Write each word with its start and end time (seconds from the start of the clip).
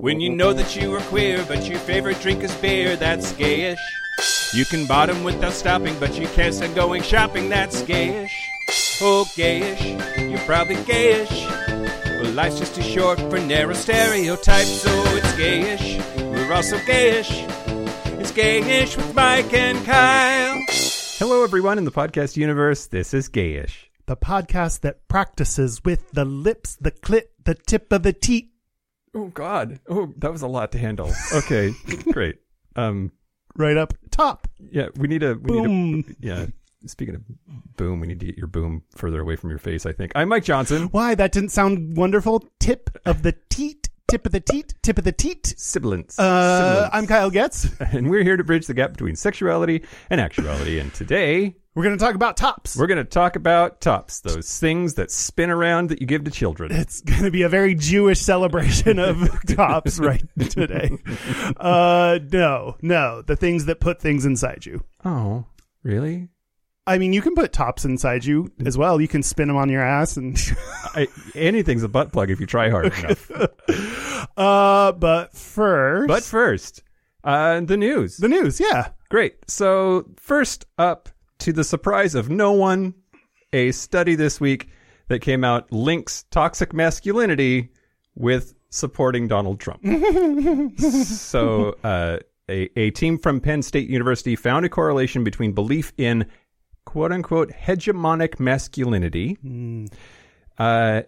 When 0.00 0.18
you 0.18 0.30
know 0.30 0.54
that 0.54 0.74
you 0.76 0.94
are 0.94 1.00
queer, 1.02 1.44
but 1.46 1.68
your 1.68 1.78
favorite 1.78 2.20
drink 2.20 2.42
is 2.42 2.54
beer, 2.54 2.96
that's 2.96 3.32
gayish. 3.34 3.76
You 4.54 4.64
can 4.64 4.86
bottom 4.86 5.22
without 5.24 5.52
stopping, 5.52 5.94
but 6.00 6.18
you 6.18 6.26
can't 6.28 6.54
stand 6.54 6.74
going 6.74 7.02
shopping, 7.02 7.50
that's 7.50 7.82
gayish. 7.82 8.30
Oh, 9.02 9.26
gayish, 9.36 10.30
you're 10.30 10.38
probably 10.40 10.76
gayish. 10.76 11.30
Well, 12.22 12.32
life's 12.32 12.58
just 12.58 12.74
too 12.74 12.82
short 12.82 13.18
for 13.20 13.38
narrow 13.40 13.74
stereotypes, 13.74 14.70
so 14.80 14.90
it's 14.90 15.32
gayish. 15.34 15.98
We're 16.32 16.54
also 16.54 16.78
gayish. 16.78 17.30
It's 18.18 18.32
gayish 18.32 18.96
with 18.96 19.14
Mike 19.14 19.52
and 19.52 19.84
Kyle. 19.84 20.64
Hello, 21.18 21.44
everyone 21.44 21.76
in 21.76 21.84
the 21.84 21.92
podcast 21.92 22.38
universe. 22.38 22.86
This 22.86 23.12
is 23.12 23.28
Gayish. 23.28 23.90
the 24.06 24.16
podcast 24.16 24.80
that 24.80 25.06
practices 25.08 25.84
with 25.84 26.10
the 26.12 26.24
lips, 26.24 26.76
the 26.80 26.90
clit, 26.90 27.24
the 27.44 27.54
tip 27.54 27.92
of 27.92 28.02
the 28.02 28.14
teat. 28.14 28.46
Oh 29.14 29.26
God! 29.28 29.80
Oh, 29.88 30.12
that 30.18 30.30
was 30.30 30.42
a 30.42 30.46
lot 30.48 30.72
to 30.72 30.78
handle. 30.78 31.12
Okay, 31.34 31.72
great. 32.12 32.36
Um, 32.76 33.12
Right 33.56 33.76
up 33.76 33.94
top. 34.12 34.46
yeah, 34.70 34.88
we 34.96 35.08
need 35.08 35.24
a 35.24 35.34
we 35.34 35.40
Boom. 35.40 35.92
need 35.92 36.06
a 36.10 36.14
yeah. 36.20 36.46
Speaking 36.86 37.16
of 37.16 37.22
boom, 37.76 38.00
we 38.00 38.06
need 38.06 38.20
to 38.20 38.26
get 38.26 38.38
your 38.38 38.46
boom 38.46 38.82
further 38.96 39.20
away 39.20 39.36
from 39.36 39.50
your 39.50 39.58
face. 39.58 39.84
I 39.84 39.92
think 39.92 40.12
I'm 40.14 40.28
Mike 40.28 40.44
Johnson. 40.44 40.84
Why? 40.92 41.14
That 41.14 41.32
didn't 41.32 41.50
sound 41.50 41.96
wonderful. 41.96 42.44
Tip 42.60 42.88
of 43.04 43.22
the 43.22 43.34
teat. 43.50 43.88
Tip 44.08 44.24
of 44.24 44.32
the 44.32 44.40
teat. 44.40 44.74
Tip 44.82 44.96
of 44.96 45.04
the 45.04 45.12
teat. 45.12 45.52
Sibilance. 45.58 46.18
Uh, 46.18 46.22
Sibilance. 46.86 46.90
I'm 46.94 47.06
Kyle 47.06 47.30
Getz. 47.30 47.68
and 47.80 48.08
we're 48.08 48.22
here 48.22 48.36
to 48.38 48.44
bridge 48.44 48.66
the 48.66 48.72
gap 48.74 48.92
between 48.92 49.14
sexuality 49.16 49.84
and 50.08 50.20
actuality. 50.22 50.78
And 50.78 50.94
today 50.94 51.56
We're 51.74 51.84
going 51.84 51.96
to 51.96 52.04
talk 52.04 52.16
about 52.16 52.36
tops. 52.36 52.76
we're 52.76 52.88
going 52.88 52.98
to 52.98 53.04
talk 53.04 53.36
about 53.36 53.80
tops, 53.80 54.20
those 54.20 54.58
things 54.58 54.94
that 54.94 55.08
spin 55.10 55.50
around 55.50 55.90
that 55.90 56.00
you 56.00 56.06
give 56.06 56.24
to 56.24 56.30
children. 56.30 56.72
it's 56.72 57.00
going 57.00 57.22
to 57.22 57.30
be 57.30 57.42
a 57.42 57.48
very 57.48 57.76
Jewish 57.76 58.18
celebration 58.20 58.98
of 58.98 59.28
tops 59.46 60.00
right 60.00 60.24
today. 60.50 60.90
Uh, 61.56 62.18
no, 62.32 62.76
no, 62.82 63.22
the 63.22 63.36
things 63.36 63.66
that 63.66 63.78
put 63.78 64.00
things 64.00 64.26
inside 64.26 64.66
you. 64.66 64.82
Oh, 65.04 65.46
really? 65.84 66.28
I 66.88 66.98
mean, 66.98 67.12
you 67.12 67.22
can 67.22 67.36
put 67.36 67.52
tops 67.52 67.84
inside 67.84 68.24
you 68.24 68.50
as 68.66 68.76
well. 68.76 69.00
You 69.00 69.06
can 69.06 69.22
spin 69.22 69.46
them 69.46 69.56
on 69.56 69.68
your 69.68 69.82
ass 69.82 70.16
and, 70.16 70.36
I, 70.86 71.06
anything's 71.36 71.84
a 71.84 71.88
butt 71.88 72.12
plug 72.12 72.30
if 72.32 72.40
you 72.40 72.46
try 72.46 72.68
hard 72.68 72.86
enough. 72.86 73.30
uh, 74.36 74.90
but 74.90 75.36
first, 75.36 76.08
But 76.08 76.24
first, 76.24 76.82
uh, 77.22 77.60
the 77.60 77.76
news. 77.76 78.16
the 78.16 78.28
news. 78.28 78.58
Yeah. 78.58 78.88
Great. 79.08 79.36
So, 79.48 80.06
first 80.16 80.64
up, 80.78 81.08
to 81.40 81.52
the 81.52 81.64
surprise 81.64 82.14
of 82.14 82.28
no 82.28 82.52
one, 82.52 82.94
a 83.52 83.72
study 83.72 84.14
this 84.14 84.40
week 84.40 84.68
that 85.08 85.20
came 85.20 85.44
out 85.44 85.70
links 85.72 86.24
toxic 86.30 86.72
masculinity 86.72 87.70
with 88.14 88.54
supporting 88.70 89.26
Donald 89.28 89.60
Trump. 89.60 89.82
so, 90.78 91.76
uh, 91.82 92.18
a, 92.48 92.78
a 92.78 92.90
team 92.90 93.18
from 93.18 93.40
Penn 93.40 93.62
State 93.62 93.88
University 93.88 94.36
found 94.36 94.66
a 94.66 94.68
correlation 94.68 95.24
between 95.24 95.52
belief 95.52 95.92
in 95.96 96.26
quote 96.84 97.12
unquote 97.12 97.50
hegemonic 97.50 98.40
masculinity, 98.40 99.36
uh, 100.58 101.02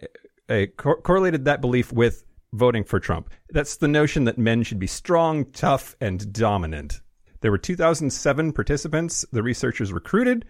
a, 0.49 0.67
cor- 0.67 1.01
correlated 1.01 1.45
that 1.45 1.61
belief 1.61 1.91
with 1.91 2.23
voting 2.53 2.83
for 2.83 2.99
Trump. 2.99 3.29
That's 3.49 3.77
the 3.77 3.87
notion 3.87 4.23
that 4.25 4.37
men 4.37 4.63
should 4.63 4.79
be 4.79 4.87
strong, 4.87 5.45
tough, 5.51 5.95
and 5.99 6.31
dominant. 6.31 7.01
There 7.43 7.51
were 7.51 7.57
2,007 7.57 8.53
participants 8.53 9.25
the 9.33 9.43
researchers 9.43 9.91
recruited. 9.91 10.45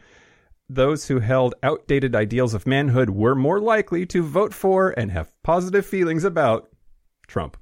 Those 0.69 1.07
who 1.07 1.19
held 1.19 1.55
outdated 1.63 2.15
ideals 2.15 2.53
of 2.53 2.67
manhood 2.67 3.09
were 3.09 3.33
more 3.33 3.59
likely 3.59 4.05
to 4.05 4.21
vote 4.21 4.53
for 4.53 4.91
and 4.91 5.11
have 5.11 5.33
positive 5.41 5.87
feelings 5.87 6.23
about 6.23 6.69
Trump. 7.25 7.57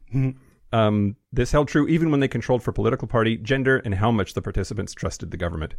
Um, 0.73 1.15
this 1.31 1.53
held 1.53 1.69
true 1.69 1.87
even 1.87 2.11
when 2.11 2.19
they 2.19 2.27
controlled 2.27 2.61
for 2.61 2.73
political 2.73 3.07
party, 3.07 3.37
gender, 3.37 3.77
and 3.77 3.95
how 3.95 4.11
much 4.11 4.33
the 4.33 4.41
participants 4.41 4.93
trusted 4.93 5.31
the 5.31 5.37
government. 5.37 5.75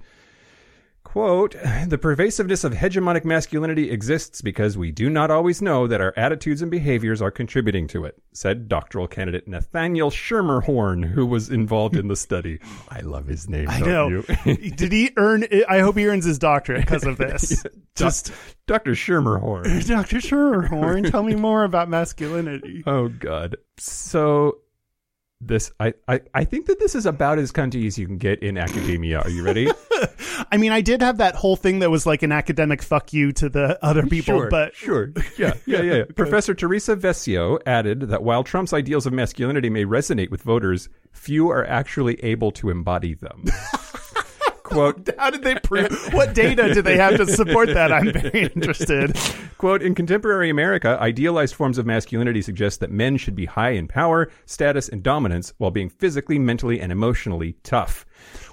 Quote, 1.04 1.56
the 1.88 1.98
pervasiveness 1.98 2.64
of 2.64 2.72
hegemonic 2.72 3.24
masculinity 3.24 3.90
exists 3.90 4.40
because 4.40 4.78
we 4.78 4.90
do 4.90 5.10
not 5.10 5.30
always 5.30 5.60
know 5.60 5.86
that 5.86 6.00
our 6.00 6.14
attitudes 6.16 6.62
and 6.62 6.70
behaviors 6.70 7.20
are 7.20 7.30
contributing 7.30 7.86
to 7.88 8.04
it, 8.06 8.22
said 8.32 8.66
doctoral 8.66 9.06
candidate 9.08 9.46
Nathaniel 9.46 10.10
Schermerhorn, 10.10 11.04
who 11.04 11.26
was 11.26 11.50
involved 11.50 11.96
in 11.96 12.08
the 12.08 12.16
study. 12.16 12.60
I 12.88 13.00
love 13.00 13.26
his 13.26 13.46
name. 13.46 13.68
I 13.68 13.80
know. 13.80 14.08
you? 14.08 14.22
Did 14.70 14.92
he 14.92 15.10
earn? 15.18 15.44
I 15.68 15.80
hope 15.80 15.98
he 15.98 16.06
earns 16.06 16.24
his 16.24 16.38
doctorate 16.38 16.80
because 16.82 17.04
of 17.04 17.18
this. 17.18 17.62
Just 17.94 18.32
Dr. 18.66 18.92
Schermerhorn. 18.92 19.86
Doctor 19.86 20.16
Sherhorn, 20.16 21.10
tell 21.10 21.22
me 21.24 21.34
more 21.34 21.64
about 21.64 21.90
masculinity. 21.90 22.84
Oh 22.86 23.08
God. 23.08 23.56
So 23.76 24.58
this 25.46 25.70
I, 25.80 25.94
I 26.08 26.20
I 26.34 26.44
think 26.44 26.66
that 26.66 26.78
this 26.78 26.94
is 26.94 27.06
about 27.06 27.38
as 27.38 27.52
cunty 27.52 27.86
as 27.86 27.98
you 27.98 28.06
can 28.06 28.18
get 28.18 28.42
in 28.42 28.56
academia. 28.56 29.20
Are 29.20 29.30
you 29.30 29.42
ready? 29.42 29.70
I 30.50 30.56
mean, 30.56 30.72
I 30.72 30.80
did 30.80 31.02
have 31.02 31.18
that 31.18 31.34
whole 31.34 31.56
thing 31.56 31.80
that 31.80 31.90
was 31.90 32.06
like 32.06 32.22
an 32.22 32.32
academic 32.32 32.82
fuck 32.82 33.12
you 33.12 33.32
to 33.32 33.48
the 33.48 33.78
other 33.84 34.06
people, 34.06 34.40
sure, 34.40 34.50
but 34.50 34.74
sure, 34.74 35.12
yeah, 35.38 35.54
yeah, 35.66 35.82
yeah. 35.82 35.94
yeah. 35.94 36.04
Professor 36.16 36.54
Teresa 36.54 36.96
Vescio 36.96 37.60
added 37.66 38.02
that 38.02 38.22
while 38.22 38.44
Trump's 38.44 38.72
ideals 38.72 39.06
of 39.06 39.12
masculinity 39.12 39.70
may 39.70 39.84
resonate 39.84 40.30
with 40.30 40.42
voters, 40.42 40.88
few 41.12 41.50
are 41.50 41.64
actually 41.66 42.22
able 42.24 42.50
to 42.52 42.70
embody 42.70 43.14
them. 43.14 43.44
Quote, 44.72 45.08
how 45.18 45.30
did 45.30 45.42
they 45.42 45.54
prove? 45.56 45.92
what 46.12 46.34
data 46.34 46.72
do 46.74 46.82
they 46.82 46.96
have 46.96 47.16
to 47.16 47.26
support 47.26 47.68
that? 47.68 47.92
I'm 47.92 48.12
very 48.12 48.44
interested. 48.54 49.16
Quote, 49.58 49.82
in 49.82 49.94
contemporary 49.94 50.50
America, 50.50 50.98
idealized 51.00 51.54
forms 51.54 51.78
of 51.78 51.86
masculinity 51.86 52.42
suggest 52.42 52.80
that 52.80 52.90
men 52.90 53.16
should 53.16 53.34
be 53.34 53.46
high 53.46 53.70
in 53.70 53.88
power, 53.88 54.30
status, 54.46 54.88
and 54.88 55.02
dominance 55.02 55.52
while 55.58 55.70
being 55.70 55.88
physically, 55.88 56.38
mentally, 56.38 56.80
and 56.80 56.90
emotionally 56.90 57.56
tough. 57.62 58.04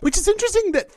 Which 0.01 0.17
is 0.17 0.27
interesting 0.27 0.73
that 0.73 0.91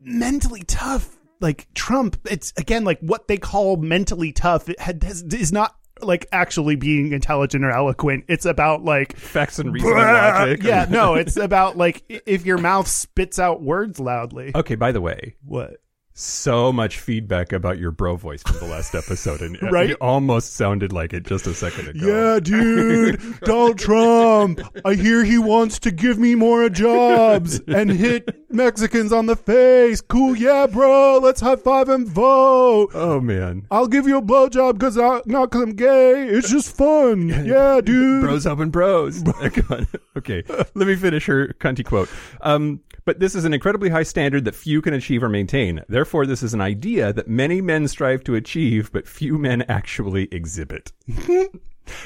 mentally 0.00 0.62
tough, 0.62 1.16
like 1.40 1.66
Trump, 1.74 2.16
it's 2.30 2.52
again 2.56 2.84
like 2.84 3.00
what 3.00 3.28
they 3.28 3.36
call 3.36 3.76
mentally 3.76 4.32
tough. 4.32 4.68
It 4.68 4.80
had, 4.80 5.02
has, 5.02 5.22
is 5.22 5.52
not 5.52 5.76
like 6.02 6.26
actually 6.32 6.76
being 6.76 7.12
intelligent 7.12 7.64
or 7.64 7.70
eloquent. 7.70 8.24
It's 8.28 8.44
about 8.44 8.84
like 8.84 9.16
Facts 9.16 9.58
and 9.58 9.72
reason 9.72 9.88
and 9.90 9.98
logic. 9.98 10.62
yeah, 10.62 10.86
no, 10.88 11.14
it's 11.16 11.36
about 11.36 11.76
like 11.76 12.02
if 12.08 12.44
your 12.44 12.58
mouth 12.58 12.88
spits 12.88 13.38
out 13.38 13.62
words 13.62 13.98
loudly. 14.00 14.52
Okay, 14.54 14.74
by 14.74 14.92
the 14.92 15.00
way, 15.00 15.34
What? 15.44 15.76
So 16.18 16.72
much 16.72 16.98
feedback 16.98 17.52
about 17.52 17.78
your 17.78 17.90
bro 17.90 18.16
voice 18.16 18.42
from 18.42 18.58
the 18.58 18.64
last 18.64 18.94
episode, 18.94 19.42
and 19.42 19.58
Right? 19.70 19.90
it 19.90 19.98
almost 20.00 20.54
sounded 20.54 20.90
like 20.92 21.12
it 21.12 21.24
just 21.26 21.46
a 21.46 21.52
second 21.52 21.88
ago. 21.88 22.06
Yeah, 22.06 22.40
dude, 22.40 23.20
Donald 23.42 23.78
Trump. 23.78 24.60
I 24.84 24.94
hear 24.94 25.24
he 25.24 25.36
wants 25.38 25.78
to 25.80 25.90
give 25.90 26.18
me 26.18 26.34
more 26.34 26.70
jobs 26.70 27.60
and 27.68 27.90
hit 27.90 28.34
Mexicans 28.50 29.12
on 29.12 29.26
the 29.26 29.36
face. 29.36 30.00
Cool, 30.00 30.36
yeah, 30.36 30.66
bro. 30.66 31.18
Let's 31.22 31.42
high 31.42 31.56
five 31.56 31.90
and 31.90 32.08
vote. 32.08 32.88
Oh 32.94 33.20
man, 33.20 33.66
I'll 33.70 33.86
give 33.86 34.06
you 34.08 34.16
a 34.16 34.22
blowjob 34.22 34.72
because 34.74 34.96
I 34.96 35.20
not 35.26 35.50
because 35.50 35.62
I'm 35.64 35.74
gay. 35.76 36.28
It's 36.28 36.50
just 36.50 36.74
fun. 36.74 37.28
Yeah, 37.46 37.80
dude. 37.82 38.22
bros 38.22 38.44
helping 38.44 38.70
bros. 38.70 39.22
Okay, 40.16 40.42
let 40.74 40.88
me 40.88 40.96
finish 40.96 41.26
her 41.26 41.48
cunty 41.60 41.84
quote. 41.84 42.08
Um, 42.40 42.80
but 43.06 43.20
this 43.20 43.34
is 43.34 43.46
an 43.46 43.54
incredibly 43.54 43.88
high 43.88 44.02
standard 44.02 44.44
that 44.44 44.54
few 44.54 44.82
can 44.82 44.92
achieve 44.92 45.22
or 45.22 45.30
maintain. 45.30 45.82
Therefore, 45.88 46.26
this 46.26 46.42
is 46.42 46.52
an 46.52 46.60
idea 46.60 47.12
that 47.14 47.28
many 47.28 47.62
men 47.62 47.88
strive 47.88 48.22
to 48.24 48.34
achieve, 48.34 48.92
but 48.92 49.08
few 49.08 49.38
men 49.38 49.62
actually 49.62 50.28
exhibit. 50.30 50.92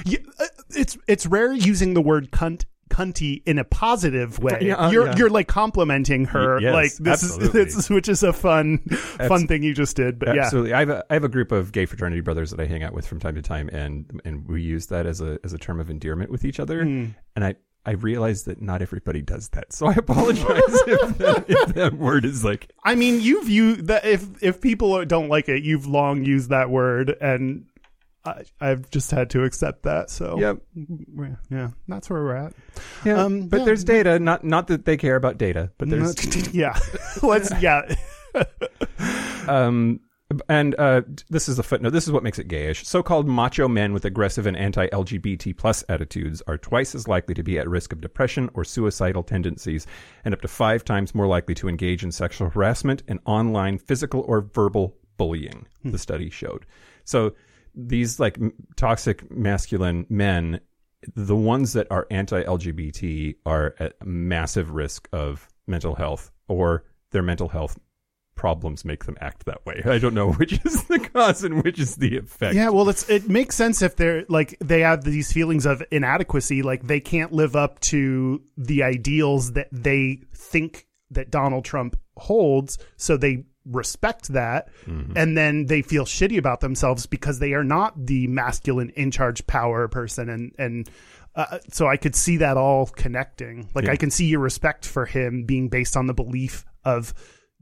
Yeah, 0.05 0.19
uh, 0.39 0.45
it's 0.71 0.99
it's 1.09 1.25
rare 1.25 1.55
using 1.55 1.95
the 1.95 2.03
word 2.03 2.31
cunt 2.31 2.67
cunty 2.91 3.43
in 3.47 3.59
a 3.59 3.65
positive 3.65 4.39
way. 4.39 4.59
Yeah, 4.61 4.75
uh, 4.75 4.91
you're 4.91 5.07
yeah. 5.07 5.17
you're 5.17 5.31
like 5.31 5.49
complimenting 5.49 6.27
her. 6.27 6.61
Yes, 6.61 6.75
like 6.75 6.93
this 6.97 7.25
absolutely. 7.25 7.61
is 7.63 7.77
this, 7.77 7.91
which 7.91 8.09
is 8.09 8.23
a 8.23 8.33
fun 8.33 8.79
fun 8.79 9.47
thing 9.47 9.63
you 9.63 9.73
just 9.73 9.97
did. 9.97 10.19
But 10.19 10.35
yeah. 10.35 10.43
Absolutely. 10.43 10.75
I 10.75 10.81
have 10.81 10.91
a 10.91 11.05
I 11.09 11.15
have 11.15 11.25
a 11.25 11.29
group 11.29 11.53
of 11.53 11.73
gay 11.73 11.87
fraternity 11.87 12.21
brothers 12.21 12.51
that 12.51 12.61
I 12.61 12.67
hang 12.67 12.83
out 12.83 12.93
with 12.93 13.07
from 13.07 13.21
time 13.21 13.37
to 13.37 13.43
time, 13.43 13.71
and 13.73 14.21
and 14.25 14.47
we 14.47 14.61
use 14.63 14.87
that 14.87 15.07
as 15.07 15.21
a 15.21 15.39
as 15.45 15.53
a 15.53 15.59
term 15.59 15.81
of 15.81 15.89
endearment 15.89 16.31
with 16.31 16.45
each 16.45 16.61
other. 16.61 16.85
Hmm. 16.85 17.07
And 17.35 17.45
I 17.45 17.55
I 17.87 17.93
realize 17.93 18.45
that 18.45 18.61
not 18.61 18.83
everybody 18.83 19.23
does 19.23 19.49
that, 19.51 19.73
so 19.73 19.87
I 19.87 19.93
apologize 19.97 20.45
if, 20.47 21.19
that, 21.19 21.45
if 21.49 21.75
that 21.75 21.95
word 21.95 22.25
is 22.25 22.45
like 22.45 22.71
I 22.85 22.95
mean, 22.95 23.21
you've 23.21 23.49
used 23.49 23.87
that 23.87 24.05
if 24.05 24.43
if 24.43 24.61
people 24.61 25.05
don't 25.05 25.29
like 25.29 25.49
it, 25.49 25.63
you've 25.63 25.87
long 25.87 26.25
used 26.25 26.51
that 26.51 26.69
word, 26.71 27.17
and 27.21 27.67
I, 28.25 28.43
I've 28.61 28.91
just 28.91 29.11
had 29.11 29.31
to 29.31 29.45
accept 29.45 29.85
that. 29.85 30.11
So 30.11 30.39
Yep. 30.39 30.59
yeah, 31.19 31.35
yeah, 31.51 31.69
that's 31.89 32.11
where 32.11 32.23
we're 32.23 32.37
at. 32.37 32.53
yeah. 33.05 33.23
Um, 33.25 33.49
but 33.49 33.61
yeah. 33.61 33.65
there's 33.65 33.85
data. 33.85 34.19
Not 34.19 34.45
not 34.45 34.67
that 34.69 34.85
they 34.85 34.97
care 34.99 35.17
about 35.17 35.39
data, 35.39 35.71
but 35.79 35.89
there's 35.89 36.15
yeah, 36.55 36.79
let's 37.23 37.51
yeah. 37.63 37.83
um 39.49 40.01
and 40.49 40.75
uh, 40.79 41.03
this 41.29 41.49
is 41.49 41.59
a 41.59 41.63
footnote. 41.63 41.91
This 41.91 42.07
is 42.07 42.13
what 42.13 42.23
makes 42.23 42.39
it 42.39 42.49
gayish. 42.49 42.85
So-called 42.85 43.27
macho 43.27 43.69
men 43.69 43.93
with 43.93 44.05
aggressive 44.05 44.47
and 44.47 44.57
anti-LGBT 44.57 45.57
plus 45.57 45.85
attitudes 45.89 46.43
are 46.47 46.59
twice 46.59 46.95
as 46.95 47.09
likely 47.09 47.35
to 47.35 47.43
be 47.43 47.59
at 47.59 47.69
risk 47.69 47.93
of 47.93 48.01
depression 48.01 48.51
or 48.55 48.65
suicidal 48.65 49.23
tendencies, 49.23 49.87
and 50.25 50.33
up 50.33 50.41
to 50.43 50.49
five 50.49 50.85
times 50.85 51.15
more 51.15 51.27
likely 51.27 51.55
to 51.57 51.69
engage 51.69 52.05
in 52.05 52.13
sexual 52.13 52.49
harassment 52.51 53.03
and 53.09 53.19
online 53.25 53.79
physical 53.79 54.25
or 54.29 54.41
verbal 54.41 54.97
bullying. 55.17 55.67
The 55.85 55.99
study 55.99 56.31
showed. 56.31 56.67
So 57.05 57.35
these 57.75 58.21
like 58.21 58.39
m- 58.39 58.53
toxic 58.77 59.31
masculine 59.31 60.07
men 60.09 60.61
the 61.15 61.37
ones 61.37 61.73
that 61.73 61.87
are 61.91 62.07
anti-LGBT 62.11 63.37
are 63.47 63.75
at 63.79 63.95
massive 64.05 64.71
risk 64.71 65.09
of 65.13 65.49
mental 65.67 65.95
health, 65.95 66.31
or 66.49 66.85
their 67.11 67.23
mental 67.23 67.49
health 67.49 67.79
problems 68.41 68.87
make 68.87 69.05
them 69.05 69.19
act 69.21 69.45
that 69.45 69.67
way. 69.67 69.83
I 69.85 69.99
don't 69.99 70.15
know 70.15 70.33
which 70.41 70.65
is 70.65 70.85
the 70.85 70.99
cause 70.99 71.45
and 71.45 71.63
which 71.63 71.79
is 71.79 71.97
the 71.97 72.17
effect. 72.17 72.55
Yeah, 72.55 72.71
well, 72.71 72.89
it's 72.89 73.07
it 73.11 73.29
makes 73.29 73.55
sense 73.55 73.83
if 73.83 73.97
they're 73.97 74.25
like 74.31 74.57
they 74.61 74.81
have 74.81 75.05
these 75.05 75.31
feelings 75.31 75.67
of 75.67 75.83
inadequacy, 75.91 76.63
like 76.63 76.87
they 76.87 77.01
can't 77.01 77.33
live 77.33 77.55
up 77.55 77.79
to 77.81 78.41
the 78.57 78.83
ideals 78.83 79.53
that 79.53 79.69
they 79.71 80.23
think 80.35 80.87
that 81.11 81.31
Donald 81.31 81.67
Trump 81.67 82.01
holds, 82.17 82.79
so 82.97 83.19
they 83.19 83.45
respect 83.67 84.29
that 84.29 84.69
and 84.87 85.37
then 85.37 85.67
they 85.67 85.83
feel 85.83 86.07
shitty 86.07 86.39
about 86.39 86.61
themselves 86.61 87.05
because 87.05 87.41
they 87.41 87.53
are 87.53 87.63
not 87.63 88.07
the 88.07 88.27
masculine 88.27 88.89
in 88.97 89.11
charge 89.11 89.47
power 89.47 89.87
person 89.87 90.31
and 90.31 90.53
and 90.59 90.91
uh, 91.37 91.59
so 91.71 91.87
I 91.87 91.99
could 91.99 92.17
see 92.17 92.39
that 92.39 92.57
all 92.57 92.87
connecting. 92.87 93.69
Like 93.75 93.85
Yeah. 93.85 93.93
I 93.93 93.97
can 93.97 94.11
see 94.11 94.25
your 94.25 94.41
respect 94.41 94.87
for 94.87 95.05
him 95.05 95.45
being 95.45 95.69
based 95.69 95.95
on 95.95 96.07
the 96.07 96.15
belief 96.15 96.65
of 96.85 97.13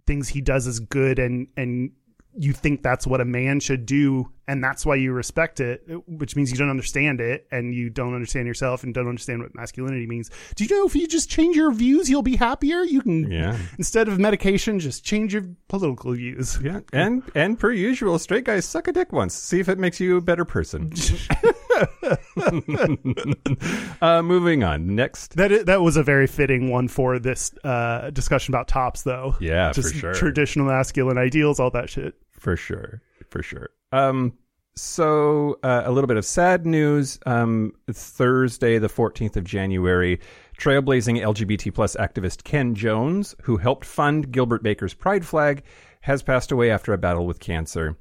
things 0.09 0.27
he 0.29 0.41
does 0.41 0.67
is 0.67 0.81
good 0.81 1.19
and 1.21 1.47
and 1.57 1.93
you 2.41 2.53
think 2.53 2.83
that's 2.85 3.05
what 3.05 3.21
a 3.21 3.25
man 3.25 3.59
should 3.59 3.85
do 3.85 4.31
and 4.47 4.63
that's 4.63 4.87
why 4.87 4.95
you 4.95 5.11
respect 5.13 5.59
it 5.61 5.83
which 6.07 6.37
means 6.37 6.53
you 6.53 6.57
don't 6.57 6.71
understand 6.71 7.21
it 7.21 7.47
and 7.51 7.75
you 7.75 7.91
don't 7.91 8.15
understand 8.15 8.47
yourself 8.47 8.85
and 8.85 8.95
don't 8.95 9.09
understand 9.09 9.43
what 9.43 9.53
masculinity 9.57 10.07
means 10.07 10.31
do 10.55 10.63
you 10.65 10.71
know 10.77 10.87
if 10.87 10.95
you 10.95 11.09
just 11.09 11.29
change 11.29 11.57
your 11.57 11.73
views 11.73 12.09
you'll 12.09 12.23
be 12.23 12.37
happier 12.37 12.83
you 12.85 13.01
can 13.03 13.29
Yeah. 13.31 13.59
instead 13.77 14.07
of 14.09 14.19
medication 14.21 14.79
just 14.79 15.05
change 15.05 15.33
your 15.35 15.45
political 15.69 16.13
views 16.13 16.59
Yeah, 16.63 16.81
and 16.93 17.23
and 17.35 17.59
per 17.59 17.73
usual, 17.73 18.19
straight 18.21 18.45
guys 18.45 18.65
suck 18.65 18.87
a 18.89 18.93
dick 18.93 19.13
once. 19.13 19.35
See 19.35 19.59
if 19.59 19.69
it 19.69 19.79
makes 19.79 19.99
you 19.99 20.17
a 20.17 20.21
better 20.21 20.45
person. 20.45 20.93
uh, 24.03 24.23
moving 24.23 24.65
on. 24.65 24.95
Next, 24.95 25.37
that 25.37 25.67
that 25.67 25.81
was 25.83 25.97
a 25.97 26.03
very 26.03 26.27
fitting 26.27 26.71
one 26.71 26.89
for 26.89 27.19
this 27.19 27.53
uh, 27.65 28.11
discussion 28.11 28.55
about 28.55 28.69
tops 28.69 29.03
though 29.03 29.37
Yeah, 29.41 29.73
for 29.73 29.83
just 29.83 29.95
sure. 29.97 30.15
traditional 30.15 30.67
masculine 30.67 31.19
ideals 31.19 31.61
all 31.61 31.71
that 31.71 31.91
shit 31.91 32.15
for 32.33 32.57
sure, 32.57 33.03
for 33.31 33.43
sure. 33.43 33.71
Um, 33.93 34.35
so 34.77 35.59
uh, 35.65 35.83
a 35.85 35.91
little 35.91 36.07
bit 36.07 36.17
of 36.17 36.25
sad 36.25 36.65
news. 36.65 37.19
Um, 37.27 37.73
Thursday, 37.91 38.79
the 38.79 38.89
fourteenth 38.89 39.37
of 39.37 39.45
January, 39.45 40.21
trailblazing 40.59 41.21
LGBT 41.21 41.75
plus 41.75 41.97
activist 41.97 42.45
Ken 42.45 42.75
Jones, 42.75 43.35
who 43.43 43.57
helped 43.57 43.85
fund 43.85 44.31
Gilbert 44.31 44.63
Baker's 44.63 44.95
Pride 44.95 45.27
flag, 45.27 45.65
has 46.03 46.23
passed 46.23 46.53
away 46.53 46.71
after 46.71 46.93
a 46.93 46.99
battle 46.99 47.27
with 47.27 47.41
cancer. 47.41 47.97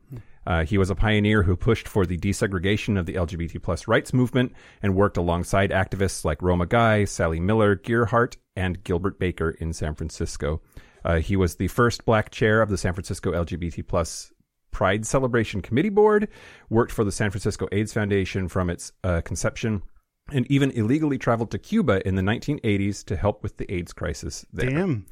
Uh, 0.48 0.64
he 0.64 0.78
was 0.78 0.90
a 0.90 0.96
pioneer 0.96 1.44
who 1.44 1.58
pushed 1.58 1.90
for 1.90 2.06
the 2.06 2.18
desegregation 2.18 2.98
of 2.98 3.06
the 3.06 3.16
LGBT 3.16 3.62
plus 3.62 3.86
rights 3.86 4.14
movement 4.14 4.54
and 4.82 4.96
worked 4.96 5.18
alongside 5.18 5.72
activists 5.72 6.24
like 6.24 6.42
Roma 6.42 6.66
Guy, 6.66 7.04
Sally 7.04 7.42
Miller, 7.42 7.76
Gearhart, 7.76 8.38
and 8.56 8.82
Gilbert 8.86 9.20
Baker 9.20 9.50
in 9.50 9.74
San 9.74 9.94
Francisco. 9.94 10.62
Uh, 11.04 11.18
he 11.18 11.36
was 11.36 11.56
the 11.56 11.68
first 11.68 12.06
black 12.06 12.32
chair 12.32 12.62
of 12.62 12.70
the 12.70 12.78
San 12.78 12.94
Francisco 12.94 13.34
LGBT 13.34 13.86
plus 13.86 14.32
Pride 14.72 15.06
Celebration 15.06 15.62
Committee 15.62 15.90
Board, 15.90 16.30
worked 16.70 16.94
for 16.94 17.04
the 17.04 17.12
San 17.12 17.30
Francisco 17.30 17.68
AIDS 17.74 17.92
Foundation 17.92 18.48
from 18.48 18.70
its 18.70 18.94
uh, 19.04 19.20
conception, 19.20 19.84
and 20.32 20.50
even 20.50 20.72
illegally 20.72 21.18
traveled 21.18 21.52
to 21.52 21.58
Cuba 21.58 22.08
in 22.08 22.16
the 22.16 22.22
1980s 22.22 23.04
to 23.04 23.18
help 23.18 23.44
with 23.44 23.58
the 23.58 23.70
AIDS 23.74 23.92
crisis 23.92 24.46
there. 24.54 24.70
damn 24.70 25.06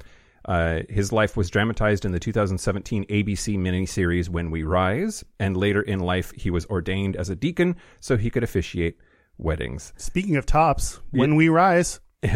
Uh, 0.46 0.82
his 0.90 1.12
life 1.12 1.36
was 1.36 1.50
dramatized 1.50 2.06
in 2.06 2.12
the 2.12 2.20
2017 2.20 3.06
ABC 3.06 3.58
miniseries 3.58 4.30
When 4.30 4.52
We 4.52 4.62
Rise, 4.64 5.24
and 5.40 5.58
later 5.58 5.82
in 5.82 6.00
life 6.00 6.32
he 6.36 6.50
was 6.52 6.66
ordained 6.68 7.16
as 7.16 7.30
a 7.30 7.36
deacon 7.36 7.76
so 8.00 8.16
he 8.16 8.30
could 8.30 8.44
officiate 8.44 8.98
weddings. 9.38 9.92
speaking 9.98 10.36
of 10.38 10.46
tops 10.46 11.00
when 11.12 11.36
we 11.36 11.50
rise 11.50 12.00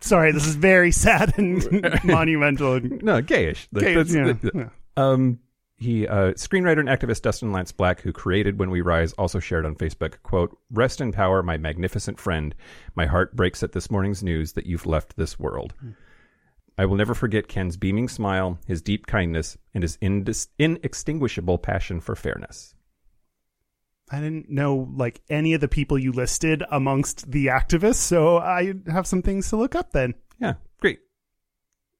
sorry 0.00 0.32
this 0.32 0.46
is 0.46 0.56
very 0.56 0.90
sad 0.90 1.32
and 1.38 1.64
monumental 2.04 2.74
and 2.74 3.02
no, 3.02 3.20
gayish. 3.22 3.68
That- 3.72 3.82
Okay, 3.84 3.94
that's- 3.94 4.14
yeah, 4.14 4.32
that- 4.32 4.54
yeah. 4.54 4.68
Um, 4.96 5.38
he, 5.80 6.06
uh, 6.06 6.32
screenwriter 6.34 6.80
and 6.80 6.88
activist 6.90 7.22
Dustin 7.22 7.52
Lance 7.52 7.72
Black, 7.72 8.02
who 8.02 8.12
created 8.12 8.58
When 8.58 8.70
We 8.70 8.82
Rise, 8.82 9.14
also 9.14 9.40
shared 9.40 9.64
on 9.64 9.74
Facebook, 9.74 10.22
quote, 10.22 10.56
Rest 10.70 11.00
in 11.00 11.10
power, 11.10 11.42
my 11.42 11.56
magnificent 11.56 12.20
friend. 12.20 12.54
My 12.94 13.06
heart 13.06 13.34
breaks 13.34 13.62
at 13.62 13.72
this 13.72 13.90
morning's 13.90 14.22
news 14.22 14.52
that 14.52 14.66
you've 14.66 14.84
left 14.84 15.16
this 15.16 15.38
world. 15.38 15.72
I 16.76 16.84
will 16.84 16.96
never 16.96 17.14
forget 17.14 17.48
Ken's 17.48 17.78
beaming 17.78 18.08
smile, 18.08 18.58
his 18.66 18.82
deep 18.82 19.06
kindness, 19.06 19.56
and 19.72 19.82
his 19.82 19.96
indis- 19.98 20.48
inextinguishable 20.58 21.56
passion 21.58 22.00
for 22.00 22.14
fairness. 22.14 22.74
I 24.10 24.20
didn't 24.20 24.50
know 24.50 24.90
like 24.94 25.22
any 25.30 25.54
of 25.54 25.62
the 25.62 25.68
people 25.68 25.98
you 25.98 26.12
listed 26.12 26.62
amongst 26.70 27.30
the 27.30 27.46
activists, 27.46 27.94
so 27.96 28.36
I 28.36 28.74
have 28.86 29.06
some 29.06 29.22
things 29.22 29.48
to 29.48 29.56
look 29.56 29.74
up 29.74 29.92
then. 29.92 30.14
Yeah, 30.38 30.54
great. 30.80 30.98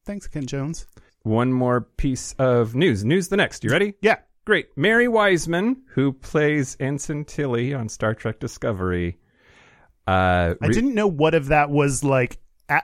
Thanks, 0.05 0.27
Ken 0.27 0.47
Jones. 0.47 0.87
One 1.23 1.53
more 1.53 1.83
piece 1.83 2.35
of 2.39 2.75
news. 2.75 3.05
News 3.05 3.29
the 3.29 3.37
next. 3.37 3.63
You 3.65 3.71
ready? 3.71 3.95
Yeah. 4.01 4.17
Great. 4.47 4.69
Mary 4.77 5.07
Wiseman, 5.07 5.83
who 5.89 6.13
plays 6.13 6.77
Ensign 6.81 7.25
Tilly 7.25 7.75
on 7.75 7.89
Star 7.89 8.15
Trek 8.15 8.41
Discovery. 8.41 9.19
Uh, 10.07 10.55
I 10.61 10.69
didn't 10.69 10.95
know 10.95 11.07
what 11.07 11.35
if 11.35 11.47
that 11.47 11.71
was 11.71 12.03
like 12.03 12.39
a, 12.69 12.81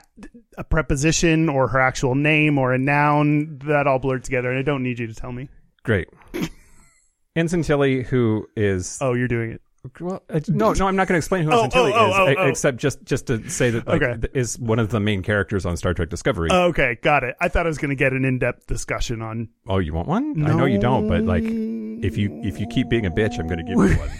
a 0.57 0.63
preposition 0.63 1.49
or 1.49 1.67
her 1.67 1.79
actual 1.79 2.15
name 2.15 2.57
or 2.57 2.73
a 2.73 2.77
noun. 2.77 3.59
That 3.65 3.87
all 3.87 3.99
blurred 3.99 4.23
together, 4.23 4.49
and 4.49 4.59
I 4.59 4.61
don't 4.61 4.83
need 4.83 4.99
you 4.99 5.07
to 5.07 5.15
tell 5.15 5.31
me. 5.31 5.49
Great. 5.83 6.07
Ensign 7.35 7.63
Tilly, 7.63 8.03
who 8.03 8.47
is 8.55 8.97
Oh, 9.01 9.13
you're 9.13 9.27
doing 9.27 9.51
it. 9.51 9.61
Well, 9.99 10.23
uh, 10.29 10.39
no, 10.47 10.73
no, 10.73 10.87
I'm 10.87 10.95
not 10.95 11.07
going 11.07 11.15
to 11.15 11.17
explain 11.19 11.43
who 11.43 11.51
Oh, 11.51 11.63
Ensign 11.63 11.69
Tilly 11.71 11.93
oh, 11.93 11.97
oh, 11.97 12.09
is, 12.09 12.15
oh, 12.17 12.29
e- 12.29 12.35
oh. 12.37 12.47
except 12.47 12.77
just 12.77 13.03
just 13.03 13.27
to 13.27 13.49
say 13.49 13.69
that 13.71 13.87
like, 13.87 14.01
Okay. 14.01 14.27
is 14.33 14.57
one 14.59 14.79
of 14.79 14.89
the 14.89 14.99
main 14.99 15.23
characters 15.23 15.65
on 15.65 15.77
Star 15.77 15.93
Trek 15.93 16.09
Discovery. 16.09 16.49
Oh, 16.51 16.65
okay, 16.67 16.97
got 17.01 17.23
it. 17.23 17.35
I 17.39 17.47
thought 17.47 17.65
I 17.65 17.69
was 17.69 17.77
going 17.77 17.89
to 17.89 17.95
get 17.95 18.13
an 18.13 18.25
in-depth 18.25 18.67
discussion 18.67 19.21
on. 19.21 19.49
oh, 19.67 19.79
you 19.79 19.93
want 19.93 20.07
one? 20.07 20.45
I 20.45 20.53
know 20.53 20.65
you 20.65 20.79
don't, 20.79 21.07
but 21.07 21.23
like, 21.23 21.43
if 21.43 22.17
you 22.17 22.41
if 22.43 22.59
you 22.59 22.67
keep 22.67 22.89
being 22.89 23.05
a 23.05 23.11
bitch, 23.11 23.39
I'm 23.39 23.47
going 23.47 23.59
to 23.59 23.63
give 23.63 23.77
you 23.91 23.97
one. 23.97 24.09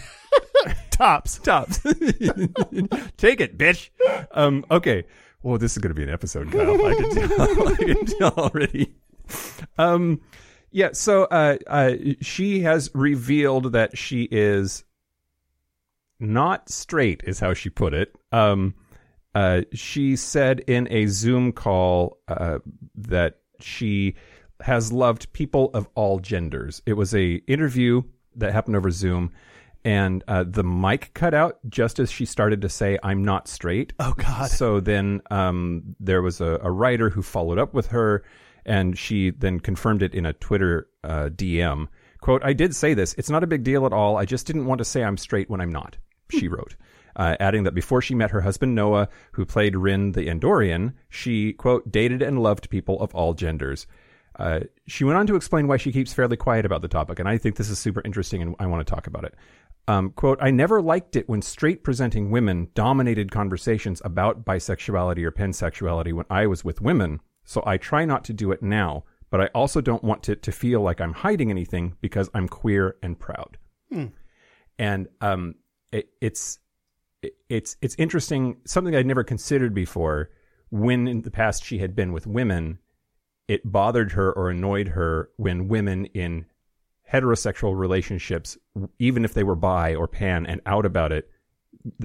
Tops. 0.90 1.38
Tops, 1.38 1.78
take 3.16 3.40
it, 3.40 3.56
bitch. 3.56 3.90
Um, 4.32 4.64
okay. 4.70 5.04
Well, 5.42 5.58
this 5.58 5.72
is 5.72 5.78
going 5.78 5.90
to 5.90 5.94
be 5.94 6.02
an 6.02 6.10
episode, 6.10 6.50
Kyle. 6.50 6.84
I 6.84 6.94
can 6.94 7.10
tell. 7.28 7.68
I 7.68 7.74
can 7.76 8.06
tell 8.06 8.32
already. 8.36 8.92
Um, 9.78 10.20
yeah. 10.72 10.90
So, 10.92 11.24
uh, 11.24 11.58
uh, 11.68 11.92
she 12.20 12.62
has 12.62 12.90
revealed 12.94 13.72
that 13.72 13.96
she 13.96 14.24
is 14.24 14.82
not 16.20 16.68
straight, 16.68 17.22
is 17.24 17.40
how 17.40 17.54
she 17.54 17.70
put 17.70 17.94
it. 17.94 18.14
Um, 18.32 18.74
uh, 19.34 19.62
she 19.72 20.16
said 20.16 20.60
in 20.60 20.88
a 20.90 21.06
Zoom 21.06 21.52
call 21.52 22.18
uh, 22.28 22.58
that 22.96 23.38
she 23.60 24.16
has 24.60 24.92
loved 24.92 25.32
people 25.32 25.70
of 25.74 25.88
all 25.94 26.18
genders. 26.18 26.82
It 26.86 26.94
was 26.94 27.14
a 27.14 27.34
interview 27.46 28.02
that 28.36 28.52
happened 28.52 28.76
over 28.76 28.90
Zoom, 28.90 29.32
and 29.84 30.24
uh, 30.26 30.44
the 30.46 30.64
mic 30.64 31.12
cut 31.14 31.34
out 31.34 31.58
just 31.68 31.98
as 31.98 32.10
she 32.10 32.24
started 32.24 32.62
to 32.62 32.68
say, 32.68 32.98
"I'm 33.02 33.24
not 33.24 33.48
straight." 33.48 33.92
Oh 34.00 34.14
God. 34.16 34.50
So 34.50 34.80
then 34.80 35.20
um, 35.30 35.94
there 36.00 36.22
was 36.22 36.40
a, 36.40 36.58
a 36.62 36.70
writer 36.70 37.10
who 37.10 37.22
followed 37.22 37.58
up 37.58 37.74
with 37.74 37.88
her, 37.88 38.24
and 38.64 38.98
she 38.98 39.30
then 39.30 39.60
confirmed 39.60 40.02
it 40.02 40.14
in 40.14 40.26
a 40.26 40.32
Twitter 40.32 40.88
uh, 41.04 41.28
DM. 41.28 41.86
"Quote: 42.20 42.42
I 42.44 42.54
did 42.54 42.74
say 42.74 42.94
this. 42.94 43.14
It's 43.14 43.30
not 43.30 43.44
a 43.44 43.46
big 43.46 43.62
deal 43.62 43.86
at 43.86 43.92
all. 43.92 44.16
I 44.16 44.24
just 44.24 44.46
didn't 44.46 44.66
want 44.66 44.78
to 44.78 44.84
say 44.84 45.04
I'm 45.04 45.16
straight 45.16 45.48
when 45.48 45.60
I'm 45.60 45.72
not." 45.72 45.96
She 46.30 46.48
wrote, 46.48 46.76
uh, 47.16 47.36
adding 47.40 47.64
that 47.64 47.74
before 47.74 48.02
she 48.02 48.14
met 48.14 48.30
her 48.30 48.42
husband 48.42 48.74
Noah, 48.74 49.08
who 49.32 49.44
played 49.44 49.76
Ryn 49.76 50.12
the 50.12 50.28
Andorian, 50.28 50.94
she 51.08 51.52
quote 51.52 51.90
dated 51.90 52.22
and 52.22 52.42
loved 52.42 52.70
people 52.70 53.00
of 53.00 53.14
all 53.14 53.34
genders. 53.34 53.86
Uh, 54.38 54.60
she 54.86 55.02
went 55.04 55.18
on 55.18 55.26
to 55.26 55.34
explain 55.34 55.66
why 55.66 55.76
she 55.76 55.90
keeps 55.90 56.12
fairly 56.12 56.36
quiet 56.36 56.64
about 56.64 56.80
the 56.82 56.88
topic, 56.88 57.18
and 57.18 57.28
I 57.28 57.38
think 57.38 57.56
this 57.56 57.70
is 57.70 57.78
super 57.78 58.02
interesting, 58.04 58.40
and 58.40 58.54
I 58.60 58.66
want 58.66 58.86
to 58.86 58.94
talk 58.94 59.06
about 59.06 59.24
it. 59.24 59.34
Um, 59.88 60.10
quote, 60.10 60.38
I 60.40 60.50
never 60.50 60.80
liked 60.80 61.16
it 61.16 61.28
when 61.28 61.42
straight 61.42 61.82
presenting 61.82 62.30
women 62.30 62.68
dominated 62.74 63.32
conversations 63.32 64.02
about 64.04 64.44
bisexuality 64.44 65.24
or 65.24 65.32
pansexuality 65.32 66.12
when 66.12 66.26
I 66.30 66.46
was 66.46 66.62
with 66.62 66.80
women, 66.80 67.20
so 67.44 67.62
I 67.66 67.78
try 67.78 68.04
not 68.04 68.22
to 68.24 68.32
do 68.32 68.52
it 68.52 68.62
now, 68.62 69.04
but 69.30 69.40
I 69.40 69.46
also 69.54 69.80
don't 69.80 70.04
want 70.04 70.28
it 70.28 70.42
to 70.42 70.52
feel 70.52 70.82
like 70.82 71.00
I'm 71.00 71.14
hiding 71.14 71.50
anything 71.50 71.96
because 72.00 72.30
I'm 72.32 72.48
queer 72.48 72.96
and 73.02 73.18
proud. 73.18 73.58
And 74.78 75.08
um, 75.20 75.54
it, 75.92 76.10
it's 76.20 76.58
it, 77.22 77.34
it's 77.48 77.76
it's 77.80 77.94
interesting, 77.96 78.58
something 78.64 78.94
I'd 78.94 79.06
never 79.06 79.24
considered 79.24 79.74
before. 79.74 80.30
When 80.70 81.08
in 81.08 81.22
the 81.22 81.30
past 81.30 81.64
she 81.64 81.78
had 81.78 81.96
been 81.96 82.12
with 82.12 82.26
women, 82.26 82.78
it 83.46 83.70
bothered 83.70 84.12
her 84.12 84.32
or 84.32 84.50
annoyed 84.50 84.88
her 84.88 85.30
when 85.36 85.68
women 85.68 86.06
in 86.06 86.46
heterosexual 87.10 87.76
relationships, 87.76 88.58
even 88.98 89.24
if 89.24 89.32
they 89.32 89.44
were 89.44 89.54
bi 89.54 89.94
or 89.94 90.06
pan 90.06 90.44
and 90.44 90.60
out 90.66 90.84
about 90.84 91.10
it, 91.10 91.30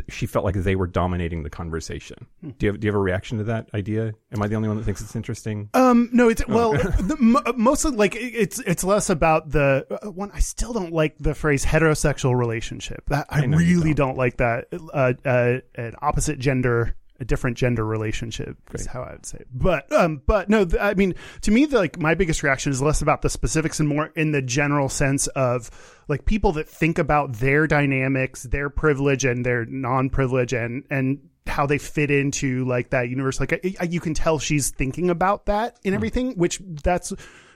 she 0.09 0.25
felt 0.25 0.45
like 0.45 0.55
they 0.55 0.75
were 0.75 0.87
dominating 0.87 1.43
the 1.43 1.49
conversation. 1.49 2.27
Do 2.41 2.53
you 2.65 2.71
have 2.71 2.79
do 2.79 2.85
you 2.85 2.91
have 2.91 2.95
a 2.95 3.01
reaction 3.01 3.37
to 3.39 3.43
that 3.45 3.69
idea? 3.73 4.13
Am 4.31 4.41
I 4.41 4.47
the 4.47 4.55
only 4.55 4.67
one 4.67 4.77
that 4.77 4.83
thinks 4.83 5.01
it's 5.01 5.15
interesting? 5.15 5.69
Um, 5.73 6.09
no, 6.11 6.29
it's 6.29 6.45
well, 6.47 6.73
the, 6.73 7.17
mo- 7.19 7.43
mostly 7.55 7.91
like 7.91 8.15
it's 8.15 8.59
it's 8.59 8.83
less 8.83 9.09
about 9.09 9.49
the 9.49 9.85
uh, 9.89 10.11
one. 10.11 10.31
I 10.33 10.39
still 10.39 10.73
don't 10.73 10.93
like 10.93 11.15
the 11.19 11.35
phrase 11.35 11.65
heterosexual 11.65 12.37
relationship. 12.37 13.03
That 13.07 13.27
I, 13.29 13.43
you 13.43 13.57
really 13.57 13.93
don't. 13.93 14.17
like 14.17 14.37
that. 14.37 14.67
Uh, 14.71 15.13
uh, 15.25 15.59
an 15.75 15.95
opposite 16.01 16.39
gender, 16.39 16.95
a 17.23 17.25
different 17.25 17.57
gender 17.57 17.83
relationship 17.85 18.57
is 18.73 18.85
how 18.85 19.01
I 19.01 19.13
would 19.13 19.25
say. 19.25 19.39
It. 19.39 19.47
But 19.53 19.91
um, 19.91 20.21
but 20.27 20.49
no, 20.49 20.65
th- 20.65 20.79
I 20.81 20.93
mean, 20.93 21.15
to 21.41 21.51
me, 21.51 21.65
the, 21.65 21.77
like 21.77 21.97
my 21.99 22.13
biggest 22.13 22.43
reaction 22.43 22.71
is 22.71 22.81
less 22.81 23.01
about 23.01 23.21
the 23.21 23.29
specifics 23.29 23.79
and 23.79 23.89
more 23.89 24.11
in 24.15 24.31
the 24.31 24.41
general 24.41 24.89
sense 24.89 25.27
of 25.27 25.71
like 26.07 26.25
people 26.25 26.51
that 26.53 26.67
think 26.69 26.99
about 26.99 27.33
their 27.33 27.65
dynamics, 27.65 28.43
their 28.43 28.69
privilege 28.69 29.25
and 29.25 29.45
their 29.45 29.65
non-privilege, 29.65 30.53
and 30.53 30.83
and 30.89 31.29
how 31.47 31.65
they 31.65 31.77
fit 31.77 32.11
into 32.11 32.65
like 32.65 32.89
that 32.91 33.09
universe. 33.09 33.39
Like 33.39 33.53
I, 33.53 33.75
I- 33.79 33.85
you 33.85 33.99
can 33.99 34.13
tell 34.13 34.37
she's 34.39 34.69
thinking 34.69 35.09
about 35.09 35.45
that 35.47 35.77
and 35.83 35.95
everything, 35.95 36.33
which 36.33 36.61
that's 36.83 37.13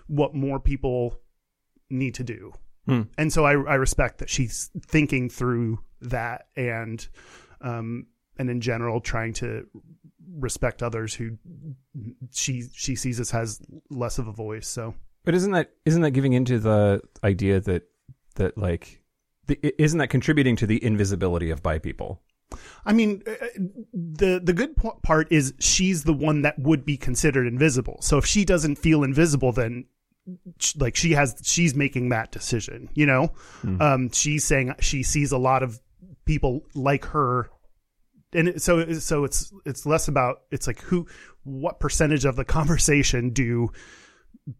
what 0.07 0.33
more 0.33 0.59
people 0.59 1.19
need 1.89 2.15
to 2.15 2.23
do. 2.23 2.53
And 3.17 3.33
so 3.33 3.43
I, 3.43 3.51
I 3.51 3.75
respect 3.75 4.19
that 4.19 4.29
she's 4.29 4.69
thinking 4.81 5.29
through 5.29 5.79
that 6.03 6.47
and, 6.55 7.05
um, 7.59 8.05
and 8.39 8.49
in 8.49 8.61
general 8.61 9.01
trying 9.01 9.33
to 9.33 9.65
respect 10.39 10.83
others 10.83 11.13
who 11.13 11.37
she 12.31 12.63
she 12.73 12.95
sees 12.95 13.19
as 13.19 13.31
has 13.31 13.61
less 13.89 14.19
of 14.19 14.27
a 14.27 14.31
voice. 14.31 14.67
So 14.67 14.93
But 15.25 15.35
isn't 15.35 15.51
that 15.51 15.71
isn't 15.85 16.01
that 16.01 16.11
giving 16.11 16.33
into 16.33 16.59
the 16.59 17.01
idea 17.23 17.59
that 17.61 17.83
that 18.35 18.57
like 18.57 19.01
the, 19.47 19.59
isn't 19.81 19.97
that 19.99 20.09
contributing 20.09 20.55
to 20.57 20.67
the 20.67 20.83
invisibility 20.83 21.49
of 21.49 21.63
bi 21.63 21.79
people? 21.79 22.21
I 22.85 22.93
mean, 22.93 23.23
uh, 23.27 23.33
the 23.93 24.39
the 24.41 24.53
good 24.53 24.75
part 25.03 25.27
is 25.31 25.53
she's 25.59 26.03
the 26.03 26.13
one 26.13 26.43
that 26.43 26.57
would 26.59 26.85
be 26.85 26.97
considered 26.97 27.45
invisible. 27.47 27.97
So 28.01 28.17
if 28.17 28.25
she 28.25 28.45
doesn't 28.45 28.77
feel 28.77 29.03
invisible, 29.03 29.51
then 29.51 29.85
like 30.77 30.95
she 30.95 31.11
has 31.11 31.35
she's 31.43 31.75
making 31.75 32.09
that 32.09 32.31
decision. 32.31 32.89
You 32.93 33.05
know, 33.05 33.33
um, 33.79 34.11
she's 34.11 34.45
saying 34.45 34.75
she 34.79 35.03
sees 35.03 35.31
a 35.31 35.37
lot 35.37 35.63
of 35.63 35.79
people 36.25 36.61
like 36.73 37.05
her, 37.05 37.49
and 38.33 38.61
so 38.61 38.93
so 38.93 39.23
it's 39.23 39.53
it's 39.65 39.85
less 39.85 40.07
about 40.07 40.41
it's 40.51 40.67
like 40.67 40.81
who 40.81 41.07
what 41.43 41.79
percentage 41.79 42.25
of 42.25 42.35
the 42.35 42.45
conversation 42.57 43.29
do 43.31 43.69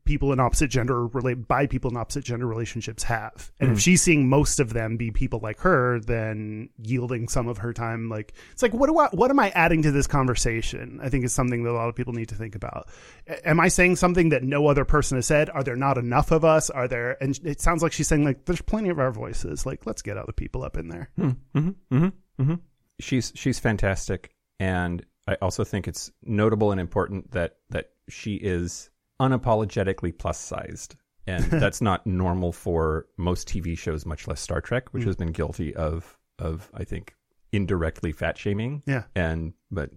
people 0.04 0.34
in 0.34 0.40
opposite 0.40 0.70
gender 0.70 1.08
relate 1.08 1.48
by 1.48 1.66
people 1.66 1.90
in 1.90 1.96
opposite 1.96 2.24
gender 2.24 2.46
relationships 2.46 3.04
have? 3.04 3.52
And 3.60 3.72
if 3.72 3.78
hmm. 3.78 3.80
she's 3.80 4.02
seeing 4.02 4.28
most 4.28 4.60
of 4.60 4.74
them 4.74 4.98
be 4.98 5.12
people 5.12 5.40
like 5.42 5.60
her 5.60 6.00
then 6.00 6.70
yielding 6.78 7.28
some 7.28 7.48
of 7.48 7.60
her 7.60 7.74
time 7.74 8.10
like 8.10 8.34
it's 8.52 8.62
like 8.62 8.74
what 8.74 8.88
do 8.88 8.98
I 8.98 9.08
what 9.12 9.32
am 9.32 9.40
I 9.40 9.50
adding 9.52 9.82
to 9.84 9.92
this 9.92 10.08
conversation? 10.08 11.00
I 11.02 11.10
think 11.10 11.26
is 11.26 11.34
something 11.34 11.64
that 11.64 11.72
a 11.72 11.74
lot 11.74 11.90
of 11.90 11.96
people 11.96 12.14
need 12.14 12.30
to 12.30 12.36
think 12.36 12.56
about. 12.56 12.90
A- 13.28 13.48
am 13.48 13.60
I 13.60 13.68
saying 13.68 13.98
something 13.98 14.30
that 14.30 14.44
no 14.44 14.68
other 14.68 14.86
person 14.86 15.18
has 15.18 15.26
said? 15.26 15.50
Are 15.50 15.64
there 15.64 15.76
not 15.76 15.98
enough 15.98 16.32
of 16.32 16.44
us? 16.44 16.70
Are 16.70 16.88
there 16.88 17.22
and 17.22 17.38
it 17.44 17.62
sounds 17.62 17.84
like 17.84 17.94
she's 17.94 18.08
saying 18.08 18.24
like 18.24 18.46
there's 18.46 18.62
plenty 18.62 18.90
of 18.90 19.00
our 19.00 19.12
voices. 19.12 19.66
Like 19.66 19.86
let's 19.86 20.02
get 20.02 20.18
other 20.18 20.34
people 20.34 20.64
up 20.64 20.78
in 20.78 20.90
there 20.90 21.10
hmm. 21.16 21.30
mm-hmm. 21.56 21.70
Mm-hmm. 21.96 22.42
Mm-hmm. 22.42 22.56
She's 23.00 23.32
she's 23.36 23.60
fantastic, 23.60 24.34
and 24.60 25.06
I 25.28 25.36
also 25.42 25.64
think 25.64 25.88
it's 25.88 26.12
notable 26.24 26.72
and 26.72 26.80
important 26.80 27.32
that 27.32 27.58
that 27.70 27.92
she 28.10 28.36
is 28.36 28.90
unapologetically 29.22 30.18
plus 30.18 30.40
sized. 30.40 30.96
And 31.26 31.44
that's 31.52 31.82
not 31.82 32.08
normal 32.08 32.54
for 32.54 33.08
most 33.18 33.48
TV 33.50 33.78
shows, 33.78 34.06
much 34.06 34.28
less 34.28 34.40
Star 34.40 34.62
Trek, 34.62 34.94
which 34.94 35.04
has 35.04 35.16
been 35.16 35.32
guilty 35.32 35.76
of 35.76 36.18
of 36.40 36.70
I 36.74 36.84
think 36.84 37.16
indirectly 37.52 38.12
fat 38.12 38.38
shaming. 38.38 38.84
yeah 38.86 39.04
and 39.16 39.54
but 39.72 39.90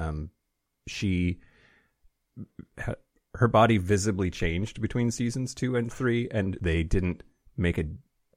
um, 0.00 0.30
she 0.86 1.38
ha, 2.78 2.94
her 3.34 3.48
body 3.48 3.78
visibly 3.78 4.30
changed 4.30 4.80
between 4.80 5.10
seasons 5.10 5.54
two 5.54 5.76
and 5.76 5.92
three, 5.92 6.28
and 6.30 6.58
they 6.60 6.82
didn't 6.82 7.22
make 7.56 7.78
a 7.78 7.84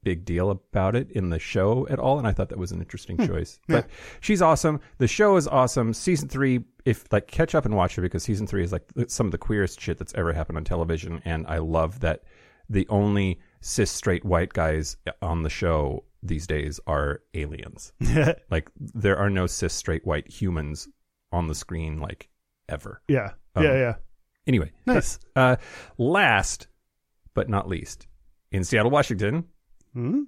big 0.03 0.23
deal 0.25 0.49
about 0.49 0.95
it 0.95 1.11
in 1.11 1.29
the 1.29 1.39
show 1.39 1.85
at 1.89 1.99
all. 1.99 2.17
And 2.17 2.27
I 2.27 2.31
thought 2.31 2.49
that 2.49 2.57
was 2.57 2.71
an 2.71 2.79
interesting 2.79 3.17
choice. 3.17 3.59
But 3.67 3.87
she's 4.21 4.41
awesome. 4.41 4.79
The 4.97 5.07
show 5.07 5.35
is 5.35 5.47
awesome. 5.47 5.93
Season 5.93 6.27
three, 6.29 6.63
if 6.85 7.11
like 7.11 7.27
catch 7.27 7.53
up 7.55 7.65
and 7.65 7.75
watch 7.75 7.97
it 7.97 8.01
because 8.01 8.23
season 8.23 8.47
three 8.47 8.63
is 8.63 8.71
like 8.71 8.83
some 9.07 9.25
of 9.27 9.31
the 9.31 9.37
queerest 9.37 9.79
shit 9.81 9.97
that's 9.97 10.13
ever 10.15 10.31
happened 10.33 10.57
on 10.57 10.63
television, 10.63 11.21
and 11.25 11.45
I 11.47 11.57
love 11.57 11.99
that 11.99 12.23
the 12.69 12.87
only 12.89 13.39
cis 13.61 13.91
straight 13.91 14.23
white 14.23 14.53
guys 14.53 14.95
on 15.21 15.43
the 15.43 15.49
show 15.49 16.03
these 16.23 16.47
days 16.47 16.79
are 16.87 17.21
aliens. 17.33 17.93
Like 18.49 18.69
there 18.79 19.17
are 19.17 19.29
no 19.29 19.47
cis 19.47 19.73
straight 19.73 20.05
white 20.05 20.29
humans 20.29 20.87
on 21.31 21.47
the 21.47 21.55
screen 21.55 21.99
like 21.99 22.29
ever. 22.67 23.01
yeah 23.07 23.31
Um, 23.55 23.63
yeah 23.63 23.73
yeah 23.77 23.95
Anyway, 24.47 24.71
nice 24.87 25.19
uh, 25.35 25.57
last 25.97 26.67
but 27.35 27.49
not 27.49 27.67
least, 27.67 28.07
in 28.51 28.63
Seattle, 28.63 28.89
Washington, 28.91 29.45
Hmm? 29.93 30.23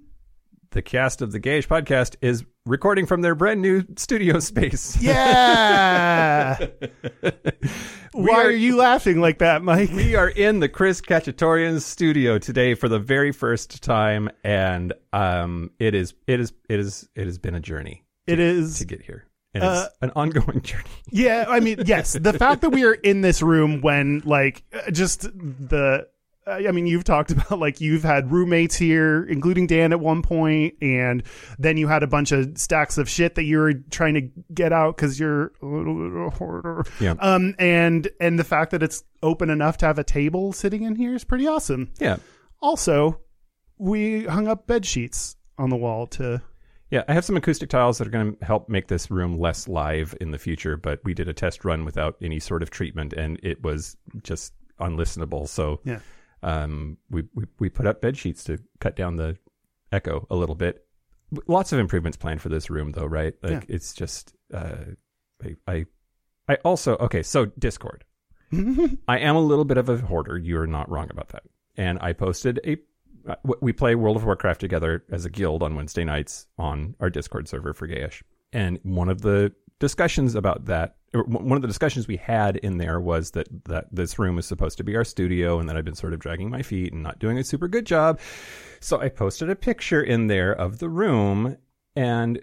the 0.72 0.80
cast 0.82 1.20
of 1.20 1.32
the 1.32 1.38
Gayish 1.40 1.68
podcast 1.68 2.16
is 2.22 2.44
recording 2.64 3.04
from 3.04 3.20
their 3.20 3.34
brand 3.34 3.60
new 3.60 3.84
studio 3.98 4.38
space. 4.38 4.96
yeah 5.02 6.56
why 8.12 8.32
are- 8.42 8.46
are 8.46 8.50
you 8.50 8.76
laughing 8.76 9.20
like 9.20 9.38
that 9.38 9.62
Mike 9.62 9.90
We 9.92 10.14
are 10.14 10.28
in 10.30 10.60
the 10.60 10.68
Chris 10.70 11.00
Kachatorian 11.02 11.80
studio 11.80 12.38
today 12.38 12.74
for 12.74 12.88
the 12.88 12.98
very 12.98 13.32
first 13.32 13.82
time, 13.82 14.30
and 14.44 14.92
um, 15.12 15.70
it 15.78 15.94
is 15.94 16.14
it 16.26 16.40
is 16.40 16.52
it 16.70 16.80
is 16.80 17.08
it 17.14 17.26
has 17.26 17.38
been 17.38 17.54
a 17.54 17.60
journey 17.60 18.04
it 18.26 18.38
is 18.40 18.78
to 18.78 18.84
get 18.86 19.02
here, 19.02 19.26
and 19.52 19.64
Uh, 19.64 19.84
it's 19.88 19.96
an 20.00 20.12
ongoing 20.16 20.60
journey. 20.62 20.84
Yeah, 21.10 21.44
I 21.48 21.60
mean, 21.60 21.82
yes, 21.84 22.14
the 22.14 22.32
fact 22.32 22.62
that 22.62 22.70
we 22.70 22.84
are 22.84 22.94
in 22.94 23.20
this 23.20 23.42
room 23.42 23.80
when 23.82 24.22
like 24.24 24.62
uh, 24.72 24.90
just 24.90 25.22
the 25.22 26.08
I 26.46 26.72
mean, 26.72 26.86
you've 26.86 27.04
talked 27.04 27.30
about 27.32 27.58
like 27.58 27.80
you've 27.80 28.02
had 28.02 28.32
roommates 28.32 28.76
here, 28.76 29.24
including 29.24 29.66
Dan 29.66 29.92
at 29.92 30.00
one 30.00 30.22
point, 30.22 30.74
and 30.82 31.22
then 31.58 31.76
you 31.76 31.88
had 31.88 32.02
a 32.02 32.06
bunch 32.06 32.32
of 32.32 32.58
stacks 32.58 32.98
of 32.98 33.08
shit 33.08 33.34
that 33.36 33.44
you 33.44 33.58
were 33.58 33.74
trying 33.90 34.14
to 34.14 34.22
get 34.52 34.72
out 34.72 34.96
because 34.96 35.20
you're 35.20 35.52
a 35.62 35.66
little 35.66 35.94
bit 35.94 36.06
of 36.06 36.16
a 36.16 36.30
hoarder. 36.30 36.84
Yeah. 37.00 37.14
Um, 37.20 37.54
and 37.58 38.08
and 38.20 38.38
the 38.38 38.44
fact 38.44 38.72
that 38.72 38.82
it's 38.82 39.04
open 39.22 39.50
enough 39.50 39.78
to 39.78 39.86
have 39.86 39.98
a 39.98 40.04
table 40.04 40.52
sitting 40.52 40.82
in 40.82 40.96
here 40.96 41.14
is 41.14 41.24
pretty 41.24 41.46
awesome. 41.46 41.90
Yeah, 42.00 42.16
Also, 42.60 43.20
we 43.78 44.24
hung 44.24 44.48
up 44.48 44.66
bed 44.66 44.84
sheets 44.84 45.36
on 45.58 45.70
the 45.70 45.76
wall 45.76 46.06
to. 46.08 46.42
Yeah, 46.90 47.04
I 47.08 47.14
have 47.14 47.24
some 47.24 47.38
acoustic 47.38 47.70
tiles 47.70 47.96
that 47.96 48.06
are 48.06 48.10
going 48.10 48.36
to 48.36 48.44
help 48.44 48.68
make 48.68 48.88
this 48.88 49.10
room 49.10 49.38
less 49.38 49.66
live 49.66 50.14
in 50.20 50.30
the 50.30 50.38
future, 50.38 50.76
but 50.76 51.00
we 51.04 51.14
did 51.14 51.26
a 51.26 51.32
test 51.32 51.64
run 51.64 51.86
without 51.86 52.16
any 52.20 52.38
sort 52.38 52.62
of 52.62 52.68
treatment 52.68 53.14
and 53.14 53.40
it 53.42 53.62
was 53.62 53.96
just 54.22 54.52
unlistenable. 54.78 55.48
So 55.48 55.80
Yeah. 55.84 56.00
Um, 56.42 56.98
we, 57.10 57.24
we, 57.34 57.44
we 57.58 57.68
put 57.68 57.86
up 57.86 58.00
bed 58.00 58.16
sheets 58.16 58.44
to 58.44 58.58
cut 58.80 58.96
down 58.96 59.16
the 59.16 59.36
echo 59.90 60.26
a 60.30 60.36
little 60.36 60.54
bit. 60.54 60.86
Lots 61.46 61.72
of 61.72 61.78
improvements 61.78 62.16
planned 62.16 62.42
for 62.42 62.48
this 62.48 62.68
room, 62.70 62.92
though, 62.92 63.06
right? 63.06 63.34
Like 63.42 63.52
Yeah. 63.52 63.60
it's 63.76 63.94
just, 63.94 64.34
uh, 64.52 64.76
I, 65.42 65.56
I, 65.66 65.86
I 66.48 66.54
also, 66.64 66.96
okay, 66.96 67.22
so 67.22 67.46
Discord. 67.46 68.04
I 68.52 69.18
am 69.18 69.34
a 69.36 69.40
little 69.40 69.64
bit 69.64 69.78
of 69.78 69.88
a 69.88 69.96
hoarder. 69.96 70.36
You're 70.36 70.66
not 70.66 70.90
wrong 70.90 71.08
about 71.10 71.28
that. 71.30 71.44
And 71.76 71.98
I 72.00 72.12
posted 72.12 72.60
a. 72.66 72.76
Uh, 73.26 73.36
we 73.60 73.72
play 73.72 73.94
World 73.94 74.16
of 74.16 74.24
Warcraft 74.24 74.60
together 74.60 75.04
as 75.10 75.24
a 75.24 75.30
guild 75.30 75.62
on 75.62 75.76
Wednesday 75.76 76.02
nights 76.04 76.48
on 76.58 76.96
our 77.00 77.08
Discord 77.08 77.48
server 77.48 77.72
for 77.72 77.86
Gayish. 77.86 78.22
And 78.52 78.78
one 78.82 79.08
of 79.08 79.22
the 79.22 79.54
discussions 79.82 80.36
about 80.36 80.66
that, 80.66 80.94
one 81.12 81.56
of 81.56 81.60
the 81.60 81.66
discussions 81.66 82.06
we 82.06 82.16
had 82.16 82.56
in 82.58 82.78
there 82.78 83.00
was 83.00 83.32
that 83.32 83.48
that 83.64 83.86
this 83.90 84.16
room 84.16 84.38
is 84.38 84.46
supposed 84.46 84.78
to 84.78 84.84
be 84.84 84.94
our 84.94 85.02
studio, 85.02 85.58
and 85.58 85.68
that 85.68 85.76
I've 85.76 85.84
been 85.84 85.96
sort 85.96 86.12
of 86.12 86.20
dragging 86.20 86.48
my 86.48 86.62
feet 86.62 86.92
and 86.92 87.02
not 87.02 87.18
doing 87.18 87.36
a 87.36 87.42
super 87.42 87.66
good 87.66 87.84
job. 87.84 88.20
So 88.78 89.00
I 89.00 89.08
posted 89.08 89.50
a 89.50 89.56
picture 89.56 90.00
in 90.00 90.28
there 90.28 90.52
of 90.52 90.78
the 90.78 90.88
room, 90.88 91.56
and 91.96 92.40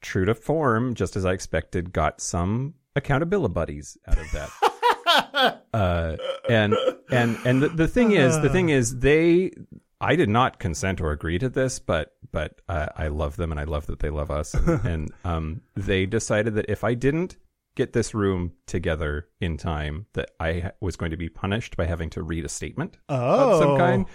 true 0.00 0.24
to 0.24 0.34
form, 0.34 0.94
just 0.94 1.14
as 1.14 1.26
I 1.26 1.32
expected, 1.32 1.92
got 1.92 2.22
some 2.22 2.72
accountability 2.96 3.52
buddies 3.52 3.98
out 4.08 4.16
of 4.16 4.30
that. 4.32 5.62
uh, 5.74 6.16
and 6.48 6.74
and 7.10 7.36
and 7.44 7.62
the, 7.62 7.68
the 7.68 7.86
thing 7.86 8.12
is, 8.12 8.40
the 8.40 8.48
thing 8.48 8.70
is, 8.70 8.98
they. 9.00 9.52
I 10.00 10.14
did 10.16 10.28
not 10.28 10.58
consent 10.58 11.00
or 11.00 11.10
agree 11.12 11.38
to 11.38 11.48
this, 11.48 11.78
but 11.78 12.12
but 12.32 12.60
uh, 12.68 12.88
I 12.96 13.08
love 13.08 13.36
them 13.36 13.50
and 13.50 13.58
I 13.60 13.64
love 13.64 13.86
that 13.86 14.00
they 14.00 14.10
love 14.10 14.30
us. 14.30 14.52
And, 14.54 14.68
and 14.84 15.12
um, 15.24 15.60
they 15.74 16.06
decided 16.06 16.54
that 16.56 16.66
if 16.68 16.84
I 16.84 16.94
didn't 16.94 17.36
get 17.76 17.92
this 17.92 18.14
room 18.14 18.52
together 18.66 19.28
in 19.40 19.56
time, 19.56 20.06
that 20.14 20.30
I 20.40 20.72
was 20.80 20.96
going 20.96 21.10
to 21.12 21.16
be 21.16 21.28
punished 21.28 21.76
by 21.76 21.84
having 21.86 22.10
to 22.10 22.22
read 22.22 22.44
a 22.44 22.48
statement 22.48 22.96
of 23.08 23.58
some 23.58 23.70
Oh. 23.72 23.76
kind. 23.78 24.06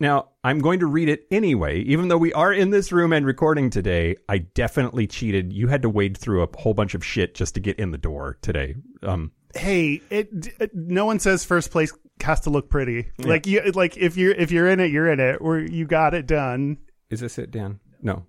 Now, 0.00 0.30
I'm 0.42 0.58
going 0.58 0.80
to 0.80 0.86
read 0.86 1.08
it 1.08 1.24
anyway, 1.30 1.78
even 1.82 2.08
though 2.08 2.18
we 2.18 2.32
are 2.32 2.52
in 2.52 2.70
this 2.70 2.90
room 2.90 3.12
and 3.12 3.24
recording 3.24 3.70
today. 3.70 4.16
I 4.28 4.38
definitely 4.38 5.06
cheated. 5.06 5.52
You 5.52 5.68
had 5.68 5.82
to 5.82 5.88
wade 5.88 6.16
through 6.16 6.42
a 6.42 6.48
whole 6.58 6.74
bunch 6.74 6.94
of 6.96 7.04
shit 7.04 7.36
just 7.36 7.54
to 7.54 7.60
get 7.60 7.78
in 7.78 7.92
the 7.92 7.98
door 7.98 8.36
today. 8.42 8.74
Um, 9.04 9.30
hey, 9.54 10.00
it, 10.10 10.40
d- 10.40 10.50
no 10.72 11.06
one 11.06 11.18
says 11.20 11.44
first 11.44 11.70
place 11.70 11.92
has 12.22 12.40
to 12.42 12.50
look 12.50 12.70
pretty. 12.70 13.10
Like 13.18 13.46
you, 13.46 13.60
like 13.74 13.96
if 13.96 14.16
you're 14.16 14.32
if 14.32 14.50
you're 14.50 14.68
in 14.68 14.80
it, 14.80 14.90
you're 14.90 15.10
in 15.10 15.20
it. 15.20 15.38
Or 15.40 15.58
you 15.58 15.86
got 15.86 16.14
it 16.14 16.26
done. 16.26 16.78
is 17.10 17.20
this 17.20 17.38
it, 17.38 17.50
Dan? 17.50 17.80
No. 18.02 18.26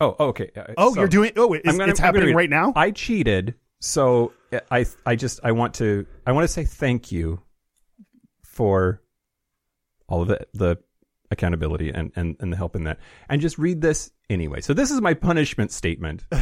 Oh, 0.00 0.16
okay. 0.28 0.50
Uh, 0.56 0.74
Oh, 0.76 0.92
so 0.94 1.00
you're 1.00 1.08
doing. 1.08 1.32
Oh, 1.36 1.52
it's, 1.52 1.64
gonna- 1.78 1.90
it's 1.90 2.00
happening 2.00 2.34
right 2.34 2.50
now. 2.50 2.72
I 2.76 2.90
cheated, 2.90 3.54
so 3.80 4.32
I 4.70 4.86
I 5.06 5.16
just 5.16 5.40
I 5.44 5.52
want 5.52 5.74
to 5.74 6.04
I 6.26 6.32
want 6.32 6.44
to 6.44 6.48
say 6.48 6.64
thank 6.64 7.12
you 7.12 7.40
for 8.44 9.00
all 10.08 10.22
of 10.22 10.28
the 10.28 10.46
the 10.52 10.76
accountability 11.30 11.90
and 11.90 12.12
and 12.16 12.36
and 12.40 12.52
the 12.52 12.56
help 12.56 12.76
in 12.76 12.84
that, 12.84 12.98
and 13.28 13.40
just 13.40 13.56
read 13.58 13.80
this 13.80 14.10
anyway. 14.28 14.60
So 14.60 14.74
this 14.74 14.90
is 14.90 15.00
my 15.00 15.14
punishment 15.14 15.70
statement. 15.72 16.24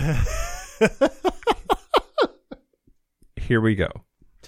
Here 3.36 3.60
we 3.60 3.74
go. 3.74 3.88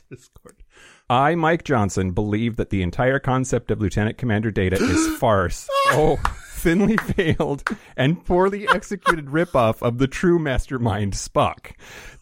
Discord. 0.11 0.63
I, 1.09 1.35
Mike 1.35 1.65
Johnson, 1.65 2.13
believe 2.13 2.57
that 2.57 2.71
the 2.71 2.83
entire 2.83 3.19
concept 3.19 3.71
of 3.71 3.81
Lieutenant 3.81 4.17
Commander 4.19 4.51
Data 4.51 4.77
is 4.77 5.17
farce. 5.19 5.69
oh, 5.89 6.19
thinly 6.64 6.97
veiled 6.97 7.62
and 7.94 8.25
poorly 8.25 8.66
executed 8.66 9.26
ripoff 9.26 9.83
of 9.83 9.99
the 9.99 10.09
true 10.09 10.38
mastermind 10.38 11.12
Spock. 11.12 11.73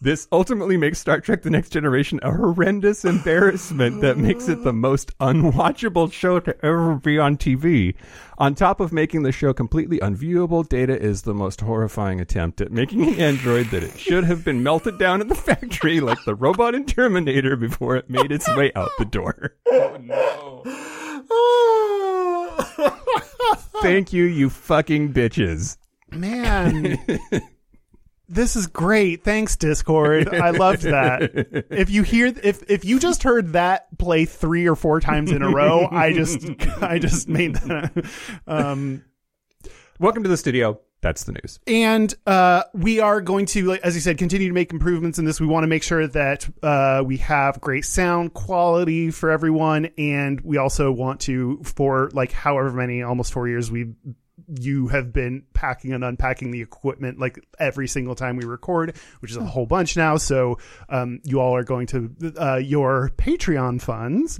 This 0.01 0.27
ultimately 0.33 0.75
makes 0.75 0.99
Star 0.99 1.21
Trek 1.21 1.43
The 1.43 1.49
Next 1.49 1.69
Generation 1.69 2.19
a 2.21 2.31
horrendous 2.33 3.05
embarrassment 3.05 4.01
that 4.01 4.17
makes 4.17 4.49
it 4.49 4.65
the 4.65 4.73
most 4.73 5.17
unwatchable 5.19 6.11
show 6.11 6.41
to 6.41 6.53
ever 6.65 6.95
be 6.95 7.17
on 7.17 7.37
TV. 7.37 7.95
On 8.37 8.53
top 8.53 8.81
of 8.81 8.91
making 8.91 9.23
the 9.23 9.31
show 9.31 9.53
completely 9.53 9.99
unviewable, 9.99 10.67
Data 10.67 10.99
is 10.99 11.21
the 11.21 11.33
most 11.33 11.61
horrifying 11.61 12.19
attempt 12.19 12.59
at 12.59 12.69
making 12.69 13.03
an 13.03 13.21
android 13.21 13.67
that 13.67 13.83
it 13.83 13.97
should 13.97 14.25
have 14.25 14.43
been 14.43 14.61
melted 14.61 14.99
down 14.99 15.21
in 15.21 15.29
the 15.29 15.35
factory 15.35 16.01
like 16.01 16.21
the 16.25 16.35
robot 16.35 16.75
in 16.75 16.85
Terminator 16.85 17.55
before 17.55 17.95
it 17.95 18.09
made 18.09 18.29
its 18.33 18.53
way 18.57 18.73
out 18.75 18.91
the 18.99 19.05
door. 19.05 19.55
Oh, 19.67 20.91
Thank 23.81 24.13
you, 24.13 24.23
you 24.23 24.49
fucking 24.49 25.13
bitches. 25.13 25.77
Man, 26.11 26.97
this 28.29 28.55
is 28.55 28.67
great. 28.67 29.23
Thanks, 29.23 29.55
Discord. 29.55 30.33
I 30.33 30.51
loved 30.51 30.83
that. 30.83 31.65
If 31.69 31.89
you 31.89 32.03
hear, 32.03 32.27
if 32.43 32.63
if 32.69 32.85
you 32.85 32.99
just 32.99 33.23
heard 33.23 33.53
that 33.53 33.97
play 33.97 34.25
three 34.25 34.67
or 34.67 34.75
four 34.75 34.99
times 34.99 35.31
in 35.31 35.41
a 35.41 35.49
row, 35.49 35.87
I 35.91 36.13
just, 36.13 36.45
I 36.81 36.99
just 36.99 37.27
made 37.27 37.55
that. 37.55 37.91
Um, 38.47 39.03
Welcome 39.99 40.23
to 40.23 40.29
the 40.29 40.37
studio. 40.37 40.79
That's 41.03 41.25
the 41.25 41.33
news. 41.33 41.59
and 41.67 42.13
uh, 42.25 42.63
we 42.73 42.99
are 42.99 43.21
going 43.21 43.45
to, 43.47 43.73
as 43.73 43.93
you 43.93 44.01
said, 44.01 44.17
continue 44.17 44.47
to 44.47 44.53
make 44.53 44.71
improvements 44.71 45.19
in 45.19 45.25
this. 45.25 45.39
We 45.39 45.47
want 45.47 45.63
to 45.63 45.67
make 45.67 45.83
sure 45.83 46.07
that 46.07 46.49
uh, 46.63 47.03
we 47.05 47.17
have 47.17 47.61
great 47.61 47.85
sound 47.85 48.33
quality 48.33 49.11
for 49.11 49.29
everyone, 49.29 49.89
and 49.97 50.41
we 50.41 50.57
also 50.57 50.91
want 50.91 51.19
to, 51.21 51.61
for 51.63 52.09
like 52.13 52.31
however 52.31 52.71
many, 52.71 53.03
almost 53.03 53.33
four 53.33 53.47
years, 53.47 53.69
we 53.69 53.93
you 54.59 54.87
have 54.89 55.13
been 55.13 55.43
packing 55.53 55.93
and 55.93 56.03
unpacking 56.03 56.51
the 56.51 56.61
equipment 56.61 57.17
like 57.19 57.39
every 57.59 57.87
single 57.87 58.15
time 58.15 58.35
we 58.35 58.45
record, 58.45 58.95
which 59.19 59.31
is 59.31 59.37
a 59.37 59.43
whole 59.43 59.65
bunch 59.65 59.95
now. 59.95 60.17
So 60.17 60.57
um, 60.89 61.21
you 61.23 61.39
all 61.39 61.55
are 61.55 61.63
going 61.63 61.87
to 61.87 62.13
uh, 62.37 62.55
your 62.57 63.11
Patreon 63.17 63.81
funds. 63.81 64.39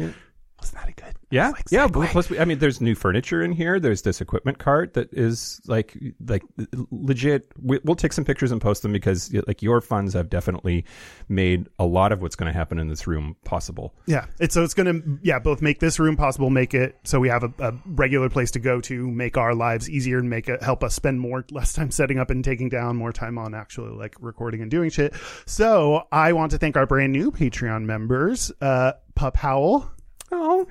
Wasn't 0.64 0.80
that 0.80 0.88
a 0.88 0.94
good? 0.94 1.16
Yeah, 1.30 1.50
like, 1.50 1.66
yeah. 1.72 1.88
segue. 1.88 2.08
Plus, 2.08 2.30
we, 2.30 2.40
I 2.40 2.46
mean, 2.46 2.60
there's 2.60 2.80
new 2.80 2.96
furniture 2.96 3.44
in 3.44 3.52
here. 3.52 3.82
There's 3.82 4.04
this 4.04 4.22
equipment 4.22 4.60
cart 4.60 4.94
that 4.94 5.10
is 5.12 5.60
like, 5.68 5.98
like 6.26 6.42
legit. 6.90 7.52
We, 7.62 7.82
we'll 7.84 7.98
take 7.98 8.14
some 8.14 8.24
pictures 8.24 8.54
and 8.54 8.62
post 8.62 8.82
them 8.82 8.94
because, 8.94 9.34
like, 9.46 9.62
your 9.62 9.82
funds 9.82 10.14
have 10.14 10.30
definitely 10.30 10.86
made 11.28 11.68
a 11.80 11.86
lot 11.86 12.14
of 12.14 12.22
what's 12.22 12.38
going 12.38 12.50
to 12.50 12.58
happen 12.58 12.80
in 12.80 12.88
this 12.88 13.08
room 13.08 13.36
possible. 13.44 13.94
Yeah, 14.06 14.28
it's 14.40 14.54
so 14.54 14.64
it's 14.64 14.74
going 14.74 15.02
to 15.02 15.20
yeah 15.22 15.38
both 15.38 15.62
make 15.62 15.82
this 15.82 16.00
room 16.00 16.16
possible, 16.16 16.50
make 16.50 16.74
it 16.74 16.98
so 17.04 17.20
we 17.20 17.28
have 17.28 17.44
a, 17.44 17.52
a 17.60 17.74
regular 17.88 18.30
place 18.30 18.52
to 18.52 18.60
go 18.60 18.80
to, 18.80 19.12
make 19.12 19.36
our 19.36 19.54
lives 19.54 19.90
easier, 19.90 20.20
and 20.20 20.30
make 20.30 20.48
it 20.48 20.64
help 20.64 20.82
us 20.82 20.96
spend 20.96 21.20
more 21.20 21.44
less 21.52 21.74
time 21.74 21.92
setting 21.92 22.20
up 22.20 22.30
and 22.30 22.46
taking 22.46 22.70
down, 22.70 22.96
more 22.96 23.12
time 23.12 23.38
on 23.38 23.54
actually 23.54 23.92
like 23.92 24.16
recording 24.22 24.62
and 24.62 24.72
doing 24.72 24.90
shit. 24.90 25.14
So 25.46 26.08
I 26.10 26.32
want 26.32 26.52
to 26.52 26.58
thank 26.58 26.78
our 26.78 26.86
brand 26.86 27.12
new 27.12 27.32
Patreon 27.32 27.84
members, 27.84 28.50
uh, 28.62 28.94
Pup 29.14 29.36
Howl. 29.36 29.90
Oh, 30.36 30.68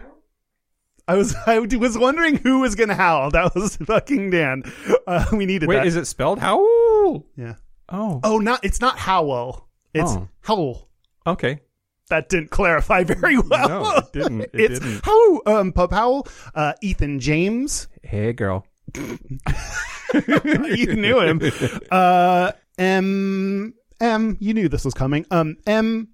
I 1.08 1.14
was 1.14 1.34
I 1.46 1.58
was 1.60 1.96
wondering 1.96 2.36
who 2.36 2.60
was 2.60 2.74
going 2.74 2.88
to 2.88 2.94
howl. 2.94 3.30
That 3.30 3.54
was 3.54 3.76
fucking 3.86 4.30
Dan. 4.30 4.64
Uh, 5.06 5.24
we 5.32 5.46
needed 5.46 5.68
wait, 5.68 5.76
that. 5.76 5.86
is 5.86 5.96
it 5.96 6.06
spelled 6.06 6.38
Howl? 6.40 7.24
yeah. 7.36 7.54
Oh, 7.88 8.20
Oh, 8.24 8.38
not 8.38 8.64
it's 8.64 8.80
not 8.80 8.98
Howl. 8.98 9.68
It's 9.94 10.10
Oh. 10.10 10.28
Howl. 10.40 10.88
okay. 11.26 11.60
That 12.10 12.28
didn't 12.28 12.50
clarify 12.50 13.04
very 13.04 13.38
well. 13.38 13.68
No, 13.68 13.96
it 13.98 14.12
didn't. 14.12 14.40
It 14.42 14.50
it's 14.54 14.80
didn't. 14.80 15.04
Howl, 15.04 15.40
um, 15.46 15.72
Pup 15.72 15.92
Howl, 15.92 16.26
uh, 16.54 16.72
Ethan 16.82 17.20
James. 17.20 17.88
Hey, 18.02 18.32
girl. 18.32 18.66
you 18.94 20.94
knew 20.94 21.20
him. 21.20 21.40
Uh, 21.90 22.52
M 22.78 23.74
M. 24.00 24.36
You 24.40 24.54
knew 24.54 24.68
this 24.68 24.84
was 24.84 24.94
coming. 24.94 25.24
Um, 25.30 25.56
M. 25.66 26.08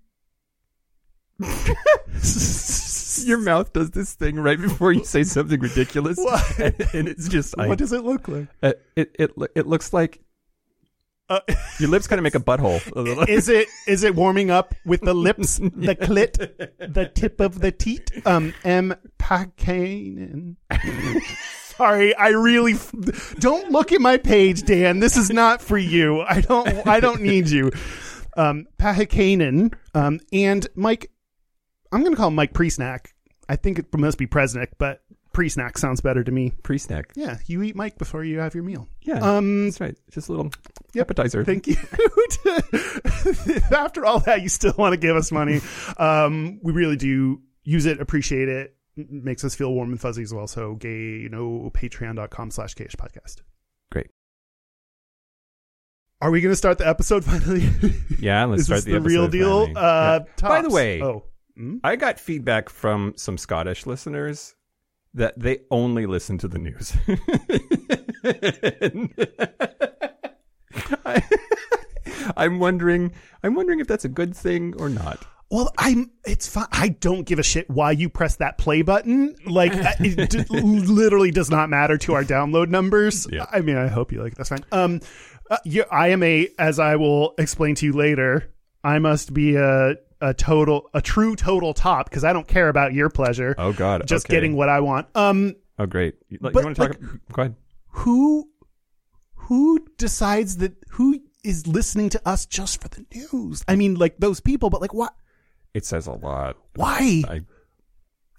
Your 3.27 3.39
mouth 3.39 3.73
does 3.73 3.91
this 3.91 4.15
thing 4.15 4.37
right 4.37 4.61
before 4.61 4.93
you 4.93 5.05
say 5.05 5.23
something 5.25 5.61
ridiculous, 5.61 6.17
What? 6.19 6.59
and, 6.59 6.75
and 6.95 7.09
it's 7.09 7.29
just 7.29 7.55
I, 7.59 7.67
what 7.69 7.79
does 7.79 7.93
it 7.93 8.05
look 8.05 8.29
like? 8.29 8.49
uh, 8.63 8.73
it 8.97 9.15
it 9.19 9.33
it 9.55 9.67
looks 9.67 9.93
like 9.93 10.21
Uh, 11.31 11.41
your 11.79 11.91
lips 11.91 12.07
kind 12.07 12.19
of 12.19 12.23
make 12.25 12.35
a 12.35 12.41
butthole. 12.41 12.81
a 12.97 13.31
is 13.31 13.49
it 13.49 13.69
is 13.87 14.03
it 14.03 14.15
warming 14.15 14.51
up 14.51 14.75
with 14.87 15.01
the 15.03 15.15
lips, 15.15 15.59
the 15.59 15.95
clit, 15.95 16.39
the 16.95 17.07
tip 17.15 17.41
of 17.41 17.61
the 17.61 17.71
teat? 17.73 18.11
Um, 18.25 18.55
M. 18.65 18.95
Pakanen. 19.19 20.57
Sorry, 21.77 22.15
I 22.17 22.29
really 22.29 22.73
f- 22.75 23.35
don't 23.39 23.71
look 23.71 23.93
at 23.93 24.01
my 24.01 24.17
page, 24.17 24.63
Dan. 24.65 24.99
This 25.01 25.17
is 25.17 25.31
not 25.31 25.61
for 25.63 25.79
you. 25.79 26.23
I 26.23 26.41
don't. 26.41 26.87
I 26.89 26.99
don't 26.99 27.21
need 27.23 27.49
you. 27.49 27.71
Um, 28.37 28.67
Pahikanen, 28.79 29.75
um, 29.95 30.21
and 30.33 30.67
Mike. 30.75 31.11
I'm 31.93 32.01
going 32.01 32.13
to 32.13 32.17
call 32.17 32.29
him 32.29 32.35
Mike 32.35 32.53
Presnack. 32.53 33.09
I 33.49 33.57
think 33.57 33.79
it 33.79 33.87
must 33.97 34.19
be 34.19 34.27
Presnick, 34.27 34.69
but 34.79 35.03
Presnack 35.35 35.79
sounds 35.79 36.01
better 36.01 36.23
to 36.25 36.31
me. 36.33 36.53
pre-snack. 36.63 37.13
Yeah, 37.15 37.39
you 37.47 37.63
eat 37.63 37.77
Mike 37.77 37.97
before 37.97 38.25
you 38.25 38.39
have 38.41 38.55
your 38.55 38.65
meal. 38.65 38.89
Yeah, 39.03 39.19
Um, 39.21 39.65
that's 39.65 39.81
right. 39.81 39.97
Just 40.11 40.29
a 40.29 40.33
little 40.33 40.51
appetizer. 40.99 41.45
Thank 41.45 41.67
you. 41.67 41.77
After 43.71 44.05
all 44.05 44.21
that, 44.21 44.41
you 44.43 44.49
still 44.49 44.75
want 44.77 44.93
to 44.93 44.97
give 44.99 45.17
us 45.17 45.31
money. 45.33 45.61
Um, 45.97 46.61
we 46.63 46.73
really 46.73 46.97
do 46.97 47.41
use 47.65 47.87
it, 47.87 48.01
appreciate 48.01 48.49
it. 48.49 48.75
M- 48.97 49.07
Makes 49.25 49.45
us 49.45 49.55
feel 49.55 49.73
warm 49.73 49.91
and 49.91 50.01
fuzzy 50.01 50.23
as 50.23 50.35
well. 50.35 50.47
So 50.47 50.75
gay, 50.75 50.89
you 50.89 51.29
know, 51.29 51.71
patreon.com 51.75 52.51
slash 52.51 52.75
gayish 52.75 52.97
podcast. 52.97 53.43
Great. 53.93 54.09
Are 56.21 56.31
we 56.31 56.41
going 56.41 56.53
to 56.53 56.57
start 56.57 56.79
the 56.79 56.89
episode 56.89 57.25
finally? 57.27 57.69
Yeah, 58.19 58.45
let's 58.45 58.61
Is 58.63 58.67
start 58.67 58.79
this 58.85 58.93
the, 58.93 58.93
the, 58.93 59.01
real 59.01 59.29
deal? 59.29 59.67
finally. 59.67 59.77
Uh, 59.77 60.21
Yeah. 60.43 60.49
By 60.49 60.63
the 60.63 60.71
way, 60.71 61.03
oh, 61.03 61.25
Hmm? 61.59 61.79
I 61.83 61.97
got 61.97 62.21
feedback 62.21 62.69
from 62.69 63.15
some 63.17 63.37
Scottish 63.37 63.85
listeners 63.85 64.55
that 65.15 65.37
they 65.37 65.59
only 65.73 66.07
listen 66.07 66.39
to 66.39 66.47
the 66.47 66.59
news. 66.59 66.93
I, 71.05 71.21
I'm 72.37 72.61
wondering. 72.61 73.13
I'm 73.43 73.57
wondering 73.57 73.81
if 73.81 73.89
that's 73.89 74.05
a 74.05 74.09
good 74.09 74.37
thing 74.37 74.75
or 74.79 74.89
not. 74.89 75.27
Well, 75.51 75.73
I'm. 75.79 76.13
It's 76.25 76.47
fine. 76.47 76.69
I 76.71 76.91
don't 76.91 77.25
give 77.25 77.41
a 77.41 77.43
shit 77.43 77.69
why 77.69 77.91
you 77.91 78.09
press 78.09 78.37
that 78.37 78.59
play 78.59 78.83
button. 78.83 79.35
Like, 79.45 79.75
uh, 79.75 79.95
it 79.99 80.31
d- 80.31 80.45
literally 80.51 81.33
does 81.33 81.51
not 81.51 81.71
matter 81.71 81.99
to 81.99 82.15
our 82.15 82.23
download 82.23 82.69
numbers. 82.69 83.27
Yeah. 83.33 83.47
I 83.51 83.63
mean, 83.63 83.77
I 83.77 83.89
hope 83.89 84.13
you 84.13 84.23
like. 84.23 84.33
it. 84.33 84.39
That's 84.39 84.51
fine. 84.51 84.65
Um, 84.71 85.01
uh, 85.51 85.57
you, 85.65 85.85
I 85.91 86.09
am 86.09 86.23
a, 86.23 86.51
as 86.57 86.79
I 86.79 86.95
will 86.95 87.35
explain 87.37 87.75
to 87.77 87.87
you 87.87 87.95
later. 87.95 88.55
I 88.85 89.01
must 89.01 89.35
be 89.35 89.57
a 89.57 89.97
a 90.21 90.35
total, 90.35 90.89
a 90.95 91.01
true 91.01 91.37
total 91.37 91.75
top 91.75 92.09
because 92.11 92.25
I 92.25 92.33
don't 92.33 92.47
care 92.49 92.69
about 92.69 92.93
your 92.93 93.09
pleasure. 93.11 93.55
Oh 93.59 93.73
God! 93.73 94.07
just 94.07 94.27
okay. 94.27 94.35
getting 94.35 94.57
what 94.57 94.69
I 94.69 94.81
want. 94.81 95.07
Um, 95.15 95.55
Oh 95.79 95.87
great! 95.87 96.15
You, 96.29 96.39
you 96.43 96.51
But, 96.51 96.55
want 96.65 96.75
to 96.77 96.89
talk? 96.89 96.91
like- 97.01 97.33
go 97.33 97.43
ahead. 97.43 97.55
who, 97.91 98.49
who 99.35 99.87
decides 99.97 100.57
that? 100.59 100.73
Who 100.91 101.21
is 101.45 101.67
listening 101.67 102.09
to 102.11 102.29
us 102.29 102.47
just 102.47 102.83
for 102.83 102.89
the 102.89 103.05
news? 103.15 103.63
I 103.69 103.77
mean, 103.77 103.95
like 103.95 104.19
those 104.19 104.41
people, 104.41 104.71
but 104.71 104.81
like 104.81 104.93
what? 104.93 105.15
It 105.75 105.85
says 105.87 106.07
a 106.07 106.13
lot. 106.13 106.57
Why? 106.75 107.23
I, 107.29 107.41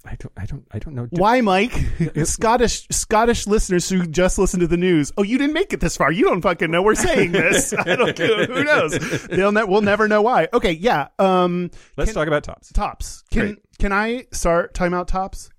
I 0.05 0.15
don't. 0.15 0.31
I 0.37 0.45
don't. 0.45 0.65
I 0.71 0.79
don't 0.79 0.95
know. 0.95 1.07
Why, 1.11 1.41
Mike? 1.41 1.73
Scottish 2.23 2.87
Scottish 2.89 3.47
listeners 3.47 3.89
who 3.89 4.07
just 4.07 4.39
listen 4.39 4.61
to 4.61 4.67
the 4.67 4.77
news. 4.77 5.11
Oh, 5.17 5.23
you 5.23 5.37
didn't 5.37 5.53
make 5.53 5.73
it 5.73 5.81
this 5.81 5.97
far. 5.97 6.09
You 6.11 6.23
don't 6.23 6.41
fucking 6.41 6.71
know 6.71 6.81
we're 6.81 6.95
saying 6.95 7.33
this. 7.33 7.73
I 7.77 7.95
don't 7.97 8.15
care. 8.15 8.45
Who 8.45 8.63
knows? 8.63 8.97
They'll 9.27 9.51
ne- 9.51 9.65
we'll 9.65 9.81
never 9.81 10.07
know 10.07 10.21
why. 10.21 10.47
Okay, 10.53 10.71
yeah. 10.71 11.09
Um, 11.19 11.69
Let's 11.97 12.11
can- 12.11 12.15
talk 12.15 12.27
about 12.27 12.43
tops. 12.43 12.71
tops. 12.71 13.23
Can 13.31 13.41
Great. 13.41 13.57
can 13.77 13.91
I 13.91 14.25
start 14.31 14.79
about 14.79 15.09
tops? 15.09 15.49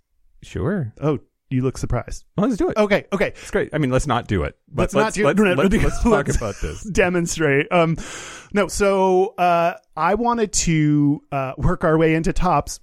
Sure. 0.42 0.94
Oh, 1.03 1.18
you 1.50 1.62
look 1.62 1.76
surprised. 1.76 2.24
Well, 2.37 2.46
let's 2.48 2.57
do 2.57 2.70
it. 2.70 2.76
Okay, 2.79 3.05
okay. 3.12 3.29
It's 3.29 3.50
great. 3.50 3.70
I 3.74 3.79
mean, 3.79 3.90
let's 3.90 4.07
not 4.07 4.26
do 4.26 4.44
it. 4.44 4.57
But 4.68 4.83
Let's 4.83 4.94
not 4.94 5.12
do- 5.12 5.24
let's, 5.26 5.38
no, 5.38 5.53
no, 5.55 5.62
let's, 5.62 5.74
let's 5.74 6.03
talk 6.03 6.12
let's- 6.29 6.37
about 6.37 6.55
this. 6.62 6.83
Demonstrate. 6.85 7.70
Um, 7.70 7.98
no. 8.55 8.68
So 8.68 9.35
uh, 9.37 9.74
I 9.96 10.14
wanted 10.14 10.53
to 10.55 11.20
uh, 11.31 11.53
work 11.59 11.85
our 11.85 11.98
way 11.98 12.14
into 12.14 12.33
tops. 12.33 12.81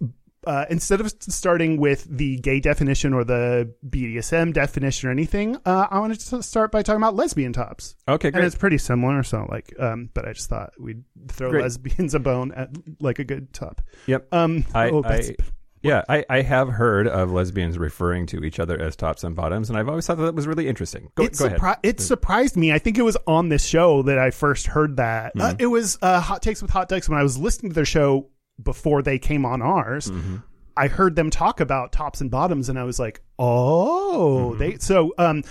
Uh, 0.47 0.65
instead 0.69 1.01
of 1.01 1.13
starting 1.19 1.77
with 1.77 2.07
the 2.09 2.37
gay 2.37 2.59
definition 2.59 3.13
or 3.13 3.23
the 3.23 3.73
BDSM 3.87 4.53
definition 4.53 5.09
or 5.09 5.11
anything, 5.11 5.57
uh, 5.65 5.87
I 5.91 5.99
wanted 5.99 6.19
to 6.21 6.41
start 6.41 6.71
by 6.71 6.81
talking 6.81 7.01
about 7.01 7.15
lesbian 7.15 7.53
tops. 7.53 7.95
Okay, 8.07 8.31
great. 8.31 8.39
And 8.39 8.47
it's 8.47 8.55
pretty 8.55 8.77
similar, 8.77 9.23
so 9.23 9.45
like, 9.49 9.73
um, 9.79 10.09
but 10.13 10.27
I 10.27 10.33
just 10.33 10.49
thought 10.49 10.71
we'd 10.79 11.03
throw 11.27 11.51
Great. 11.51 11.63
lesbians 11.63 12.13
a 12.15 12.19
bone 12.19 12.51
at 12.53 12.69
like 13.01 13.19
a 13.19 13.23
good 13.23 13.53
top. 13.53 13.81
Yep. 14.07 14.27
Um, 14.33 14.65
I, 14.73 14.89
oh, 14.89 15.03
I 15.03 15.35
yeah, 15.83 16.03
I, 16.09 16.25
I 16.29 16.41
have 16.41 16.69
heard 16.69 17.07
of 17.07 17.31
lesbians 17.31 17.77
referring 17.77 18.25
to 18.27 18.43
each 18.43 18.59
other 18.59 18.81
as 18.81 18.95
tops 18.95 19.23
and 19.23 19.35
bottoms, 19.35 19.69
and 19.69 19.77
I've 19.77 19.87
always 19.87 20.07
thought 20.07 20.17
that, 20.17 20.23
that 20.23 20.35
was 20.35 20.47
really 20.47 20.67
interesting. 20.67 21.11
Go, 21.15 21.23
it, 21.23 21.37
go 21.37 21.45
ahead. 21.45 21.77
it 21.83 21.99
surprised 22.01 22.57
me. 22.57 22.71
I 22.71 22.79
think 22.79 22.97
it 22.97 23.03
was 23.03 23.17
on 23.27 23.49
this 23.49 23.63
show 23.63 24.01
that 24.03 24.17
I 24.17 24.31
first 24.31 24.67
heard 24.67 24.97
that. 24.97 25.33
Uh, 25.35 25.47
Mm-hmm. 25.47 25.55
it 25.59 25.67
was 25.67 25.97
uh, 26.01 26.19
Hot 26.19 26.41
Takes 26.41 26.61
with 26.61 26.71
Hot 26.71 26.89
Takes 26.89 27.07
when 27.07 27.17
I 27.19 27.23
was 27.23 27.37
listening 27.37 27.71
to 27.71 27.75
their 27.75 27.85
show 27.85 28.29
before 28.61 29.01
they 29.01 29.19
came 29.19 29.45
on 29.45 29.61
ours. 29.61 30.09
Mm-hmm. 30.09 30.37
I 30.75 30.87
heard 30.87 31.15
them 31.15 31.29
talk 31.29 31.59
about 31.59 31.91
tops 31.91 32.21
and 32.21 32.29
bottoms, 32.29 32.69
and 32.69 32.77
I 32.77 32.83
was 32.83 32.99
like, 32.99 33.21
"Oh, 33.39 34.51
Mm-hmm. 34.51 34.59
they." 34.59 34.77
So, 34.77 35.13
um, 35.17 35.43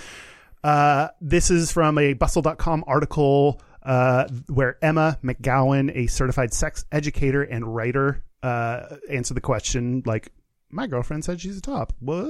uh, 0.62 1.08
this 1.20 1.50
is 1.50 1.72
from 1.72 1.98
a 1.98 2.12
Bustle.com 2.14 2.84
article 2.86 3.60
uh, 3.82 4.28
where 4.48 4.78
Emma 4.82 5.18
McGowan, 5.22 5.90
a 5.94 6.06
certified 6.06 6.52
sex 6.52 6.84
educator 6.92 7.42
and 7.42 7.74
writer, 7.74 8.22
uh, 8.42 8.96
answered 9.10 9.34
the 9.34 9.40
question 9.40 10.02
like, 10.06 10.30
"My 10.70 10.86
girlfriend 10.86 11.24
said 11.24 11.40
she's 11.40 11.58
a 11.58 11.62
top." 11.62 11.92
What? 12.00 12.26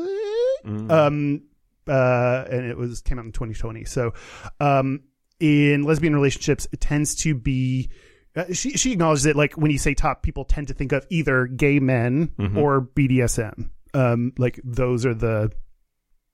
Mm. 0.64 0.90
Um, 0.90 1.42
uh, 1.88 2.44
and 2.50 2.66
it 2.66 2.76
was 2.76 3.00
came 3.02 3.18
out 3.18 3.26
in 3.26 3.32
2020. 3.32 3.84
So, 3.84 4.14
um, 4.58 5.02
in 5.38 5.82
lesbian 5.82 6.14
relationships, 6.14 6.66
it 6.72 6.80
tends 6.80 7.14
to 7.16 7.34
be. 7.34 7.90
Uh, 8.36 8.52
she 8.52 8.72
she 8.72 8.92
acknowledges 8.92 9.24
that 9.24 9.34
like 9.36 9.54
when 9.54 9.70
you 9.70 9.78
say 9.78 9.94
top, 9.94 10.22
people 10.22 10.44
tend 10.44 10.68
to 10.68 10.74
think 10.74 10.92
of 10.92 11.06
either 11.10 11.46
gay 11.46 11.78
men 11.80 12.32
Mm-hmm. 12.38 12.58
or 12.58 12.82
BDSM. 12.82 13.70
Um, 13.94 14.32
like 14.36 14.60
those 14.62 15.06
are 15.06 15.14
the 15.14 15.50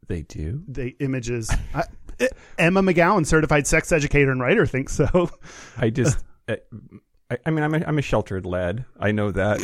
They 0.08 0.22
do. 0.22 0.62
the 0.66 0.96
images. 1.00 1.50
I, 1.74 1.84
Emma 2.58 2.82
McGowan, 2.82 3.24
certified 3.26 3.66
sex 3.66 3.90
educator 3.92 4.30
and 4.32 4.40
writer, 4.40 4.66
thinks 4.66 4.94
so. 4.94 5.30
I 5.76 5.90
just, 6.00 6.18
I, 6.48 6.58
I 7.46 7.50
mean, 7.50 7.64
I'm 7.64 7.74
a, 7.74 7.84
I'm 7.86 7.98
a 7.98 8.02
sheltered 8.02 8.46
lad. 8.46 8.84
I 9.00 9.12
know 9.12 9.30
that, 9.32 9.60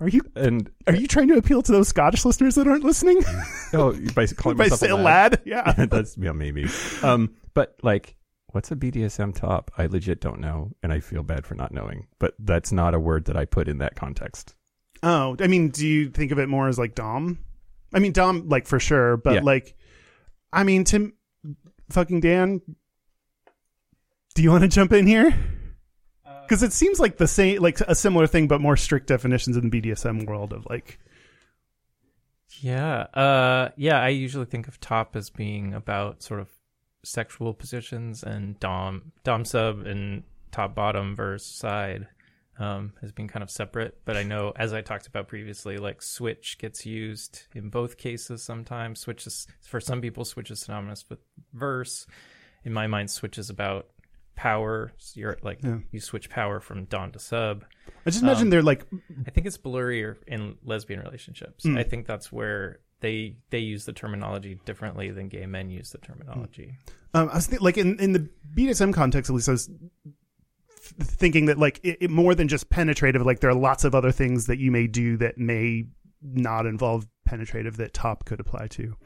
Are 0.00 0.08
you 0.08 0.22
and 0.34 0.70
are 0.86 0.94
you 0.94 1.06
trying 1.06 1.28
to 1.28 1.34
appeal 1.36 1.62
to 1.62 1.72
those 1.72 1.88
Scottish 1.88 2.24
listeners 2.24 2.56
that 2.56 2.66
aren't 2.66 2.84
listening? 2.84 3.22
oh, 3.74 3.92
by 4.14 4.26
calling 4.26 4.56
By 4.58 4.64
myself 4.68 4.90
a 4.90 4.94
lad, 4.94 5.04
lad. 5.32 5.40
yeah. 5.44 5.86
that's 5.86 6.16
yeah, 6.18 6.32
maybe. 6.32 6.66
Um, 7.02 7.34
but 7.54 7.76
like, 7.82 8.16
what's 8.54 8.70
a 8.70 8.76
BDSM 8.76 9.34
top? 9.34 9.70
I 9.76 9.86
legit 9.86 10.20
don't 10.20 10.40
know, 10.40 10.72
and 10.82 10.92
I 10.92 11.00
feel 11.00 11.22
bad 11.22 11.44
for 11.46 11.54
not 11.54 11.72
knowing. 11.72 12.06
But 12.18 12.34
that's 12.38 12.72
not 12.72 12.94
a 12.94 13.00
word 13.00 13.24
that 13.26 13.36
I 13.36 13.44
put 13.44 13.68
in 13.68 13.78
that 13.78 13.96
context. 13.96 14.54
Oh, 15.02 15.36
I 15.40 15.48
mean, 15.48 15.68
do 15.70 15.86
you 15.86 16.08
think 16.10 16.32
of 16.32 16.38
it 16.38 16.48
more 16.48 16.68
as 16.68 16.78
like 16.78 16.94
Dom? 16.94 17.38
I 17.92 17.98
mean, 17.98 18.12
Dom, 18.12 18.48
like 18.48 18.66
for 18.66 18.80
sure, 18.80 19.16
but 19.16 19.34
Yeah. 19.34 19.40
like, 19.42 19.74
I 20.52 20.64
mean, 20.64 20.84
Tim, 20.84 21.12
fucking 21.90 22.20
Dan, 22.20 22.60
do 24.34 24.42
you 24.42 24.50
want 24.50 24.62
to 24.62 24.68
jump 24.68 24.92
in 24.92 25.06
here? 25.06 25.32
Because 26.42 26.62
it 26.62 26.72
seems 26.72 26.98
like 27.00 27.16
the 27.16 27.26
same, 27.28 27.60
like 27.62 27.80
a 27.80 27.94
similar 27.94 28.26
thing, 28.26 28.48
but 28.48 28.60
more 28.60 28.76
strict 28.76 29.06
definitions 29.06 29.56
in 29.56 29.68
the 29.70 29.80
BDSM 29.80 30.26
world 30.26 30.52
of 30.52 30.66
like, 30.68 30.98
Yeah. 32.60 32.98
Uh 33.14 33.70
yeah, 33.76 34.00
I 34.00 34.08
usually 34.08 34.44
think 34.46 34.68
of 34.68 34.78
top 34.80 35.16
as 35.16 35.30
being 35.30 35.74
about 35.74 36.22
sort 36.22 36.40
of 36.40 36.48
sexual 37.04 37.54
positions 37.54 38.22
and 38.22 38.58
dom 38.60 39.12
dom 39.22 39.44
sub 39.44 39.86
and 39.86 40.22
top 40.50 40.74
bottom 40.74 41.14
versus 41.16 41.46
side 41.46 42.06
um 42.58 42.92
as 43.02 43.10
being 43.10 43.26
kind 43.28 43.42
of 43.42 43.50
separate, 43.50 43.98
but 44.04 44.16
I 44.16 44.22
know 44.22 44.52
as 44.56 44.72
I 44.72 44.80
talked 44.80 45.06
about 45.08 45.26
previously 45.28 45.76
like 45.78 46.00
switch 46.02 46.58
gets 46.58 46.86
used 46.86 47.42
in 47.54 47.68
both 47.68 47.96
cases 47.96 48.42
sometimes. 48.42 49.00
Switch 49.00 49.26
is 49.26 49.46
for 49.60 49.80
some 49.80 50.00
people 50.00 50.24
switch 50.24 50.50
is 50.50 50.60
synonymous 50.60 51.04
with 51.10 51.18
verse. 51.52 52.06
In 52.64 52.72
my 52.72 52.86
mind 52.86 53.10
switch 53.10 53.38
is 53.38 53.50
about 53.50 53.88
power. 54.36 54.92
So 54.98 55.18
you're 55.20 55.38
like 55.42 55.58
Yeah. 55.64 55.78
you 55.90 56.00
switch 56.00 56.30
power 56.30 56.60
from 56.60 56.84
dom 56.84 57.10
to 57.12 57.18
sub. 57.18 57.64
I 58.06 58.10
just 58.10 58.22
imagine 58.22 58.44
Um, 58.44 58.50
they're 58.50 58.62
like, 58.62 58.84
I 59.26 59.30
think 59.30 59.46
it's 59.46 59.58
blurrier 59.58 60.16
in 60.26 60.56
lesbian 60.64 61.00
relationships. 61.00 61.64
Mm. 61.64 61.78
I 61.78 61.82
think 61.82 62.06
that's 62.06 62.30
where 62.32 62.78
they 63.04 63.36
they 63.50 63.58
use 63.58 63.84
the 63.84 63.92
terminology 63.92 64.58
differently 64.64 65.10
than 65.10 65.28
gay 65.28 65.44
men 65.44 65.68
use 65.68 65.90
the 65.90 65.98
terminology. 65.98 66.78
um, 67.12 67.28
I 67.28 67.34
was 67.36 67.46
think, 67.46 67.60
like 67.60 67.76
in 67.76 68.00
in 68.00 68.12
the 68.14 68.30
BDSM 68.56 68.94
context, 68.94 69.30
at 69.30 69.34
least 69.34 69.48
I 69.48 69.52
was 69.52 69.66
th- 69.66 69.76
thinking 71.00 71.46
that 71.46 71.58
like 71.58 71.80
it, 71.82 71.98
it 72.00 72.10
more 72.10 72.34
than 72.34 72.48
just 72.48 72.70
penetrative, 72.70 73.20
like 73.20 73.40
there 73.40 73.50
are 73.50 73.54
lots 73.54 73.84
of 73.84 73.94
other 73.94 74.10
things 74.10 74.46
that 74.46 74.58
you 74.58 74.70
may 74.70 74.86
do 74.86 75.18
that 75.18 75.36
may 75.36 75.84
not 76.22 76.64
involve 76.64 77.06
penetrative 77.26 77.76
that 77.76 77.92
top 77.92 78.24
could 78.24 78.40
apply 78.40 78.68
to. 78.68 78.96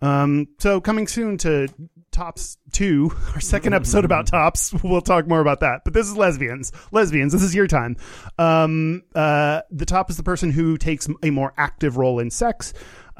Um, 0.00 0.48
so 0.58 0.80
coming 0.80 1.08
soon 1.08 1.36
to 1.38 1.68
Tops 2.12 2.58
Two, 2.70 3.10
our 3.34 3.40
second 3.40 3.72
episode 3.72 4.04
about 4.04 4.26
Tops. 4.28 4.72
We'll 4.84 5.00
talk 5.00 5.26
more 5.26 5.40
about 5.40 5.60
that. 5.60 5.80
But 5.84 5.94
this 5.94 6.06
is 6.06 6.16
lesbians. 6.16 6.70
Lesbians. 6.92 7.32
This 7.32 7.42
is 7.42 7.54
your 7.56 7.66
time. 7.66 7.96
Um, 8.38 9.02
uh, 9.16 9.62
the 9.70 9.86
top 9.86 10.10
is 10.10 10.16
the 10.16 10.22
person 10.22 10.52
who 10.52 10.76
takes 10.78 11.08
a 11.24 11.30
more 11.30 11.52
active 11.56 11.96
role 11.96 12.20
in 12.20 12.30
sex. 12.30 12.72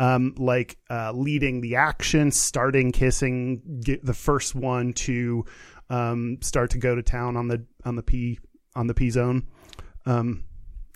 Um, 0.03 0.35
like 0.37 0.79
uh, 0.91 1.13
leading 1.13 1.61
the 1.61 1.77
action, 1.77 2.33
starting 2.33 2.91
kissing, 2.91 3.81
get 3.85 4.05
the 4.05 4.15
first 4.15 4.53
one 4.55 4.95
to 4.95 5.45
um, 5.91 6.39
start 6.41 6.71
to 6.71 6.79
go 6.79 6.95
to 6.97 7.03
town 7.03 7.37
on 7.37 7.47
the 7.47 7.65
on 7.85 7.95
the 7.95 8.03
P 8.03 8.41
on 8.75 8.89
the 8.89 8.95
P 8.95 9.11
zone. 9.11 9.47
Um, 10.05 10.43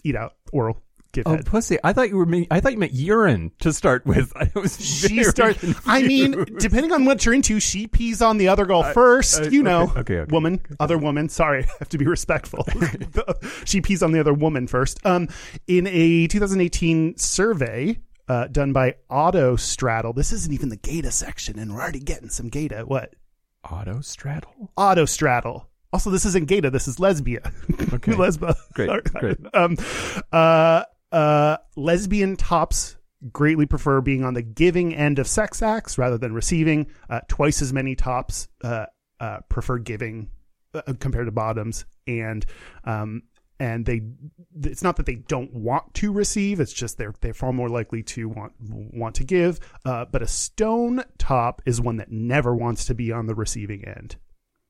eat 0.03 0.17
out, 0.17 0.33
oral, 0.53 0.83
give 1.13 1.25
Oh, 1.29 1.37
head. 1.37 1.47
pussy! 1.47 1.79
I 1.85 1.93
thought 1.93 2.09
you 2.09 2.17
were. 2.17 2.27
Mean, 2.27 2.49
I 2.51 2.59
thought 2.59 2.73
you 2.73 2.79
meant 2.79 2.95
urine 2.95 3.53
to 3.61 3.73
start 3.73 4.05
with. 4.07 4.33
I 4.37 4.51
was. 4.59 4.77
she 4.85 5.23
starts. 5.23 5.63
I 5.87 6.03
mean, 6.03 6.45
depending 6.59 6.91
on 6.91 7.05
what 7.05 7.25
you're 7.25 7.35
into, 7.35 7.61
she 7.61 7.87
pees 7.87 8.21
on 8.23 8.39
the 8.39 8.49
other 8.49 8.67
girl 8.67 8.83
first. 8.83 9.41
I- 9.43 9.49
you 9.51 9.63
know, 9.63 9.83
okay, 9.83 10.01
okay, 10.01 10.19
okay. 10.21 10.33
woman, 10.33 10.61
other 10.81 10.99
woman. 10.99 11.29
Sorry, 11.29 11.63
I 11.69 11.69
have 11.79 11.91
to 11.91 11.99
be 11.99 12.07
respectful. 12.07 12.67
she 13.65 13.81
pees 13.83 14.03
on 14.03 14.11
the 14.11 14.19
other 14.19 14.35
woman 14.35 14.67
first. 14.67 14.99
Um, 15.07 15.29
in 15.69 15.87
a 15.87 16.27
2018 16.27 17.19
survey. 17.19 17.99
Uh, 18.29 18.49
done 18.49 18.73
by 18.73 18.97
Autostraddle. 19.11 20.15
This 20.15 20.33
isn't 20.33 20.53
even 20.53 20.69
the 20.69 20.77
Gata 20.77 21.11
section, 21.13 21.59
and 21.59 21.73
we're 21.73 21.81
already 21.81 22.01
getting 22.01 22.29
some 22.29 22.49
Gata. 22.49 22.85
What? 22.87 23.15
Autostraddle. 23.65 24.69
Auto 24.77 25.05
Straddle. 25.05 25.69
Also, 25.93 26.11
this 26.11 26.25
isn't 26.27 26.47
Gata. 26.49 26.71
This 26.71 26.89
is 26.89 26.99
Lesbia. 26.99 27.53
Okay. 27.93 28.13
Lesba. 28.13 28.55
Great, 28.75 28.89
Sorry. 28.89 29.03
great. 29.15 29.39
Um, 29.55 29.77
uh, 30.33 30.83
uh, 31.13 31.57
lesbian 31.77 32.37
tops 32.37 32.97
greatly 33.33 33.65
prefer 33.65 34.01
being 34.01 34.25
on 34.25 34.35
the 34.35 34.43
giving 34.43 34.95
end 34.95 35.19
of 35.19 35.27
sex 35.27 35.63
acts 35.63 35.97
rather 35.97 36.19
than 36.19 36.35
receiving. 36.35 36.89
Uh, 37.09 37.21
twice 37.29 37.63
as 37.63 37.73
many 37.73 37.95
tops 37.95 38.49
uh, 38.65 38.87
uh, 39.21 39.39
prefer 39.49 39.79
giving 39.79 40.29
uh, 40.75 40.83
compared 40.99 41.27
to 41.27 41.33
bottoms, 41.33 41.87
and 42.07 42.45
um, 42.85 43.23
and 43.59 43.87
they 43.87 44.03
it's 44.63 44.83
not 44.83 44.97
that 44.97 45.07
they 45.07 45.17
don't 45.17 45.53
want 45.53 45.95
to 45.95 46.13
receive; 46.13 46.61
it's 46.61 46.73
just 46.73 46.99
they're 46.99 47.15
they're 47.21 47.35
far 47.35 47.53
more 47.53 47.69
likely 47.69 48.03
to 48.03 48.29
want 48.29 48.53
want 48.61 49.15
to 49.17 49.25
give. 49.25 49.61
Uh, 49.85 50.05
but 50.05 50.23
a 50.23 50.27
stone 50.27 51.03
top 51.19 51.63
is 51.65 51.81
one 51.81 51.97
that 51.97 52.11
never 52.11 52.55
wants 52.55 52.85
to 52.87 52.95
be 52.95 53.13
on 53.13 53.27
the 53.27 53.35
receiving 53.35 53.85
end. 53.85 54.17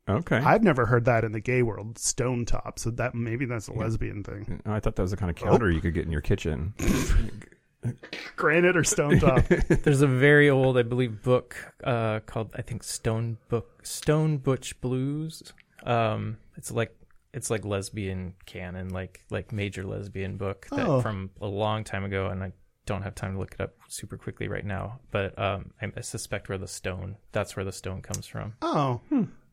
Okay. 0.08 0.36
I've 0.36 0.62
never 0.62 0.86
heard 0.86 1.04
that 1.06 1.24
in 1.24 1.32
the 1.32 1.40
gay 1.40 1.62
world, 1.62 1.98
stone 1.98 2.44
top. 2.44 2.78
So 2.78 2.90
that 2.90 3.14
maybe 3.14 3.44
that's 3.44 3.68
a 3.68 3.72
lesbian 3.72 4.22
thing. 4.22 4.62
I 4.64 4.78
thought 4.78 4.94
that 4.96 5.02
was 5.02 5.10
the 5.10 5.16
kind 5.16 5.30
of 5.30 5.36
counter 5.36 5.70
you 5.70 5.80
could 5.80 5.94
get 5.94 6.04
in 6.04 6.12
your 6.12 6.20
kitchen. 6.20 6.74
Granite 8.36 8.76
or 8.76 8.84
stone 8.84 9.18
top. 9.20 9.44
There's 9.46 10.02
a 10.02 10.06
very 10.06 10.48
old, 10.48 10.78
I 10.78 10.82
believe, 10.82 11.22
book 11.22 11.56
uh, 11.82 12.20
called 12.20 12.50
I 12.54 12.62
think 12.62 12.82
Stone 12.84 13.38
Book 13.48 13.84
Stone 13.84 14.38
Butch 14.38 14.80
Blues. 14.80 15.42
Um, 15.84 16.38
it's 16.56 16.70
like 16.70 16.96
it's 17.36 17.50
like 17.50 17.64
lesbian 17.64 18.34
canon, 18.46 18.88
like 18.88 19.24
like 19.30 19.52
major 19.52 19.84
lesbian 19.84 20.36
book 20.38 20.66
that 20.70 20.86
Oh. 20.86 21.00
from 21.00 21.30
a 21.40 21.46
long 21.46 21.84
time 21.84 22.02
ago, 22.04 22.26
and 22.28 22.42
I 22.42 22.50
don't 22.86 23.02
have 23.02 23.14
time 23.14 23.34
to 23.34 23.38
look 23.38 23.54
it 23.54 23.60
up 23.60 23.74
super 23.88 24.16
quickly 24.16 24.48
right 24.48 24.64
now. 24.64 25.00
But 25.10 25.38
um, 25.38 25.72
I, 25.82 25.92
I 25.96 26.00
suspect 26.00 26.48
where 26.48 26.58
the 26.58 26.66
stone 26.68 27.16
that's 27.32 27.54
where 27.54 27.64
the 27.64 27.72
stone 27.72 28.00
comes 28.02 28.26
from. 28.26 28.54
oh, 28.62 29.00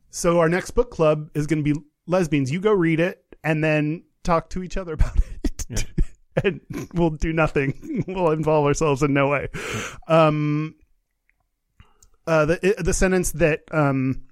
so 0.09 0.39
our 0.39 0.49
next 0.49 0.71
book 0.71 0.89
club 0.91 1.29
is 1.35 1.45
going 1.45 1.63
to 1.63 1.73
be 1.73 1.79
lesbians. 2.07 2.51
You 2.51 2.59
go 2.61 2.71
read 2.71 2.99
it 2.99 3.23
and 3.43 3.63
then 3.63 4.03
talk 4.23 4.49
to 4.51 4.63
each 4.63 4.77
other 4.77 4.93
about 4.99 5.17
it. 5.17 5.65
and 6.43 6.61
we'll 6.93 7.09
do 7.11 7.33
nothing. 7.33 8.03
we'll 8.07 8.31
involve 8.31 8.65
ourselves 8.65 9.03
in 9.03 9.13
no 9.13 9.27
way. 9.27 9.49
Um, 10.07 10.75
uh, 12.25 12.45
the 12.45 12.75
the 12.79 12.93
sentence 12.93 13.31
that 13.33 13.61
um, 13.71 14.23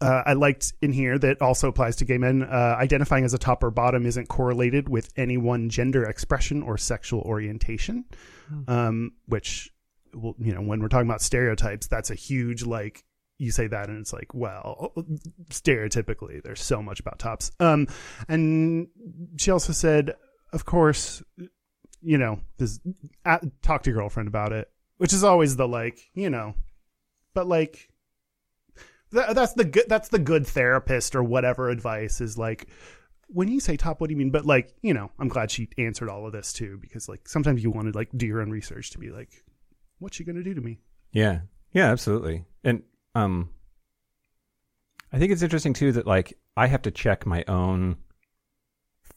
uh, 0.00 0.22
I 0.26 0.34
liked 0.34 0.74
in 0.82 0.92
here 0.92 1.18
that 1.18 1.40
also 1.40 1.68
applies 1.68 1.96
to 1.96 2.04
gay 2.04 2.18
men: 2.18 2.42
uh, 2.42 2.76
identifying 2.78 3.24
as 3.24 3.34
a 3.34 3.38
top 3.38 3.62
or 3.62 3.70
bottom 3.70 4.06
isn't 4.06 4.28
correlated 4.28 4.88
with 4.88 5.10
any 5.16 5.36
one 5.36 5.68
gender 5.68 6.04
expression 6.04 6.62
or 6.62 6.76
sexual 6.76 7.20
orientation. 7.22 8.04
Um, 8.68 9.12
which, 9.26 9.70
well, 10.14 10.36
you 10.38 10.54
know, 10.54 10.60
when 10.60 10.80
we're 10.80 10.88
talking 10.88 11.08
about 11.08 11.22
stereotypes, 11.22 11.86
that's 11.88 12.10
a 12.10 12.14
huge 12.14 12.64
like. 12.64 13.04
You 13.38 13.50
say 13.50 13.66
that, 13.66 13.90
and 13.90 13.98
it's 13.98 14.14
like, 14.14 14.32
well, 14.32 14.94
stereotypically, 15.50 16.42
there's 16.42 16.62
so 16.62 16.80
much 16.80 17.00
about 17.00 17.18
tops. 17.18 17.50
Um, 17.60 17.86
and 18.28 18.88
she 19.36 19.50
also 19.50 19.74
said, 19.74 20.14
of 20.54 20.64
course, 20.64 21.22
you 22.00 22.16
know, 22.16 22.40
this 22.56 22.80
uh, 23.26 23.40
talk 23.60 23.82
to 23.82 23.90
your 23.90 23.98
girlfriend 23.98 24.28
about 24.28 24.52
it, 24.52 24.70
which 24.96 25.12
is 25.12 25.22
always 25.22 25.56
the 25.56 25.68
like, 25.68 25.98
you 26.14 26.30
know, 26.30 26.54
but 27.34 27.46
like 27.46 27.90
that, 29.12 29.34
that's 29.34 29.52
the 29.54 29.64
good 29.64 29.84
that's 29.88 30.08
the 30.08 30.18
good 30.18 30.46
therapist 30.46 31.14
or 31.14 31.22
whatever 31.22 31.70
advice 31.70 32.20
is 32.20 32.36
like 32.36 32.66
when 33.28 33.48
you 33.48 33.60
say 33.60 33.76
top 33.76 34.00
what 34.00 34.08
do 34.08 34.12
you 34.12 34.18
mean 34.18 34.30
but 34.30 34.46
like 34.46 34.72
you 34.82 34.94
know 34.94 35.10
i'm 35.18 35.28
glad 35.28 35.50
she 35.50 35.68
answered 35.78 36.08
all 36.08 36.26
of 36.26 36.32
this 36.32 36.52
too 36.52 36.78
because 36.80 37.08
like 37.08 37.28
sometimes 37.28 37.62
you 37.62 37.70
want 37.70 37.90
to 37.92 37.98
like 37.98 38.08
do 38.16 38.26
your 38.26 38.40
own 38.40 38.50
research 38.50 38.90
to 38.90 38.98
be 38.98 39.10
like 39.10 39.44
what's 39.98 40.16
she 40.16 40.24
gonna 40.24 40.42
do 40.42 40.54
to 40.54 40.60
me 40.60 40.78
Yeah. 41.12 41.40
Yeah, 41.72 41.90
absolutely. 41.90 42.44
And 42.64 42.82
um 43.14 43.50
I 45.12 45.18
think 45.18 45.32
it's 45.32 45.42
interesting 45.42 45.72
too 45.72 45.92
that 45.92 46.06
like 46.06 46.38
I 46.56 46.66
have 46.66 46.82
to 46.82 46.90
check 46.90 47.26
my 47.26 47.44
own 47.48 47.96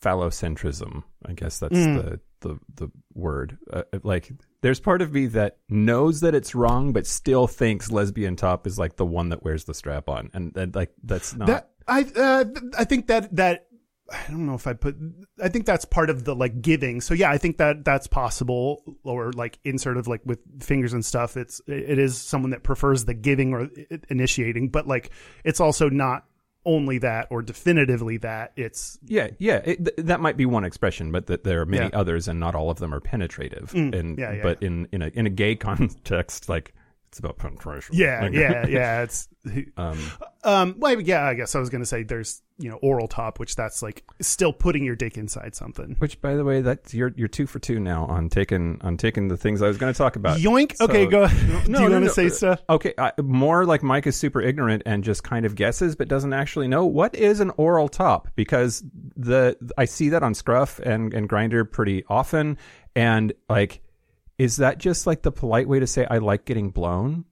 phallocentrism. 0.01 1.03
I 1.25 1.33
guess 1.33 1.59
that's 1.59 1.75
Mm. 1.75 1.95
the 2.03 2.19
the 2.41 2.59
the 2.75 2.91
word. 3.13 3.57
Uh, 3.71 3.83
like 4.03 4.31
there's 4.61 4.79
part 4.79 5.01
of 5.01 5.11
me 5.13 5.25
that 5.27 5.57
knows 5.69 6.21
that 6.21 6.33
it's 6.35 6.55
wrong 6.55 6.93
but 6.93 7.05
still 7.05 7.47
thinks 7.47 7.91
lesbian 7.91 8.35
top 8.35 8.65
is 8.67 8.77
like 8.79 8.95
the 8.95 9.05
one 9.05 9.29
that 9.29 9.43
wears 9.43 9.65
the 9.65 9.73
strap 9.73 10.07
on. 10.09 10.29
And, 10.33 10.55
and 10.55 10.73
like 10.75 10.91
that's 11.03 11.35
not 11.35 11.47
that 11.47 11.69
i 11.87 12.05
uh, 12.15 12.45
i 12.77 12.83
think 12.83 13.07
that 13.07 13.35
that 13.35 13.65
i 14.11 14.19
don't 14.29 14.45
know 14.45 14.53
if 14.53 14.67
i 14.67 14.73
put 14.73 14.95
i 15.41 15.49
think 15.49 15.65
that's 15.65 15.85
part 15.85 16.09
of 16.09 16.23
the 16.23 16.35
like 16.35 16.61
giving 16.61 17.01
so 17.01 17.13
yeah 17.13 17.29
i 17.31 17.37
think 17.37 17.57
that 17.57 17.83
that's 17.83 18.07
possible 18.07 18.83
or 19.03 19.31
like 19.33 19.59
in 19.63 19.77
sort 19.77 19.97
of 19.97 20.07
like 20.07 20.21
with 20.25 20.39
fingers 20.61 20.93
and 20.93 21.03
stuff 21.03 21.35
it's 21.35 21.61
it 21.67 21.97
is 21.99 22.17
someone 22.17 22.51
that 22.51 22.63
prefers 22.63 23.05
the 23.05 23.13
giving 23.13 23.53
or 23.53 23.67
initiating 24.09 24.69
but 24.69 24.87
like 24.87 25.09
it's 25.43 25.59
also 25.59 25.89
not 25.89 26.25
only 26.69 26.99
that 26.99 27.27
or 27.31 27.41
definitively 27.41 28.17
that 28.17 28.51
it's 28.55 28.99
Yeah, 29.05 29.29
yeah, 29.39 29.61
it, 29.65 29.83
th- 29.83 30.07
that 30.07 30.19
might 30.21 30.37
be 30.37 30.45
one 30.45 30.63
expression, 30.63 31.11
but 31.11 31.25
that 31.27 31.43
there 31.43 31.61
are 31.61 31.65
many 31.65 31.89
Yeah. 31.91 31.99
others, 31.99 32.27
and 32.27 32.39
not 32.39 32.53
all 32.55 32.69
of 32.69 32.77
them 32.77 32.93
are 32.93 32.99
penetrative. 32.99 33.71
Mm, 33.73 33.95
and 33.97 34.17
yeah, 34.19 34.33
yeah, 34.33 34.43
but 34.43 34.61
in 34.61 34.87
in 34.91 35.01
a 35.01 35.07
in 35.13 35.25
a 35.25 35.29
gay 35.29 35.55
context, 35.67 36.47
like 36.47 36.73
it's 37.09 37.19
about 37.19 37.37
penetration. 37.37 37.95
yeah 37.95 38.27
yeah 38.31 38.65
yeah 38.69 39.01
it's 39.01 39.27
Um, 39.77 39.97
um 40.43 40.75
well 40.77 40.99
yeah 41.01 41.25
i 41.25 41.33
guess 41.33 41.55
i 41.55 41.59
was 41.59 41.69
gonna 41.69 41.85
say 41.85 42.03
there's 42.03 42.41
you 42.59 42.69
know 42.69 42.75
oral 42.83 43.07
top 43.07 43.39
which 43.39 43.55
that's 43.55 43.81
like 43.81 44.03
still 44.21 44.51
putting 44.53 44.83
your 44.83 44.95
dick 44.95 45.17
inside 45.17 45.55
something 45.55 45.95
which, 45.99 46.21
by 46.21 46.35
the 46.35 46.43
way, 46.43 46.61
that's 46.61 46.93
you're 46.93 47.11
you're 47.15 47.27
two 47.29 47.47
for 47.47 47.57
two 47.59 47.79
now 47.79 48.05
on 48.05 48.27
taking 48.29 48.79
on 48.81 48.97
taking 48.97 49.27
the 49.29 49.37
things 49.37 49.61
I 49.61 49.67
was 49.67 49.77
going 49.77 49.91
to 49.93 49.97
talk 49.97 50.15
about. 50.17 50.39
yoink 50.39 50.79
okay 50.81 51.05
So- 51.05 51.09
go 51.09 51.21
No, 51.25 51.27
do 51.63 51.63
you 51.63 51.69
no, 51.69 51.81
want 51.81 51.93
to 51.93 51.99
no, 52.01 52.07
say 52.07 52.27
uh, 52.27 52.29
stuff 52.29 52.61
Okay, 52.69 52.93
I, 52.97 53.13
more 53.21 53.65
like 53.65 53.81
Mike 53.81 54.07
is 54.07 54.15
super 54.17 54.41
ignorant 54.41 54.83
and 54.85 55.03
just 55.03 55.23
kind 55.23 55.45
of 55.45 55.55
guesses, 55.55 55.95
but 55.95 56.07
doesn't 56.09 56.33
actually 56.33 56.67
know 56.67 56.85
what 56.85 57.15
is 57.15 57.39
an 57.39 57.51
oral 57.57 57.87
top 57.89 58.27
because 58.35 58.83
the 59.15 59.55
I 59.77 59.85
see 59.85 60.09
that 60.09 60.21
on 60.21 60.33
Scruff 60.33 60.79
and 60.79 61.13
and 61.13 61.29
Grindr 61.29 61.69
pretty 61.71 62.03
often, 62.09 62.57
and 62.95 63.31
like, 63.47 63.81
is 64.39 64.57
that 64.57 64.79
just 64.79 65.05
like 65.05 65.21
the 65.21 65.31
polite 65.31 65.67
way 65.67 65.79
to 65.79 65.87
say 65.87 66.07
I 66.09 66.17
like 66.17 66.45
getting 66.45 66.71
blown? 66.71 67.25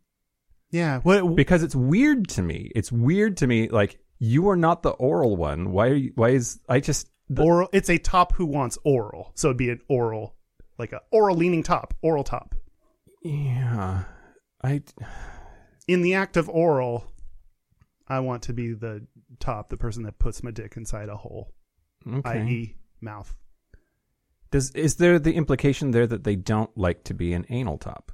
yeah 0.70 1.00
what 1.00 1.36
Because 1.36 1.64
it's 1.64 1.76
weird 1.76 2.28
to 2.30 2.42
me. 2.42 2.72
It's 2.76 2.92
weird 2.92 3.38
to 3.38 3.48
me. 3.48 3.70
Like 3.70 4.00
you 4.20 4.50
are 4.50 4.58
not 4.58 4.84
the 4.84 4.90
oral 4.90 5.38
one. 5.38 5.72
Why? 5.72 5.88
Are 5.88 5.94
you, 5.94 6.12
why 6.16 6.30
is 6.30 6.60
I 6.68 6.82
just 6.82 7.10
the, 7.30 7.44
oral 7.44 7.70
it's 7.74 7.90
a 7.90 7.98
top 7.98 8.34
who 8.34 8.46
wants 8.46 8.78
oral 8.84 9.32
so 9.36 9.50
it'd 9.50 9.58
be 9.58 9.70
an 9.70 9.82
oral 9.90 10.36
like 10.78 10.94
a 10.94 11.02
oral 11.12 11.36
leaning 11.36 11.64
top 11.64 11.94
oral 12.02 12.24
top 12.24 12.56
yeah? 13.24 14.04
I 14.64 14.82
in 15.88 16.02
the 16.02 16.16
act 16.16 16.38
of 16.38 16.50
oral 16.50 17.12
i 18.08 18.20
want 18.20 18.44
to 18.44 18.54
be 18.54 18.74
the 18.74 19.06
top 19.40 19.70
the 19.70 19.78
person 19.78 20.04
that 20.04 20.20
puts 20.20 20.42
my 20.42 20.52
dick 20.52 20.78
inside 20.78 21.10
a 21.10 21.18
hole 21.18 21.54
okay. 22.08 22.30
i.e 22.30 22.76
mouth 23.02 23.36
Does 24.52 24.72
is 24.72 24.96
there 24.96 25.20
the 25.20 25.34
implication 25.34 25.92
there 25.92 26.08
that 26.08 26.24
they 26.24 26.36
don't 26.36 26.76
like 26.78 27.04
to 27.06 27.14
be 27.14 27.34
an 27.34 27.46
anal 27.50 27.78
top? 27.78 28.12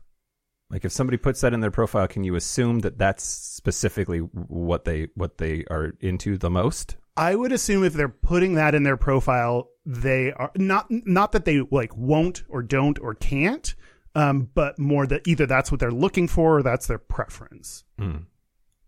Like 0.69 0.85
if 0.85 0.91
somebody 0.91 1.17
puts 1.17 1.41
that 1.41 1.53
in 1.53 1.59
their 1.59 1.69
profile, 1.71 2.07
can 2.07 2.23
you 2.23 2.35
assume 2.35 2.79
that 2.79 2.97
that's 2.97 3.23
specifically 3.23 4.19
what 4.19 4.85
they 4.85 5.07
what 5.15 5.37
they 5.37 5.65
are 5.69 5.93
into 5.99 6.37
the 6.37 6.49
most? 6.49 6.95
i 7.15 7.35
would 7.35 7.51
assume 7.51 7.83
if 7.83 7.93
they're 7.93 8.09
putting 8.09 8.55
that 8.55 8.73
in 8.73 8.81
their 8.81 8.97
profile 8.97 9.69
they 9.85 10.31
are 10.33 10.51
not 10.55 10.87
not 10.89 11.31
that 11.31 11.45
they 11.45 11.61
like 11.69 11.95
won't 11.95 12.43
or 12.49 12.63
don't 12.63 12.97
or 13.01 13.13
can't 13.13 13.75
um 14.15 14.49
but 14.55 14.79
more 14.79 15.05
that 15.05 15.21
either 15.27 15.45
that's 15.45 15.69
what 15.71 15.79
they're 15.79 15.91
looking 15.91 16.27
for 16.27 16.57
or 16.57 16.63
that's 16.63 16.87
their 16.87 16.97
preference 16.97 17.83
Mm. 17.99 18.25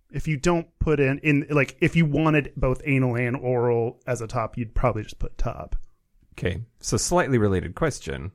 if 0.10 0.28
you 0.28 0.38
don't 0.38 0.68
put 0.80 1.00
in 1.00 1.20
in 1.20 1.46
like 1.52 1.78
if 1.82 1.96
you 1.96 2.08
wanted 2.08 2.52
both 2.58 2.82
anal 2.86 3.16
and 3.16 3.36
oral 3.38 4.02
as 4.08 4.22
a 4.22 4.28
top 4.28 4.58
you'd 4.58 4.74
probably 4.74 5.04
just 5.04 5.20
put 5.20 5.38
top 5.38 5.76
Okay, 6.38 6.62
so 6.80 6.98
slightly 6.98 7.38
related 7.38 7.76
question: 7.76 8.32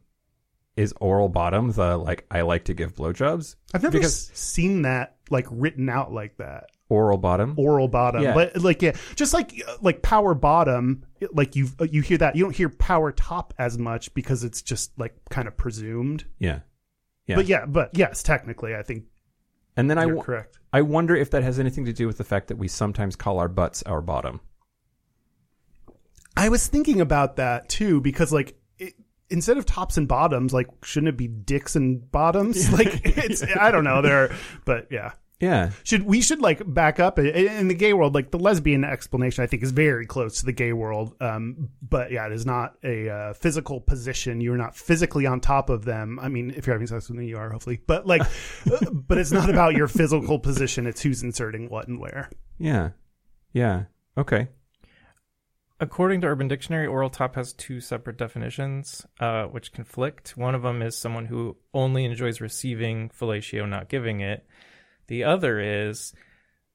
Is 0.76 0.94
oral 1.00 1.28
bottom 1.28 1.72
the 1.72 1.96
like 1.96 2.26
I 2.30 2.40
like 2.42 2.64
to 2.64 2.74
give 2.74 2.94
blowjobs? 2.94 3.56
I've 3.74 3.82
never 3.82 3.98
Because- 3.98 4.30
s- 4.30 4.38
seen 4.38 4.82
that 4.82 5.16
like 5.30 5.46
written 5.50 5.88
out 5.88 6.12
like 6.12 6.36
that. 6.38 6.70
Oral 6.88 7.18
bottom. 7.18 7.54
Oral 7.56 7.86
bottom, 7.86 8.22
Yeah. 8.22 8.34
but 8.34 8.56
like 8.60 8.82
yeah, 8.82 8.96
just 9.14 9.32
like 9.32 9.52
like 9.80 10.02
power 10.02 10.34
bottom, 10.34 11.04
like 11.32 11.54
you 11.54 11.68
you 11.88 12.02
hear 12.02 12.18
that 12.18 12.34
you 12.34 12.42
don't 12.42 12.56
hear 12.56 12.68
power 12.68 13.12
top 13.12 13.54
as 13.58 13.78
much 13.78 14.12
because 14.14 14.42
it's 14.42 14.60
just 14.62 14.98
like 14.98 15.14
kind 15.30 15.46
of 15.46 15.56
presumed. 15.56 16.24
yeah, 16.38 16.60
yeah. 17.26 17.36
But 17.36 17.46
yeah, 17.46 17.66
but 17.66 17.90
yes, 17.96 18.22
technically, 18.24 18.74
I 18.74 18.82
think 18.82 19.04
and 19.76 19.88
then 19.88 19.98
I 19.98 20.02
you're 20.02 20.16
w- 20.16 20.24
correct. 20.24 20.58
I 20.72 20.82
wonder 20.82 21.14
if 21.14 21.30
that 21.30 21.44
has 21.44 21.60
anything 21.60 21.84
to 21.84 21.92
do 21.92 22.06
with 22.08 22.18
the 22.18 22.24
fact 22.24 22.48
that 22.48 22.56
we 22.56 22.66
sometimes 22.66 23.14
call 23.14 23.38
our 23.38 23.48
butts 23.48 23.82
our 23.84 24.00
bottom. 24.00 24.40
I 26.40 26.48
was 26.48 26.66
thinking 26.66 27.00
about 27.00 27.37
that 27.37 27.68
too 27.68 28.00
because 28.00 28.33
like. 28.33 28.57
It, 28.79 28.94
Instead 29.33 29.59
of 29.59 29.64
tops 29.64 29.96
and 29.96 30.09
bottoms, 30.09 30.53
like 30.53 30.66
shouldn't 30.83 31.11
it 31.11 31.16
be 31.16 31.29
dicks 31.29 31.76
and 31.76 32.11
bottoms? 32.11 32.68
Like 32.72 33.03
it's 33.05 33.44
I 33.44 33.70
don't 33.70 33.85
know 33.85 34.03
there, 34.03 34.35
but 34.64 34.88
yeah. 34.90 35.12
Yeah, 35.38 35.70
should 35.85 36.03
we 36.03 36.20
should 36.20 36.42
like 36.42 36.61
back 36.66 36.98
up 36.98 37.18
in, 37.18 37.29
in 37.29 37.68
the 37.68 37.74
gay 37.74 37.92
world 37.92 38.14
like 38.14 38.31
the 38.31 38.38
lesbian 38.38 38.85
explanation 38.85 39.42
i 39.42 39.46
think 39.46 39.62
is 39.62 39.70
very 39.70 40.05
close 40.05 40.40
to 40.40 40.44
the 40.44 40.53
gay 40.53 40.74
world 40.74 41.14
um 41.22 41.70
but 41.81 42.12
yeah 42.12 42.26
it 42.26 42.33
is 42.33 42.44
not 42.44 42.74
a 42.85 43.09
uh, 43.09 43.33
physical 43.33 43.81
position 43.81 44.42
you're 44.42 44.59
not 44.59 44.76
physically 44.76 45.24
on 45.24 45.40
top 45.40 45.70
of 45.70 45.87
them 45.87 46.18
i 46.20 46.29
mean 46.29 46.53
if 46.59 46.66
you're 46.66 46.74
having 46.74 46.87
sex 46.87 47.09
with 47.09 47.16
me 47.16 47.26
you 47.26 47.38
are 47.38 47.48
hopefully 47.48 47.81
but 47.87 48.07
like 48.07 48.20
uh, 48.70 48.90
but 48.90 49.16
it's 49.16 49.33
not 49.33 49.48
about 49.48 49.74
your 49.74 49.88
physical 49.88 50.38
position 50.38 50.87
it's 50.87 51.00
who's 51.00 51.22
inserting 51.22 51.70
what 51.70 51.88
and 51.88 51.98
where 51.98 52.29
yeah, 52.61 52.90
yeah. 53.55 53.85
Okay. 54.18 54.48
According 55.83 56.21
to 56.21 56.27
Urban 56.27 56.47
Dictionary, 56.47 56.87
oral 56.87 57.09
top 57.09 57.37
has 57.37 57.55
two 57.55 57.81
separate 57.81 58.19
definitions, 58.19 59.07
uh, 59.19 59.45
which 59.45 59.73
conflict. 59.73 60.37
One 60.37 60.55
of 60.55 60.62
them 60.62 60.83
is 60.83 60.97
someone 60.97 61.25
who 61.25 61.57
only 61.73 62.05
enjoys 62.05 62.43
receiving 62.43 63.09
fellatio, 63.09 63.66
not 63.66 63.88
giving 63.88 64.21
it. 64.21 64.47
The 65.07 65.25
other 65.25 65.59
is 65.59 66.12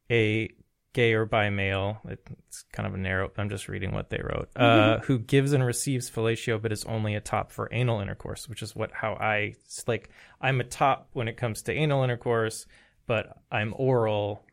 a 0.09 0.49
gay 0.93 1.13
or 1.13 1.25
bi 1.25 1.51
male. 1.51 1.99
It's 2.07 2.63
kind 2.71 2.87
of 2.87 2.95
a 2.95 2.97
narrow. 2.97 3.29
I'm 3.37 3.49
just 3.49 3.67
reading 3.67 3.91
what 3.91 4.09
they 4.09 4.21
wrote. 4.23 4.49
Uh, 4.55 4.99
who 5.01 5.19
gives 5.19 5.53
and 5.53 5.63
receives 5.63 6.09
fellatio, 6.09 6.59
but 6.59 6.71
is 6.71 6.83
only 6.85 7.13
a 7.13 7.21
top 7.21 7.51
for 7.51 7.69
anal 7.71 7.99
intercourse, 7.99 8.49
which 8.49 8.63
is 8.63 8.75
what 8.75 8.91
how 8.91 9.13
I 9.13 9.53
like. 9.85 10.09
I'm 10.41 10.61
a 10.61 10.63
top 10.63 11.09
when 11.13 11.27
it 11.27 11.37
comes 11.37 11.61
to 11.63 11.73
anal 11.73 12.03
intercourse, 12.03 12.65
but 13.05 13.37
I'm 13.51 13.75
oral. 13.77 14.45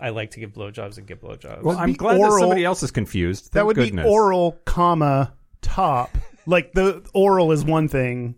I 0.00 0.10
like 0.10 0.32
to 0.32 0.40
give 0.40 0.52
blowjobs 0.52 0.98
and 0.98 1.06
give 1.06 1.20
blowjobs. 1.20 1.62
Well, 1.62 1.78
I'm 1.78 1.92
be 1.92 1.96
glad 1.96 2.20
that 2.20 2.32
somebody 2.38 2.64
else 2.64 2.82
is 2.82 2.90
confused. 2.90 3.46
that 3.46 3.60
Thank 3.60 3.66
would 3.68 3.76
goodness. 3.76 4.04
be 4.04 4.10
oral 4.10 4.52
comma 4.64 5.34
top 5.62 6.16
like 6.46 6.72
the 6.72 7.04
oral 7.14 7.50
is 7.52 7.64
one 7.64 7.88
thing 7.88 8.34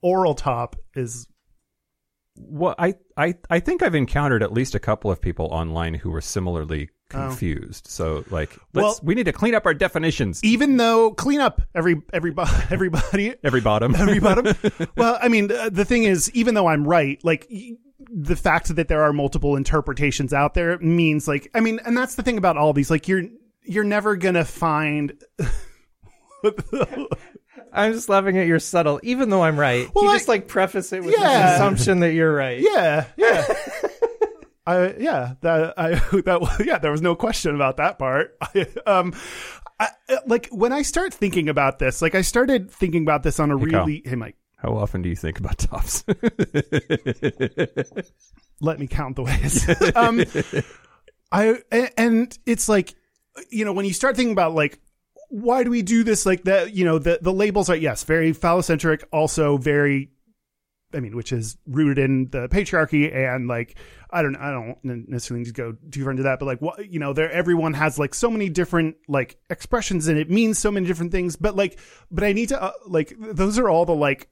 oral 0.00 0.34
top 0.34 0.76
is 0.96 1.26
Well, 2.36 2.74
I, 2.78 2.94
I, 3.16 3.34
I 3.50 3.60
think 3.60 3.82
I've 3.82 3.94
encountered 3.94 4.42
at 4.42 4.52
least 4.52 4.74
a 4.74 4.80
couple 4.80 5.10
of 5.10 5.20
people 5.20 5.46
online 5.46 5.94
who 5.94 6.10
were 6.10 6.20
similarly 6.22 6.88
confused. 7.10 7.86
So, 7.88 8.24
like, 8.30 8.50
let's, 8.72 8.84
Well- 8.84 9.00
we 9.02 9.14
need 9.14 9.24
to 9.24 9.32
clean 9.32 9.54
up 9.54 9.66
our 9.66 9.74
definitions. 9.74 10.42
even 10.42 10.78
though 10.78 11.12
clean 11.12 11.40
up 11.40 11.60
every 11.74 12.00
everybody 12.12 12.50
everybody 12.70 13.34
Every 13.44 13.60
bottom. 13.60 13.94
every 13.94 14.18
bottom. 14.18 14.46
well, 14.96 15.18
I 15.20 15.28
mean, 15.28 15.52
uh, 15.52 15.68
the 15.70 15.84
thing 15.84 16.04
is, 16.04 16.30
even 16.34 16.54
though 16.54 16.66
I'm 16.66 16.84
right, 16.88 17.22
like 17.22 17.46
y- 17.50 17.72
the 18.14 18.36
fact 18.36 18.74
that 18.76 18.88
there 18.88 19.02
are 19.02 19.12
multiple 19.12 19.56
interpretations 19.56 20.32
out 20.32 20.54
there 20.54 20.78
means, 20.78 21.26
like, 21.26 21.50
I 21.54 21.60
mean, 21.60 21.80
and 21.84 21.96
that's 21.96 22.14
the 22.16 22.22
thing 22.22 22.36
about 22.38 22.56
all 22.56 22.72
these. 22.72 22.90
Like, 22.90 23.08
you're 23.08 23.22
you're 23.62 23.84
never 23.84 24.16
gonna 24.16 24.44
find. 24.44 25.12
I'm 27.72 27.92
just 27.92 28.08
laughing 28.08 28.36
at 28.38 28.46
your 28.46 28.58
subtle, 28.58 29.00
even 29.02 29.30
though 29.30 29.42
I'm 29.42 29.58
right. 29.58 29.88
Well, 29.94 30.04
you 30.04 30.10
I- 30.10 30.16
just 30.16 30.28
like 30.28 30.46
preface 30.48 30.92
it 30.92 31.02
with 31.02 31.14
Yeah. 31.18 31.42
this 31.46 31.54
assumption 31.56 32.00
that 32.00 32.12
you're 32.12 32.34
right. 32.34 32.60
yeah, 32.60 33.06
yeah. 33.16 33.46
I 34.66 34.94
yeah 34.98 35.34
that 35.40 35.74
I 35.76 35.90
that 36.20 36.62
yeah 36.64 36.78
there 36.78 36.92
was 36.92 37.02
no 37.02 37.16
question 37.16 37.54
about 37.54 37.78
that 37.78 37.98
part. 37.98 38.36
Um, 38.86 39.12
I, 39.80 39.88
like 40.26 40.46
when 40.52 40.72
I 40.72 40.82
start 40.82 41.12
thinking 41.12 41.48
about 41.48 41.80
this, 41.80 42.00
like 42.00 42.14
I 42.14 42.20
started 42.20 42.70
thinking 42.70 43.02
about 43.02 43.24
this 43.24 43.40
on 43.40 43.50
a 43.50 43.58
Hey, 43.58 43.66
Kyle. 43.70 43.80
really 43.80 44.02
hey 44.04 44.14
Mike, 44.14 44.36
How 44.62 44.76
often 44.76 45.02
do 45.02 45.08
you 45.08 45.16
think 45.16 45.40
about 45.40 45.58
tops? 45.58 46.04
let 48.60 48.78
me 48.78 48.86
count 48.86 49.16
the 49.16 49.24
ways. 49.24 49.68
um, 49.96 50.22
I 51.32 51.90
and 51.98 52.38
it's 52.46 52.68
like, 52.68 52.94
you 53.50 53.64
know, 53.64 53.72
when 53.72 53.86
you 53.86 53.92
start 53.92 54.14
thinking 54.14 54.32
about 54.32 54.54
like 54.54 54.78
why 55.32 55.64
do 55.64 55.70
we 55.70 55.80
do 55.80 56.04
this 56.04 56.26
like 56.26 56.44
that 56.44 56.74
you 56.74 56.84
know 56.84 56.98
the 56.98 57.18
the 57.22 57.32
labels 57.32 57.70
are 57.70 57.76
yes 57.76 58.04
very 58.04 58.32
phallocentric 58.32 59.02
also 59.14 59.56
very 59.56 60.10
i 60.92 61.00
mean 61.00 61.16
which 61.16 61.32
is 61.32 61.56
rooted 61.66 61.98
in 61.98 62.28
the 62.32 62.48
patriarchy 62.48 63.10
and 63.10 63.48
like 63.48 63.78
i 64.10 64.20
don't 64.20 64.36
i 64.36 64.50
don't 64.50 64.76
necessarily 64.84 65.42
need 65.42 65.46
to 65.46 65.54
go 65.54 65.74
too 65.90 66.02
far 66.02 66.10
into 66.10 66.24
that 66.24 66.38
but 66.38 66.44
like 66.44 66.60
what 66.60 66.86
you 66.86 66.98
know 66.98 67.14
there 67.14 67.32
everyone 67.32 67.72
has 67.72 67.98
like 67.98 68.12
so 68.12 68.30
many 68.30 68.50
different 68.50 68.94
like 69.08 69.38
expressions 69.48 70.06
and 70.06 70.18
it 70.18 70.30
means 70.30 70.58
so 70.58 70.70
many 70.70 70.86
different 70.86 71.12
things 71.12 71.34
but 71.34 71.56
like 71.56 71.78
but 72.10 72.24
i 72.24 72.34
need 72.34 72.50
to 72.50 72.62
uh, 72.62 72.72
like 72.86 73.14
those 73.18 73.58
are 73.58 73.70
all 73.70 73.86
the 73.86 73.94
like 73.94 74.28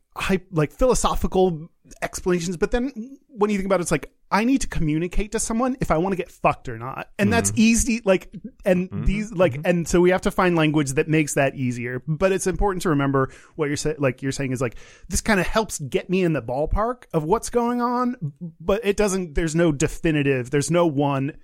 like 0.50 0.72
philosophical 0.72 1.68
explanations 2.02 2.56
but 2.56 2.70
then 2.70 3.16
when 3.28 3.50
you 3.50 3.56
think 3.56 3.66
about 3.66 3.80
it 3.80 3.82
it's 3.82 3.90
like 3.90 4.12
i 4.30 4.44
need 4.44 4.60
to 4.60 4.68
communicate 4.68 5.32
to 5.32 5.38
someone 5.38 5.76
if 5.80 5.90
i 5.90 5.96
want 5.96 6.12
to 6.12 6.16
get 6.16 6.30
fucked 6.30 6.68
or 6.68 6.78
not. 6.78 7.08
And 7.18 7.26
mm-hmm. 7.26 7.30
that's 7.30 7.52
easy 7.56 8.00
like 8.04 8.32
and 8.64 8.90
mm-hmm. 8.90 9.04
these 9.04 9.32
like 9.32 9.54
mm-hmm. 9.54 9.62
and 9.64 9.88
so 9.88 10.00
we 10.00 10.10
have 10.10 10.22
to 10.22 10.30
find 10.30 10.56
language 10.56 10.92
that 10.92 11.08
makes 11.08 11.34
that 11.34 11.54
easier. 11.54 12.02
But 12.06 12.32
it's 12.32 12.46
important 12.46 12.82
to 12.82 12.90
remember 12.90 13.30
what 13.56 13.68
you're 13.68 13.76
saying 13.76 13.96
like 13.98 14.22
you're 14.22 14.32
saying 14.32 14.52
is 14.52 14.60
like 14.60 14.76
this 15.08 15.20
kind 15.20 15.40
of 15.40 15.46
helps 15.46 15.78
get 15.78 16.08
me 16.08 16.22
in 16.22 16.32
the 16.32 16.42
ballpark 16.42 17.04
of 17.12 17.24
what's 17.24 17.50
going 17.50 17.80
on 17.80 18.16
but 18.60 18.80
it 18.84 18.96
doesn't 18.96 19.34
there's 19.34 19.54
no 19.54 19.72
definitive 19.72 20.50
there's 20.50 20.70
no 20.70 20.86
one 20.86 21.36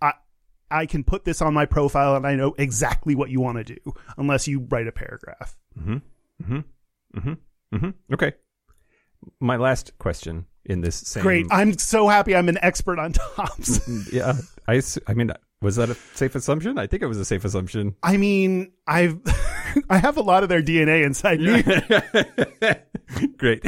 i 0.00 0.12
i 0.70 0.86
can 0.86 1.04
put 1.04 1.24
this 1.24 1.42
on 1.42 1.52
my 1.54 1.66
profile 1.66 2.16
and 2.16 2.26
i 2.26 2.34
know 2.34 2.54
exactly 2.58 3.14
what 3.14 3.30
you 3.30 3.40
want 3.40 3.58
to 3.58 3.64
do 3.64 3.92
unless 4.16 4.48
you 4.48 4.66
write 4.70 4.86
a 4.86 4.92
paragraph 4.92 5.56
hmm 7.72 7.90
Okay. 8.12 8.32
My 9.40 9.56
last 9.56 9.92
question 9.98 10.46
in 10.64 10.80
this 10.80 10.96
same. 10.96 11.22
great 11.22 11.46
i'm 11.50 11.78
so 11.78 12.08
happy 12.08 12.34
i'm 12.34 12.48
an 12.48 12.58
expert 12.60 12.98
on 12.98 13.12
tops 13.36 13.80
Yeah. 14.12 14.34
I, 14.68 14.82
I 15.06 15.14
mean, 15.14 15.32
was 15.62 15.76
that 15.76 15.90
a 15.90 15.94
safe 16.14 16.34
assumption? 16.34 16.76
I 16.76 16.88
think 16.88 17.02
it 17.04 17.06
was 17.06 17.18
a 17.18 17.24
safe 17.24 17.44
assumption. 17.44 17.94
I 18.02 18.16
mean, 18.16 18.72
I've 18.88 19.18
I 19.90 19.98
have 19.98 20.16
a 20.16 20.22
lot 20.22 20.42
of 20.42 20.48
their 20.48 20.60
DNA 20.62 21.04
inside 21.06 21.38
me. 21.40 21.62
Great. 23.38 23.64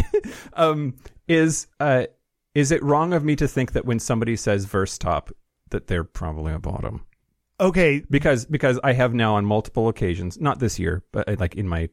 Um, 0.55 0.97
is 1.29 1.69
uh, 1.79 2.07
is 2.55 2.73
it 2.73 2.83
wrong 2.83 3.13
of 3.13 3.25
me 3.25 3.37
to 3.37 3.47
think 3.47 3.73
that 3.73 3.85
when 3.85 4.01
somebody 4.01 4.35
says 4.35 4.65
verse 4.65 4.99
top 4.99 5.31
that 5.71 5.87
they're 5.87 6.03
probably 6.05 6.53
a 6.53 6.59
bottom? 6.59 7.05
Okay, 7.61 8.03
Because 8.11 8.45
because 8.45 8.81
I 8.83 8.93
have 8.93 9.15
now 9.15 9.37
on 9.37 9.45
multiple 9.45 9.89
occasions, 9.89 10.41
not 10.41 10.59
this 10.59 10.81
year, 10.81 11.05
but 11.13 11.29
uh, 11.29 11.37
like 11.39 11.55
in 11.55 11.69
my 11.69 11.89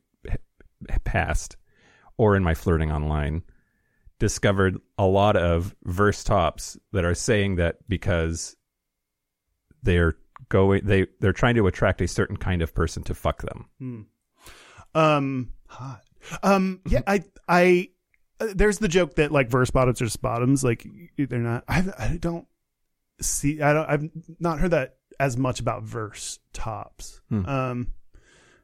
past 1.03 1.57
or 2.17 2.35
in 2.35 2.43
my 2.43 2.53
flirting 2.53 2.91
online, 2.91 3.43
discovered 4.19 4.79
a 4.97 5.05
lot 5.05 5.35
of 5.35 5.75
verse 5.83 6.23
tops 6.23 6.77
that 6.91 7.05
are 7.05 7.15
saying 7.15 7.55
that 7.57 7.77
because 7.87 8.55
they're 9.83 10.15
going 10.49 10.85
they 10.85 11.07
they're 11.19 11.33
trying 11.33 11.55
to 11.55 11.67
attract 11.67 12.01
a 12.01 12.07
certain 12.07 12.37
kind 12.37 12.61
of 12.61 12.73
person 12.73 13.03
to 13.03 13.13
fuck 13.13 13.41
them. 13.41 14.09
um, 14.93 15.53
hot. 15.67 16.01
Um, 16.43 16.81
yeah, 16.87 17.01
I 17.05 17.23
I 17.47 17.89
uh, 18.39 18.47
there's 18.55 18.79
the 18.79 18.87
joke 18.87 19.15
that 19.15 19.31
like 19.31 19.49
verse 19.49 19.71
bottoms 19.71 20.01
are 20.01 20.05
just 20.05 20.21
bottoms. 20.21 20.63
Like 20.63 20.85
they're 21.17 21.39
not. 21.39 21.63
I 21.67 21.83
I 21.97 22.17
don't 22.19 22.47
see. 23.21 23.61
I 23.61 23.73
don't. 23.73 23.89
I've 23.89 24.09
not 24.39 24.59
heard 24.59 24.71
that 24.71 24.95
as 25.19 25.37
much 25.37 25.59
about 25.59 25.83
verse 25.83 26.39
tops. 26.53 27.21
Hmm. 27.29 27.45
Um, 27.45 27.93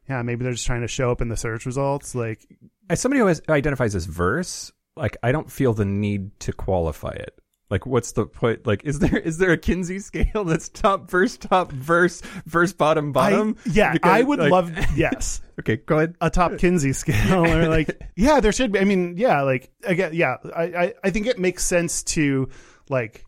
yeah, 0.08 0.22
maybe 0.22 0.42
they're 0.42 0.52
just 0.52 0.66
trying 0.66 0.82
to 0.82 0.88
show 0.88 1.10
up 1.10 1.20
in 1.20 1.28
the 1.28 1.36
search 1.36 1.64
results. 1.64 2.14
Like, 2.14 2.46
As 2.92 3.00
somebody 3.00 3.20
who 3.20 3.26
has, 3.26 3.40
identifies 3.48 3.94
as 3.94 4.04
verse, 4.04 4.70
like 4.96 5.16
I 5.22 5.32
don't 5.32 5.50
feel 5.50 5.72
the 5.72 5.84
need 5.86 6.38
to 6.40 6.52
qualify 6.52 7.12
it. 7.12 7.38
Like, 7.70 7.86
what's 7.86 8.12
the 8.12 8.26
point? 8.26 8.66
Like, 8.66 8.84
is 8.84 8.98
there 8.98 9.16
is 9.18 9.38
there 9.38 9.52
a 9.52 9.56
Kinsey 9.56 9.98
scale 9.98 10.44
that's 10.46 10.68
top 10.68 11.10
verse, 11.10 11.38
top 11.38 11.72
verse, 11.72 12.20
verse, 12.44 12.74
bottom, 12.74 13.12
bottom? 13.12 13.56
I, 13.64 13.70
yeah, 13.72 13.92
Because, 13.94 14.10
I 14.12 14.20
would 14.22 14.38
like- 14.40 14.52
love. 14.52 14.72
Yes. 14.96 15.40
Okay, 15.58 15.76
go 15.76 15.96
ahead. 15.96 16.14
a 16.20 16.28
top 16.28 16.58
Kinsey 16.58 16.92
scale 16.92 17.46
or 17.46 17.68
like 17.78 17.98
yeah 18.16 18.40
there 18.40 18.52
should 18.52 18.72
be 18.72 18.78
I 18.80 18.84
mean 18.84 19.16
yeah 19.16 19.40
like 19.42 19.70
again 19.84 20.12
yeah 20.12 20.36
I 20.54 20.62
I, 20.64 20.94
I 21.04 21.10
think 21.10 21.26
it 21.26 21.38
makes 21.38 21.64
sense 21.64 22.02
to 22.14 22.48
like 22.90 23.24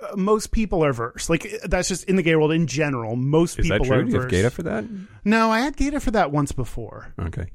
uh, 0.00 0.14
most 0.16 0.52
people 0.52 0.84
are 0.84 0.92
verse 0.92 1.28
like 1.30 1.48
that's 1.64 1.88
just 1.88 2.04
in 2.04 2.14
the 2.16 2.22
gay 2.22 2.36
world 2.36 2.52
in 2.52 2.66
general 2.68 3.16
most 3.16 3.58
Is 3.58 3.64
people 3.68 3.78
that 3.78 3.84
true? 3.86 3.96
are 3.98 4.02
Do 4.04 4.12
you 4.12 4.20
have 4.20 4.30
Gata 4.30 4.50
for 4.50 4.62
that? 4.64 4.84
no 5.24 5.50
I 5.50 5.60
had 5.60 5.76
Gata 5.76 5.98
for 6.00 6.10
that 6.12 6.30
once 6.32 6.52
before 6.52 7.12
Okay. 7.18 7.46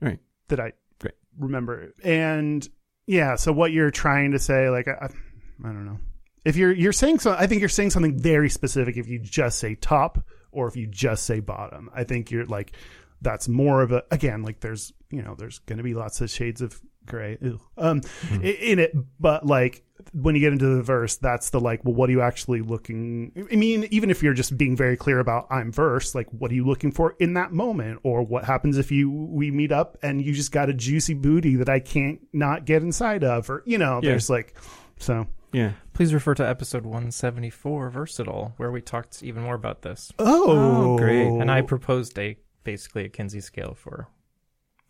Right. 0.00 0.18
that 0.48 0.60
I 0.60 0.72
Great. 1.00 1.14
remember 1.38 1.92
and 2.04 2.66
yeah 3.06 3.36
so 3.36 3.52
what 3.52 3.72
you're 3.72 3.90
trying 3.90 4.32
to 4.32 4.38
say 4.38 4.68
like 4.70 4.86
I, 4.88 5.06
I 5.64 5.72
don't 5.72 5.84
know 5.86 5.98
if 6.44 6.56
you're 6.56 6.72
you're 6.72 6.92
saying 6.92 7.18
so 7.18 7.32
I 7.32 7.46
think 7.46 7.60
you're 7.60 7.68
saying 7.68 7.90
something 7.90 8.18
very 8.18 8.48
specific 8.50 8.96
if 8.96 9.08
you 9.08 9.18
just 9.18 9.58
say 9.58 9.74
top 9.74 10.24
or 10.52 10.68
if 10.68 10.76
you 10.76 10.86
just 10.86 11.24
say 11.24 11.40
bottom 11.40 11.90
I 11.94 12.04
think 12.04 12.30
you're 12.30 12.46
like 12.46 12.72
that's 13.20 13.48
more 13.48 13.82
of 13.82 13.90
a 13.92 14.04
again 14.10 14.42
like 14.42 14.60
there's 14.60 14.92
you 15.10 15.22
know 15.22 15.34
there's 15.34 15.58
going 15.60 15.78
to 15.78 15.82
be 15.82 15.94
lots 15.94 16.20
of 16.20 16.30
shades 16.30 16.60
of 16.62 16.80
gray 17.06 17.36
Ew. 17.40 17.58
um 17.76 18.00
i- 18.32 18.36
in 18.44 18.78
it 18.78 18.92
but 19.18 19.44
like 19.46 19.82
when 20.12 20.34
you 20.34 20.40
get 20.40 20.52
into 20.52 20.76
the 20.76 20.82
verse 20.82 21.16
that's 21.16 21.50
the 21.50 21.60
like 21.60 21.84
well 21.84 21.94
what 21.94 22.08
are 22.08 22.12
you 22.12 22.20
actually 22.22 22.60
looking 22.60 23.32
i 23.52 23.56
mean 23.56 23.86
even 23.90 24.10
if 24.10 24.22
you're 24.22 24.32
just 24.34 24.56
being 24.56 24.76
very 24.76 24.96
clear 24.96 25.18
about 25.18 25.46
i'm 25.50 25.70
verse 25.72 26.14
like 26.14 26.26
what 26.30 26.50
are 26.50 26.54
you 26.54 26.64
looking 26.64 26.90
for 26.92 27.14
in 27.18 27.34
that 27.34 27.52
moment 27.52 27.98
or 28.04 28.22
what 28.22 28.44
happens 28.44 28.78
if 28.78 28.90
you 28.90 29.10
we 29.10 29.50
meet 29.50 29.72
up 29.72 29.96
and 30.02 30.22
you 30.22 30.32
just 30.32 30.52
got 30.52 30.68
a 30.68 30.72
juicy 30.72 31.14
booty 31.14 31.56
that 31.56 31.68
i 31.68 31.80
can't 31.80 32.20
not 32.32 32.64
get 32.64 32.82
inside 32.82 33.24
of 33.24 33.50
or 33.50 33.62
you 33.66 33.76
know 33.78 34.00
Yeah. 34.02 34.10
there's 34.10 34.30
like 34.30 34.56
so 34.98 35.26
Yeah. 35.52 35.72
Please 35.94 36.12
refer 36.14 36.34
to 36.34 36.46
episode 36.48 36.84
174, 36.84 37.90
Versatile, 37.90 38.52
where 38.56 38.70
we 38.70 38.80
talked 38.80 39.22
even 39.22 39.42
more 39.42 39.54
about 39.56 39.82
this. 39.82 40.12
Oh, 40.18 40.94
oh, 40.94 40.98
great. 40.98 41.26
And 41.26 41.50
I 41.50 41.62
proposed 41.62 42.16
a 42.18 42.36
basically 42.64 43.04
a 43.04 43.08
Kinsey 43.08 43.40
scale 43.40 43.74
for, 43.74 44.06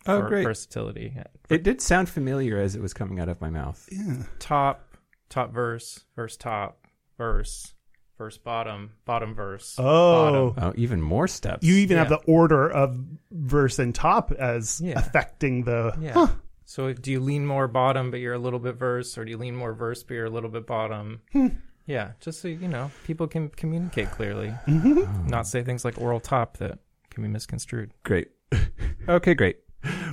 Oh, 0.05 0.21
for 0.21 0.27
great. 0.27 0.43
versatility. 0.43 1.15
It 1.49 1.63
did 1.63 1.81
sound 1.81 2.09
familiar 2.09 2.59
as 2.59 2.75
it 2.75 2.81
was 2.81 2.93
coming 2.93 3.19
out 3.19 3.29
of 3.29 3.39
my 3.41 3.49
mouth. 3.49 3.87
yeah 3.91 4.23
Top, 4.39 4.88
top 5.29 5.53
verse, 5.53 6.03
verse 6.15 6.35
top, 6.37 6.87
verse, 7.17 7.73
verse 8.17 8.37
bottom, 8.37 8.91
bottom 9.05 9.33
verse. 9.35 9.75
Oh. 9.77 10.51
bottom. 10.53 10.69
Oh, 10.69 10.73
even 10.75 11.01
more 11.01 11.27
steps. 11.27 11.63
you 11.65 11.75
even 11.75 11.97
have 11.97 12.09
the 12.09 12.17
order 12.27 12.69
of 12.69 12.99
verse 13.31 13.79
and 13.79 13.93
top 13.95 14.31
as 14.33 14.81
Yeah. 14.81 14.99
affecting 14.99 15.63
the 15.63 15.95
Yeah. 15.99 16.13
Huh. 16.13 16.27
So 16.65 16.87
if, 16.87 17.01
do 17.01 17.11
you 17.11 17.19
lean 17.19 17.45
more 17.47 17.67
bottom, 17.67 18.11
but 18.11 18.19
you're 18.19 18.33
a 18.35 18.39
little 18.39 18.59
bit 18.59 18.75
verse, 18.75 19.17
or 19.17 19.25
do 19.25 19.31
you 19.31 19.37
lean 19.37 19.55
more 19.55 19.73
verse, 19.73 20.03
but 20.03 20.13
you're 20.13 20.25
a 20.25 20.29
little 20.29 20.49
bit 20.51 20.67
bottom? 20.67 21.21
Hmm. 21.31 21.47
Yeah, 21.87 22.11
just 22.19 22.41
so 22.41 22.47
you 22.47 22.67
know, 22.67 22.91
people 23.05 23.27
can 23.27 23.49
communicate 23.49 24.11
clearly, 24.11 24.53
Mm-hmm. 24.67 25.27
not 25.27 25.47
say 25.47 25.63
things 25.63 25.83
like 25.83 25.99
oral 25.99 26.19
top 26.19 26.57
that 26.57 26.77
can 27.09 27.23
be 27.23 27.29
misconstrued. 27.29 27.91
great. 28.03 28.27
okay, 29.09 29.33
great. 29.33 29.57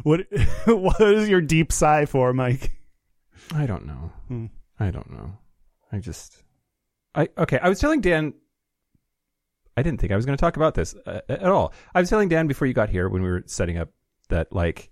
what 0.02 0.26
what 0.66 1.00
is 1.02 1.28
your 1.28 1.40
deep 1.42 1.72
sigh 1.72 2.06
for 2.06 2.32
mike 2.32 2.70
I 3.54 3.66
don't 3.66 3.84
know. 3.86 4.12
Hmm. 4.28 4.46
I 4.78 4.90
don't 4.90 5.10
know. 5.10 5.38
I 5.92 5.98
just, 5.98 6.42
I 7.14 7.28
okay. 7.38 7.58
I 7.58 7.68
was 7.68 7.78
telling 7.80 8.00
Dan. 8.00 8.34
I 9.76 9.82
didn't 9.82 10.00
think 10.00 10.12
I 10.12 10.16
was 10.16 10.24
going 10.24 10.36
to 10.36 10.40
talk 10.40 10.56
about 10.56 10.74
this 10.74 10.94
uh, 11.06 11.20
at 11.28 11.42
all. 11.44 11.72
I 11.94 12.00
was 12.00 12.08
telling 12.08 12.28
Dan 12.30 12.46
before 12.46 12.66
you 12.66 12.72
got 12.74 12.88
here 12.88 13.08
when 13.10 13.22
we 13.22 13.28
were 13.28 13.42
setting 13.46 13.76
up 13.76 13.90
that 14.30 14.52
like 14.52 14.90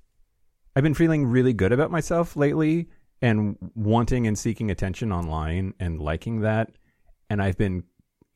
I've 0.76 0.82
been 0.82 0.94
feeling 0.94 1.26
really 1.26 1.52
good 1.54 1.72
about 1.72 1.90
myself 1.90 2.36
lately 2.36 2.88
and 3.22 3.56
wanting 3.74 4.26
and 4.26 4.38
seeking 4.38 4.70
attention 4.70 5.10
online 5.12 5.72
and 5.80 6.00
liking 6.00 6.40
that, 6.42 6.72
and 7.30 7.40
I've 7.42 7.56
been 7.56 7.84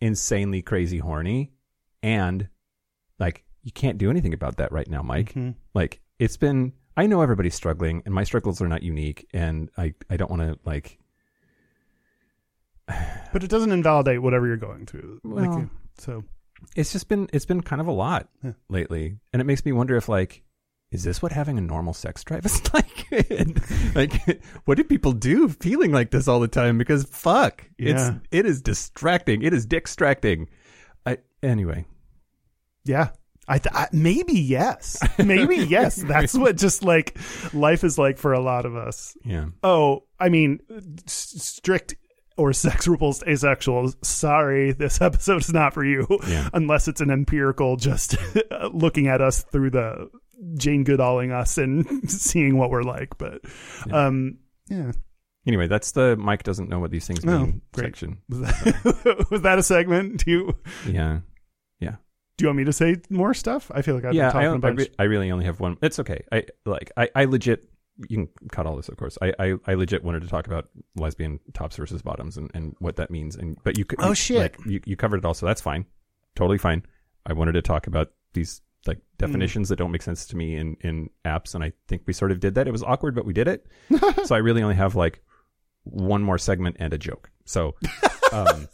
insanely 0.00 0.62
crazy 0.62 0.98
horny, 0.98 1.52
and 2.02 2.48
like 3.18 3.44
you 3.62 3.72
can't 3.72 3.98
do 3.98 4.08
anything 4.08 4.32
about 4.32 4.56
that 4.56 4.72
right 4.72 4.88
now, 4.88 5.02
Mike 5.02 5.34
Mhm. 5.34 5.54
like 5.74 6.00
it's 6.18 6.36
been 6.36 6.72
i 6.96 7.06
know 7.06 7.20
everybody's 7.22 7.54
struggling 7.54 8.02
and 8.06 8.12
my 8.14 8.24
struggles 8.24 8.60
are 8.62 8.66
not 8.68 8.82
unique 8.82 9.24
and 9.32 9.70
i 9.76 9.94
i 10.10 10.16
don't 10.16 10.30
want 10.30 10.42
to 10.42 10.58
like 10.64 10.98
but 13.32 13.44
it 13.44 13.48
doesn't 13.50 13.72
invalidate 13.72 14.22
whatever 14.22 14.46
you're 14.46 14.56
going 14.56 14.86
through 14.86 15.20
Well- 15.24 15.44
like, 15.60 15.68
so 15.98 16.24
it's 16.76 16.92
just 16.92 17.08
been 17.08 17.28
it's 17.32 17.44
been 17.46 17.62
kind 17.62 17.80
of 17.80 17.86
a 17.86 17.92
lot 17.92 18.28
Yeah. 18.42 18.52
lately 18.68 19.16
and 19.32 19.40
it 19.40 19.44
makes 19.44 19.64
me 19.64 19.72
wonder 19.72 19.96
if 19.96 20.08
like 20.08 20.42
is 20.90 21.04
this 21.04 21.20
what 21.20 21.32
having 21.32 21.58
a 21.58 21.60
normal 21.60 21.92
sex 21.92 22.24
drive 22.24 22.44
is 22.46 22.62
like 22.74 23.06
like 23.94 24.42
what 24.64 24.76
do 24.76 24.84
people 24.84 25.12
do 25.12 25.48
feeling 25.48 25.92
like 25.92 26.10
this 26.10 26.26
all 26.28 26.40
the 26.40 26.48
time 26.48 26.78
because 26.78 27.04
fuck 27.04 27.64
it's 27.78 28.00
Yeah. 28.02 28.14
it 28.30 28.46
is 28.46 28.60
distracting 28.62 29.42
it 29.42 29.52
is 29.52 29.66
distracting 29.66 30.48
i 31.06 31.18
anyway 31.42 31.84
Yeah. 32.84 33.10
I, 33.50 33.56
th- 33.58 33.74
I 33.74 33.86
maybe 33.92 34.34
yes. 34.38 34.98
Maybe 35.18 35.56
yes. 35.68 35.96
That's 35.96 36.34
what 36.34 36.58
just 36.58 36.82
like 36.84 37.16
life 37.54 37.82
is 37.82 37.96
like 37.96 38.18
for 38.18 38.34
a 38.34 38.40
lot 38.40 38.66
of 38.66 38.76
us. 38.76 39.16
yeah 39.24 39.46
Oh, 39.62 40.04
I 40.20 40.28
mean, 40.28 40.60
s- 41.06 41.34
strict 41.38 41.94
or 42.38 42.52
sex 42.52 42.86
repulsed 42.88 43.22
asexuals. 43.26 43.96
Sorry, 44.04 44.72
this 44.72 45.00
episode 45.02 45.42
is 45.42 45.52
not 45.52 45.74
for 45.74 45.84
you. 45.84 46.06
Yeah. 46.26 46.48
Unless 46.54 46.88
it's 46.88 47.00
an 47.00 47.10
empirical, 47.10 47.76
just 47.76 48.16
looking 48.72 49.08
at 49.08 49.20
us 49.20 49.42
through 49.42 49.70
the 49.70 50.08
Jane 50.54 50.84
Goodalling 50.84 51.32
us 51.32 51.58
and 51.58 51.86
seeing 52.10 52.56
what 52.56 52.70
we're 52.70 52.82
like. 52.84 53.18
But, 53.18 53.40
um, 53.90 54.38
yeah. 54.68 54.92
anyway 55.46 55.66
that's 55.66 55.92
the 55.92 56.14
mike 56.18 56.42
doesn't 56.42 56.68
know 56.68 56.78
what 56.78 56.90
these 56.90 57.06
things 57.06 57.24
Oh, 57.26 57.38
mean 57.38 57.62
great. 57.72 57.86
section 57.86 58.18
Was 58.28 58.40
that, 58.40 59.26
was 59.30 59.42
that 59.42 59.58
a 59.58 59.62
segment? 59.62 60.24
Do 60.24 60.30
you? 60.30 60.56
yeah 60.86 61.20
yeah 61.80 61.96
Do 62.36 62.44
you 62.44 62.48
want 62.48 62.58
me 62.58 62.64
to 62.64 62.72
say 62.72 62.96
more 63.10 63.32
stuff? 63.34 63.70
I 63.74 63.80
feel 63.82 63.94
like 63.94 64.04
I've 64.04 64.14
yeah, 64.14 64.26
been 64.30 64.32
talking 64.32 64.48
a 64.48 64.58
don't- 64.60 64.64
I, 64.78 64.82
re- 64.82 64.94
I 64.98 65.02
really 65.04 65.30
only 65.30 65.46
have 65.46 65.58
one. 65.58 65.76
It's 65.82 65.98
okay. 66.00 66.22
I 66.30 66.44
like. 66.66 66.92
I, 66.96 67.08
I 67.16 67.24
legit. 67.24 67.64
You 68.08 68.26
can 68.26 68.28
cut 68.50 68.66
all 68.66 68.76
this, 68.76 68.88
of 68.88 68.96
course. 68.96 69.18
I, 69.20 69.32
I, 69.38 69.54
I 69.66 69.74
legit 69.74 70.04
wanted 70.04 70.22
to 70.22 70.28
talk 70.28 70.46
about 70.46 70.68
lesbian 70.94 71.40
tops 71.52 71.76
versus 71.76 72.00
bottoms 72.00 72.36
and, 72.36 72.50
and 72.54 72.76
what 72.78 72.96
that 72.96 73.10
means. 73.10 73.34
And 73.34 73.56
but 73.64 73.76
you 73.76 73.84
could. 73.84 74.00
Oh, 74.00 74.14
shit. 74.14 74.38
Like, 74.38 74.56
you 74.66 74.80
you 74.84 74.96
covered 74.96 75.18
it 75.18 75.24
all, 75.24 75.34
so 75.34 75.46
that's 75.46 75.60
fine. 75.60 75.84
Totally 76.36 76.58
fine. 76.58 76.84
I 77.26 77.32
wanted 77.32 77.52
to 77.52 77.62
talk 77.62 77.86
about 77.86 78.12
these 78.34 78.60
like 78.86 78.98
definitions 79.18 79.68
that 79.68 79.76
don't 79.76 79.90
make 79.90 80.02
sense 80.02 80.26
to 80.26 80.36
me 80.36 80.56
in 80.56 80.76
in 80.80 81.10
apps, 81.24 81.54
and 81.54 81.64
I 81.64 81.72
think 81.88 82.02
we 82.06 82.12
sort 82.12 82.30
of 82.30 82.40
did 82.40 82.54
that. 82.54 82.68
It 82.68 82.72
was 82.72 82.82
awkward, 82.82 83.14
but 83.14 83.24
we 83.24 83.32
did 83.32 83.48
it. 83.48 83.66
so 84.24 84.34
I 84.34 84.38
really 84.38 84.62
only 84.62 84.76
have 84.76 84.94
like 84.94 85.22
one 85.82 86.22
more 86.22 86.38
segment 86.38 86.76
and 86.78 86.92
a 86.92 86.98
joke. 86.98 87.30
So. 87.44 87.74
Um, 88.32 88.68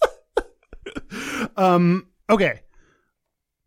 um. 1.57 2.09
Okay. 2.29 2.61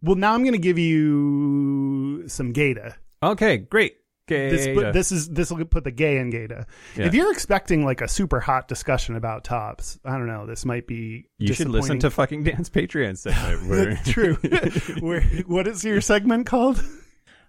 Well, 0.02 0.16
now 0.16 0.34
I'm 0.34 0.44
going 0.44 0.54
to 0.54 0.60
give 0.60 0.78
you 0.78 2.28
some 2.28 2.54
gata. 2.54 2.96
okay, 3.24 3.58
great. 3.58 3.98
Okay. 4.30 4.50
This 4.50 4.68
put, 4.68 4.94
this 4.94 5.12
is 5.14 5.30
this 5.30 5.52
will 5.52 5.64
put 5.64 5.86
the 5.86 5.92
gay 5.92 6.18
in 6.18 6.30
gata. 6.30 6.66
Yeah. 6.98 7.06
If 7.06 7.14
you're 7.14 7.32
expecting 7.32 7.86
like 7.86 8.02
a 8.02 8.10
super 8.10 8.42
hot 8.42 8.68
discussion 8.68 9.16
about 9.16 9.46
tops, 9.46 10.00
I 10.04 10.12
don't 10.12 10.28
know. 10.28 10.46
This 10.46 10.66
might 10.66 10.86
be. 10.86 11.30
you 11.38 11.54
should 11.54 11.70
listen 11.70 12.00
to 12.00 12.12
fucking 12.12 12.44
Dan's 12.44 12.70
Patreon 12.70 13.18
segment. 13.18 13.68
Where, 13.70 13.96
True. 14.06 14.36
Where, 15.00 15.22
what 15.46 15.68
is 15.68 15.86
your 15.86 16.02
segment 16.02 16.46
called? 16.46 16.84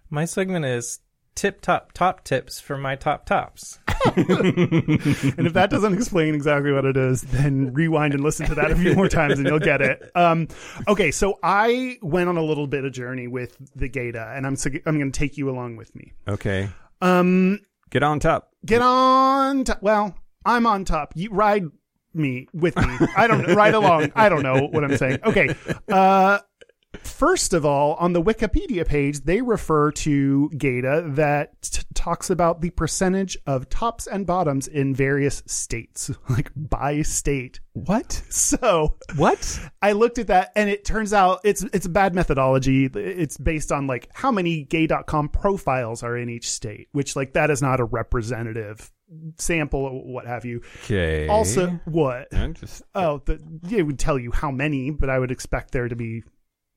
My 0.09 0.25
segment 0.25 0.65
is 0.67 1.01
tip 1.35 1.61
top 1.61 1.93
top 1.93 2.25
tips 2.25 2.61
for 2.61 2.77
my 2.77 2.97
top 2.97 3.27
tops. 3.27 3.79
and 4.17 5.47
if 5.47 5.53
that 5.53 5.71
doesn't 5.71 5.95
explain 5.95 6.35
exactly 6.35 6.73
what 6.73 6.85
it 6.85 6.97
is, 6.97 7.23
then 7.23 7.73
rewind 7.73 8.15
and 8.15 8.23
listen 8.23 8.47
to 8.47 8.55
that 8.55 8.71
a 8.71 8.77
few 8.77 8.95
more 8.95 9.09
times 9.09 9.39
and 9.39 9.47
you'll 9.49 9.59
get 9.59 9.81
it. 9.81 10.11
Um, 10.15 10.49
okay, 10.87 11.11
so 11.11 11.39
I 11.43 11.99
went 12.03 12.29
on 12.29 12.37
a 12.37 12.43
little 12.43 12.67
bit 12.67 12.85
of 12.85 12.93
journey 12.93 13.27
with 13.29 13.57
the 13.75 13.89
Gata, 13.89 14.33
and 14.35 14.47
I'm 14.47 14.57
I'm 14.87 14.99
going 14.99 15.11
to 15.13 15.19
take 15.19 15.37
you 15.37 15.51
along 15.51 15.77
with 15.77 15.95
me. 15.95 16.13
okay. 16.29 16.69
Um, 17.01 17.61
Get 17.91 18.03
on 18.03 18.21
top. 18.21 18.51
get 18.67 18.83
on. 18.83 19.65
To, 19.65 19.79
well, 19.81 20.15
I'm 20.45 20.67
on 20.67 20.85
top. 20.85 21.13
You 21.17 21.31
ride 21.31 21.65
me 22.13 22.49
with 22.53 22.77
me. 22.77 23.07
I 23.17 23.27
don't 23.27 23.55
ride 23.55 23.75
along. 23.75 24.13
I 24.15 24.29
don't 24.29 24.43
know 24.43 24.67
what 24.71 24.85
I'm 24.85 24.97
saying. 24.97 25.21
Okay. 25.25 25.55
Uh, 25.89 26.39
first 27.19 27.53
of 27.53 27.67
all, 27.67 27.95
on 27.95 28.13
the 28.13 28.23
Wikipedia 28.23 28.87
page, 28.87 29.21
they 29.21 29.41
refer 29.43 29.91
to 29.93 30.49
Gata 30.51 31.05
that 31.15 31.61
t- 31.63 31.83
talks 31.95 32.31
about 32.31 32.61
the 32.61 32.71
percentage 32.71 33.37
of 33.47 33.69
tops 33.69 34.07
and 34.07 34.27
bottoms 34.27 34.69
in 34.69 34.95
various 34.95 35.43
states, 35.47 36.11
like 36.29 36.51
by 36.55 37.03
state. 37.03 37.61
What? 37.73 38.13
So 38.31 38.97
What? 39.17 39.61
I 39.83 39.93
looked 39.93 40.19
at 40.19 40.29
that 40.29 40.53
and 40.57 40.71
it 40.71 40.85
turns 40.85 41.13
out 41.13 41.41
it's 41.45 41.63
it's 41.63 41.87
a 41.87 41.91
bad 41.91 42.15
methodology. 42.15 42.87
It's 42.87 43.37
based 43.37 43.73
on 43.73 43.87
like 43.87 44.09
how 44.15 44.31
many 44.31 44.63
gay.com 44.65 45.29
profiles 45.31 46.03
are 46.03 46.17
in 46.17 46.29
each 46.29 46.51
state, 46.51 46.89
which 46.93 47.17
like 47.17 47.33
that 47.35 47.51
is 47.51 47.61
not 47.63 47.81
a 47.81 47.85
representative 47.85 48.93
sample 49.39 49.81
or 49.81 49.91
what 50.05 50.27
have 50.27 50.45
you. 50.45 50.63
Okay. 50.85 51.29
Also, 51.29 51.81
what? 51.85 52.31
Just 52.55 52.83
Oh, 52.95 53.23
the 53.25 53.41
it 53.71 53.83
would 53.83 53.99
tell 53.99 54.19
you 54.19 54.31
how 54.33 54.51
many, 54.51 54.91
but 54.91 55.11
I 55.11 55.19
would 55.19 55.31
expect 55.31 55.73
there 55.73 55.89
to 55.89 55.97
be 55.97 56.23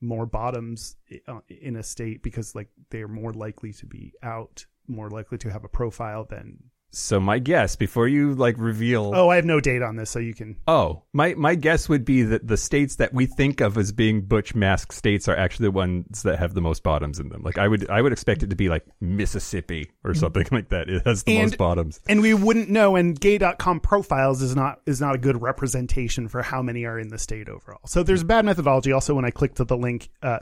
more 0.02 0.26
bottoms 0.26 0.96
uh, 1.28 1.40
in 1.48 1.76
a 1.76 1.82
state 1.82 2.22
because 2.22 2.54
like 2.54 2.68
they're 2.90 3.08
more 3.08 3.32
likely 3.32 3.72
to 3.72 3.86
be 3.86 4.12
out, 4.22 4.66
more 4.88 5.08
likely 5.08 5.38
to 5.38 5.50
have 5.50 5.64
a 5.64 5.68
profile 5.68 6.24
than. 6.24 6.58
So 6.92 7.18
my 7.18 7.38
guess 7.38 7.74
before 7.76 8.06
you 8.06 8.34
like 8.34 8.54
reveal. 8.58 9.12
Oh, 9.14 9.28
I 9.30 9.36
have 9.36 9.44
no 9.44 9.60
date 9.60 9.82
on 9.82 9.96
this, 9.96 10.10
so 10.10 10.18
you 10.18 10.34
can. 10.34 10.56
Oh, 10.68 11.02
my 11.12 11.34
my 11.34 11.54
guess 11.54 11.88
would 11.88 12.04
be 12.04 12.22
that 12.22 12.46
the 12.46 12.56
states 12.56 12.96
that 12.96 13.12
we 13.14 13.26
think 13.26 13.60
of 13.60 13.76
as 13.78 13.92
being 13.92 14.20
butch 14.22 14.54
mask 14.54 14.92
states 14.92 15.28
are 15.28 15.36
actually 15.36 15.64
the 15.66 15.70
ones 15.72 16.22
that 16.22 16.38
have 16.38 16.54
the 16.54 16.60
most 16.60 16.82
bottoms 16.82 17.18
in 17.18 17.28
them. 17.30 17.42
Like 17.42 17.58
I 17.58 17.66
would 17.68 17.88
I 17.90 18.02
would 18.02 18.12
expect 18.12 18.42
it 18.42 18.50
to 18.50 18.56
be 18.56 18.68
like 18.68 18.84
Mississippi 19.00 19.90
or 20.04 20.14
something 20.14 20.46
like 20.52 20.68
that. 20.68 20.88
It 20.88 21.02
has 21.06 21.22
the 21.22 21.36
And- 21.38 21.50
most 21.50 21.58
bottoms. 21.58 22.00
and 22.08 22.20
we 22.20 22.34
wouldn't 22.34 22.68
know 22.68 22.96
and 22.96 23.18
gay.com 23.18 23.80
profiles 23.80 24.42
is 24.42 24.54
not 24.54 24.80
is 24.86 25.00
not 25.00 25.14
a 25.14 25.18
good 25.18 25.40
representation 25.40 26.28
for 26.28 26.42
how 26.42 26.60
many 26.62 26.84
are 26.84 26.98
in 26.98 27.08
the 27.08 27.18
state 27.18 27.48
overall 27.48 27.80
so 27.86 28.02
there's 28.02 28.22
bad 28.24 28.44
methodology 28.44 28.92
also 28.92 29.14
when 29.14 29.24
i 29.24 29.30
clicked 29.30 29.56
to 29.56 29.64
the 29.64 29.76
link 29.76 30.08
uh, 30.22 30.38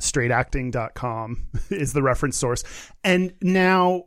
straightacting.com 0.55 1.47
is 1.71 1.93
the 1.93 2.03
reference 2.03 2.37
source 2.37 2.65
and 3.05 3.33
now 3.43 4.05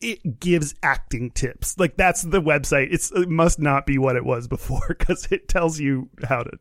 it 0.00 0.38
gives 0.38 0.74
acting 0.82 1.30
tips 1.30 1.76
like 1.78 1.96
that's 1.96 2.22
the 2.22 2.40
website 2.40 2.88
it's, 2.92 3.10
it 3.12 3.28
must 3.28 3.58
not 3.58 3.84
be 3.84 3.98
what 3.98 4.14
it 4.16 4.24
was 4.24 4.46
before 4.46 4.84
because 4.98 5.26
it 5.32 5.48
tells 5.48 5.80
you 5.80 6.08
how 6.24 6.42
to 6.42 6.52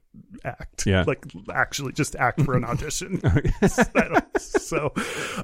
act 0.43 0.85
Yeah. 0.87 1.03
like 1.05 1.25
actually 1.53 1.93
just 1.93 2.15
act 2.15 2.41
for 2.41 2.55
an 2.55 2.63
audition 2.65 3.21
so 4.37 4.93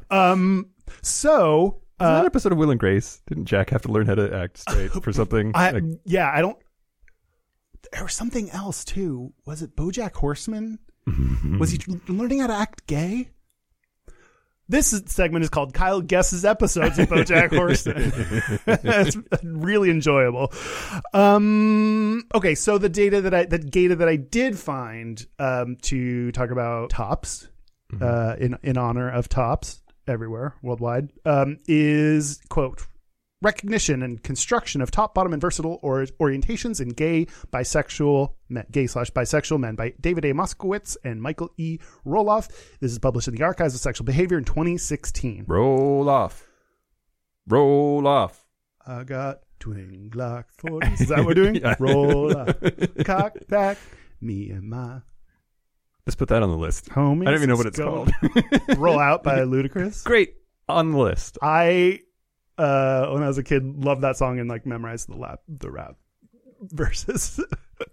um 0.10 0.68
so 1.02 1.82
Is 2.00 2.06
that 2.08 2.26
episode 2.26 2.52
of 2.52 2.58
Will 2.58 2.72
and 2.72 2.80
Grace? 2.80 3.22
Didn't 3.28 3.46
Jack 3.46 3.70
have 3.72 3.82
to 3.84 3.92
learn 3.92 4.06
how 4.08 4.16
to 4.16 4.34
act 4.36 4.58
straight 4.58 4.92
for 4.92 5.12
something? 5.12 5.52
I, 5.56 5.72
Like, 5.72 5.84
yeah, 6.06 6.32
I 6.34 6.42
don't. 6.42 6.58
There 7.92 8.04
was 8.04 8.14
something 8.14 8.50
else 8.52 8.86
too. 8.86 9.34
Was 9.46 9.62
it 9.62 9.76
BoJack 9.76 10.14
Horseman? 10.14 10.80
was 11.58 11.72
he 11.72 11.80
learning 12.08 12.40
how 12.42 12.48
to 12.48 12.54
act 12.54 12.86
gay? 12.88 13.30
This 14.70 14.92
is- 14.94 15.04
segment 15.08 15.44
is 15.44 15.50
called 15.50 15.74
Kyle 15.74 16.02
guesses 16.02 16.44
episodes 16.46 17.00
of 17.00 17.08
BoJack 17.08 17.50
Horseman. 17.56 18.12
it's 18.68 19.18
really 19.44 19.90
enjoyable. 19.90 20.52
Um, 21.14 22.24
okay, 22.36 22.56
so 22.56 22.78
the 22.78 22.90
data 22.90 23.22
that 23.22 23.34
I 23.34 23.46
the 23.46 23.60
data 23.60 23.96
that 23.96 24.08
I 24.10 24.16
did 24.18 24.58
find 24.58 25.26
um, 25.40 25.78
to 25.84 26.32
talk 26.34 26.52
about 26.52 26.90
tops 26.90 27.48
uh, 28.02 28.36
in 28.40 28.58
in 28.64 28.78
honor 28.78 29.10
of 29.10 29.30
tops 29.30 29.82
everywhere 30.08 30.56
worldwide 30.62 31.10
um, 31.26 31.58
is 31.68 32.40
quote 32.50 32.86
recognition 33.42 34.02
and 34.02 34.22
construction 34.24 34.82
of 34.82 34.92
top, 34.92 35.14
bottom, 35.14 35.34
and 35.34 35.42
versatile 35.42 35.80
or 35.82 36.06
orientations 36.20 36.82
in 36.82 36.90
gay, 36.90 37.26
bisexual, 37.52 38.34
men, 38.50 38.66
gay 38.72 38.88
slash 38.88 39.12
bisexual 39.12 39.60
men 39.60 39.76
by 39.76 39.94
David 40.00 40.26
A. 40.26 40.34
Moskowitz 40.34 40.98
and 41.04 41.22
Michael 41.22 41.50
E. 41.58 41.80
Roloff. 42.06 42.48
This 42.80 42.92
is 42.92 43.00
published 43.00 43.28
in 43.28 43.36
the 43.36 43.44
Archives 43.44 43.76
of 43.76 43.82
Sexual 43.82 44.06
Behavior 44.06 44.38
in 44.38 44.44
2016. 44.44 45.46
roll 45.48 46.10
off. 46.10 46.46
Roll 47.48 48.08
off. 48.08 48.44
I 48.86 49.04
got 49.04 49.40
twin 49.60 50.10
Glock 50.12 50.46
40s. 50.62 51.02
Is 51.02 51.08
that 51.10 51.20
what 51.20 51.28
we're 51.28 51.34
doing? 51.34 51.56
Yeah. 51.62 51.76
Roll 51.80 52.36
up, 52.36 52.62
cock 53.06 53.36
back, 53.48 53.78
me 54.22 54.50
and 54.50 54.70
my 54.70 55.02
Let's 56.06 56.16
put 56.16 56.30
that 56.30 56.42
on 56.42 56.50
the 56.50 56.58
list. 56.58 56.90
homies. 56.90 57.24
I 57.28 57.32
don't 57.32 57.36
even 57.36 57.50
know 57.50 57.56
what 57.58 57.66
it's 57.66 57.78
called. 57.78 58.10
Roll 58.78 58.98
out 59.00 59.24
by 59.24 59.40
Ludacris. 59.40 60.06
Great 60.06 60.36
on 60.70 60.92
the 60.94 60.98
list. 61.00 61.38
I 61.42 62.00
uh 62.58 63.08
when 63.08 63.24
I 63.24 63.28
was 63.28 63.38
a 63.38 63.44
kid 63.44 63.84
loved 63.84 64.02
that 64.02 64.18
song 64.18 64.40
and 64.40 64.50
like 64.50 64.66
memorized 64.66 65.10
the 65.10 65.16
lap 65.16 65.42
the 65.48 65.72
rap 65.72 65.96
verses. 66.62 67.40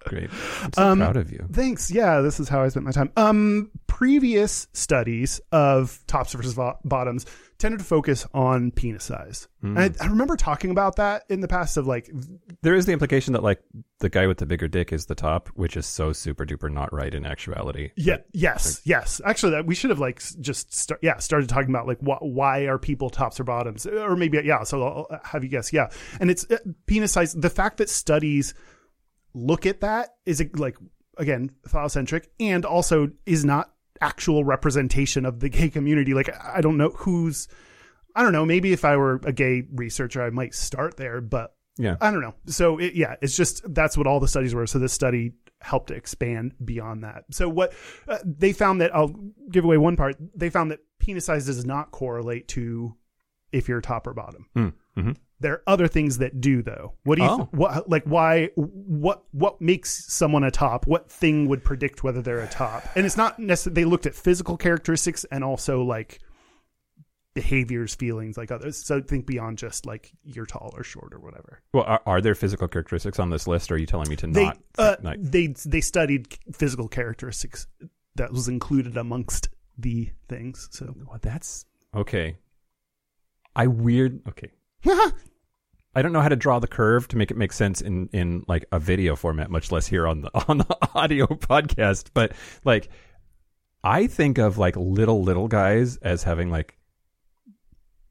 Great. 0.06 0.30
I'm 0.62 0.72
so 0.72 0.82
Um, 0.82 0.98
proud 0.98 1.16
of 1.16 1.30
you. 1.32 1.46
Thanks. 1.52 1.90
Yeah, 1.90 2.20
this 2.20 2.40
is 2.40 2.48
how 2.48 2.62
I 2.62 2.68
spent 2.68 2.86
my 2.86 2.92
time. 2.92 3.10
Um, 3.16 3.70
previous 3.86 4.66
studies 4.72 5.40
of 5.52 6.02
tops 6.06 6.32
versus 6.32 6.54
vo- 6.54 6.78
bottoms 6.84 7.26
tended 7.58 7.78
to 7.78 7.84
focus 7.84 8.26
on 8.34 8.70
penis 8.72 9.04
size. 9.04 9.46
Hmm. 9.60 9.76
And 9.78 9.96
I, 10.00 10.04
I 10.04 10.08
remember 10.08 10.36
talking 10.36 10.70
about 10.70 10.96
that 10.96 11.22
in 11.28 11.40
the 11.40 11.46
past 11.48 11.76
of 11.76 11.86
like, 11.86 12.10
There 12.62 12.74
is 12.74 12.86
the 12.86 12.92
implication 12.92 13.32
that 13.34 13.42
like 13.44 13.62
the 14.00 14.08
guy 14.08 14.26
with 14.26 14.38
the 14.38 14.46
bigger 14.46 14.66
dick 14.68 14.92
is 14.92 15.06
the 15.06 15.14
top, 15.14 15.48
which 15.54 15.76
is 15.76 15.86
so 15.86 16.12
super 16.12 16.44
duper 16.44 16.70
not 16.70 16.92
right 16.92 17.14
in 17.14 17.24
actuality. 17.24 17.92
yeah, 17.96 18.18
yes, 18.32 18.80
yes. 18.84 19.20
Actually, 19.24 19.52
that 19.52 19.66
we 19.66 19.74
should 19.74 19.90
have 19.90 20.00
like 20.00 20.20
just 20.40 20.74
start, 20.74 20.98
yeah, 21.02 21.18
started 21.18 21.48
talking 21.48 21.70
about 21.70 21.86
like 21.86 22.00
wh- 22.00 22.22
why 22.22 22.62
are 22.62 22.78
people 22.78 23.08
tops 23.10 23.38
or 23.38 23.44
bottoms, 23.44 23.86
or 23.86 24.16
maybe 24.16 24.40
yeah. 24.44 24.64
So 24.64 24.82
I'll 24.82 25.20
have 25.24 25.44
you 25.44 25.48
guess. 25.50 25.72
Yeah, 25.72 25.88
and 26.20 26.30
it's 26.30 26.44
uh, 26.50 26.58
penis 26.86 27.12
size. 27.12 27.32
The 27.34 27.48
fact 27.50 27.78
that 27.78 27.88
studies 27.88 28.52
look 29.34 29.66
at 29.66 29.80
that 29.80 30.10
is 30.24 30.40
it 30.40 30.58
like 30.58 30.76
again 31.18 31.50
phallocentric 31.68 32.26
and 32.40 32.64
also 32.64 33.08
is 33.26 33.44
not 33.44 33.72
actual 34.00 34.44
representation 34.44 35.24
of 35.24 35.40
the 35.40 35.48
gay 35.48 35.68
community. 35.70 36.14
Like 36.14 36.30
i 36.42 36.60
don't 36.60 36.76
know 36.76 36.90
who's 36.90 37.48
i 38.16 38.22
don't 38.22 38.32
know 38.32 38.44
maybe 38.44 38.72
if 38.72 38.84
i 38.84 38.96
were 38.96 39.20
a 39.24 39.32
gay 39.32 39.64
researcher 39.72 40.22
i 40.22 40.30
might 40.30 40.54
start 40.54 40.96
there 40.96 41.20
but 41.20 41.54
Yeah. 41.78 41.96
i 42.00 42.10
don't 42.10 42.20
know. 42.20 42.34
So 42.46 42.78
it, 42.78 42.94
yeah 42.94 43.16
it's 43.22 43.36
just 43.36 43.62
that's 43.74 43.96
what 43.96 44.06
all 44.06 44.20
the 44.20 44.28
studies 44.28 44.54
were. 44.54 44.66
So 44.66 44.78
this 44.78 44.92
study 44.92 45.32
helped 45.60 45.88
to 45.88 45.94
expand 45.94 46.54
beyond 46.62 47.04
that. 47.04 47.24
So 47.30 47.48
what 47.48 47.72
uh, 48.06 48.18
they 48.24 48.52
found 48.52 48.80
that 48.80 48.94
i'll 48.94 49.14
give 49.50 49.64
away 49.64 49.78
one 49.78 49.96
part 49.96 50.16
they 50.34 50.50
found 50.50 50.70
that 50.70 50.80
penis 50.98 51.24
size 51.26 51.46
does 51.46 51.64
not 51.64 51.90
correlate 51.90 52.48
to 52.48 52.94
if 53.52 53.68
you're 53.68 53.80
top 53.80 54.06
or 54.06 54.14
bottom. 54.14 54.46
Mm, 54.56 54.72
mhm. 54.98 55.16
There 55.44 55.52
are 55.52 55.62
other 55.66 55.86
things 55.86 56.18
that 56.18 56.40
do 56.40 56.62
though. 56.62 56.94
What 57.04 57.16
do 57.18 57.22
you 57.24 57.28
Oh. 57.30 57.48
what 57.52 57.88
like 57.88 58.04
why 58.04 58.48
what 58.56 59.24
what 59.32 59.60
makes 59.60 60.12
someone 60.12 60.42
a 60.42 60.50
top? 60.50 60.86
What 60.86 61.10
thing 61.12 61.46
would 61.48 61.62
predict 61.62 62.02
whether 62.02 62.22
they're 62.22 62.40
a 62.40 62.48
top? 62.48 62.82
And 62.96 63.04
it's 63.06 63.16
not 63.16 63.38
necessarily 63.38 63.82
they 63.82 63.84
looked 63.84 64.06
at 64.06 64.14
physical 64.14 64.56
characteristics 64.56 65.24
and 65.30 65.44
also 65.44 65.82
like 65.82 66.20
behaviors, 67.34 67.94
feelings 67.94 68.36
like 68.36 68.50
others. 68.50 68.76
So 68.76 69.00
think 69.02 69.26
beyond 69.26 69.58
just 69.58 69.86
like 69.86 70.12
you're 70.22 70.46
tall 70.46 70.72
or 70.76 70.84
short 70.84 71.12
or 71.12 71.18
whatever. 71.18 71.60
Well, 71.72 71.84
are, 71.84 72.00
are 72.06 72.20
there 72.20 72.34
physical 72.34 72.68
characteristics 72.68 73.18
on 73.18 73.30
this 73.30 73.46
list? 73.46 73.70
Or 73.70 73.74
are 73.74 73.78
you 73.78 73.86
telling 73.86 74.08
me 74.08 74.16
to 74.16 74.26
They 74.28 74.44
not? 74.46 74.58
uh, 74.78 74.96
not- 75.02 75.16
they 75.20 75.48
they 75.66 75.80
studied 75.80 76.36
physical 76.52 76.88
characteristics 76.88 77.66
that 78.14 78.32
was 78.32 78.48
included 78.48 78.96
amongst 78.96 79.48
the 79.76 80.10
things. 80.28 80.68
So 80.70 80.94
Well, 81.06 81.18
that's 81.20 81.66
okay. 81.94 82.38
I 83.56 83.66
weird. 83.66 84.20
Okay. 84.28 84.50
I 85.94 86.02
don't 86.02 86.12
know 86.12 86.20
how 86.20 86.28
to 86.28 86.36
draw 86.36 86.58
the 86.58 86.66
curve 86.66 87.08
to 87.08 87.16
make 87.16 87.30
it 87.30 87.36
make 87.36 87.52
sense 87.52 87.80
in 87.80 88.08
in 88.12 88.44
like 88.48 88.64
a 88.72 88.78
video 88.78 89.16
format, 89.16 89.50
much 89.50 89.70
less 89.70 89.86
here 89.86 90.06
on 90.06 90.22
the 90.22 90.30
on 90.48 90.58
the 90.58 90.78
audio 90.94 91.26
podcast. 91.26 92.10
But 92.14 92.32
like, 92.64 92.88
I 93.82 94.06
think 94.06 94.38
of 94.38 94.58
like 94.58 94.76
little 94.76 95.22
little 95.22 95.48
guys 95.48 95.96
as 95.98 96.22
having 96.22 96.50
like 96.50 96.76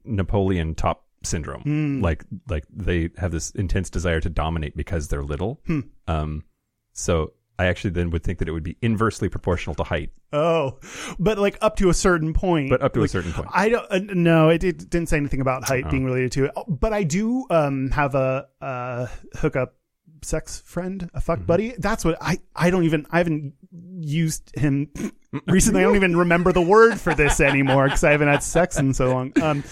Napoleon 0.04 0.74
top 0.74 1.04
syndrome. 1.22 1.62
Hmm. 1.62 2.00
Like 2.00 2.24
like 2.48 2.64
they 2.70 3.10
have 3.16 3.32
this 3.32 3.50
intense 3.50 3.90
desire 3.90 4.20
to 4.20 4.30
dominate 4.30 4.76
because 4.76 5.08
they're 5.08 5.24
little. 5.24 5.60
Hmm. 5.66 5.80
Um, 6.08 6.44
so 6.92 7.32
I 7.58 7.66
actually 7.66 7.90
then 7.90 8.10
would 8.10 8.24
think 8.24 8.38
that 8.40 8.48
it 8.48 8.52
would 8.52 8.62
be 8.64 8.76
inversely 8.82 9.28
proportional 9.28 9.74
to 9.76 9.84
height, 9.84 10.10
oh, 10.32 10.78
but 11.18 11.38
like 11.38 11.56
up 11.60 11.76
to 11.76 11.88
a 11.88 11.94
certain 11.94 12.32
point. 12.34 12.68
but 12.70 12.82
up 12.82 12.92
to 12.94 13.02
a 13.04 13.08
certain 13.08 13.32
point. 13.32 13.48
I 13.52 13.68
don't 13.68 13.86
uh, 13.90 14.00
no, 14.12 14.48
it, 14.48 14.64
it 14.64 14.90
didn't 14.90 15.08
say 15.08 15.16
anything 15.18 15.40
about 15.40 15.64
height 15.64 15.84
Oh. 15.86 15.90
being 15.90 16.04
related 16.04 16.32
to 16.32 16.44
it. 16.46 16.50
But 16.66 16.92
I 16.92 17.04
do 17.04 17.46
um 17.50 17.90
have 17.92 18.14
a 18.16 18.48
uh 18.60 19.06
hookup 19.36 19.74
sex 20.22 20.60
friend, 20.60 21.02
a 21.02 21.06
Mm-hmm. 21.06 21.18
fuck 21.20 21.46
buddy. 21.46 21.74
That's 21.78 22.04
what 22.04 22.16
I 22.20 22.38
I 22.56 22.70
don't 22.70 22.84
even 22.84 23.06
I 23.10 23.18
haven't 23.18 23.52
used 24.00 24.50
him 24.56 24.90
recently. 25.46 25.80
I 25.82 25.84
don't 25.84 25.96
even 25.96 26.16
remember 26.16 26.52
the 26.52 26.62
word 26.62 27.00
for 27.00 27.14
this 27.14 27.40
anymore 27.40 27.84
because 27.84 28.02
I 28.04 28.10
haven't 28.12 28.28
had 28.28 28.42
sex 28.42 28.78
in 28.78 28.94
so 28.94 29.10
long. 29.12 29.32
Um, 29.40 29.62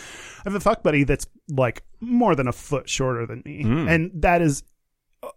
I 0.45 0.51
have 0.51 0.55
a 0.55 0.61
fuck 0.61 0.83
buddy 0.83 1.05
that's 1.05 1.26
like 1.49 1.83
more 2.01 2.35
than 2.35 2.49
a 2.49 2.53
foot 2.53 2.89
shorter 2.89 3.26
than 3.26 3.43
me, 3.45 3.62
Mm. 3.64 3.89
and 3.91 4.11
that 4.22 4.43
is 4.43 4.62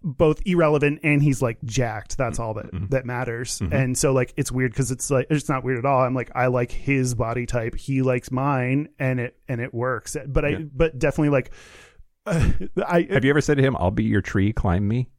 both 0.01 0.41
irrelevant 0.45 0.99
and 1.03 1.21
he's 1.21 1.41
like 1.41 1.61
jacked. 1.63 2.17
That's 2.17 2.39
all 2.39 2.53
that 2.55 2.65
Mm-hmm. 2.71 2.87
that 2.87 3.05
matters. 3.05 3.61
And 3.61 3.97
so 3.97 4.13
like 4.13 4.33
it's 4.35 4.51
weird 4.51 4.71
because 4.71 4.89
it's 4.91 5.11
like 5.11 5.27
it's 5.29 5.47
not 5.49 5.63
weird 5.63 5.77
at 5.79 5.85
all. 5.85 6.01
I'm 6.01 6.15
like 6.15 6.31
I 6.33 6.47
like 6.47 6.71
his 6.71 7.13
body 7.13 7.45
type, 7.45 7.75
he 7.75 8.01
likes 8.01 8.31
mine, 8.31 8.89
and 8.99 9.19
it 9.19 9.37
and 9.47 9.61
it 9.61 9.73
works. 9.73 10.17
But 10.27 10.45
I 10.45 10.49
Yeah. 10.49 10.57
but 10.73 10.97
definitely 10.97 11.29
like. 11.29 11.51
Uh, 12.25 12.49
I 12.87 13.07
Have 13.11 13.23
you 13.23 13.29
ever 13.29 13.41
said 13.41 13.57
to 13.57 13.63
him, 13.63 13.75
"I'll 13.77 13.91
be 13.91 14.03
your 14.05 14.21
tree, 14.21 14.51
climb 14.53 14.87
me"? 14.87 15.09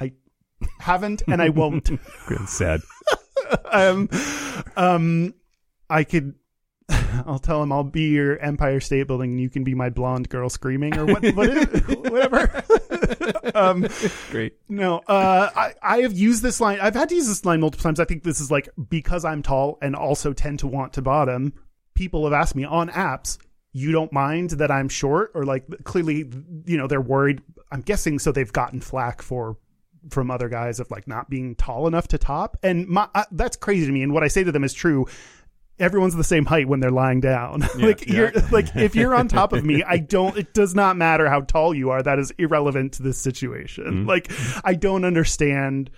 I 0.00 0.12
haven't 0.78 1.22
and 1.26 1.42
I 1.42 1.48
won't. 1.48 1.90
Good, 2.28 2.48
sad. 2.48 2.80
um, 3.72 4.08
um, 4.76 5.34
I 5.90 6.04
could. 6.04 6.34
I'll 7.26 7.38
tell 7.40 7.62
him 7.62 7.72
I'll 7.72 7.82
be 7.84 8.10
your 8.10 8.38
Empire 8.38 8.78
State 8.80 9.06
Building, 9.08 9.32
and 9.32 9.40
you 9.40 9.50
can 9.50 9.64
be 9.64 9.74
my 9.74 9.90
blonde 9.90 10.28
girl 10.28 10.48
screaming, 10.48 10.96
or 10.96 11.04
what, 11.06 11.24
what 11.34 11.48
is 11.48 11.66
whatever. 11.98 12.62
um, 13.54 13.86
Great. 14.30 14.56
no, 14.68 14.98
uh, 15.06 15.50
I 15.54 15.74
I 15.82 15.98
have 16.02 16.12
used 16.12 16.42
this 16.42 16.60
line. 16.60 16.78
I've 16.80 16.94
had 16.94 17.08
to 17.10 17.14
use 17.14 17.26
this 17.26 17.44
line 17.44 17.60
multiple 17.60 17.82
times. 17.82 18.00
I 18.00 18.04
think 18.04 18.22
this 18.22 18.40
is 18.40 18.50
like 18.50 18.68
because 18.88 19.24
I'm 19.24 19.42
tall 19.42 19.78
and 19.82 19.94
also 19.94 20.32
tend 20.32 20.58
to 20.60 20.66
want 20.66 20.92
to 20.94 21.02
bottom. 21.02 21.52
People 21.94 22.24
have 22.24 22.32
asked 22.32 22.56
me 22.56 22.64
on 22.64 22.88
apps. 22.90 23.38
You 23.72 23.92
don't 23.92 24.12
mind 24.12 24.50
that 24.50 24.70
I'm 24.70 24.88
short, 24.88 25.30
or 25.34 25.44
like 25.44 25.64
clearly, 25.84 26.30
you 26.66 26.76
know, 26.76 26.86
they're 26.86 27.00
worried. 27.00 27.40
I'm 27.70 27.80
guessing 27.80 28.18
so 28.18 28.32
they've 28.32 28.52
gotten 28.52 28.80
flack 28.80 29.22
for 29.22 29.56
from 30.10 30.30
other 30.30 30.48
guys 30.48 30.80
of 30.80 30.90
like 30.90 31.06
not 31.06 31.30
being 31.30 31.54
tall 31.54 31.86
enough 31.86 32.08
to 32.08 32.18
top, 32.18 32.56
and 32.62 32.86
my 32.88 33.08
uh, 33.14 33.24
that's 33.32 33.56
crazy 33.56 33.86
to 33.86 33.92
me. 33.92 34.02
And 34.02 34.12
what 34.12 34.22
I 34.22 34.28
say 34.28 34.44
to 34.44 34.52
them 34.52 34.64
is 34.64 34.74
true. 34.74 35.06
Everyone's 35.82 36.14
the 36.14 36.24
same 36.24 36.46
height 36.46 36.68
when 36.68 36.80
they're 36.80 36.90
lying 36.90 37.20
down. 37.20 37.60
like 37.76 38.06
yeah. 38.06 38.14
you're 38.14 38.32
like 38.50 38.74
if 38.76 38.94
you're 38.94 39.14
on 39.14 39.28
top 39.28 39.52
of 39.52 39.64
me, 39.64 39.82
I 39.82 39.98
don't. 40.16 40.36
It 40.36 40.54
does 40.54 40.74
not 40.74 40.96
matter 40.96 41.28
how 41.28 41.40
tall 41.40 41.74
you 41.74 41.90
are. 41.90 42.02
That 42.02 42.18
is 42.18 42.32
irrelevant 42.38 42.94
to 42.94 43.02
this 43.02 43.18
situation. 43.18 44.06
Like 44.06 44.30
I 44.64 44.74
don't 44.74 45.04
understand 45.04 45.90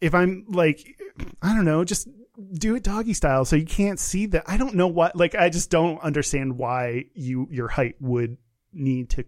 if 0.00 0.14
I'm 0.14 0.44
like 0.48 1.00
I 1.40 1.54
don't 1.54 1.64
know, 1.64 1.84
just 1.84 2.08
do 2.52 2.74
it 2.76 2.82
doggy 2.82 3.14
style 3.14 3.44
so 3.44 3.56
you 3.56 3.66
can't 3.66 3.98
see 3.98 4.26
that. 4.26 4.44
I 4.46 4.56
don't 4.56 4.74
know 4.74 4.88
what 4.88 5.16
like 5.16 5.34
I 5.34 5.48
just 5.48 5.70
don't 5.70 6.00
understand 6.00 6.58
why 6.58 7.04
you 7.14 7.48
your 7.50 7.68
height 7.68 7.96
would 8.00 8.36
need 8.72 9.10
to 9.10 9.24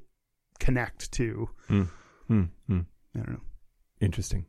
connect 0.59 1.13
to. 1.13 1.49
Hmm, 1.69 1.83
hmm. 2.27 2.45
I 2.69 3.19
don't 3.19 3.31
know. 3.31 3.41
Interesting. 4.01 4.47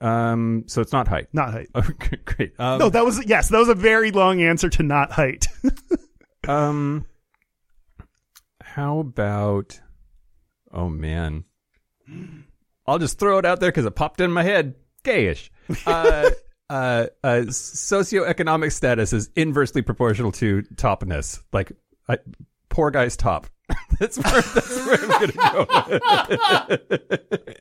Um, 0.00 0.64
so 0.66 0.80
it's 0.80 0.92
not 0.92 1.08
height. 1.08 1.26
Not 1.32 1.52
height. 1.52 1.68
Okay, 1.74 2.18
great. 2.24 2.52
Um, 2.58 2.78
No, 2.78 2.88
that 2.88 3.04
was 3.04 3.24
yes, 3.26 3.48
that 3.48 3.58
was 3.58 3.68
a 3.68 3.74
very 3.74 4.10
long 4.10 4.40
answer 4.42 4.68
to 4.70 4.82
not 4.82 5.12
height. 5.12 5.46
um, 6.48 7.04
how 8.62 9.00
about? 9.00 9.80
Oh 10.72 10.88
man, 10.88 11.44
I'll 12.86 12.98
just 12.98 13.18
throw 13.18 13.38
it 13.38 13.44
out 13.44 13.60
there 13.60 13.70
because 13.70 13.86
it 13.86 13.94
popped 13.94 14.20
in 14.20 14.30
my 14.30 14.42
head. 14.42 14.74
Gayish. 15.04 15.50
Uh, 15.86 16.30
uh, 16.70 17.06
uh, 17.24 17.42
socioeconomic 17.48 18.72
status 18.72 19.12
is 19.12 19.30
inversely 19.34 19.82
proportional 19.82 20.32
to 20.32 20.62
topness. 20.74 21.40
Like, 21.52 21.72
I, 22.08 22.18
poor 22.68 22.90
guy's 22.90 23.16
top. 23.16 23.46
that's 23.98 24.16
where 24.18 24.42
that's 24.42 24.86
where 24.86 24.98
I'm 25.02 25.08
gonna 25.08 26.78
go. 26.78 27.54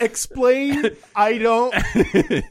Explain. 0.00 0.90
I 1.14 1.38
don't. 1.38 1.74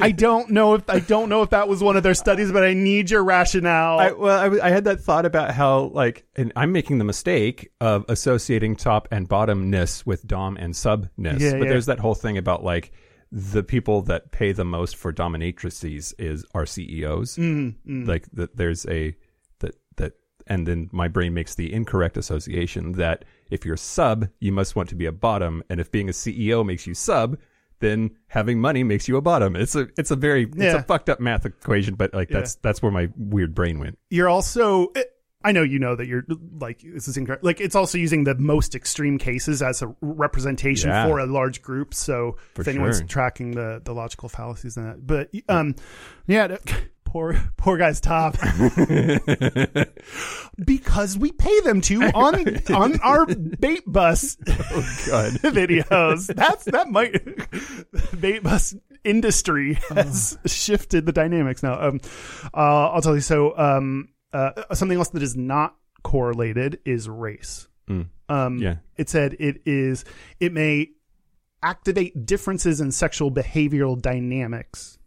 I 0.01 0.11
don't 0.11 0.51
know 0.51 0.75
if 0.75 0.89
I 0.89 0.99
don't 0.99 1.29
know 1.29 1.41
if 1.41 1.51
that 1.51 1.67
was 1.67 1.81
one 1.81 1.97
of 1.97 2.03
their 2.03 2.13
studies, 2.13 2.51
but 2.51 2.63
I 2.63 2.73
need 2.73 3.09
your 3.09 3.23
rationale. 3.23 3.99
I, 3.99 4.11
well, 4.11 4.39
I, 4.61 4.67
I 4.67 4.69
had 4.69 4.83
that 4.83 5.01
thought 5.01 5.25
about 5.25 5.51
how, 5.51 5.91
like, 5.93 6.25
and 6.35 6.51
I'm 6.55 6.71
making 6.71 6.97
the 6.97 7.05
mistake 7.05 7.71
of 7.81 8.05
associating 8.09 8.75
top 8.75 9.07
and 9.11 9.27
bottomness 9.27 10.05
with 10.05 10.27
dom 10.27 10.57
and 10.57 10.75
subness. 10.75 11.41
Yeah, 11.41 11.51
but 11.51 11.63
yeah. 11.63 11.69
there's 11.69 11.87
that 11.87 11.99
whole 11.99 12.15
thing 12.15 12.37
about 12.37 12.63
like 12.63 12.91
the 13.31 13.63
people 13.63 14.01
that 14.03 14.31
pay 14.31 14.51
the 14.51 14.65
most 14.65 14.95
for 14.95 15.13
dominatrices 15.13 16.13
is 16.17 16.45
our 16.53 16.65
CEOs. 16.65 17.37
Mm, 17.37 18.07
Like 18.07 18.27
that, 18.33 18.55
there's 18.55 18.85
a 18.87 19.15
that 19.59 19.75
that, 19.97 20.13
and 20.47 20.67
then 20.67 20.89
my 20.91 21.07
brain 21.07 21.33
makes 21.33 21.55
the 21.55 21.71
incorrect 21.73 22.17
association 22.17 22.93
that 22.93 23.25
if 23.49 23.65
you're 23.65 23.77
sub, 23.77 24.27
you 24.39 24.51
must 24.51 24.75
want 24.75 24.89
to 24.89 24.95
be 24.95 25.05
a 25.05 25.11
bottom, 25.11 25.63
and 25.69 25.79
if 25.79 25.91
being 25.91 26.09
a 26.09 26.13
CEO 26.13 26.65
makes 26.65 26.85
you 26.87 26.93
sub. 26.93 27.37
Then 27.81 28.11
having 28.27 28.59
money 28.59 28.83
makes 28.83 29.07
you 29.07 29.15
a 29.15 29.21
bottom. 29.21 29.55
It's 29.55 29.73
a 29.73 29.87
it's 29.97 30.11
a 30.11 30.17
very 30.17 30.43
it's 30.53 30.73
a 30.73 30.83
fucked 30.83 31.07
up 31.07 31.21
math 31.21 31.45
equation, 31.45 31.95
but 31.95 32.13
like 32.13 32.27
that's 32.27 32.55
that's 32.55 32.81
where 32.81 32.91
my 32.91 33.07
weird 33.15 33.55
brain 33.55 33.79
went. 33.79 33.97
you're 34.09 34.27
also 34.27 34.91
I 35.45 35.53
know 35.53 35.63
you 35.63 35.79
know 35.79 35.95
that 35.95 36.05
you're 36.05 36.25
like 36.59 36.81
this 36.83 37.07
is 37.07 37.15
incorrect. 37.15 37.41
Like 37.41 37.61
it's 37.61 37.75
also 37.75 37.97
using 37.97 38.25
the 38.25 38.35
most 38.35 38.75
extreme 38.75 39.17
cases 39.17 39.61
as 39.61 39.81
a 39.81 39.95
representation 40.01 40.89
Yeah. 40.89 41.07
for 41.07 41.19
a 41.19 41.25
large 41.25 41.61
group. 41.61 41.93
So 41.93 42.35
For 42.53 42.63
if 42.63 42.67
anyone's 42.67 42.97
sure. 42.97 43.07
tracking 43.07 43.51
the 43.51 43.81
the 43.81 43.93
logical 43.93 44.27
fallacies 44.27 44.75
in 44.75 44.83
that, 44.85 45.07
but 45.07 45.29
um, 45.47 45.75
yeah, 46.27 46.57
poor 47.11 47.35
poor 47.57 47.77
guy's 47.77 47.99
top 47.99 48.37
because 50.63 51.17
we 51.17 51.31
pay 51.31 51.59
them 51.61 51.81
to 51.81 52.01
on 52.13 52.57
on 52.73 52.99
our 53.01 53.25
bait 53.25 53.83
bus 53.87 54.37
Oh, 54.47 55.03
God. 55.07 55.31
videos. 55.53 56.33
That's 56.33 56.65
that 56.65 56.89
might 56.89 57.21
bait 58.19 58.43
bus 58.43 58.75
industry 59.03 59.79
has 59.89 60.37
shifted 60.45 61.05
the 61.05 61.11
dynamics 61.11 61.63
now. 61.63 61.79
Um, 61.81 61.99
uh, 62.53 62.89
I'll 62.89 63.01
tell 63.01 63.15
you. 63.15 63.21
So, 63.21 63.57
um, 63.57 64.09
uh, 64.33 64.73
something 64.75 64.97
else 64.97 65.09
that 65.09 65.23
is 65.23 65.35
not 65.35 65.75
correlated 66.03 66.79
is 66.85 67.09
race. 67.09 67.67
Mm. 67.89 68.07
Um, 68.27 68.57
Yeah. 68.59 68.75
it 68.97 69.09
said 69.09 69.35
it 69.39 69.61
is. 69.65 70.05
It 70.39 70.53
may 70.53 70.89
activate 71.63 72.25
differences 72.25 72.81
in 72.81 72.91
sexual 72.91 73.31
behavioral 73.31 73.99
dynamics, 73.99 74.98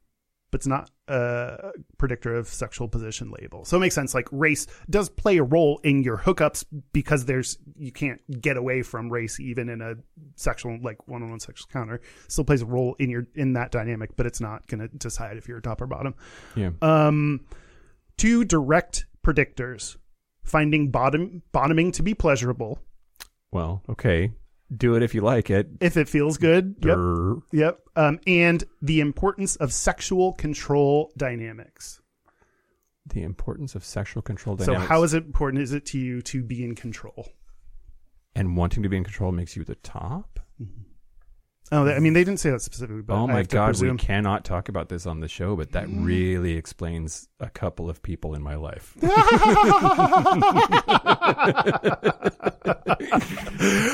but 0.52 0.58
it's 0.58 0.66
not 0.66 0.90
a 1.08 1.72
predictor 1.96 2.36
of 2.36 2.46
sexual 2.46 2.86
position 2.86 3.32
label. 3.40 3.64
So 3.64 3.78
it 3.78 3.80
makes 3.80 3.94
sense. 3.94 4.14
Like 4.14 4.28
race 4.30 4.66
does 4.88 5.08
play 5.08 5.38
a 5.38 5.42
role 5.42 5.80
in 5.82 6.02
your 6.02 6.18
hookups 6.18 6.64
because 6.92 7.24
there's 7.24 7.58
you 7.74 7.90
can't 7.90 8.20
get 8.40 8.58
away 8.58 8.82
from 8.82 9.10
race 9.10 9.40
even 9.40 9.70
in 9.70 9.80
a 9.80 9.94
sexual 10.36 10.78
like 10.82 11.08
one 11.08 11.22
on 11.22 11.30
one 11.30 11.40
sexual 11.40 11.66
encounter. 11.70 12.02
Still 12.28 12.44
plays 12.44 12.60
a 12.60 12.66
role 12.66 12.94
in 12.98 13.08
your 13.08 13.26
in 13.34 13.54
that 13.54 13.72
dynamic, 13.72 14.14
but 14.14 14.26
it's 14.26 14.40
not 14.40 14.66
going 14.66 14.80
to 14.80 14.88
decide 14.88 15.38
if 15.38 15.48
you're 15.48 15.60
top 15.60 15.80
or 15.80 15.86
bottom. 15.86 16.14
Yeah. 16.54 16.70
Um, 16.82 17.46
two 18.18 18.44
direct 18.44 19.06
predictors: 19.26 19.96
finding 20.44 20.90
bottom 20.90 21.42
bottoming 21.52 21.92
to 21.92 22.02
be 22.02 22.12
pleasurable 22.12 22.78
Well, 23.52 23.82
okay. 23.88 24.32
Do 24.74 24.94
it 24.94 25.02
if 25.02 25.14
you 25.14 25.20
like 25.20 25.50
it. 25.50 25.68
if 25.80 25.96
it 25.96 26.08
feels 26.08 26.38
good. 26.38 26.76
Yep. 26.82 26.98
Yep. 27.52 27.80
Um, 27.96 28.20
and 28.26 28.64
the 28.80 29.00
importance 29.00 29.56
of 29.56 29.72
sexual 29.72 30.32
control 30.32 31.12
dynamics. 31.16 32.00
The 33.06 33.22
importance 33.22 33.74
of 33.74 33.84
sexual 33.84 34.22
control 34.22 34.56
So, 34.58 34.74
how 34.76 35.02
is 35.02 35.12
it 35.12 35.24
important? 35.24 35.62
Is 35.62 35.72
it 35.72 35.84
to 35.86 35.98
you 35.98 36.22
to 36.22 36.42
be 36.42 36.64
in 36.64 36.74
control? 36.74 37.28
and 38.34 38.56
wanting 38.56 38.82
to 38.82 38.88
be 38.88 38.96
in 38.96 39.04
control 39.04 39.30
makes 39.30 39.56
you 39.56 39.64
the 39.64 39.74
top? 39.74 40.40
Oh, 41.74 41.88
I 41.88 42.00
mean, 42.00 42.12
they 42.12 42.22
didn't 42.22 42.38
say 42.38 42.50
that 42.50 42.60
specifically. 42.60 43.00
But 43.00 43.14
oh 43.14 43.24
I 43.24 43.26
my 43.28 43.36
have 43.38 43.48
to 43.48 43.54
god, 43.56 43.66
presume. 43.68 43.92
we 43.92 43.98
cannot 43.98 44.44
talk 44.44 44.68
about 44.68 44.90
this 44.90 45.06
on 45.06 45.20
the 45.20 45.28
show, 45.28 45.56
but 45.56 45.72
that 45.72 45.86
Mm. 45.88 46.04
really 46.04 46.52
explains 46.52 47.28
a 47.40 47.48
couple 47.48 47.88
of 47.88 48.02
people 48.02 48.34
in 48.34 48.42
my 48.42 48.56
life. 48.56 48.94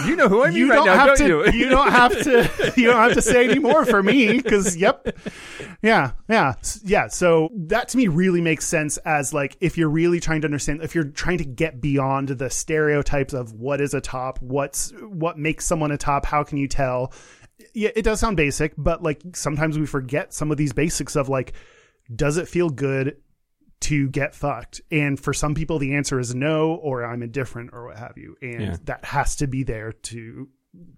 you 0.07 0.17
know 0.17 0.29
who 0.29 0.45
I 0.45 0.49
mean 0.51 0.57
you 0.59 0.71
right 0.71 0.77
don't 0.77 0.87
now, 0.87 0.95
have 0.95 1.19
don't 1.19 1.19
to. 1.19 1.57
you? 1.57 1.65
You? 1.65 1.69
don't 1.69 1.91
have 1.91 2.13
to. 2.23 2.73
You 2.77 2.87
don't 2.89 2.97
have 2.97 3.15
to 3.15 3.23
say 3.23 3.49
any 3.49 3.59
more 3.59 3.85
for 3.85 4.03
me 4.03 4.37
because 4.41 4.77
yep, 4.77 5.17
yeah, 5.83 6.13
yeah, 6.29 6.55
S- 6.61 6.81
yeah. 6.85 7.09
So 7.09 7.49
that 7.55 7.89
to 7.89 7.97
me 7.97 8.07
really 8.09 8.41
makes 8.41 8.67
sense 8.67 8.99
as 8.99 9.33
like 9.35 9.57
if 9.61 9.77
you're 9.79 9.89
really 9.89 10.21
trying 10.21 10.43
to 10.43 10.47
understand, 10.47 10.83
if 10.83 10.95
you're 10.95 11.05
trying 11.05 11.39
to 11.39 11.45
get 11.45 11.81
beyond 11.81 12.29
the 12.29 12.51
stereotypes 12.51 13.33
of 13.35 13.53
what 13.53 13.81
is 13.81 13.95
a 13.95 14.01
top, 14.01 14.41
what's 14.41 14.91
what 15.01 15.39
makes 15.39 15.65
someone 15.67 15.91
a 15.91 15.97
top, 15.99 16.25
how 16.27 16.45
can 16.45 16.59
you 16.59 16.69
tell? 16.69 17.13
Yeah, 17.75 17.91
it 17.97 18.03
does 18.03 18.21
sound 18.21 18.37
basic, 18.37 18.75
but 18.79 19.03
like 19.03 19.21
sometimes 19.35 19.79
we 19.79 19.87
forget 19.87 20.33
some 20.33 20.51
of 20.51 20.57
these 20.57 20.73
basics 20.73 21.17
of 21.17 21.29
like, 21.29 21.53
does 22.15 22.37
it 22.37 22.49
feel 22.49 22.71
good 22.71 23.17
to 23.81 24.09
get 24.09 24.35
fucked? 24.35 24.81
And 24.91 25.19
for 25.19 25.33
some 25.33 25.55
people, 25.55 25.79
the 25.79 25.95
answer 25.95 26.19
is 26.19 26.35
no, 26.35 26.75
or 26.75 27.05
I'm 27.05 27.23
indifferent, 27.23 27.71
or 27.73 27.87
what 27.87 27.99
have 27.99 28.17
you. 28.17 28.37
And 28.43 28.61
Yeah. 28.61 28.77
that 28.85 29.05
has 29.07 29.37
to 29.37 29.47
be 29.47 29.63
there 29.65 29.93
to 29.93 30.49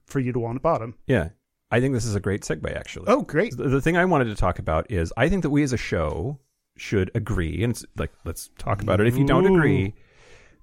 for 0.06 0.20
you 0.20 0.32
to 0.32 0.38
want 0.38 0.56
a 0.58 0.60
bottom. 0.60 0.94
yeah, 1.06 1.30
I 1.70 1.80
think 1.80 1.94
this 1.94 2.04
is 2.04 2.14
a 2.14 2.20
great 2.20 2.42
segue. 2.42 2.74
Actually, 2.76 3.06
Oh, 3.08 3.22
great. 3.22 3.56
the, 3.56 3.68
the 3.68 3.80
thing 3.80 3.96
I 3.96 4.04
wanted 4.04 4.24
to 4.26 4.34
talk 4.34 4.58
about 4.58 4.90
is 4.90 5.12
I 5.16 5.28
think 5.28 5.42
that 5.42 5.50
we 5.50 5.62
as 5.62 5.72
a 5.72 5.76
show 5.78 6.40
should 6.76 7.10
agree, 7.14 7.62
and 7.62 7.70
it's 7.72 7.84
like 7.96 8.10
let's 8.24 8.50
talk 8.58 8.82
about 8.82 9.00
it. 9.00 9.06
If 9.06 9.16
you 9.16 9.24
don't 9.26 9.46
agree, 9.46 9.94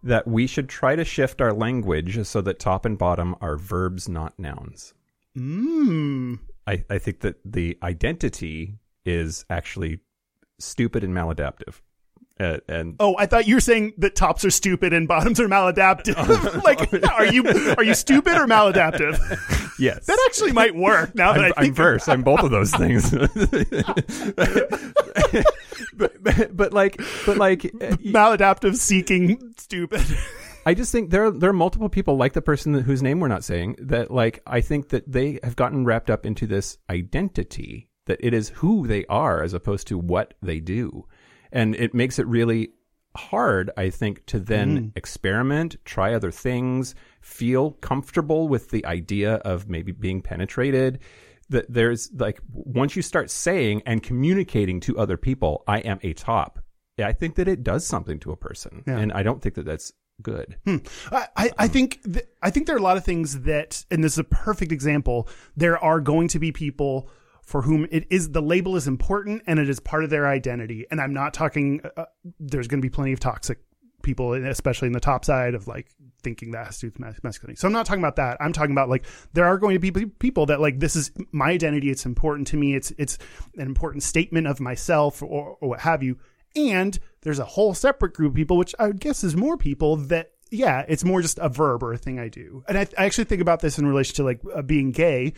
that 0.04 0.28
we 0.28 0.46
should 0.48 0.70
try 0.70 0.96
to 0.96 1.04
shift 1.06 1.42
our 1.42 1.54
language 1.54 2.24
so 2.28 2.42
that 2.42 2.60
top 2.60 2.86
and 2.86 2.98
bottom 2.98 3.36
are 3.42 3.58
verbs, 3.58 4.08
not 4.10 4.38
nouns. 4.38 4.94
Mm. 5.38 6.40
I, 6.66 6.84
I 6.90 6.98
think 6.98 7.22
that 7.22 7.36
the 7.46 7.78
identity 7.84 8.80
is 9.06 9.46
actually 9.50 10.00
stupid 10.60 11.04
and 11.04 11.14
maladaptive. 11.14 11.82
Uh, 12.40 12.58
and 12.68 12.96
Oh, 13.00 13.16
I 13.18 13.26
thought 13.26 13.48
you 13.48 13.56
were 13.56 13.62
saying 13.62 13.94
that 13.98 14.16
tops 14.16 14.46
are 14.46 14.52
stupid 14.52 14.94
and 14.94 15.08
bottoms 15.08 15.40
are 15.40 15.48
maladaptive. 15.48 16.64
like, 16.64 16.94
are 17.12 17.26
you 17.26 17.44
are 17.78 17.84
you 17.84 17.96
stupid 17.96 18.34
or 18.34 18.46
maladaptive? 18.46 19.18
yes, 19.80 20.06
that 20.06 20.20
actually 20.28 20.52
might 20.52 20.76
work. 20.76 21.16
Now 21.16 21.34
that 21.34 21.46
I'm, 21.46 21.54
I 21.58 21.66
I'm 21.66 21.74
verse. 21.74 22.08
I'm 22.08 22.22
both 22.22 22.42
of 22.42 22.52
those 22.52 22.72
things. 22.72 23.10
but, 25.98 26.24
but, 26.24 26.56
but 26.56 26.74
like, 26.74 27.02
but 27.26 27.38
like, 27.38 27.66
uh, 27.66 27.98
maladaptive 28.06 28.76
seeking 28.76 29.56
stupid. 29.58 30.06
I 30.68 30.74
just 30.74 30.92
think 30.92 31.12
there 31.12 31.28
are, 31.28 31.32
there 31.32 31.50
are 31.52 31.54
multiple 31.54 31.88
people 31.88 32.18
like 32.18 32.34
the 32.34 32.42
person 32.42 32.74
that, 32.74 32.82
whose 32.82 33.02
name 33.02 33.22
we're 33.22 33.30
not 33.30 33.46
saying 33.46 33.78
that 33.80 34.12
like 34.12 34.44
I 34.46 34.60
think 34.60 34.90
that 34.90 35.10
they 35.10 35.40
have 35.42 35.56
gotten 35.56 35.86
wrapped 35.86 36.10
up 36.10 36.26
into 36.26 36.46
this 36.46 36.78
identity 36.90 37.88
that 38.08 38.20
it 38.20 38.34
is 38.34 38.50
who 38.50 38.86
they 38.86 39.06
are 39.06 39.42
as 39.42 39.54
opposed 39.54 39.88
to 39.88 39.98
what 39.98 40.34
they 40.42 40.60
do, 40.60 41.06
and 41.54 41.74
it 41.74 41.94
makes 41.94 42.20
it 42.20 42.28
really 42.28 42.72
hard 43.16 43.72
I 43.78 43.90
think 43.90 44.26
to 44.26 44.42
then 44.42 44.78
mm-hmm. 44.78 44.88
experiment, 44.98 45.78
try 45.86 46.14
other 46.14 46.32
things, 46.32 46.96
feel 47.22 47.72
comfortable 47.72 48.50
with 48.50 48.70
the 48.70 48.86
idea 48.86 49.36
of 49.36 49.70
maybe 49.70 49.94
being 49.94 50.22
penetrated. 50.22 51.00
That 51.48 51.72
there's 51.72 52.12
like 52.12 52.42
once 52.52 52.94
you 52.98 53.02
start 53.02 53.32
saying 53.32 53.84
and 53.86 54.04
communicating 54.04 54.82
to 54.82 54.98
other 54.98 55.16
people, 55.16 55.64
I 55.66 55.78
am 55.80 56.00
a 56.04 56.12
top. 56.12 56.60
I 57.02 57.14
think 57.14 57.36
that 57.36 57.48
it 57.48 57.64
does 57.64 57.88
something 57.88 58.20
to 58.20 58.34
a 58.34 58.36
person, 58.36 58.84
Yeah. 58.86 58.98
and 58.98 59.14
I 59.14 59.24
don't 59.24 59.42
think 59.42 59.56
that 59.56 59.66
that's 59.66 59.94
good. 60.22 60.58
I, 61.12 61.28
I, 61.36 61.52
I 61.58 61.68
think 61.68 62.02
th- 62.04 62.28
I 62.42 62.50
think 62.50 62.68
there 62.68 62.76
are 62.76 62.80
a 62.80 62.84
lot 62.84 62.98
of 62.98 63.06
things 63.06 63.42
that, 63.42 63.86
and 63.92 64.04
this 64.04 64.14
is 64.14 64.20
a 64.20 64.24
perfect 64.24 64.72
example. 64.72 65.28
There 65.56 65.78
are 65.78 66.00
going 66.00 66.28
to 66.30 66.40
be 66.40 66.52
people 66.52 67.10
for 67.44 67.62
whom 67.62 67.88
it 67.92 68.06
is 68.10 68.32
the 68.32 68.42
label 68.42 68.76
is 68.76 68.88
important 68.88 69.42
and 69.48 69.58
it 69.58 69.70
is 69.70 69.80
part 69.80 70.04
of 70.04 70.10
their 70.10 70.28
identity. 70.28 70.86
And 70.92 71.00
I'm 71.00 71.14
not 71.14 71.34
talking. 71.34 71.82
Uh, 71.96 72.06
there's 72.40 72.68
going 72.68 72.82
to 72.82 72.86
be 72.86 72.90
plenty 72.90 73.14
of 73.14 73.20
toxic 73.20 73.60
people, 74.02 74.34
especially 74.34 74.88
in 74.88 74.94
the 74.94 75.00
top 75.00 75.26
side 75.26 75.54
of 75.54 75.68
like 75.68 75.88
thinking 76.24 76.52
that 76.52 76.66
has 76.66 76.80
to 76.80 76.90
do 76.90 76.94
with 77.04 77.24
masculinity. 77.24 77.58
So 77.58 77.68
I'm 77.68 77.74
not 77.74 77.86
talking 77.86 78.02
about 78.02 78.18
that. 78.18 78.38
I'm 78.42 78.54
talking 78.54 78.72
about 78.72 78.90
like 78.90 79.06
there 79.34 79.46
are 79.46 79.58
going 79.58 79.80
to 79.80 79.92
be 79.92 80.06
people 80.06 80.46
that 80.48 80.60
like 80.60 80.80
this 80.80 80.96
is 80.96 81.12
my 81.32 81.52
identity. 81.52 81.90
It's 81.90 82.06
important 82.06 82.48
to 82.48 82.58
me. 82.58 82.76
It's 82.76 82.92
it's 82.98 83.18
an 83.56 83.62
important 83.62 84.04
statement 84.04 84.48
of 84.48 84.60
myself 84.60 85.22
or, 85.22 85.58
or 85.62 85.70
what 85.70 85.82
have 85.82 86.04
you. 86.04 86.18
And 86.56 86.98
there's 87.28 87.40
a 87.40 87.46
whole 87.46 87.74
separate 87.74 88.14
group 88.14 88.32
of 88.32 88.36
people, 88.36 88.56
which 88.56 88.74
I 88.80 88.88
would 88.88 89.02
guess 89.02 89.22
is 89.22 89.36
more 89.36 89.58
people 89.58 89.98
that 89.98 90.32
yeah, 90.50 90.86
it's 90.88 91.04
more 91.04 91.22
just 91.22 91.40
a 91.40 91.50
verb 91.50 91.84
or 91.84 91.92
a 91.92 91.98
thing 91.98 92.20
I 92.20 92.30
do. 92.30 92.64
And 92.70 92.78
I, 92.78 92.88
I 92.98 93.06
actually 93.06 93.26
think 93.26 93.42
about 93.42 93.60
this 93.60 93.78
in 93.78 93.86
relation 93.86 94.16
to 94.16 94.24
like 94.24 94.40
uh, 94.56 94.62
being 94.62 94.92
gay. 94.92 95.34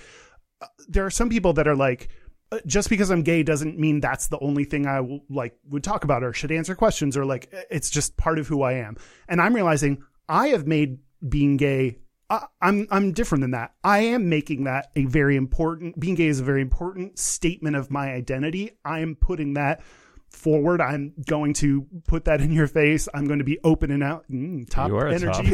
Uh, 0.62 0.68
there 0.88 1.04
are 1.04 1.10
some 1.10 1.30
people 1.30 1.54
that 1.54 1.68
are 1.68 1.76
like, 1.76 2.10
uh, 2.52 2.60
just 2.68 2.92
because 2.92 3.10
I'm 3.10 3.24
gay 3.24 3.42
doesn't 3.42 3.80
mean 3.80 4.02
that's 4.02 4.28
the 4.28 4.38
only 4.38 4.66
thing 4.66 4.86
I 4.86 5.02
like 5.28 5.58
would 5.68 5.84
talk 5.84 6.04
about 6.04 6.24
or 6.24 6.32
should 6.32 6.52
answer 6.52 6.76
questions 6.76 7.18
or 7.18 7.26
like 7.26 7.52
uh, 7.52 7.62
it's 7.72 7.90
just 7.90 8.18
part 8.18 8.38
of 8.38 8.48
who 8.48 8.62
I 8.62 8.74
am. 8.74 8.98
And 9.28 9.42
I'm 9.42 9.56
realizing 9.56 10.04
I 10.28 10.50
have 10.50 10.68
made 10.68 11.00
being 11.28 11.58
gay. 11.58 11.98
I, 12.30 12.46
I'm 12.62 12.88
I'm 12.92 13.14
different 13.14 13.42
than 13.42 13.52
that. 13.52 13.74
I 13.84 14.02
am 14.02 14.30
making 14.30 14.66
that 14.66 14.92
a 14.96 15.06
very 15.06 15.38
important. 15.38 16.00
Being 16.00 16.14
gay 16.14 16.28
is 16.28 16.40
a 16.40 16.44
very 16.44 16.62
important 16.62 17.18
statement 17.18 17.76
of 17.76 17.90
my 17.90 18.14
identity. 18.14 18.78
I 18.86 19.00
am 19.00 19.16
putting 19.16 19.56
that 19.56 19.82
forward. 20.30 20.82
I'm 20.82 21.14
going 21.28 21.54
to 21.56 21.86
put 22.08 22.26
that 22.26 22.42
in 22.42 22.52
your 22.52 22.68
face. 22.68 23.08
I'm 23.14 23.26
going 23.26 23.40
to 23.40 23.46
be 23.46 23.60
open 23.64 23.92
and 23.92 24.04
out. 24.04 24.26
Mm, 24.32 24.70
top 24.70 24.90
You 24.90 24.98
are 24.98 25.08
a 25.08 25.14
energy. 25.14 25.54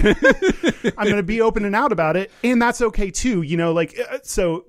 I'm 0.98 1.06
going 1.06 1.18
to 1.18 1.24
be 1.24 1.42
open 1.42 1.66
and 1.66 1.76
out 1.76 1.92
about 1.92 2.18
it, 2.18 2.32
and 2.44 2.62
that's 2.62 2.82
okay 2.82 3.12
too. 3.12 3.42
You 3.42 3.58
know, 3.58 3.74
like 3.74 3.98
uh, 4.00 4.20
so. 4.24 4.66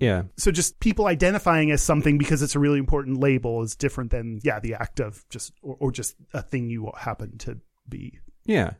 Yeah, 0.00 0.22
So 0.36 0.52
just 0.52 0.78
people 0.78 1.06
identifying 1.06 1.72
as 1.72 1.82
something 1.82 2.18
because 2.18 2.40
it's 2.40 2.54
a 2.54 2.60
really 2.60 2.78
important 2.78 3.18
label 3.18 3.64
is 3.64 3.74
different 3.74 4.12
than 4.12 4.38
yeah 4.44 4.60
the 4.60 4.74
act 4.74 5.00
of 5.00 5.28
just 5.28 5.52
or, 5.60 5.76
or 5.80 5.90
just 5.90 6.14
a 6.32 6.40
thing 6.40 6.70
you 6.70 6.92
happen 6.96 7.36
to 7.38 7.58
be. 7.88 8.20
yeah, 8.44 8.74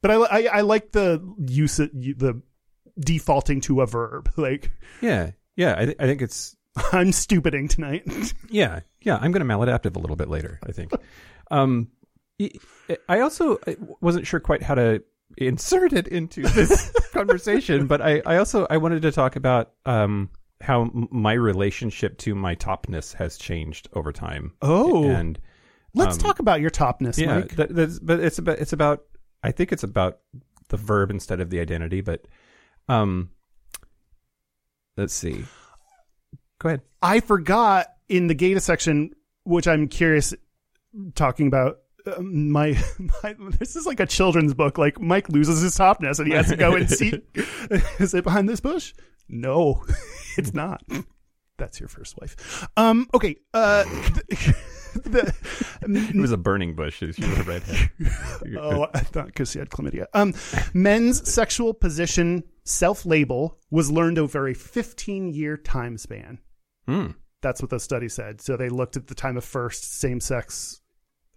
But 0.00 0.12
I 0.12 0.14
I, 0.14 0.42
I 0.58 0.60
like 0.60 0.92
the 0.92 1.20
use 1.44 1.80
of, 1.80 1.90
the 1.92 2.40
defaulting 3.00 3.62
to 3.62 3.80
a 3.80 3.86
verb 3.86 4.30
like 4.36 4.70
yeah, 5.00 5.32
yeah. 5.56 5.74
I, 5.76 5.84
th- 5.86 5.96
I 5.98 6.06
think 6.06 6.22
it's 6.22 6.54
I'm 6.92 7.12
stupiding 7.12 7.68
tonight. 7.68 8.04
yeah, 8.50 8.80
yeah. 9.02 9.16
I'm 9.20 9.32
going 9.32 9.46
to 9.46 9.54
maladaptive 9.54 9.96
a 9.96 9.98
little 9.98 10.16
bit 10.16 10.28
later. 10.28 10.58
I 10.66 10.72
think. 10.72 10.92
um, 11.50 11.88
I 13.08 13.20
also 13.20 13.58
wasn't 14.00 14.26
sure 14.26 14.40
quite 14.40 14.62
how 14.62 14.74
to 14.74 15.02
insert 15.38 15.92
it 15.92 16.08
into 16.08 16.42
this 16.42 16.92
conversation, 17.12 17.86
but 17.86 18.00
I, 18.02 18.22
I 18.26 18.36
also 18.38 18.66
I 18.68 18.76
wanted 18.78 19.02
to 19.02 19.12
talk 19.12 19.36
about 19.36 19.72
um 19.86 20.30
how 20.60 20.82
m- 20.82 21.08
my 21.10 21.32
relationship 21.34 22.18
to 22.18 22.34
my 22.34 22.54
topness 22.56 23.14
has 23.14 23.36
changed 23.36 23.88
over 23.92 24.12
time. 24.12 24.52
Oh. 24.62 25.04
and 25.08 25.38
Let's 25.96 26.16
Um, 26.16 26.22
talk 26.22 26.38
about 26.40 26.60
your 26.60 26.70
topness, 26.70 27.18
yeah, 27.18 27.36
Mike. 27.40 27.54
that, 27.56 27.72
that's, 27.74 28.00
but 28.00 28.18
it's 28.18 28.38
about 28.38 28.58
it's 28.58 28.72
about 28.72 29.04
I 29.44 29.52
think 29.52 29.70
it's 29.72 29.84
about 29.84 30.18
the 30.70 30.76
verb 30.76 31.10
instead 31.12 31.40
of 31.40 31.50
the 31.50 31.60
identity. 31.60 32.00
But 32.00 32.26
um, 32.88 33.30
let's 34.96 35.14
see. 35.14 35.44
Go 36.64 36.70
ahead. 36.70 36.80
I 37.02 37.20
forgot 37.20 37.88
in 38.08 38.26
the 38.26 38.34
Gata 38.34 38.58
section, 38.58 39.10
which 39.44 39.68
I'm 39.68 39.86
curious 39.86 40.32
talking 41.14 41.46
about. 41.46 41.80
uh, 42.06 42.22
My, 42.22 42.82
my 43.22 43.36
this 43.58 43.76
is 43.76 43.84
like 43.84 44.00
a 44.00 44.06
children's 44.06 44.54
book. 44.54 44.78
Like 44.78 44.98
Mike 44.98 45.28
loses 45.28 45.60
his 45.60 45.76
topness 45.76 46.18
and 46.18 46.26
he 46.26 46.32
has 46.34 46.48
to 46.48 46.56
go 46.56 46.74
and 46.74 46.88
see. 46.90 47.20
is 47.98 48.14
it 48.14 48.24
behind 48.24 48.48
this 48.48 48.60
bush? 48.60 48.94
No, 49.28 49.84
it's 50.38 50.54
not. 50.54 50.82
That's 51.58 51.78
your 51.80 51.88
first 51.90 52.18
wife. 52.18 52.66
Um. 52.78 53.08
Okay. 53.12 53.36
Uh. 53.52 53.84
The, 54.94 55.34
It 55.82 56.16
was 56.16 56.32
a 56.32 56.36
burning 56.38 56.74
bush. 56.74 56.98
She 57.00 57.06
was 57.06 57.18
a 57.18 57.42
redhead. 57.42 57.90
Oh, 58.58 58.86
I 58.94 59.00
thought 59.00 59.26
because 59.26 59.52
he 59.52 59.58
had 59.58 59.68
chlamydia. 59.68 60.06
Um, 60.14 60.32
men's 60.72 61.30
sexual 61.30 61.74
position 61.74 62.44
self 62.64 63.04
label 63.04 63.58
was 63.70 63.90
learned 63.90 64.18
over 64.18 64.48
a 64.48 64.54
15 64.54 65.34
year 65.34 65.56
time 65.56 65.98
span. 65.98 66.38
Hmm. 66.86 67.08
That's 67.40 67.60
what 67.60 67.70
the 67.70 67.78
study 67.80 68.08
said. 68.08 68.40
So 68.40 68.56
they 68.56 68.68
looked 68.68 68.96
at 68.96 69.06
the 69.06 69.14
time 69.14 69.36
of 69.36 69.44
first 69.44 69.98
same 70.00 70.20
sex 70.20 70.80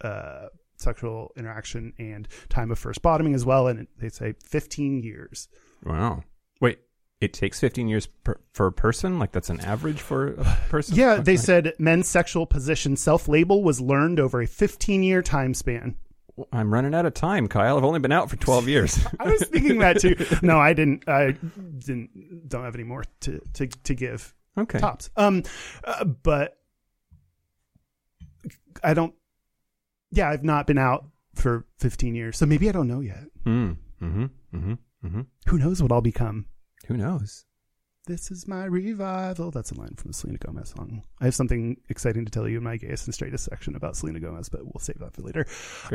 uh, 0.02 0.48
sexual 0.78 1.32
interaction 1.36 1.91
and 1.98 2.28
time 2.50 2.72
of 2.72 2.80
first 2.80 3.02
bottoming 3.02 3.34
as 3.34 3.45
well, 3.45 3.68
and 3.68 3.88
they 4.00 4.10
say 4.10 4.34
15 4.43 5.00
years. 5.00 5.48
Wow. 5.84 6.24
Wait, 6.62 6.80
it 7.20 7.34
takes 7.34 7.60
15 7.60 7.88
years 7.88 8.06
per, 8.24 8.39
for 8.54 8.68
a 8.68 8.72
person? 8.72 9.18
Like 9.20 9.32
that's 9.32 9.50
an 9.50 9.60
average 9.62 10.00
for 10.00 10.34
a 10.34 10.58
person? 10.70 10.95
Yeah, 10.95 11.16
they 11.16 11.34
Okay. 11.34 11.38
said 11.38 11.74
men's 11.80 12.08
sexual 12.08 12.45
position 12.45 12.95
self 12.95 13.28
label 13.28 13.64
was 13.64 13.82
learned 13.82 14.20
over 14.20 14.41
a 14.41 14.48
15 14.48 15.02
year 15.04 15.22
time 15.22 15.54
span. 15.54 15.95
I'm 16.52 16.72
running 16.72 16.93
out 16.93 17.08
of 17.08 17.16
time, 17.16 17.48
Kyle. 17.48 17.78
I've 17.78 17.84
only 17.84 18.00
been 18.00 18.12
out 18.12 18.30
for 18.30 18.36
12 18.36 18.68
years. 18.68 19.00
I 19.20 19.24
was 19.32 19.43
thinking 19.45 19.80
that 19.80 20.00
too. 20.00 20.16
No, 20.43 20.60
I 20.60 20.74
didn't. 20.74 21.10
I 21.10 21.32
didn't. 21.80 22.48
Don't 22.48 22.64
have 22.64 22.76
any 22.76 22.84
more 22.84 23.04
to 23.22 23.41
to 23.54 23.66
to 23.68 23.95
give. 23.95 24.36
Okay. 24.58 24.80
tops. 24.80 25.10
Um, 25.16 25.43
uh, 25.84 26.05
but 26.05 26.58
I 28.84 28.93
don't. 28.93 29.14
Yeah, 30.12 30.30
I've 30.30 30.43
not 30.43 30.68
been 30.68 30.78
out 30.78 31.05
for 31.36 31.66
15 31.80 32.16
years, 32.16 32.38
so 32.38 32.45
maybe 32.45 32.70
I 32.70 32.72
don't 32.72 32.88
know 32.88 33.01
yet. 33.01 33.26
Hmm. 33.43 33.74
Mm-hmm. 34.01 34.26
Mm-hmm. 34.55 34.74
Mm-hmm. 35.05 35.22
Who 35.47 35.58
knows 35.58 35.82
what 35.82 35.91
I'll 35.91 36.01
become? 36.01 36.45
Who 36.88 36.97
knows? 36.97 37.45
This 38.08 38.32
is 38.32 38.47
my 38.47 38.64
revival. 38.64 39.51
That's 39.51 39.72
a 39.72 39.78
line 39.78 39.93
from 39.97 40.12
the 40.12 40.14
Selena 40.14 40.38
Gomez 40.38 40.70
song. 40.70 41.03
I 41.20 41.26
have 41.26 41.36
something 41.36 41.76
exciting 41.89 42.24
to 42.24 42.32
tell 42.32 42.47
you 42.47 42.60
in 42.60 42.64
my 42.64 42.78
gayest 42.78 43.05
and 43.05 43.14
straightest 43.14 43.43
section 43.43 43.76
about 43.76 43.97
Selena 43.97 44.22
Gomez, 44.22 44.47
but 44.47 44.64
we'll 44.64 44.80
save 44.80 44.99
that 44.99 45.14
for 45.14 45.24
later. 45.24 45.45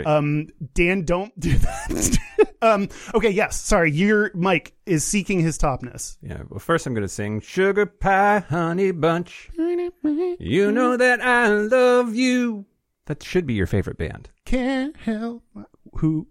Um, 0.04 0.48
Dan, 0.74 1.06
don't 1.06 1.32
do 1.40 1.56
that. 1.56 2.18
um, 2.62 2.90
okay, 3.14 3.30
yes. 3.30 3.62
Sorry, 3.62 3.90
your 3.90 4.30
Mike 4.34 4.74
is 4.84 5.04
seeking 5.04 5.40
his 5.40 5.56
topness. 5.56 6.18
Yeah. 6.20 6.42
Well, 6.50 6.60
first 6.60 6.86
I'm 6.86 6.92
going 6.92 7.00
to 7.00 7.08
sing 7.08 7.40
Sugar 7.40 7.86
Pie 7.86 8.40
Honey 8.40 8.90
Bunch. 8.90 9.48
You 9.56 10.70
know 10.70 10.98
that 10.98 11.22
I 11.22 11.48
love 11.48 12.14
you. 12.14 12.66
That 13.06 13.22
should 13.22 13.46
be 13.46 13.54
your 13.54 13.66
favorite 13.66 13.96
band. 13.96 14.28
Can't 14.44 14.94
help 14.98 15.44
my- 15.54 15.64
who 15.94 16.28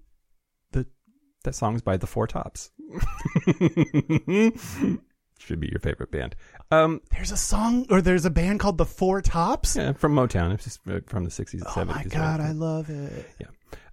That 1.43 1.55
song's 1.55 1.81
by 1.81 1.97
the 1.97 2.05
Four 2.05 2.27
Tops. 2.27 2.69
should 5.41 5.59
be 5.59 5.67
your 5.69 5.79
favorite 5.79 6.11
band. 6.11 6.35
Um, 6.71 7.01
there's 7.11 7.31
a 7.31 7.37
song 7.37 7.85
or 7.89 8.01
there's 8.01 8.25
a 8.25 8.29
band 8.29 8.59
called 8.59 8.77
the 8.77 8.85
Four 8.85 9.21
Tops. 9.21 9.75
yeah, 9.75 9.93
from 9.93 10.13
Motown. 10.15 10.53
It's 10.53 10.63
just 10.63 10.79
uh, 10.89 10.99
from 11.07 11.23
the 11.25 11.29
60s 11.31 11.53
and 11.53 11.63
Oh 11.65 11.69
70s. 11.71 11.87
my 11.87 11.93
right? 11.95 12.09
god, 12.09 12.39
I 12.41 12.51
love 12.51 12.89
it. 12.89 13.25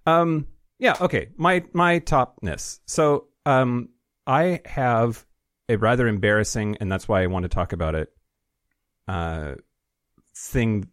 Um, 0.05 0.47
yeah, 0.79 0.95
okay. 1.01 1.29
My 1.37 1.63
my 1.73 1.99
topness. 1.99 2.79
So, 2.85 3.27
um, 3.45 3.89
I 4.25 4.61
have 4.65 5.25
a 5.67 5.75
rather 5.77 6.07
embarrassing, 6.07 6.77
and 6.79 6.91
that's 6.91 7.07
why 7.07 7.21
I 7.23 7.27
want 7.27 7.43
to 7.43 7.49
talk 7.49 7.73
about 7.73 7.95
it. 7.95 8.09
Uh, 9.07 9.55
thing. 10.35 10.87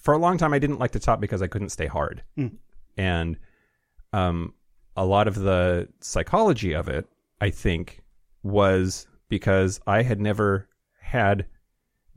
For 0.00 0.12
a 0.12 0.18
long 0.18 0.36
time, 0.36 0.52
I 0.52 0.58
didn't 0.58 0.78
like 0.78 0.92
to 0.92 1.00
top 1.00 1.20
because 1.20 1.40
I 1.42 1.46
couldn't 1.46 1.70
stay 1.70 1.86
hard, 1.86 2.22
Mm. 2.38 2.56
and 2.96 3.38
um, 4.12 4.52
a 4.96 5.04
lot 5.04 5.26
of 5.28 5.34
the 5.36 5.88
psychology 6.00 6.74
of 6.74 6.88
it, 6.88 7.06
I 7.40 7.50
think, 7.50 8.02
was 8.44 9.08
because 9.28 9.80
I 9.86 10.02
had 10.02 10.20
never 10.20 10.68
had 11.00 11.46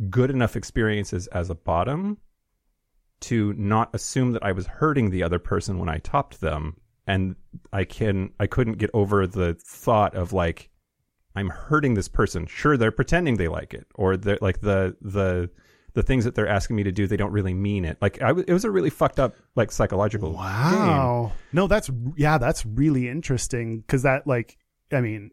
good 0.09 0.29
enough 0.29 0.55
experiences 0.55 1.25
as 1.27 1.49
a 1.49 1.55
bottom 1.55 2.17
to 3.19 3.53
not 3.53 3.89
assume 3.93 4.33
that 4.33 4.43
I 4.43 4.51
was 4.51 4.67
hurting 4.67 5.09
the 5.09 5.23
other 5.23 5.39
person 5.39 5.79
when 5.79 5.89
I 5.89 5.97
topped 5.97 6.39
them 6.39 6.77
and 7.07 7.35
I 7.73 7.85
can 7.85 8.31
I 8.39 8.45
couldn't 8.45 8.77
get 8.77 8.91
over 8.93 9.25
the 9.25 9.55
thought 9.55 10.13
of 10.13 10.33
like 10.33 10.69
I'm 11.35 11.49
hurting 11.49 11.93
this 11.93 12.07
person. 12.07 12.45
Sure 12.45 12.77
they're 12.77 12.91
pretending 12.91 13.37
they 13.37 13.47
like 13.47 13.73
it 13.73 13.87
or 13.95 14.17
they're 14.17 14.37
like 14.41 14.61
the 14.61 14.95
the 15.01 15.49
the 15.93 16.03
things 16.03 16.25
that 16.25 16.35
they're 16.35 16.47
asking 16.47 16.75
me 16.75 16.83
to 16.83 16.91
do 16.91 17.07
they 17.07 17.17
don't 17.17 17.31
really 17.31 17.55
mean 17.55 17.85
it. 17.85 17.97
Like 18.01 18.21
I 18.21 18.27
w- 18.27 18.45
it 18.47 18.53
was 18.53 18.65
a 18.65 18.71
really 18.71 18.91
fucked 18.91 19.19
up 19.19 19.35
like 19.55 19.71
psychological 19.71 20.31
game. 20.31 20.39
Wow. 20.39 21.31
No, 21.53 21.67
that's 21.67 21.89
yeah, 22.17 22.37
that's 22.37 22.65
really 22.65 23.09
interesting 23.09 23.79
because 23.79 24.03
that 24.03 24.27
like 24.27 24.57
I 24.91 25.01
mean 25.01 25.31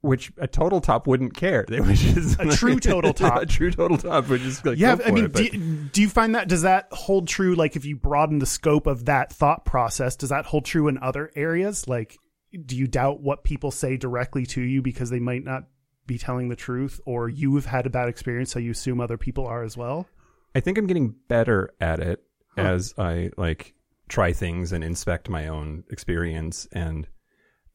which 0.00 0.32
a 0.38 0.46
total 0.46 0.80
top 0.80 1.06
wouldn't 1.06 1.34
care. 1.34 1.64
They 1.68 1.80
would 1.80 1.96
just 1.96 2.38
A 2.40 2.54
true 2.56 2.78
total 2.78 3.12
top. 3.14 3.42
a 3.42 3.46
true 3.46 3.70
total 3.70 3.98
top 3.98 4.28
would 4.28 4.40
just 4.42 4.64
like 4.64 4.78
yeah, 4.78 4.96
I 5.04 5.10
mean, 5.10 5.24
it, 5.24 5.32
do, 5.32 5.48
do 5.92 6.00
you 6.02 6.08
find 6.08 6.34
that 6.34 6.48
does 6.48 6.62
that 6.62 6.88
hold 6.92 7.26
true? 7.28 7.54
Like, 7.54 7.74
if 7.76 7.84
you 7.84 7.96
broaden 7.96 8.38
the 8.38 8.46
scope 8.46 8.86
of 8.86 9.06
that 9.06 9.32
thought 9.32 9.64
process, 9.64 10.14
does 10.16 10.30
that 10.30 10.46
hold 10.46 10.64
true 10.64 10.88
in 10.88 10.98
other 10.98 11.30
areas? 11.34 11.88
Like, 11.88 12.16
do 12.64 12.76
you 12.76 12.86
doubt 12.86 13.20
what 13.20 13.44
people 13.44 13.70
say 13.70 13.96
directly 13.96 14.46
to 14.46 14.60
you 14.60 14.82
because 14.82 15.10
they 15.10 15.20
might 15.20 15.44
not 15.44 15.64
be 16.06 16.16
telling 16.16 16.48
the 16.48 16.56
truth, 16.56 17.00
or 17.04 17.28
you 17.28 17.54
have 17.56 17.66
had 17.66 17.84
a 17.84 17.90
bad 17.90 18.08
experience, 18.08 18.50
so 18.52 18.58
you 18.58 18.70
assume 18.70 19.00
other 19.00 19.18
people 19.18 19.46
are 19.46 19.62
as 19.62 19.76
well? 19.76 20.06
I 20.54 20.60
think 20.60 20.78
I'm 20.78 20.86
getting 20.86 21.14
better 21.28 21.70
at 21.80 22.00
it 22.00 22.22
Huh. 22.56 22.62
as 22.62 22.94
I 22.96 23.30
like 23.36 23.74
try 24.08 24.32
things 24.32 24.72
and 24.72 24.82
inspect 24.82 25.28
my 25.28 25.48
own 25.48 25.84
experience 25.90 26.66
and 26.72 27.06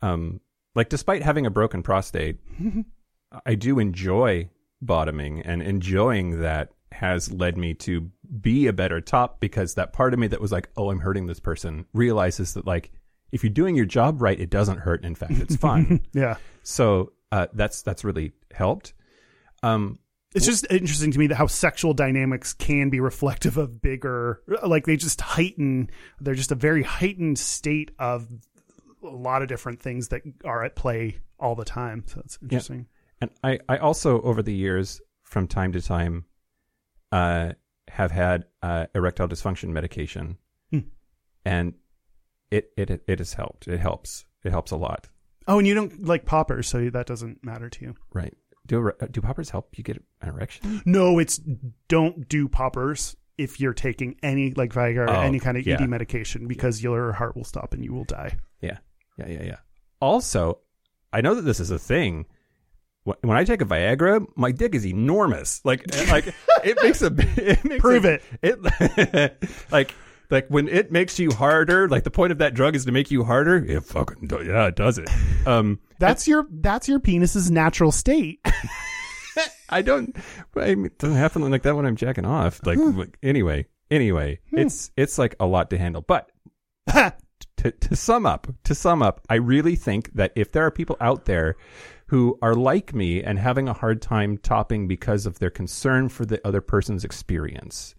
um 0.01 0.41
like 0.75 0.89
despite 0.89 1.23
having 1.23 1.45
a 1.45 1.51
broken 1.51 1.83
prostate, 1.83 2.37
I 3.45 3.55
do 3.55 3.79
enjoy 3.79 4.49
bottoming 4.81 5.41
and 5.41 5.61
enjoying 5.61 6.41
that 6.41 6.69
has 6.91 7.31
led 7.31 7.57
me 7.57 7.73
to 7.73 8.11
be 8.39 8.67
a 8.67 8.73
better 8.73 9.01
top 9.01 9.39
because 9.39 9.73
that 9.75 9.93
part 9.93 10.13
of 10.13 10.19
me 10.19 10.27
that 10.27 10.41
was 10.41 10.51
like, 10.51 10.69
"Oh, 10.77 10.91
I'm 10.91 10.99
hurting 10.99 11.27
this 11.27 11.39
person," 11.39 11.85
realizes 11.93 12.53
that 12.53 12.65
like 12.65 12.91
if 13.31 13.43
you're 13.43 13.51
doing 13.51 13.75
your 13.75 13.85
job 13.85 14.21
right, 14.21 14.39
it 14.39 14.49
doesn't 14.49 14.79
hurt. 14.79 15.03
In 15.03 15.15
fact, 15.15 15.33
it's 15.33 15.55
fun. 15.55 16.01
Yeah, 16.13 16.37
so 16.61 17.13
uh, 17.31 17.47
that's 17.53 17.81
that's 17.81 18.03
really 18.03 18.33
helped. 18.53 18.93
Um, 19.63 19.99
it's 20.35 20.45
just 20.45 20.65
interesting 20.69 21.11
to 21.11 21.19
me 21.19 21.27
that 21.27 21.35
how 21.35 21.47
sexual 21.47 21.93
dynamics 21.93 22.53
can 22.53 22.89
be 22.89 22.99
reflective 22.99 23.57
of 23.57 23.81
bigger, 23.81 24.41
like 24.65 24.85
they 24.85 24.97
just 24.97 25.21
heighten. 25.21 25.89
They're 26.19 26.35
just 26.35 26.51
a 26.51 26.55
very 26.55 26.83
heightened 26.83 27.39
state 27.39 27.91
of 27.99 28.27
a 29.03 29.07
lot 29.09 29.41
of 29.41 29.47
different 29.47 29.81
things 29.81 30.07
that 30.09 30.21
are 30.45 30.63
at 30.63 30.75
play 30.75 31.17
all 31.39 31.55
the 31.55 31.65
time. 31.65 32.03
So 32.07 32.21
it's 32.23 32.37
interesting. 32.41 32.87
And 33.21 33.31
I, 33.43 33.59
I 33.69 33.77
also, 33.77 34.21
over 34.21 34.41
the 34.41 34.53
years, 34.53 35.01
from 35.23 35.47
time 35.47 35.71
to 35.73 35.81
time, 35.81 36.25
uh, 37.11 37.53
have 37.89 38.11
had 38.11 38.45
uh, 38.61 38.87
erectile 38.95 39.27
dysfunction 39.27 39.69
medication, 39.69 40.37
Hmm. 40.71 40.79
and 41.45 41.73
it, 42.51 42.71
it 42.77 43.03
it 43.07 43.19
has 43.19 43.33
helped. 43.33 43.67
It 43.67 43.79
helps. 43.79 44.25
It 44.43 44.51
helps 44.51 44.71
a 44.71 44.75
lot. 44.77 45.09
Oh, 45.47 45.57
and 45.59 45.67
you 45.67 45.73
don't 45.73 46.03
like 46.05 46.25
poppers, 46.25 46.67
so 46.67 46.89
that 46.89 47.05
doesn't 47.05 47.43
matter 47.43 47.69
to 47.69 47.81
you. 47.85 47.95
Right? 48.13 48.33
Do 48.65 48.91
do 49.11 49.21
poppers 49.21 49.49
help 49.49 49.77
you 49.77 49.83
get 49.83 49.97
an 50.21 50.29
erection? 50.29 50.81
No, 50.85 51.19
it's 51.19 51.39
don't 51.87 52.27
do 52.29 52.47
poppers 52.47 53.15
if 53.37 53.59
you're 53.59 53.73
taking 53.73 54.15
any 54.23 54.51
like 54.53 54.71
Viagra 54.71 55.07
or 55.07 55.09
Oh, 55.09 55.21
any 55.21 55.39
kind 55.39 55.57
of 55.57 55.65
yeah. 55.65 55.81
ED 55.81 55.89
medication 55.89 56.47
because 56.47 56.81
your 56.83 57.11
heart 57.13 57.35
will 57.35 57.43
stop 57.43 57.73
and 57.73 57.83
you 57.83 57.91
will 57.93 58.05
die. 58.05 58.37
Yeah, 58.61 58.77
yeah, 59.17 59.27
yeah, 59.27 59.43
yeah. 59.43 59.57
Also, 59.99 60.59
I 61.11 61.21
know 61.21 61.35
that 61.35 61.43
this 61.43 61.59
is 61.59 61.71
a 61.71 61.79
thing. 61.79 62.25
When 63.03 63.35
I 63.35 63.43
take 63.43 63.61
a 63.61 63.65
Viagra, 63.65 64.25
my 64.35 64.51
dick 64.51 64.75
is 64.75 64.85
enormous. 64.85 65.63
Like, 65.65 65.83
eh, 65.93 66.11
like 66.11 66.27
it 66.63 66.77
makes 66.81 67.01
a 67.01 67.07
it 67.37 67.63
makes 67.65 67.81
Prove 67.81 68.05
a- 68.05 68.19
it. 68.41 68.59
It 68.63 69.49
like 69.71 69.93
like 70.29 70.47
when 70.47 70.67
it 70.67 70.91
makes 70.91 71.19
you 71.19 71.31
harder. 71.31 71.89
Like 71.89 72.03
the 72.03 72.11
point 72.11 72.31
of 72.31 72.37
that 72.39 72.53
drug 72.53 72.75
is 72.75 72.85
to 72.85 72.91
make 72.91 73.11
you 73.11 73.23
harder. 73.23 73.57
It 73.57 73.83
fucking 73.83 74.29
yeah, 74.45 74.67
it 74.67 74.75
does 74.75 74.97
it. 74.97 75.09
Um, 75.45 75.79
That's 75.99 76.27
your 76.27 76.47
that's 76.49 76.87
your 76.87 76.99
penis's 76.99 77.51
natural 77.51 77.91
state. 77.91 78.39
I 79.69 79.81
don't. 79.81 80.15
I 80.55 80.75
mean, 80.75 80.85
it 80.85 80.99
doesn't 80.99 81.17
happen 81.17 81.49
like 81.49 81.63
that 81.63 81.75
when 81.75 81.85
I'm 81.85 81.95
jacking 81.95 82.25
off. 82.25 82.61
Like, 82.65 82.77
hmm. 82.77 82.97
like, 82.97 83.17
anyway, 83.23 83.65
anyway, 83.89 84.39
hmm. 84.49 84.59
it's 84.59 84.91
it's 84.95 85.17
like 85.17 85.35
a 85.39 85.45
lot 85.45 85.69
to 85.71 85.77
handle. 85.77 86.01
But 86.01 86.29
to, 87.63 87.71
to 87.71 87.95
sum 87.95 88.25
up, 88.25 88.47
to 88.63 88.75
sum 88.75 89.01
up, 89.01 89.21
I 89.29 89.35
really 89.35 89.75
think 89.75 90.13
that 90.13 90.31
if 90.35 90.51
there 90.51 90.65
are 90.65 90.71
people 90.71 90.97
out 90.99 91.25
there 91.25 91.55
who 92.07 92.37
are 92.41 92.55
like 92.55 92.93
me 92.93 93.23
and 93.23 93.39
having 93.39 93.67
a 93.67 93.73
hard 93.73 94.01
time 94.01 94.37
topping 94.37 94.87
because 94.87 95.25
of 95.25 95.39
their 95.39 95.49
concern 95.49 96.09
for 96.09 96.25
the 96.25 96.45
other 96.45 96.61
person's 96.61 97.03
experience, 97.03 97.95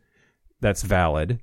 that's 0.61 0.83
valid. 0.83 1.43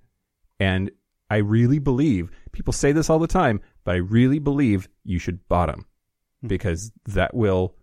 And 0.60 0.92
I 1.30 1.38
really 1.38 1.80
believe 1.80 2.32
people 2.52 2.74
say 2.74 2.92
this 2.92 3.10
all 3.10 3.20
the 3.20 3.28
time, 3.28 3.62
but 3.84 3.96
I 3.96 4.00
really 4.00 4.40
believe 4.40 4.88
you 5.04 5.20
should 5.20 5.48
bottom 5.48 5.86
hmm. 6.42 6.48
because 6.48 6.92
that 7.08 7.34
will 7.34 7.76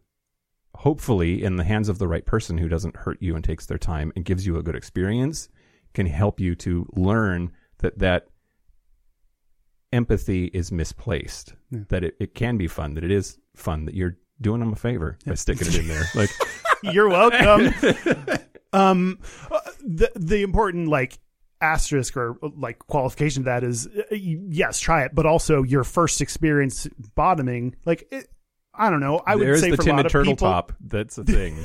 hopefully 0.75 1.43
in 1.43 1.57
the 1.57 1.65
hands 1.65 1.89
of 1.89 1.99
the 1.99 2.07
right 2.07 2.25
person 2.25 2.57
who 2.57 2.69
doesn't 2.69 2.97
hurt 2.97 3.19
you 3.21 3.35
and 3.35 3.45
takes 3.45 3.67
their 3.67 3.79
time 3.79 4.13
and 4.15 4.25
gives 4.25 4.47
you 4.47 4.57
a 4.57 4.63
good 4.63 4.77
experience 4.77 5.49
can 5.93 6.07
help 6.07 6.39
you 6.39 6.55
to 6.55 6.87
learn 6.95 7.51
that 7.79 7.99
that 7.99 8.29
empathy 9.93 10.47
is 10.47 10.71
misplaced 10.73 11.55
Yeah. 11.71 11.81
that 11.89 12.05
it, 12.05 12.17
it 12.21 12.35
can 12.35 12.57
be 12.57 12.69
fun 12.69 12.95
that 12.95 13.05
it 13.05 13.11
is 13.11 13.39
fun 13.57 13.85
that 13.87 13.95
you're 13.95 14.17
doing 14.41 14.61
them 14.61 14.73
a 14.73 14.77
favor 14.77 15.19
by 15.27 15.35
sticking 15.35 15.67
it 15.69 15.79
in 15.79 15.89
there 15.89 16.05
like 16.15 16.31
You're 16.83 17.09
welcome. 17.09 17.75
um, 18.73 19.19
uh, 19.51 19.59
the 19.85 20.11
the 20.15 20.43
important 20.43 20.89
like 20.89 21.19
asterisk 21.61 22.17
or 22.17 22.39
like 22.57 22.79
qualification 22.87 23.43
to 23.43 23.47
that 23.47 23.65
is 23.65 23.87
uh, 23.89 24.15
yes, 24.15 24.79
try 24.79 25.03
it, 25.05 25.15
but 25.15 25.27
also 25.27 25.63
your 25.63 25.85
first 25.85 26.21
experience 26.21 26.87
bottoming. 27.17 27.75
Like, 27.85 28.07
it, 28.13 28.29
I 28.75 28.91
don't 28.91 29.01
know. 29.01 29.21
I 29.27 29.35
would 29.35 29.45
there's 29.45 29.61
say 29.61 29.71
the 29.73 29.77
for 29.77 29.91
a 29.91 29.93
lot 29.93 30.07
of 30.07 30.13
turtle 30.13 30.35
people, 30.35 30.49
top 30.49 30.73
that's 30.81 31.19
a 31.19 31.25
thing 31.25 31.57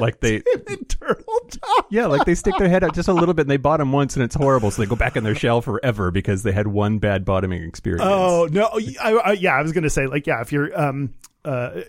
like 0.00 0.20
they 0.20 0.40
turtle 0.88 1.40
top. 1.50 1.86
yeah 1.90 2.06
like 2.06 2.24
they 2.24 2.34
stick 2.34 2.54
their 2.58 2.68
head 2.68 2.82
out 2.82 2.94
just 2.94 3.08
a 3.08 3.12
little 3.12 3.34
bit 3.34 3.42
and 3.42 3.50
they 3.50 3.56
bottom 3.56 3.92
once 3.92 4.16
and 4.16 4.22
it's 4.24 4.34
horrible 4.34 4.70
so 4.70 4.80
they 4.82 4.88
go 4.88 4.96
back 4.96 5.16
in 5.16 5.24
their 5.24 5.34
shell 5.34 5.60
forever 5.60 6.10
because 6.10 6.42
they 6.42 6.52
had 6.52 6.66
one 6.66 6.98
bad 6.98 7.24
bottoming 7.24 7.62
experience 7.62 8.02
Oh 8.04 8.48
no! 8.50 8.68
I, 9.00 9.12
I, 9.12 9.32
yeah, 9.32 9.54
I 9.54 9.62
was 9.62 9.72
gonna 9.72 9.90
say 9.90 10.06
like 10.06 10.26
yeah, 10.26 10.40
if 10.40 10.52
you're 10.52 10.78
um 10.78 11.14
uh 11.44 11.82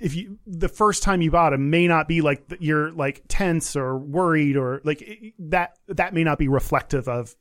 if 0.00 0.14
you 0.14 0.38
the 0.46 0.68
first 0.68 1.02
time 1.02 1.20
you 1.20 1.30
bottom 1.30 1.70
may 1.70 1.88
not 1.88 2.06
be 2.06 2.20
like 2.20 2.44
you're 2.60 2.92
like 2.92 3.22
tense 3.28 3.74
or 3.74 3.98
worried 3.98 4.56
or 4.56 4.80
like 4.84 5.34
that 5.38 5.76
that 5.88 6.14
may 6.14 6.22
not 6.24 6.38
be 6.38 6.46
reflective 6.48 7.08
of 7.08 7.34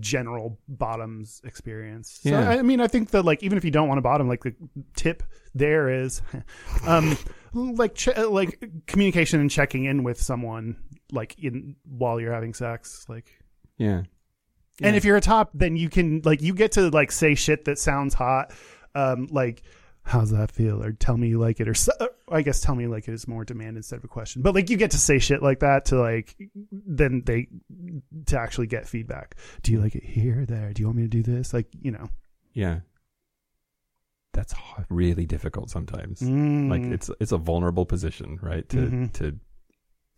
general 0.00 0.58
bottoms 0.68 1.40
experience. 1.44 2.20
So, 2.22 2.30
Yeah. 2.30 2.50
I 2.50 2.62
mean, 2.62 2.80
I 2.80 2.88
think 2.88 3.10
that 3.10 3.24
like 3.24 3.42
even 3.42 3.58
if 3.58 3.64
you 3.64 3.70
don't 3.70 3.88
want 3.88 3.98
to 3.98 4.02
bottom, 4.02 4.28
like 4.28 4.42
the 4.42 4.54
tip 4.96 5.22
there 5.54 5.88
is, 5.88 6.20
um, 6.86 7.16
like 7.52 7.94
ch- 7.94 8.16
like 8.16 8.86
communication 8.86 9.40
and 9.40 9.50
checking 9.50 9.84
in 9.84 10.02
with 10.02 10.20
someone 10.20 10.76
like 11.12 11.38
in 11.38 11.76
while 11.84 12.20
you're 12.20 12.32
having 12.32 12.54
sex, 12.54 13.06
like. 13.08 13.30
Yeah. 13.76 14.02
And 14.80 14.94
if 14.94 15.04
you're 15.04 15.16
a 15.16 15.20
top, 15.20 15.50
then 15.54 15.76
you 15.76 15.88
can 15.88 16.22
like 16.24 16.40
you 16.40 16.54
get 16.54 16.72
to 16.72 16.88
like 16.90 17.10
say 17.10 17.34
shit 17.34 17.64
that 17.64 17.78
sounds 17.78 18.14
hot. 18.14 18.52
Um, 18.94 19.28
like 19.30 19.62
how's 20.08 20.30
that 20.30 20.50
feel? 20.50 20.82
or 20.82 20.92
tell 20.92 21.16
me 21.16 21.28
you 21.28 21.38
like 21.38 21.60
it 21.60 21.68
or 21.68 21.74
so, 21.74 21.92
i 22.30 22.40
guess 22.40 22.60
tell 22.60 22.74
me 22.74 22.86
like 22.86 23.06
it 23.08 23.12
is 23.12 23.28
more 23.28 23.44
demand 23.44 23.76
instead 23.76 23.96
of 23.96 24.04
a 24.04 24.08
question. 24.08 24.42
But 24.42 24.54
like 24.54 24.70
you 24.70 24.76
get 24.76 24.92
to 24.92 24.98
say 24.98 25.18
shit 25.18 25.42
like 25.42 25.60
that 25.60 25.86
to 25.86 26.00
like 26.00 26.34
then 26.72 27.22
they 27.26 27.48
to 28.26 28.38
actually 28.38 28.68
get 28.68 28.88
feedback. 28.88 29.36
Do 29.62 29.72
you 29.72 29.80
like 29.80 29.94
it 29.94 30.04
here 30.04 30.44
there? 30.46 30.72
Do 30.72 30.80
you 30.80 30.86
want 30.86 30.96
me 30.96 31.02
to 31.02 31.08
do 31.08 31.22
this? 31.22 31.52
Like 31.52 31.66
you 31.80 31.90
know. 31.90 32.08
Yeah. 32.54 32.80
That's 34.76 34.86
really 34.90 35.26
difficult 35.26 35.70
sometimes. 35.70 36.20
Mm. 36.20 36.70
Like 36.70 36.82
it's 36.82 37.10
it's 37.20 37.32
a 37.32 37.38
vulnerable 37.38 37.86
position, 37.86 38.38
right? 38.42 38.68
To 38.70 38.76
Mhm. 38.76 39.12
to 39.14 39.38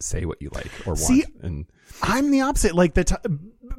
say 0.00 0.24
what 0.24 0.40
you 0.40 0.48
like 0.54 0.70
or 0.86 0.90
want. 0.94 0.98
See, 0.98 1.24
and 1.42 1.66
I'm 2.02 2.30
the 2.30 2.40
opposite. 2.42 2.74
Like 2.74 2.94
the 2.94 3.04
t- 3.04 3.16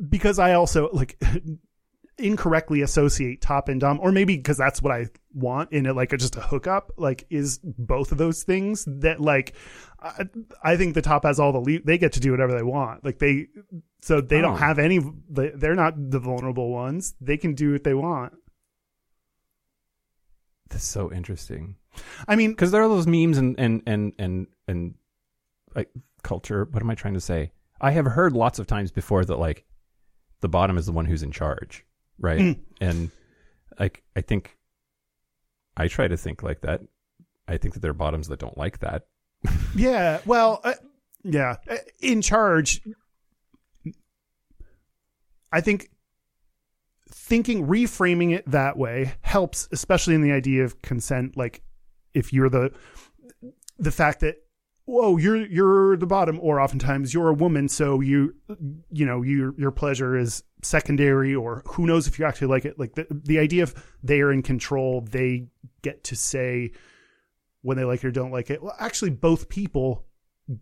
because 0.09 0.37
I 0.39 0.53
also 0.53 0.89
like 0.93 1.19
incorrectly 2.17 2.81
associate 2.81 3.41
top 3.41 3.67
and 3.69 3.79
dom, 3.81 3.99
or 4.01 4.11
maybe 4.11 4.37
because 4.37 4.57
that's 4.57 4.81
what 4.81 4.91
I 4.93 5.07
want 5.33 5.71
in 5.71 5.85
it, 5.85 5.95
like 5.95 6.11
just 6.17 6.35
a 6.35 6.41
hookup. 6.41 6.91
Like 6.97 7.25
is 7.29 7.59
both 7.63 8.11
of 8.11 8.17
those 8.17 8.43
things 8.43 8.85
that 8.87 9.19
like 9.19 9.55
I, 9.99 10.25
I 10.63 10.77
think 10.77 10.93
the 10.93 11.01
top 11.01 11.23
has 11.23 11.39
all 11.39 11.51
the 11.51 11.59
le- 11.59 11.81
they 11.83 11.97
get 11.97 12.13
to 12.13 12.19
do 12.19 12.31
whatever 12.31 12.53
they 12.55 12.63
want. 12.63 13.03
Like 13.03 13.19
they 13.19 13.47
so 14.01 14.21
they 14.21 14.39
Oh. 14.39 14.41
don't 14.41 14.57
have 14.57 14.77
any. 14.79 14.99
They're 15.29 15.75
not 15.75 15.93
the 16.11 16.19
vulnerable 16.19 16.69
ones. 16.71 17.15
They 17.21 17.37
can 17.37 17.53
do 17.55 17.71
what 17.73 17.83
they 17.83 17.93
want. 17.93 18.33
That's 20.71 20.83
so 20.83 21.11
interesting. 21.11 21.75
I 22.27 22.35
mean, 22.35 22.51
Because 22.51 22.71
there 22.71 22.81
are 22.81 22.87
those 22.87 23.07
memes 23.07 23.37
and 23.37 23.59
and 23.59 23.83
and 23.85 24.13
and 24.17 24.47
and 24.67 24.95
like 25.75 25.89
culture. 26.23 26.65
What 26.71 26.81
am 26.81 26.89
I 26.89 26.95
trying 26.95 27.13
to 27.15 27.21
say? 27.21 27.51
I 27.79 27.91
have 27.91 28.05
heard 28.05 28.33
lots 28.33 28.59
of 28.59 28.67
times 28.67 28.91
before 28.91 29.25
that 29.25 29.37
like 29.37 29.65
the 30.41 30.49
bottom 30.49 30.77
is 30.77 30.85
the 30.85 30.91
one 30.91 31.05
who's 31.05 31.23
in 31.23 31.31
charge, 31.31 31.85
right? 32.19 32.39
Mm. 32.39 32.59
And 32.79 33.11
like 33.79 34.03
I 34.15 34.21
think 34.21 34.57
I 35.75 35.87
try 35.87 36.07
to 36.07 36.17
think 36.17 36.43
like 36.43 36.61
that. 36.61 36.81
I 37.47 37.57
think 37.57 37.73
that 37.73 37.81
there 37.81 37.91
are 37.91 37.95
bottoms 37.95 38.27
that 38.29 38.39
don't 38.39 38.57
like 38.57 38.79
that. 38.79 39.07
Yeah, 39.75 40.19
well, 40.25 40.59
uh, 40.63 40.73
yeah, 41.23 41.55
uh, 41.69 41.77
in 42.01 42.21
charge. 42.21 42.81
I 45.51 45.61
think 45.61 45.89
thinking 47.31 47.65
reframing 47.65 48.35
it 48.35 48.43
that 48.51 48.75
way 48.75 49.13
helps, 49.21 49.69
especially 49.71 50.13
in 50.13 50.21
the 50.21 50.33
idea 50.33 50.65
of 50.65 50.81
consent. 50.81 51.37
Like, 51.37 51.63
if 52.13 52.33
you're 52.33 52.49
the 52.49 52.73
the 53.79 53.89
fact 53.89 54.19
that 54.19 54.43
whoa, 54.83 55.15
you're 55.15 55.37
you're 55.37 55.95
the 55.95 56.05
bottom, 56.05 56.37
or 56.41 56.59
oftentimes 56.59 57.13
you're 57.13 57.29
a 57.29 57.33
woman, 57.33 57.69
so 57.69 58.01
you 58.01 58.35
you 58.91 59.05
know 59.05 59.21
your 59.21 59.55
your 59.57 59.71
pleasure 59.71 60.17
is 60.17 60.43
secondary, 60.61 61.33
or 61.33 61.63
who 61.67 61.87
knows 61.87 62.05
if 62.05 62.19
you 62.19 62.25
actually 62.25 62.47
like 62.47 62.65
it. 62.65 62.77
Like 62.77 62.95
the 62.95 63.07
the 63.09 63.39
idea 63.39 63.63
of 63.63 63.73
they 64.03 64.19
are 64.19 64.33
in 64.33 64.43
control, 64.43 64.99
they 64.99 65.47
get 65.83 66.03
to 66.03 66.17
say 66.17 66.73
when 67.61 67.77
they 67.77 67.85
like 67.85 68.03
it 68.03 68.07
or 68.07 68.11
don't 68.11 68.31
like 68.33 68.49
it. 68.49 68.61
Well, 68.61 68.75
actually, 68.77 69.11
both 69.11 69.47
people 69.47 70.03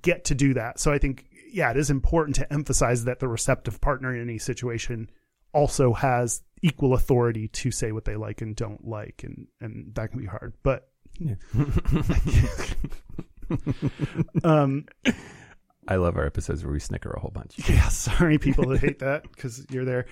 get 0.03 0.25
to 0.25 0.35
do 0.35 0.53
that. 0.53 0.79
So 0.79 0.93
I 0.93 0.99
think, 0.99 1.25
yeah, 1.51 1.71
it 1.71 1.77
is 1.77 1.89
important 1.89 2.35
to 2.35 2.53
emphasize 2.53 3.05
that 3.05 3.17
the 3.17 3.27
receptive 3.27 3.81
partner 3.81 4.13
in 4.13 4.21
any 4.21 4.37
situation 4.37 5.09
also 5.53 5.93
has 5.93 6.43
equal 6.61 6.93
authority 6.93 7.47
to 7.47 7.71
say 7.71 7.91
what 7.91 8.05
they 8.05 8.15
like 8.15 8.41
and 8.41 8.55
don't 8.55 8.87
like, 8.87 9.21
and 9.23 9.47
and 9.61 9.93
that 9.95 10.11
can 10.11 10.19
be 10.19 10.25
hard. 10.25 10.53
But 10.63 10.89
um, 14.43 14.85
I 15.87 15.95
love 15.95 16.17
our 16.17 16.25
episodes 16.25 16.63
where 16.63 16.71
we 16.71 16.79
snicker 16.79 17.09
a 17.09 17.19
whole 17.19 17.31
bunch. 17.31 17.67
yeah, 17.69 17.87
sorry, 17.89 18.37
people 18.37 18.67
that 18.69 18.79
hate 18.79 18.99
that 18.99 19.23
because 19.23 19.65
you're 19.69 19.85
there. 19.85 20.05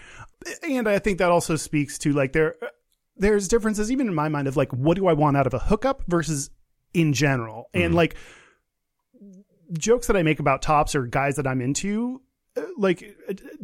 And 0.63 0.87
I 0.87 0.99
think 0.99 1.19
that 1.19 1.31
also 1.31 1.55
speaks 1.55 1.97
to 1.99 2.13
like 2.13 2.33
there, 2.33 2.55
there's 3.15 3.47
differences 3.47 3.91
even 3.91 4.07
in 4.07 4.15
my 4.15 4.29
mind 4.29 4.47
of 4.47 4.57
like 4.57 4.71
what 4.73 4.97
do 4.97 5.07
I 5.07 5.13
want 5.13 5.37
out 5.37 5.47
of 5.47 5.53
a 5.53 5.59
hookup 5.59 6.03
versus 6.07 6.49
in 6.93 7.13
general, 7.13 7.69
and 7.73 7.93
like 7.93 8.15
jokes 9.73 10.07
that 10.07 10.17
I 10.17 10.23
make 10.23 10.39
about 10.39 10.61
tops 10.61 10.95
or 10.95 11.05
guys 11.05 11.35
that 11.35 11.47
I'm 11.47 11.61
into. 11.61 12.21
Like, 12.77 13.17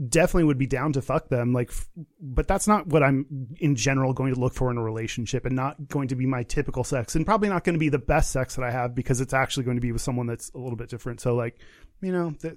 definitely 0.09 0.45
would 0.45 0.57
be 0.57 0.67
down 0.67 0.93
to 0.93 1.01
fuck 1.01 1.29
them. 1.29 1.53
Like, 1.53 1.71
but 2.19 2.47
that's 2.47 2.67
not 2.67 2.87
what 2.87 3.03
I'm 3.03 3.47
in 3.59 3.75
general 3.75 4.13
going 4.13 4.33
to 4.33 4.39
look 4.39 4.53
for 4.53 4.71
in 4.71 4.77
a 4.77 4.83
relationship, 4.83 5.45
and 5.45 5.55
not 5.55 5.87
going 5.87 6.07
to 6.09 6.15
be 6.15 6.25
my 6.25 6.43
typical 6.43 6.83
sex, 6.83 7.15
and 7.15 7.25
probably 7.25 7.49
not 7.49 7.63
going 7.63 7.75
to 7.75 7.79
be 7.79 7.89
the 7.89 7.99
best 7.99 8.31
sex 8.31 8.55
that 8.55 8.63
I 8.63 8.71
have 8.71 8.95
because 8.95 9.21
it's 9.21 9.33
actually 9.33 9.63
going 9.63 9.77
to 9.77 9.81
be 9.81 9.91
with 9.91 10.01
someone 10.01 10.27
that's 10.27 10.51
a 10.53 10.57
little 10.57 10.75
bit 10.75 10.89
different. 10.89 11.21
So, 11.21 11.35
like, 11.35 11.59
you 12.01 12.11
know, 12.11 12.31
th- 12.41 12.55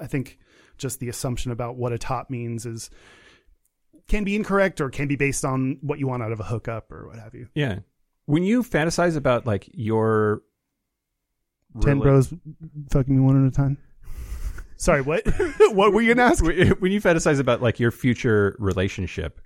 I 0.00 0.06
think 0.06 0.38
just 0.78 1.00
the 1.00 1.08
assumption 1.08 1.52
about 1.52 1.76
what 1.76 1.92
a 1.92 1.98
top 1.98 2.30
means 2.30 2.66
is 2.66 2.90
can 4.08 4.24
be 4.24 4.36
incorrect 4.36 4.80
or 4.80 4.90
can 4.90 5.08
be 5.08 5.16
based 5.16 5.44
on 5.44 5.78
what 5.80 5.98
you 5.98 6.06
want 6.08 6.22
out 6.22 6.32
of 6.32 6.40
a 6.40 6.44
hookup 6.44 6.90
or 6.90 7.08
what 7.08 7.18
have 7.18 7.34
you. 7.34 7.48
Yeah. 7.54 7.80
When 8.26 8.42
you 8.42 8.62
fantasize 8.62 9.16
about 9.16 9.46
like 9.46 9.68
your 9.72 10.42
Ten 11.80 12.00
rela- 12.00 12.02
bros 12.02 12.34
fucking 12.90 13.14
me 13.14 13.20
one 13.20 13.46
at 13.46 13.52
a 13.52 13.54
time. 13.54 13.78
Sorry, 14.82 15.00
what? 15.00 15.22
what 15.74 15.92
were 15.92 16.02
you 16.02 16.12
gonna 16.12 16.28
ask? 16.28 16.42
when 16.42 16.90
you 16.90 17.00
fantasize 17.00 17.38
about 17.38 17.62
like 17.62 17.78
your 17.78 17.92
future 17.92 18.56
relationship, 18.58 19.40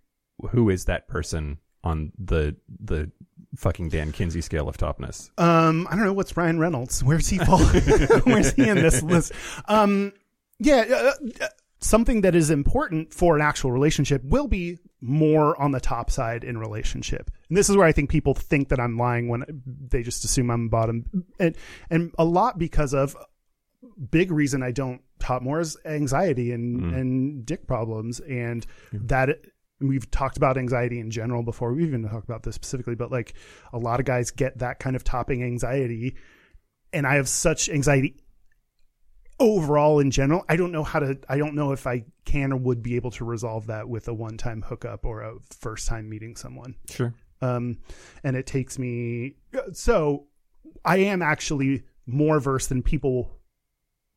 who 0.49 0.71
is 0.71 0.87
that 0.87 1.09
person 1.09 1.59
on 1.85 2.11
the 2.19 2.57
the 2.81 3.11
fucking 3.55 3.91
Dan 3.91 4.13
Kinsey 4.13 4.41
scale 4.41 4.67
of 4.67 4.79
topness? 4.79 5.29
Um, 5.39 5.87
I 5.91 5.97
don't 5.97 6.07
know. 6.07 6.15
What's 6.15 6.39
Ryan 6.39 6.59
Reynolds? 6.59 7.05
Where's 7.05 7.29
he 7.29 7.37
fall? 7.37 7.59
Where's 8.25 8.55
he 8.55 8.67
in 8.67 8.77
this 8.77 9.03
list? 9.03 9.33
Um, 9.69 10.15
yeah, 10.59 10.87
uh, 10.91 11.13
uh, 11.43 11.49
something 11.81 12.23
that 12.23 12.35
is 12.35 12.49
important 12.49 13.13
for 13.13 13.37
an 13.37 13.43
actual 13.43 13.73
relationship 13.73 14.25
will 14.25 14.49
be 14.49 14.79
more 15.03 15.61
on 15.61 15.73
the 15.73 15.81
top 15.81 16.11
side 16.11 16.45
in 16.45 16.57
relationship. 16.57 17.31
And 17.51 17.59
this 17.59 17.69
is 17.69 17.77
where 17.77 17.87
I 17.87 17.93
think 17.93 18.09
people 18.09 18.33
think 18.33 18.71
that 18.71 18.81
I'm 18.81 18.97
lying 18.97 19.29
when 19.29 19.45
they 19.67 20.03
just 20.03 20.25
assume 20.25 20.51
I'm 20.51 20.71
bottom, 20.71 21.27
and 21.39 21.55
and 21.91 22.15
a 22.17 22.25
lot 22.25 22.59
because 22.59 22.95
of 22.95 23.15
big 24.11 24.31
reason 24.31 24.63
I 24.63 24.71
don't 24.71 25.03
top 25.19 25.43
more 25.43 25.61
is 25.61 25.77
anxiety 25.85 26.53
and 26.53 26.95
and 26.95 27.47
dick 27.47 27.67
problems, 27.67 28.21
and 28.21 28.65
that 28.93 29.31
we've 29.81 30.11
talked 30.11 30.37
about 30.37 30.57
anxiety 30.57 30.99
in 31.01 31.11
general 31.11 31.43
before. 31.43 31.73
We've 31.73 31.89
even 31.89 32.09
talked 32.09 32.25
about 32.29 32.43
this 32.43 32.55
specifically, 32.55 32.95
but 32.95 33.11
like 33.11 33.35
a 33.73 33.79
lot 33.79 34.01
of 34.01 34.07
guys 34.07 34.31
get 34.31 34.59
that 34.59 34.79
kind 34.79 34.97
of 34.97 35.05
topping 35.05 35.43
anxiety, 35.43 36.17
and 36.93 37.07
I 37.07 37.17
have 37.17 37.29
such 37.29 37.69
anxiety 37.69 38.17
overall 39.39 40.01
in 40.01 40.11
general. 40.11 40.45
I 40.49 40.57
don't 40.57 40.73
know 40.73 40.83
how 40.85 41.01
to. 41.01 41.19
I 41.29 41.39
don't 41.39 41.55
know 41.55 41.73
if 41.73 41.87
I 41.87 42.05
can 42.25 42.53
or 42.53 42.57
would 42.57 42.83
be 42.83 42.97
able 42.97 43.11
to 43.13 43.25
resolve 43.25 43.67
that 43.67 43.89
with 43.89 44.09
a 44.09 44.15
one-time 44.15 44.63
hookup 44.63 45.05
or 45.05 45.23
a 45.23 45.35
first-time 45.61 46.09
meeting 46.09 46.35
someone 46.37 46.75
Sure. 46.91 47.15
um, 47.41 47.79
and 48.25 48.35
it 48.37 48.47
takes 48.47 48.79
me 48.81 49.37
so 49.73 50.27
i 50.85 50.97
am 50.97 51.23
actually 51.23 51.85
more 52.05 52.41
versed 52.41 52.69
than 52.69 52.83
people 52.83 53.36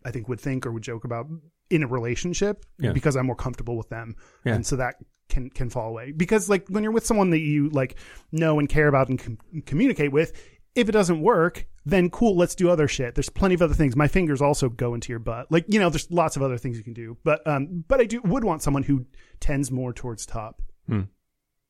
i 0.05 0.11
think 0.11 0.27
would 0.29 0.39
think 0.39 0.65
or 0.65 0.71
would 0.71 0.83
joke 0.83 1.03
about 1.05 1.27
in 1.69 1.83
a 1.83 1.87
relationship 1.87 2.65
Yeah. 2.79 2.93
because 2.93 3.15
i'm 3.15 3.25
more 3.27 3.35
comfortable 3.35 3.77
with 3.77 3.89
them 3.89 4.15
Yeah. 4.45 4.55
and 4.55 4.65
so 4.65 4.75
that 4.77 4.95
can 5.29 5.49
can 5.49 5.69
fall 5.69 5.89
away 5.89 6.11
because 6.11 6.49
like 6.49 6.67
when 6.69 6.81
you're 6.83 6.91
with 6.91 7.05
someone 7.05 7.29
that 7.31 7.39
you 7.39 7.69
like 7.69 7.95
know 8.31 8.57
and 8.59 8.67
care 8.67 8.87
about 8.87 9.09
and 9.09 9.19
com- 9.19 9.37
communicate 9.65 10.11
with 10.11 10.33
if 10.75 10.89
it 10.89 10.91
doesn't 10.93 11.21
work 11.21 11.67
then 11.85 12.09
cool 12.09 12.35
let's 12.35 12.55
do 12.55 12.69
other 12.69 12.87
shit 12.87 13.13
there's 13.15 13.29
plenty 13.29 13.53
of 13.55 13.61
other 13.61 13.73
things 13.75 13.95
my 13.95 14.07
fingers 14.07 14.41
also 14.41 14.69
go 14.69 14.93
into 14.95 15.11
your 15.11 15.19
butt 15.19 15.51
like 15.51 15.65
you 15.67 15.79
know 15.79 15.89
there's 15.89 16.09
lots 16.11 16.35
of 16.35 16.41
other 16.41 16.57
things 16.57 16.77
you 16.77 16.83
can 16.83 16.93
do 16.93 17.15
but 17.23 17.45
um 17.47 17.83
but 17.87 17.99
i 17.99 18.05
do 18.05 18.21
would 18.23 18.43
want 18.43 18.61
someone 18.63 18.83
who 18.83 19.05
tends 19.39 19.71
more 19.71 19.93
towards 19.93 20.25
top 20.25 20.61
Hmm. 20.87 21.01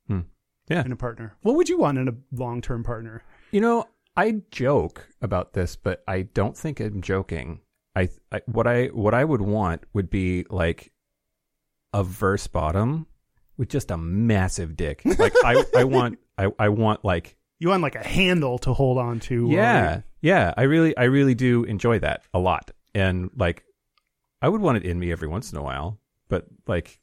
Hmm. 0.08 0.20
Yeah. 0.70 0.86
in 0.86 0.92
a 0.94 0.96
partner 0.96 1.36
what 1.42 1.56
would 1.56 1.68
you 1.68 1.78
want 1.80 1.98
in 1.98 2.08
a 2.08 2.14
long-term 2.32 2.84
partner 2.84 3.24
You 3.52 3.60
know, 3.62 3.86
I 4.16 4.42
joke 4.52 5.08
about 5.22 5.54
this, 5.54 5.76
but 5.76 6.04
I 6.08 6.24
don't 6.24 6.56
think 6.58 6.80
I'm 6.80 7.02
joking. 7.02 7.62
I, 7.96 8.10
I 8.32 8.42
what 8.46 8.68
I 8.68 8.88
what 8.88 9.14
I 9.14 9.24
would 9.24 9.42
want 9.42 9.84
would 9.94 10.10
be 10.10 10.46
like 10.50 10.92
a 11.94 12.04
verse 12.04 12.48
bottom 12.48 13.08
with 13.58 13.70
just 13.70 13.92
a 13.92 13.98
massive 13.98 14.76
dick. 14.78 15.02
Like 15.20 15.34
I 15.44 15.64
I 15.76 15.84
want 15.84 16.20
I 16.38 16.52
I 16.58 16.70
want 16.70 17.04
like 17.04 17.36
You 17.60 17.70
want 17.70 17.82
like 17.82 17.96
a 17.96 18.04
handle 18.08 18.58
to 18.60 18.74
hold 18.74 18.98
on 18.98 19.20
to. 19.22 19.50
yeah 19.50 20.02
yeah 20.22 20.54
I 20.56 20.64
really 20.64 20.96
I 20.96 21.06
really 21.06 21.36
do 21.36 21.64
enjoy 21.64 22.00
that 22.00 22.24
a 22.34 22.40
lot 22.40 22.72
and 22.94 23.30
like 23.36 23.64
I 24.42 24.48
would 24.50 24.62
want 24.62 24.78
it 24.78 24.86
in 24.86 25.00
me 25.00 25.12
every 25.12 25.28
once 25.28 25.52
in 25.52 25.58
a 25.58 25.62
while, 25.64 26.00
but 26.30 26.46
like 26.68 27.00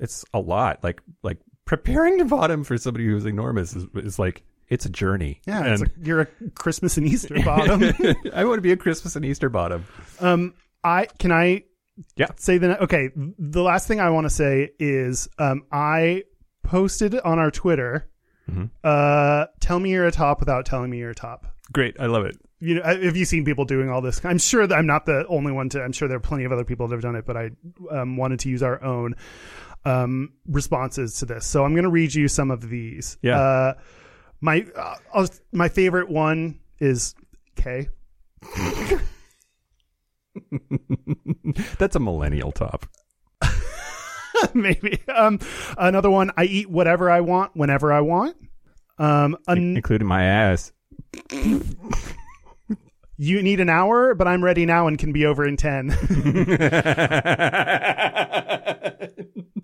it's 0.00 0.24
a 0.34 0.40
lot. 0.40 0.82
Like 0.84 1.00
like 1.22 1.38
preparing 1.64 2.18
to 2.18 2.24
bottom 2.24 2.64
for 2.64 2.76
somebody 2.76 3.06
who's 3.06 3.24
enormous 3.24 3.74
is, 3.74 3.86
is 3.94 4.18
like 4.18 4.42
it's 4.72 4.86
a 4.86 4.88
journey. 4.88 5.40
Yeah, 5.46 5.64
it's 5.72 5.82
And- 5.82 5.90
a, 5.90 6.06
you're 6.06 6.20
a 6.22 6.26
Christmas 6.54 6.96
and 6.96 7.06
Easter 7.06 7.34
bottom. 7.44 7.82
I 8.34 8.44
want 8.44 8.58
to 8.58 8.62
be 8.62 8.72
a 8.72 8.76
Christmas 8.76 9.14
and 9.16 9.24
Easter 9.24 9.48
bottom. 9.48 9.84
um, 10.20 10.54
I 10.82 11.06
can 11.18 11.30
I 11.30 11.64
Yeah. 12.16 12.28
say 12.36 12.58
the 12.58 12.82
okay. 12.84 13.10
The 13.14 13.62
last 13.62 13.86
thing 13.88 14.00
I 14.00 14.10
want 14.10 14.24
to 14.24 14.30
say 14.30 14.70
is 14.78 15.28
um, 15.38 15.62
I 15.70 16.24
posted 16.64 17.14
on 17.20 17.38
our 17.38 17.50
Twitter. 17.50 18.08
Mhm. 18.50 18.70
Uh, 18.82 19.46
tell 19.60 19.78
me 19.78 19.90
you're 19.90 20.06
a 20.06 20.10
top 20.12 20.40
without 20.40 20.66
telling 20.66 20.90
me 20.90 20.98
you're 20.98 21.10
a 21.10 21.14
top. 21.14 21.46
Great. 21.72 21.94
I 22.00 22.06
love 22.06 22.24
it. 22.24 22.36
You 22.58 22.76
know, 22.76 22.82
have 22.82 23.16
you 23.16 23.24
seen 23.24 23.44
people 23.44 23.64
doing 23.64 23.88
all 23.90 24.00
this? 24.00 24.24
I'm 24.24 24.38
sure 24.38 24.66
that 24.66 24.74
I'm 24.76 24.86
not 24.86 25.04
the 25.06 25.26
only 25.28 25.52
one 25.52 25.68
to. 25.70 25.82
I'm 25.82 25.92
sure 25.92 26.06
there 26.08 26.16
are 26.16 26.20
plenty 26.20 26.44
of 26.44 26.52
other 26.52 26.64
people 26.64 26.86
that 26.88 26.94
have 26.94 27.02
done 27.02 27.16
it, 27.16 27.24
but 27.26 27.36
I 27.36 27.50
um, 27.90 28.16
wanted 28.16 28.40
to 28.40 28.48
use 28.48 28.62
our 28.62 28.82
own 28.82 29.14
um, 29.84 30.32
responses 30.46 31.18
to 31.18 31.26
this. 31.26 31.44
So 31.46 31.64
I'm 31.64 31.72
going 31.72 31.84
to 31.84 31.90
read 31.90 32.14
you 32.14 32.28
some 32.28 32.50
of 32.50 32.68
these. 32.68 33.18
Yeah. 33.22 33.38
Uh, 33.40 33.74
My 34.44 34.66
uh, 34.76 35.26
my 35.52 35.68
favorite 35.68 36.10
one 36.10 36.58
is 36.80 37.14
K. 37.54 37.88
That's 41.78 41.94
a 41.94 42.00
millennial 42.00 42.50
top. 42.50 42.86
Maybe. 44.54 44.98
Um, 45.06 45.38
another 45.78 46.10
one. 46.10 46.32
I 46.36 46.42
eat 46.44 46.68
whatever 46.68 47.08
I 47.08 47.20
want 47.20 47.54
whenever 47.54 47.92
I 47.92 48.00
want. 48.00 48.36
Um, 48.98 49.36
an, 49.46 49.76
including 49.76 50.08
my 50.08 50.24
ass. 50.24 50.72
you 53.16 53.42
need 53.42 53.60
an 53.60 53.68
hour, 53.68 54.16
but 54.16 54.26
I'm 54.26 54.42
ready 54.42 54.66
now 54.66 54.88
and 54.88 54.98
can 54.98 55.12
be 55.12 55.24
over 55.24 55.46
in 55.46 55.56
ten. 55.56 55.90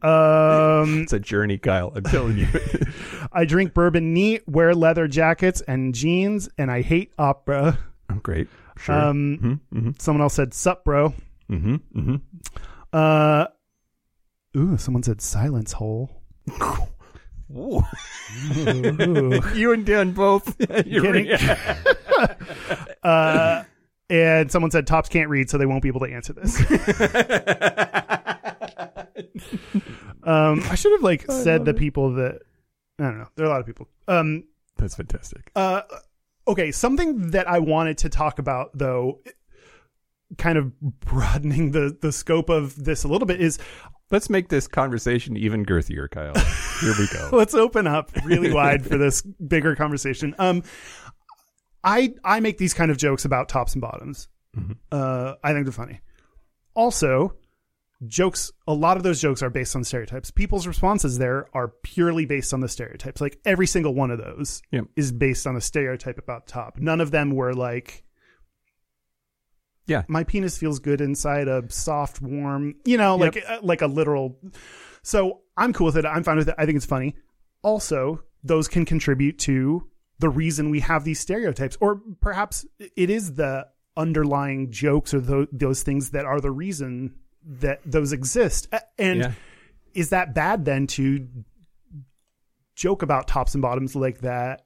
um, 0.03 1.03
It's 1.03 1.13
a 1.13 1.19
journey, 1.21 1.59
Kyle. 1.59 1.93
I'm 1.95 2.05
telling 2.05 2.39
you. 2.39 2.47
I 3.33 3.45
drink 3.45 3.75
bourbon 3.75 4.13
neat, 4.15 4.47
wear 4.49 4.75
leather 4.75 5.09
jackets 5.09 5.61
and 5.63 5.95
jeans, 5.95 6.49
and 6.59 6.71
I 6.71 6.83
hate 6.83 7.13
opera. 7.19 7.79
I'm 8.09 8.19
great. 8.21 8.49
Sure. 8.79 8.95
Um, 8.95 9.61
mm-hmm, 9.73 9.91
someone 9.99 10.23
else 10.23 10.35
said 10.35 10.55
sup, 10.55 10.85
bro. 10.85 11.13
mm-hmm, 11.51 11.77
mm-hmm. 11.97 12.17
Uh, 12.93 13.47
ooh, 14.57 14.77
someone 14.79 15.03
said 15.03 15.21
silence 15.21 15.73
hole. 15.73 16.23
Ooh. 17.57 17.83
Ooh. 18.59 19.41
you 19.55 19.73
and 19.73 19.85
Dan 19.87 20.13
both. 20.13 20.55
You're 20.87 21.03
Kidding. 21.03 21.31
uh, 23.03 23.65
and 24.11 24.53
someone 24.53 24.71
said 24.71 24.87
tops 24.87 25.09
can't 25.09 25.29
read, 25.29 25.51
so 25.51 25.59
they 25.59 25.67
won't 25.67 25.83
be 25.83 25.89
able 25.89 26.01
to 26.01 26.13
answer 26.13 26.33
this. 26.35 26.59
um, 30.25 30.63
I 30.71 30.75
should 30.75 30.93
have 30.93 31.03
like 31.03 31.31
said 31.31 31.65
the 31.65 31.75
people 31.75 32.15
that 32.15 32.43
I 32.99 33.05
don't 33.05 33.19
know. 33.19 33.29
There 33.37 33.47
are 33.47 33.49
a 33.49 33.53
lot 33.53 33.61
of 33.61 33.67
people. 33.67 33.89
Um, 34.07 34.45
That's 34.77 34.97
fantastic. 34.97 35.51
uh, 35.57 35.83
okay, 36.47 36.73
something 36.73 37.31
that 37.31 37.49
I 37.49 37.59
wanted 37.59 37.99
to 37.99 38.09
talk 38.09 38.39
about 38.39 38.71
though, 38.75 39.21
kind 40.37 40.59
of 40.59 40.79
broadening 40.81 41.73
the 41.73 41.97
the 42.01 42.13
scope 42.13 42.49
of 42.49 42.83
this 42.83 43.05
a 43.05 43.09
little 43.09 43.27
bit 43.27 43.41
is 43.41 43.59
Let's 44.11 44.31
make 44.31 44.49
this 44.49 44.67
conversation 44.67 45.37
even 45.37 45.67
girthier, 45.67 46.11
Kyle. 46.11 46.33
Here 46.81 46.95
we 46.99 47.07
go. 47.13 47.29
let's 47.37 47.55
open 47.55 47.87
up 47.87 48.11
really 48.25 48.53
wide 48.53 48.87
for 48.87 48.97
this 48.97 49.21
bigger 49.21 49.77
conversation. 49.77 50.35
Um, 50.39 50.63
I 51.85 52.15
I 52.25 52.41
make 52.41 52.57
these 52.57 52.73
kind 52.73 52.91
of 52.91 52.97
jokes 52.97 53.27
about 53.27 53.51
tops 53.51 53.75
and 53.75 53.83
bottoms. 53.83 54.29
Uh, 54.91 55.35
I 55.45 55.53
think 55.53 55.67
they're 55.67 55.73
funny. 55.73 56.01
Also, 56.75 57.35
jokes. 58.07 58.53
A 58.67 58.73
lot 58.75 58.97
of 58.97 59.03
those 59.03 59.21
jokes 59.21 59.43
are 59.43 59.51
based 59.51 59.75
on 59.75 59.83
stereotypes. 59.85 60.31
People's 60.31 60.67
responses 60.67 61.19
there 61.19 61.47
are 61.53 61.69
purely 61.83 62.27
based 62.27 62.55
on 62.55 62.61
the 62.61 62.69
stereotypes. 62.69 63.21
Like 63.21 63.39
every 63.45 63.67
single 63.67 63.95
one 63.95 64.11
of 64.11 64.19
those 64.19 64.63
Yep. 64.71 64.85
is 64.97 65.11
based 65.13 65.47
on 65.47 65.57
a 65.57 65.61
stereotype 65.61 66.19
about 66.19 66.47
top. 66.47 66.79
None 66.79 67.01
of 67.01 67.11
them 67.11 67.31
were 67.35 67.55
like. 67.55 68.05
Yeah. 69.87 70.03
my 70.07 70.23
penis 70.23 70.59
feels 70.59 70.81
good 70.81 71.01
inside 71.01 71.49
a 71.49 71.65
soft, 71.71 72.21
warm, 72.21 72.75
you 72.85 72.99
know, 72.99 73.17
Yep. 73.25 73.35
like 73.35 73.45
uh, 73.49 73.59
like 73.63 73.81
a 73.83 73.87
literal. 73.87 74.39
So 75.03 75.41
I'm 75.57 75.73
cool 75.73 75.87
with 75.87 75.97
it. 75.97 76.05
I'm 76.05 76.23
fine 76.23 76.37
with 76.37 76.49
it. 76.51 76.55
I 76.59 76.67
think 76.67 76.77
it's 76.77 76.85
funny. 76.85 77.17
Also, 77.63 78.23
those 78.45 78.69
can 78.69 78.85
contribute 78.85 79.39
to 79.41 79.89
the 80.19 80.29
reason 80.29 80.69
we 80.71 80.81
have 80.81 81.05
these 81.05 81.21
stereotypes, 81.21 81.79
or 81.81 82.03
perhaps 82.21 82.67
it 82.97 83.09
is 83.09 83.35
the 83.35 83.67
underlying 83.97 84.71
jokes 84.71 85.15
or 85.15 85.21
tho- 85.21 85.47
those 85.53 85.83
things 85.83 86.11
that 86.11 86.27
are 86.27 86.41
the 86.41 86.51
reason 86.51 87.15
that 87.45 87.81
those 87.85 88.13
exist. 88.13 88.69
And 88.99 89.21
Yeah. 89.21 89.33
is 89.95 90.11
that 90.11 90.35
bad 90.35 90.65
then 90.65 90.87
to 90.89 91.27
joke 92.75 93.03
about 93.03 93.27
tops 93.29 93.55
and 93.55 93.63
bottoms 93.63 93.95
like 93.97 94.21
that? 94.21 94.65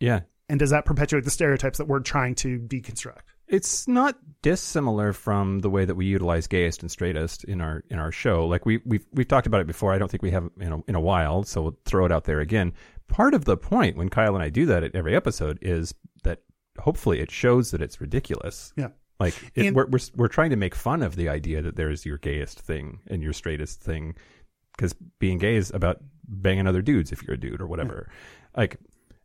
Yeah. 0.00 0.20
And 0.48 0.58
does 0.58 0.70
that 0.70 0.84
perpetuate 0.84 1.24
the 1.24 1.30
stereotypes 1.30 1.78
that 1.78 1.86
we're 1.88 2.00
trying 2.00 2.34
to 2.36 2.58
deconstruct? 2.58 3.22
It's 3.46 3.86
not 3.86 4.18
dissimilar 4.42 5.12
from 5.12 5.60
the 5.60 5.70
way 5.70 5.84
that 5.84 5.94
we 5.94 6.06
utilize 6.06 6.46
gayest 6.46 6.82
and 6.82 6.90
straightest 6.90 7.44
in 7.44 7.60
our 7.60 7.82
in 7.90 7.98
our 7.98 8.10
show. 8.10 8.46
Like 8.46 8.64
we 8.64 8.80
we've 8.86 9.06
we've 9.12 9.28
talked 9.28 9.46
about 9.46 9.60
it 9.60 9.66
before. 9.66 9.92
I 9.92 9.98
don't 9.98 10.10
think 10.10 10.22
we 10.22 10.30
have 10.30 10.48
in 10.58 10.72
a, 10.72 10.78
in 10.88 10.94
a 10.94 11.00
while, 11.00 11.44
so 11.44 11.62
we'll 11.62 11.78
throw 11.84 12.06
it 12.06 12.12
out 12.12 12.24
there 12.24 12.40
again. 12.40 12.72
Part 13.06 13.34
of 13.34 13.44
the 13.44 13.56
point 13.56 13.96
when 13.96 14.08
Kyle 14.08 14.34
and 14.34 14.42
I 14.42 14.48
do 14.48 14.64
that 14.66 14.82
at 14.82 14.94
every 14.94 15.14
episode 15.14 15.58
is 15.60 15.94
that 16.24 16.40
hopefully 16.78 17.20
it 17.20 17.30
shows 17.30 17.70
that 17.72 17.82
it's 17.82 18.00
ridiculous. 18.00 18.72
Yeah. 18.76 18.88
Like 19.24 19.50
it, 19.54 19.66
And- 19.66 19.76
we're, 19.76 19.86
we're 19.86 19.98
we're 20.16 20.28
trying 20.28 20.50
to 20.50 20.56
make 20.56 20.74
fun 20.74 21.02
of 21.02 21.16
the 21.16 21.28
idea 21.28 21.62
that 21.62 21.76
there's 21.76 22.04
your 22.06 22.18
gayest 22.18 22.58
thing 22.60 23.00
and 23.08 23.22
your 23.22 23.32
straightest 23.32 23.80
thing, 23.80 24.14
because 24.76 24.94
being 25.18 25.38
gay 25.38 25.56
is 25.56 25.70
about 25.72 25.98
banging 26.28 26.66
other 26.66 26.82
dudes 26.82 27.12
if 27.12 27.22
you're 27.22 27.34
a 27.34 27.40
dude 27.40 27.60
or 27.60 27.66
whatever. 27.66 28.10
Like, 28.56 28.78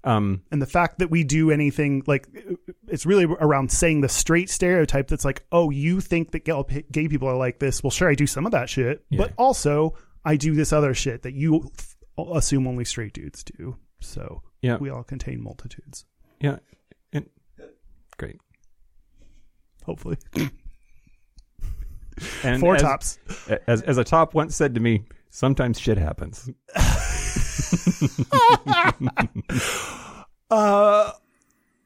um, 0.03 0.41
and 0.51 0.61
the 0.61 0.65
fact 0.65 0.99
that 0.99 1.09
we 1.09 1.23
do 1.23 1.51
anything 1.51 2.03
like 2.07 2.27
it's 2.87 3.05
really 3.05 3.25
around 3.25 3.69
saying 3.71 4.01
the 4.01 4.09
straight 4.09 4.49
stereotype 4.49 5.07
that's 5.09 5.25
like 5.25 5.43
oh 5.51 5.69
you 5.71 5.99
think 6.01 6.31
that 6.31 6.45
gay 6.91 7.07
people 7.09 7.27
are 7.27 7.35
like 7.35 7.59
this 7.59 7.83
well 7.83 7.91
sure 7.91 8.09
i 8.09 8.15
do 8.15 8.25
some 8.25 8.45
of 8.45 8.53
that 8.53 8.69
shit 8.69 9.03
Yeah. 9.09 9.17
but 9.17 9.33
also 9.37 9.95
i 10.23 10.37
do 10.37 10.55
this 10.55 10.71
other 10.71 10.93
shit 10.93 11.23
that 11.23 11.33
you 11.33 11.69
assume 12.33 12.65
only 12.65 12.85
straight 12.85 13.11
dudes 13.11 13.43
do 13.43 13.75
so 13.99 14.41
Yeah. 14.61 14.77
we 14.77 14.89
all 14.89 15.03
contain 15.03 15.43
multitudes 15.43 16.05
yeah, 16.39 16.59
and, 17.11 17.27
great. 18.17 18.39
Hopefully 19.89 20.17
And 22.43 22.59
four 22.59 22.75
as- 22.75 22.81
tops 22.81 23.17
As 23.65 23.81
as 23.81 23.97
a 23.97 24.03
top 24.03 24.35
once 24.35 24.55
said 24.55 24.75
to 24.75 24.79
me, 24.79 25.05
sometimes 25.31 25.79
shit 25.79 25.97
happens. 25.97 26.47
uh 30.51 31.11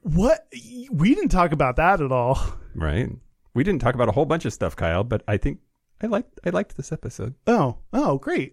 what 0.01 0.47
we 0.91 1.15
didn't 1.15 1.29
talk 1.29 1.53
about 1.53 1.77
that 1.77 2.01
at 2.01 2.11
all 2.11 2.37
Right? 2.75 3.09
We 3.53 3.63
didn't 3.63 3.81
talk 3.81 3.95
about 3.95 4.09
a 4.09 4.11
whole 4.11 4.25
bunch 4.25 4.45
of 4.45 4.53
stuff, 4.53 4.75
Kyle, 4.75 5.03
but 5.03 5.21
I 5.27 5.37
think 5.37 5.59
I 6.01 6.07
liked 6.07 6.39
I 6.45 6.49
liked 6.49 6.75
this 6.75 6.91
episode. 6.91 7.35
Oh, 7.45 7.77
oh, 7.93 8.17
great. 8.17 8.51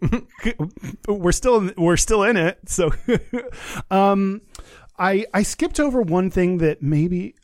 we're 1.09 1.33
still 1.33 1.57
in, 1.57 1.75
we're 1.79 1.97
still 1.97 2.23
in 2.23 2.37
it. 2.37 2.59
So, 2.67 2.91
um, 3.91 4.43
I 4.99 5.25
I 5.33 5.43
skipped 5.43 5.81
over 5.81 6.03
one 6.03 6.31
thing 6.31 6.59
that 6.59 6.83
maybe. 6.83 7.35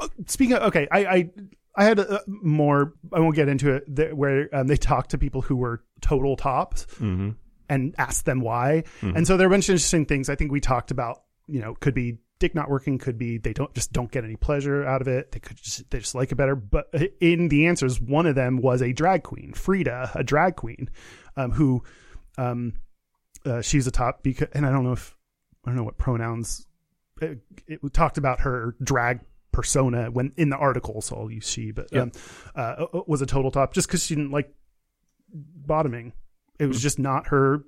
Uh, 0.00 0.08
speaking 0.26 0.56
of, 0.56 0.62
okay, 0.64 0.86
I 0.90 1.04
I 1.06 1.30
I 1.76 1.84
had 1.84 2.00
uh 2.00 2.20
more. 2.26 2.94
I 3.12 3.20
won't 3.20 3.34
get 3.36 3.48
into 3.48 3.74
it. 3.74 3.96
That, 3.96 4.16
where 4.16 4.48
um, 4.52 4.66
they 4.66 4.76
talked 4.76 5.10
to 5.10 5.18
people 5.18 5.42
who 5.42 5.56
were 5.56 5.82
total 6.00 6.36
tops 6.36 6.86
Mm-hmm. 7.00 7.30
and 7.68 7.94
asked 7.98 8.24
them 8.26 8.40
why. 8.40 8.84
And 9.02 9.26
so 9.26 9.36
there 9.36 9.48
were 9.48 9.54
a 9.54 9.56
bunch 9.56 9.68
of 9.68 9.74
interesting 9.74 10.06
things. 10.06 10.28
I 10.28 10.34
think 10.34 10.52
we 10.52 10.60
talked 10.60 10.90
about. 10.90 11.22
You 11.46 11.60
know, 11.60 11.74
could 11.74 11.94
be 11.94 12.16
dick 12.38 12.54
not 12.54 12.70
working. 12.70 12.96
Could 12.96 13.18
be 13.18 13.36
they 13.36 13.52
don't 13.52 13.72
just 13.74 13.92
don't 13.92 14.10
get 14.10 14.24
any 14.24 14.36
pleasure 14.36 14.82
out 14.86 15.02
of 15.02 15.08
it. 15.08 15.32
They 15.32 15.40
could 15.40 15.58
just 15.58 15.90
they 15.90 15.98
just 15.98 16.14
like 16.14 16.32
it 16.32 16.36
better. 16.36 16.56
But 16.56 16.92
in 17.20 17.48
the 17.48 17.66
answers, 17.66 18.00
one 18.00 18.24
of 18.26 18.34
them 18.34 18.62
was 18.62 18.80
a 18.80 18.92
drag 18.94 19.24
queen, 19.24 19.52
Frida, 19.52 20.12
a 20.14 20.24
drag 20.24 20.56
queen, 20.56 20.88
um, 21.36 21.50
who, 21.50 21.82
um, 22.38 22.72
uh, 23.44 23.60
she's 23.60 23.86
a 23.86 23.90
top 23.90 24.22
because, 24.22 24.48
and 24.54 24.64
I 24.64 24.70
don't 24.70 24.84
know 24.84 24.92
if 24.92 25.14
I 25.66 25.68
don't 25.70 25.76
know 25.76 25.84
what 25.84 25.98
pronouns. 25.98 26.66
It, 27.20 27.40
it 27.66 27.80
talked 27.92 28.16
about 28.16 28.40
her 28.40 28.74
drag 28.82 29.20
persona 29.54 30.10
when 30.10 30.32
in 30.36 30.50
the 30.50 30.56
article, 30.56 31.00
so 31.00 31.16
I'll 31.16 31.30
use 31.30 31.48
she, 31.48 31.70
but 31.70 31.94
um, 31.96 32.12
uh, 32.54 32.86
was 33.06 33.22
a 33.22 33.26
total 33.26 33.50
top 33.50 33.72
just 33.72 33.88
because 33.88 34.04
she 34.04 34.14
didn't 34.14 34.32
like 34.32 34.52
bottoming. 35.32 36.12
It 36.58 36.66
was 36.66 36.82
just 36.82 36.98
not 36.98 37.28
her. 37.28 37.64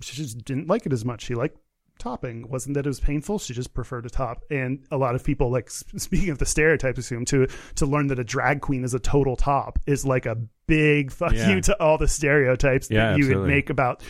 She 0.00 0.16
just 0.16 0.44
didn't 0.44 0.68
like 0.68 0.86
it 0.86 0.92
as 0.92 1.04
much. 1.04 1.22
She 1.22 1.34
liked 1.34 1.56
topping. 1.98 2.42
It 2.42 2.50
wasn't 2.50 2.74
that 2.74 2.86
it 2.86 2.88
was 2.88 3.00
painful. 3.00 3.38
She 3.38 3.54
just 3.54 3.74
preferred 3.74 4.02
to 4.02 4.10
top. 4.10 4.44
And 4.50 4.84
a 4.90 4.96
lot 4.96 5.14
of 5.14 5.24
people, 5.24 5.50
like 5.50 5.70
speaking 5.70 6.30
of 6.30 6.38
the 6.38 6.46
stereotypes, 6.46 6.98
assume 6.98 7.24
to 7.26 7.46
to 7.76 7.86
learn 7.86 8.08
that 8.08 8.18
a 8.18 8.24
drag 8.24 8.60
queen 8.60 8.84
is 8.84 8.94
a 8.94 8.98
total 9.00 9.36
top 9.36 9.78
is 9.86 10.04
like 10.06 10.26
a 10.26 10.36
big 10.66 11.10
fuck 11.18 11.32
Yeah. 11.32 11.50
you 11.54 11.60
to 11.62 11.80
all 11.82 11.98
the 11.98 12.08
stereotypes 12.08 12.88
Yeah, 12.90 13.10
that 13.10 13.18
you 13.18 13.28
would 13.28 13.46
make 13.48 13.70
about 13.70 14.02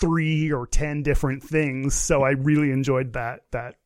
three 0.00 0.52
or 0.52 0.66
ten 0.66 1.02
different 1.02 1.42
things. 1.42 1.94
So 1.94 2.22
I 2.22 2.30
really 2.30 2.70
enjoyed 2.70 3.12
that 3.14 3.40
that 3.52 3.76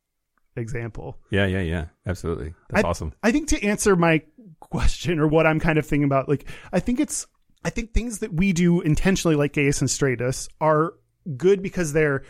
example. 0.55 1.17
Yeah, 1.29 1.45
yeah, 1.45 1.61
yeah. 1.61 1.85
Absolutely. 2.05 2.53
That's 2.69 2.83
I- 2.85 2.87
awesome. 2.87 3.13
I 3.23 3.31
think 3.31 3.49
to 3.49 3.63
answer 3.63 3.95
my 3.95 4.21
question 4.59 5.19
or 5.19 5.27
what 5.27 5.45
I'm 5.47 5.59
kind 5.59 5.77
of 5.79 5.85
thinking 5.85 6.03
about, 6.05 6.27
like 6.29 6.45
I 6.73 6.79
think 6.79 6.99
it's 6.99 7.27
I 7.63 7.69
think 7.69 7.93
things 7.93 8.19
that 8.19 8.33
we 8.33 8.53
do 8.53 8.81
intentionally, 8.81 9.35
like 9.35 9.53
gayest 9.53 9.81
and 9.81 9.89
straightest 9.89 10.49
are 10.61 10.93
good 11.37 11.61
because 11.61 11.93
they're 11.93 12.23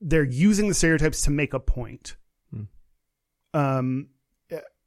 they're 0.00 0.24
using 0.24 0.68
the 0.68 0.74
stereotypes 0.74 1.22
to 1.22 1.30
make 1.30 1.54
a 1.54 1.60
point. 1.60 2.16
Um, 3.54 4.08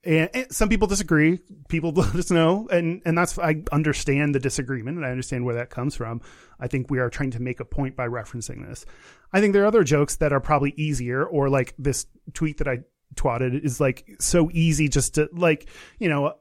and, 0.05 0.29
and 0.33 0.51
some 0.51 0.69
people 0.69 0.87
disagree. 0.87 1.39
People 1.67 1.91
let 1.95 2.15
us 2.15 2.31
know, 2.31 2.67
and 2.71 3.01
and 3.05 3.17
that's 3.17 3.37
I 3.39 3.63
understand 3.71 4.35
the 4.35 4.39
disagreement, 4.39 4.97
and 4.97 5.05
I 5.05 5.09
understand 5.09 5.45
where 5.45 5.55
that 5.55 5.69
comes 5.69 5.95
from. 5.95 6.21
I 6.59 6.67
think 6.67 6.89
we 6.89 6.99
are 6.99 7.09
trying 7.09 7.31
to 7.31 7.41
make 7.41 7.59
a 7.59 7.65
point 7.65 7.95
by 7.95 8.07
referencing 8.07 8.67
this. 8.67 8.85
I 9.33 9.41
think 9.41 9.53
there 9.53 9.63
are 9.63 9.67
other 9.67 9.83
jokes 9.83 10.15
that 10.17 10.31
are 10.31 10.39
probably 10.39 10.73
easier, 10.77 11.25
or 11.25 11.49
like 11.49 11.73
this 11.77 12.05
tweet 12.33 12.57
that 12.59 12.67
I 12.67 12.79
twatted 13.15 13.63
is 13.63 13.79
like 13.79 14.15
so 14.19 14.49
easy 14.51 14.89
just 14.89 15.15
to 15.15 15.29
like 15.31 15.69
you 15.99 16.09
know 16.09 16.33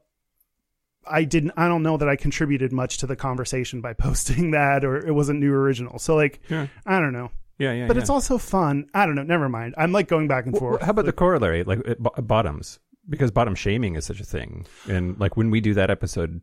I 1.07 1.23
didn't 1.23 1.51
I 1.55 1.67
don't 1.67 1.83
know 1.83 1.97
that 1.97 2.09
I 2.09 2.15
contributed 2.15 2.71
much 2.73 2.97
to 2.99 3.07
the 3.07 3.15
conversation 3.15 3.81
by 3.81 3.93
posting 4.05 4.51
that 4.51 4.83
or 4.83 4.97
it 4.97 5.13
wasn't 5.13 5.39
new 5.39 5.53
original. 5.53 5.99
So 5.99 6.15
like 6.15 6.41
Yeah. 6.49 6.67
I 6.85 6.99
don't 6.99 7.13
know. 7.13 7.31
Yeah, 7.57 7.71
yeah. 7.71 7.87
but 7.87 7.95
yeah. 7.95 8.01
it's 8.01 8.09
also 8.09 8.37
fun. 8.37 8.89
I 8.93 9.05
don't 9.05 9.15
know. 9.15 9.23
Never 9.23 9.47
mind. 9.47 9.75
I'm 9.77 9.93
like 9.93 10.09
going 10.09 10.27
back 10.27 10.43
and 10.45 10.53
Well, 10.53 10.59
forth. 10.59 10.81
How 10.81 10.89
about 10.89 11.05
the 11.05 11.13
corollary, 11.13 11.63
like 11.63 11.87
uh, 11.87 11.95
bo- 11.97 12.21
bottoms? 12.21 12.79
Because 13.07 13.31
bottom 13.31 13.55
shaming 13.55 13.95
is 13.95 14.05
such 14.05 14.19
a 14.19 14.25
thing, 14.25 14.65
and 14.87 15.19
like 15.19 15.37
when 15.37 15.51
we 15.51 15.61
do 15.61 15.73
that 15.75 15.91
episode, 15.91 16.41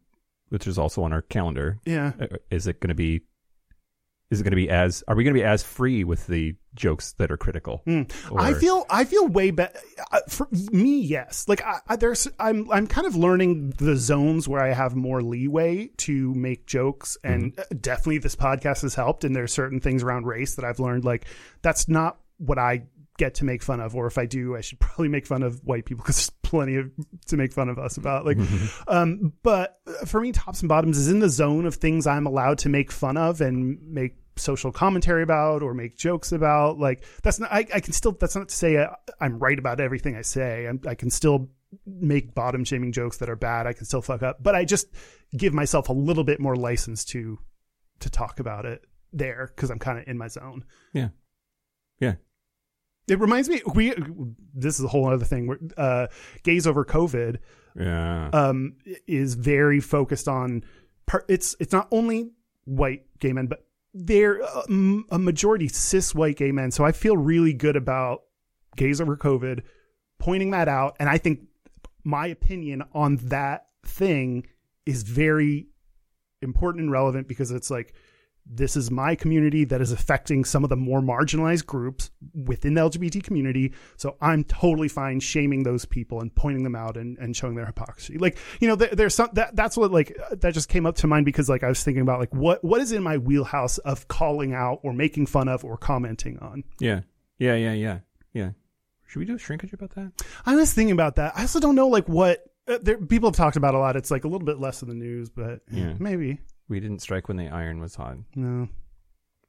which 0.49 0.67
is 0.67 0.79
also 0.79 1.03
on 1.03 1.13
our 1.13 1.23
calendar, 1.23 1.79
yeah. 1.85 2.13
uh, 2.21 2.27
is 2.51 2.67
it 2.67 2.81
going 2.81 2.91
to 2.91 2.95
be? 2.95 3.23
Is 4.31 4.41
it 4.41 4.45
going 4.45 4.53
to 4.53 4.57
be 4.57 4.71
as? 4.71 5.03
Are 5.09 5.17
we 5.17 5.25
going 5.25 5.35
to 5.35 5.41
be 5.41 5.45
as 5.45 5.63
free 5.63 6.05
with 6.05 6.27
the 6.27 6.55
jokes 6.75 7.13
that 7.19 7.31
are 7.31 7.37
critical? 7.37 7.83
Hmm. 7.85 8.03
I 8.39 8.55
feel 8.55 8.87
I 8.89 9.05
feel 9.05 9.27
way 9.29 9.51
better. 9.51 9.79
For 10.29 10.49
me, 10.51 11.01
yes. 11.01 11.47
Like 11.49 11.63
I, 11.63 11.81
I, 11.89 11.97
there's, 11.97 12.29
I'm 12.39 12.71
I'm 12.71 12.87
kind 12.87 13.07
of 13.07 13.15
learning 13.15 13.75
the 13.77 13.97
zones 13.97 14.49
where 14.49 14.63
I 14.63 14.73
have 14.73 14.95
more 14.97 15.21
leeway 15.21 15.89
to 15.99 16.33
make 16.35 16.67
jokes, 16.67 17.19
and 17.23 17.59
uh, 17.59 17.65
definitely 17.79 18.19
this 18.19 18.37
podcast 18.37 18.83
has 18.83 18.95
helped. 18.95 19.25
And 19.25 19.37
there's 19.37 19.53
certain 19.53 19.81
things 19.81 20.03
around 20.03 20.27
race 20.27 20.55
that 20.55 20.65
I've 20.65 20.81
learned 20.81 21.05
like 21.05 21.27
that's 21.61 21.89
not 21.89 22.19
what 22.39 22.59
I 22.59 22.85
get 23.23 23.35
to 23.35 23.45
make 23.45 23.63
fun 23.63 23.79
of, 23.81 23.95
or 23.95 24.09
if 24.09 24.19
I 24.19 24.27
do, 24.27 24.57
I 24.57 24.61
should 24.61 24.81
probably 24.87 25.09
make 25.09 25.27
fun 25.27 25.43
of 25.43 25.61
white 25.65 25.85
people 25.85 26.03
because 26.03 26.17
there's 26.17 26.31
plenty 26.43 26.77
of 26.77 26.91
to 27.27 27.37
make 27.37 27.53
fun 27.53 27.69
of 27.69 27.79
us 27.79 27.97
about. 27.97 28.27
Like, 28.27 28.39
um, 28.89 29.33
but 29.43 29.79
for 30.07 30.21
me, 30.21 30.33
tops 30.33 30.61
and 30.61 30.69
bottoms 30.69 30.99
is 30.99 31.09
in 31.09 31.21
the 31.21 31.29
zone 31.29 31.67
of 31.67 31.77
things 31.77 32.07
I'm 32.07 32.27
allowed 32.27 32.59
to 32.59 32.69
make 32.69 32.91
fun 32.91 33.17
of 33.17 33.41
and 33.41 33.79
make 33.83 34.17
social 34.37 34.73
commentary 34.73 35.23
about 35.23 35.63
or 35.63 35.75
make 35.75 35.95
jokes 35.95 36.33
about 36.33 36.79
like 36.79 37.05
that's 37.23 37.39
not 37.39 37.53
I, 37.53 37.67
I 37.75 37.81
can 37.81 37.93
still 37.93 38.13
that's 38.13 38.35
not 38.35 38.49
to 38.49 38.55
say 38.55 38.79
I, 38.79 38.97
i'm 39.21 39.39
right 39.39 39.59
about 39.59 39.79
everything 39.79 40.17
i 40.17 40.23
say 40.23 40.67
I'm, 40.67 40.81
i 40.89 40.95
can 40.95 41.11
still 41.11 41.51
make 41.85 42.35
bottom 42.35 42.65
shaming 42.65 42.93
jokes 42.93 43.19
that 43.19 43.29
are 43.29 43.37
bad 43.37 43.67
i 43.67 43.75
can 43.75 43.85
still 43.85 44.01
fuck 44.01 44.23
up 44.23 44.43
but 44.43 44.55
i 44.55 44.65
just 44.65 44.89
give 45.37 45.53
myself 45.53 45.91
a 45.91 45.93
little 45.93 46.25
bit 46.25 46.41
more 46.41 46.57
license 46.57 47.05
to 47.13 47.39
to 48.01 48.09
talk 48.09 48.41
about 48.41 48.65
it 48.65 48.87
there 49.13 49.53
because 49.55 49.69
i'm 49.69 49.79
kind 49.79 49.99
of 49.99 50.09
in 50.09 50.17
my 50.17 50.29
zone 50.29 50.65
Yeah, 50.95 51.09
yeah. 52.01 52.15
It 53.09 53.19
reminds 53.19 53.49
me 53.49 53.61
we 53.75 53.95
this 54.55 54.79
is 54.79 54.85
a 54.85 54.89
whole 54.89 55.09
other 55.09 55.25
thing 55.25 55.47
where 55.47 55.59
uh 55.77 56.07
gays 56.43 56.67
over 56.67 56.85
covid 56.85 57.39
Yeah. 57.77 58.29
um, 58.33 58.77
is 59.07 59.35
very 59.35 59.81
focused 59.81 60.29
on 60.29 60.65
par- 61.07 61.25
it's 61.29 61.57
it's 61.61 61.73
not 61.73 61.89
only 61.91 62.31
white 62.65 63.07
gay 63.19 63.33
men, 63.33 63.47
but 63.47 63.67
they're 63.95 64.41
a, 64.41 64.63
m- 64.69 65.05
a 65.11 65.19
majority 65.19 65.69
cis 65.69 66.15
white 66.15 66.37
gay 66.37 66.53
men. 66.53 66.71
So 66.71 66.85
I 66.85 66.93
feel 66.93 67.17
really 67.17 67.53
good 67.53 67.77
about 67.77 68.23
gays 68.77 69.01
over 69.01 69.17
COVID, 69.17 69.63
pointing 70.19 70.51
that 70.53 70.69
out, 70.69 70.97
and 71.01 71.09
I 71.09 71.19
think 71.19 71.41
my 72.05 72.27
opinion 72.29 72.83
on 72.95 73.17
that 73.17 73.67
thing 73.85 74.47
is 74.87 75.03
very 75.03 75.67
important 76.41 76.83
and 76.83 76.91
relevant 76.93 77.27
because 77.29 77.51
it's 77.51 77.71
like 77.71 77.95
this 78.45 78.77
is 78.77 78.91
my 78.91 79.15
community 79.15 79.65
that 79.65 79.81
is 79.81 79.93
affecting 79.93 80.45
some 80.45 80.65
of 80.65 80.71
the 80.71 80.77
more 80.77 81.01
marginalized 81.01 81.65
groups 81.65 82.11
within 82.35 82.75
the 82.75 82.81
LGBT 82.81 83.23
community. 83.23 83.73
So 83.97 84.17
I'm 84.21 84.45
totally 84.45 84.89
fine 84.89 85.21
shaming 85.21 85.63
those 85.63 85.85
people 85.85 86.21
and 86.21 86.35
pointing 86.35 86.63
them 86.65 86.75
out 86.75 86.97
and, 86.97 87.17
and 87.19 87.37
showing 87.37 87.55
their 87.55 87.67
hypocrisy. 87.67 88.19
Like, 88.19 88.37
you 88.61 88.69
know, 88.69 88.75
there, 88.75 88.89
there's 88.93 89.15
some, 89.15 89.31
that, 89.35 89.55
that's 89.57 89.77
what 89.77 89.93
like, 89.93 90.17
that 90.33 90.55
just 90.55 90.69
came 90.69 90.87
up 90.87 90.97
to 90.97 91.07
mind 91.07 91.25
because 91.25 91.49
like 91.49 91.63
I 91.63 91.69
was 91.69 91.83
thinking 91.85 92.03
about 92.03 92.19
like 92.21 92.35
what, 92.35 92.63
what 92.65 92.81
is 92.81 92.93
in 92.93 93.03
my 93.03 93.17
wheelhouse 93.19 93.79
of 93.79 94.09
calling 94.09 94.53
out 94.55 94.81
or 94.83 94.93
making 94.93 95.27
fun 95.27 95.49
of 95.49 95.65
or 95.65 95.77
commenting 95.77 96.39
on. 96.41 96.65
yeah. 96.81 97.01
Yeah. 97.39 97.55
Yeah. 97.55 97.73
Yeah. 97.73 97.99
Yeah. 98.35 98.51
Should 99.07 99.19
we 99.21 99.25
do 99.25 99.35
a 99.37 99.39
shrinkage 99.39 99.73
about 99.73 99.95
that? 99.95 100.13
I 100.47 100.57
was 100.57 100.73
thinking 100.73 100.93
about 100.93 101.17
that. 101.17 101.33
I 101.37 101.43
also 101.43 101.61
don't 101.61 101.75
know 101.75 101.89
like 101.89 102.09
what, 102.09 102.45
uh, 102.69 102.79
there, 102.83 102.99
people 102.99 103.29
have 103.29 103.37
talked 103.37 103.57
about 103.57 103.75
a 103.75 103.79
lot. 103.79 103.97
It's 103.97 104.11
like 104.11 104.25
a 104.25 104.29
little 104.29 104.47
bit 104.47 104.59
less 104.61 104.83
in 104.83 104.89
the 104.89 104.95
news, 104.95 105.31
but 105.31 105.61
Yeah. 105.71 105.95
maybe. 105.99 106.41
We 106.69 106.81
didn't 106.81 107.01
strike 107.01 107.29
when 107.29 107.37
the 107.37 107.49
iron 107.49 107.81
was 107.81 107.95
hot 107.97 108.17
No. 108.35 108.69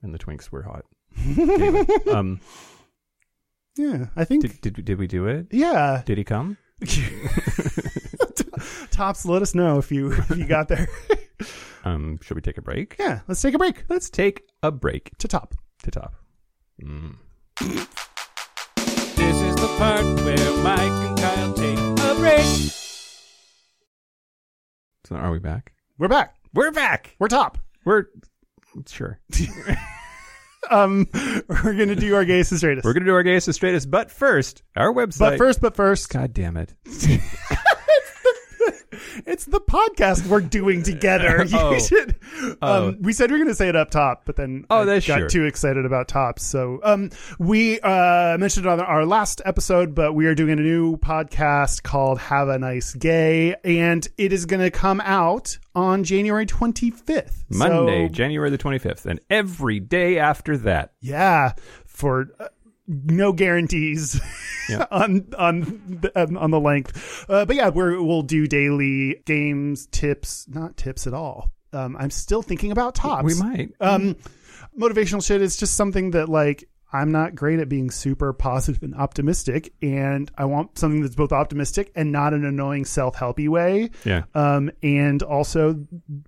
and 0.02 0.14
the 0.14 0.20
twinks 0.20 0.52
were 0.52 0.64
hot. 0.64 0.86
Anyway, 1.26 1.86
um, 2.12 2.40
Yeah. 3.78 4.08
I 4.16 4.26
think, 4.26 4.42
did, 4.42 4.62
did 4.62 4.86
did 4.86 4.98
we 5.00 5.08
do 5.08 5.28
it? 5.28 5.48
yeah. 5.52 6.02
Did 6.06 6.18
he 6.18 6.24
come? 6.24 6.58
Tops, 8.92 9.26
let 9.26 9.42
us 9.42 9.56
know 9.56 9.78
if 9.80 9.92
you 9.92 10.12
if 10.12 10.38
you 10.38 10.46
got 10.46 10.68
there. 10.68 10.88
Um, 11.86 12.18
should 12.22 12.36
we 12.36 12.42
take 12.42 12.58
a 12.58 12.62
break? 12.62 12.96
yeah, 12.98 13.20
let's 13.28 13.42
take 13.42 13.54
a 13.54 13.58
break 13.58 13.84
Let's 13.90 14.10
take 14.10 14.44
a 14.62 14.72
break 14.72 15.18
to 15.18 15.28
top. 15.28 15.54
to 15.84 15.92
top. 15.92 16.16
Mm. 16.82 17.18
This 19.18 19.42
is 19.42 19.56
the 19.56 19.68
part 19.78 20.06
where 20.24 20.64
Mike 20.64 20.80
and 20.80 21.18
Kyle 21.18 21.54
take 21.54 21.78
a 21.78 22.16
break. 22.16 22.46
So 25.06 25.16
are 25.18 25.32
we 25.32 25.40
back? 25.40 25.74
We're 25.98 26.08
back. 26.08 26.36
We're 26.54 26.72
back. 26.72 27.16
We're 27.18 27.30
top. 27.30 27.58
We're 27.84 28.06
sure. 28.88 29.20
Um, 30.72 31.10
we're 31.14 31.74
gonna 31.74 31.94
do 31.94 32.16
our 32.16 32.24
gayest 32.24 32.52
and 32.52 32.58
straightest. 32.58 32.86
We're 32.86 32.94
gonna 32.94 33.06
do 33.06 33.14
our 33.14 33.22
gayest 33.22 33.50
and 33.50 33.54
straightest, 33.54 33.92
but 33.92 34.10
first, 34.10 34.64
our 34.78 34.94
website. 34.94 35.20
but 35.20 35.38
first, 35.38 35.60
but 35.60 35.76
first, 35.76 36.10
God 36.10 36.34
damn 36.34 36.56
it! 36.56 36.74
it's 39.26 39.46
the 39.46 39.60
podcast 39.62 40.28
we're 40.28 40.42
doing 40.42 40.84
together. 40.84 41.46
You 41.54 41.58
Oh. 41.60 41.80
should- 41.80 42.16
Oh. 42.62 42.88
Um, 42.90 42.98
we 43.02 43.14
said 43.14 43.30
we 43.32 43.36
are 43.38 43.40
gonna 43.44 43.54
say 43.54 43.70
it 43.70 43.76
up 43.76 43.90
top, 43.92 44.24
but 44.26 44.36
then 44.36 44.66
Oh, 44.70 44.82
I 44.82 44.86
that's 44.86 45.08
got 45.08 45.20
sure. 45.20 45.30
too 45.30 45.46
excited 45.46 45.86
about 45.86 46.08
tops. 46.08 46.44
So, 46.44 46.80
um, 46.84 47.10
we 47.40 47.80
uh 47.82 48.38
mentioned 48.38 48.66
it 48.66 48.70
on 48.70 48.80
our 48.80 49.06
last 49.06 49.42
episode, 49.46 49.94
but 49.96 50.14
we 50.14 50.26
are 50.26 50.36
doing 50.36 50.60
a 50.60 50.62
new 50.62 50.98
podcast 50.98 51.84
called 51.84 52.20
"Have 52.20 52.48
a 52.50 52.58
Nice 52.60 52.94
Gay," 52.96 53.56
and 53.64 54.08
it 54.18 54.34
is 54.34 54.46
gonna 54.46 54.72
come 54.72 55.00
out 55.02 55.58
on 55.76 56.04
January 56.04 56.46
twenty 56.46 56.90
fifth, 56.92 57.46
Monday, 57.50 58.10
January 58.10 58.50
the 58.50 58.58
twenty 58.58 58.80
fifth, 58.80 59.06
and 59.06 59.20
every 59.30 59.80
day 59.80 60.18
after 60.20 60.58
that. 60.58 60.94
Yeah, 61.02 61.54
for 61.86 62.28
uh, 62.40 62.48
no 62.88 63.32
guarantees 63.34 64.20
Yeah. 64.70 64.86
on 64.92 65.28
on 65.38 66.00
the, 66.02 66.12
um, 66.22 66.38
on 66.38 66.52
the 66.52 66.60
length. 66.60 67.26
Uh, 67.30 67.46
but 67.46 67.56
yeah, 67.56 67.70
we're, 67.70 68.02
we'll 68.02 68.22
do 68.22 68.48
daily 68.48 69.22
games, 69.26 69.88
tips, 69.88 70.46
not 70.48 70.78
tips 70.78 71.08
at 71.08 71.14
all. 71.14 71.52
Um, 71.72 71.98
I'm 71.98 72.12
still 72.12 72.42
thinking 72.42 72.72
about 72.72 72.96
tops. 72.96 73.24
We 73.26 73.36
might. 73.36 73.72
Um, 73.80 74.16
motivational 74.78 75.26
shit 75.26 75.42
is 75.42 75.58
just 75.58 75.76
something 75.76 76.12
that 76.12 76.30
like 76.30 76.70
I'm 76.96 77.12
not 77.12 77.34
great 77.34 77.60
at 77.60 77.68
being 77.70 77.90
super 77.90 78.32
positive 78.34 78.84
and 78.84 78.94
optimistic, 78.94 79.74
and 79.82 80.30
I 80.38 80.46
want 80.46 80.78
something 80.78 81.02
that's 81.02 81.16
both 81.16 81.32
optimistic 81.32 81.92
and 81.96 82.12
not 82.12 82.36
an 82.36 82.46
annoying 82.46 82.86
self 82.86 83.16
helpy 83.16 83.50
way. 83.50 83.90
Yeah. 84.06 84.26
Um, 84.36 84.70
and 84.84 85.24
also, 85.24 85.84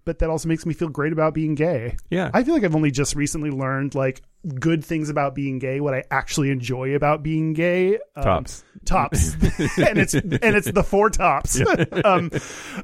but 0.05 0.17
that 0.19 0.29
also 0.31 0.49
makes 0.49 0.65
me 0.65 0.73
feel 0.73 0.89
great 0.89 1.13
about 1.13 1.35
being 1.35 1.53
gay. 1.53 1.97
Yeah. 2.09 2.31
I 2.33 2.43
feel 2.43 2.55
like 2.55 2.63
I've 2.63 2.75
only 2.75 2.89
just 2.89 3.15
recently 3.15 3.51
learned 3.51 3.93
like 3.93 4.23
good 4.59 4.83
things 4.83 5.09
about 5.09 5.35
being 5.35 5.59
gay, 5.59 5.79
what 5.79 5.93
I 5.93 6.03
actually 6.11 6.51
enjoy 6.51 6.95
about 6.95 7.23
being 7.23 7.53
gay. 7.53 7.95
Um, 8.15 8.23
Tops. 8.23 8.63
tops, 8.85 9.33
and 9.77 9.97
it's 9.97 10.13
and 10.13 10.41
it's 10.41 10.71
the 10.71 10.83
four 10.83 11.09
tops. 11.09 11.59
um, 12.05 12.31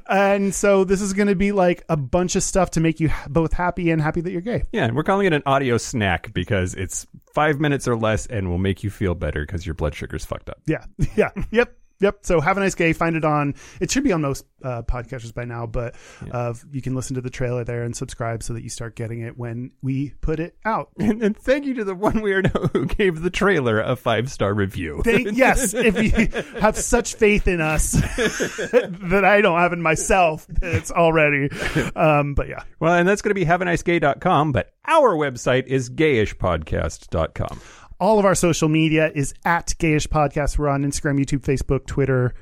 and 0.08 0.54
so 0.54 0.84
this 0.84 1.00
is 1.00 1.12
going 1.12 1.28
to 1.28 1.34
be 1.36 1.52
like 1.52 1.84
a 1.88 1.96
bunch 1.96 2.36
of 2.36 2.42
stuff 2.42 2.70
to 2.72 2.80
make 2.80 3.00
you 3.00 3.10
both 3.28 3.52
happy 3.52 3.90
and 3.90 4.02
happy 4.02 4.20
that 4.20 4.32
you're 4.32 4.40
gay. 4.40 4.62
Yeah, 4.72 4.84
and 4.84 4.96
we're 4.96 5.04
calling 5.04 5.26
it 5.26 5.32
an 5.32 5.42
audio 5.46 5.78
snack 5.78 6.32
because 6.32 6.74
it's 6.74 7.06
five 7.34 7.60
minutes 7.60 7.88
or 7.88 7.96
less 7.96 8.26
and 8.26 8.48
will 8.48 8.58
make 8.58 8.82
you 8.82 8.90
feel 8.90 9.14
better 9.14 9.44
because 9.44 9.64
your 9.64 9.74
blood 9.74 9.94
sugar's 9.94 10.24
fucked 10.24 10.50
up. 10.50 10.60
Yeah, 10.66 10.84
yeah, 11.16 11.30
yep. 11.50 11.76
Yep. 12.02 12.18
So 12.22 12.40
have 12.40 12.56
a 12.56 12.60
nice 12.60 12.74
gay. 12.74 12.92
Find 12.92 13.16
it 13.16 13.24
on. 13.24 13.54
It 13.80 13.90
should 13.90 14.04
be 14.04 14.12
on 14.12 14.20
most 14.20 14.44
uh, 14.62 14.82
podcasters 14.82 15.32
by 15.32 15.44
now, 15.44 15.66
but 15.66 15.94
uh, 16.30 16.54
you 16.70 16.82
can 16.82 16.94
listen 16.94 17.14
to 17.14 17.20
the 17.20 17.30
trailer 17.30 17.64
there 17.64 17.84
and 17.84 17.96
subscribe 17.96 18.42
so 18.42 18.52
that 18.54 18.62
you 18.62 18.68
start 18.68 18.96
getting 18.96 19.20
it 19.20 19.38
when 19.38 19.70
we 19.82 20.10
put 20.20 20.40
it 20.40 20.56
out. 20.64 20.90
And, 21.02 21.20
and 21.20 21.36
thank 21.36 21.64
you 21.64 21.74
to 21.74 21.84
the 21.84 21.96
one 21.96 22.14
weirdo 22.14 22.70
who 22.72 22.86
gave 22.86 23.22
the 23.22 23.30
trailer 23.30 23.80
a 23.80 23.96
five 23.96 24.30
star 24.30 24.54
review. 24.54 25.02
Thank, 25.04 25.32
yes, 25.36 25.74
if 25.74 26.00
you 26.00 26.60
have 26.60 26.76
such 26.76 27.16
faith 27.16 27.48
in 27.48 27.60
us 27.60 27.92
that 27.92 29.22
I 29.24 29.40
don't 29.40 29.58
have 29.58 29.72
in 29.72 29.82
myself, 29.82 30.46
it's 30.62 30.92
already. 30.92 31.50
Um, 31.96 32.34
but 32.34 32.48
yeah, 32.48 32.62
well, 32.78 32.94
and 32.94 33.08
that's 33.08 33.20
going 33.20 33.30
to 33.30 33.34
be 33.34 33.44
haveanicegay.com, 33.44 34.52
but 34.52 34.72
our 34.86 35.14
website 35.16 35.66
is 35.66 35.90
gayishpodcast.com. 35.90 37.60
all 38.02 38.18
of 38.18 38.24
our 38.24 38.34
social 38.34 38.68
media 38.68 39.12
is 39.14 39.32
at 39.44 39.68
Gayish 39.78 40.08
Podcast. 40.08 40.58
We're 40.58 40.68
on 40.68 40.82
Instagram, 40.82 41.20
YouTube, 41.20 41.42
Facebook, 41.42 41.86
Twitter. 41.86 42.34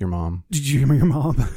Your 0.00 0.08
mom. 0.08 0.42
Did 0.50 0.66
you 0.68 0.84
hear 0.84 0.94
your 0.94 1.06
mom? 1.06 1.36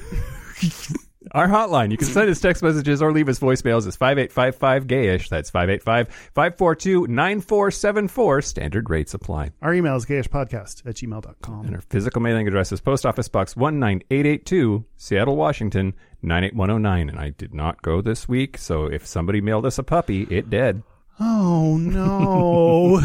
Our 1.31 1.47
hotline. 1.47 1.91
You 1.91 1.97
can 1.97 2.07
send 2.07 2.29
us 2.29 2.39
text 2.39 2.63
messages 2.63 3.01
or 3.01 3.11
leave 3.11 3.27
us 3.27 3.39
voicemails. 3.39 3.85
It's 3.85 3.97
5855 3.97 4.87
gayish. 4.87 5.29
That's 5.29 5.49
585 5.49 6.07
542 6.35 7.07
9474. 7.07 8.41
Standard 8.43 8.89
rates 8.89 9.13
apply. 9.13 9.51
Our 9.61 9.73
email 9.73 9.95
is 9.95 10.05
gayishpodcast 10.05 10.85
at 10.85 10.95
gmail.com. 10.95 11.65
And 11.65 11.75
our 11.75 11.81
physical 11.81 12.21
mailing 12.21 12.47
address 12.47 12.71
is 12.71 12.79
Post 12.79 13.05
Office 13.05 13.27
Box 13.27 13.57
19882, 13.57 14.85
Seattle, 14.95 15.35
Washington 15.35 15.95
98109. 16.21 17.09
And 17.09 17.19
I 17.19 17.31
did 17.31 17.53
not 17.53 17.81
go 17.81 17.99
this 17.99 18.29
week, 18.29 18.57
so 18.57 18.85
if 18.85 19.05
somebody 19.05 19.41
mailed 19.41 19.65
us 19.65 19.79
a 19.79 19.83
puppy, 19.83 20.27
it 20.29 20.49
dead. 20.49 20.83
Oh 21.19 21.77
no! 21.77 23.01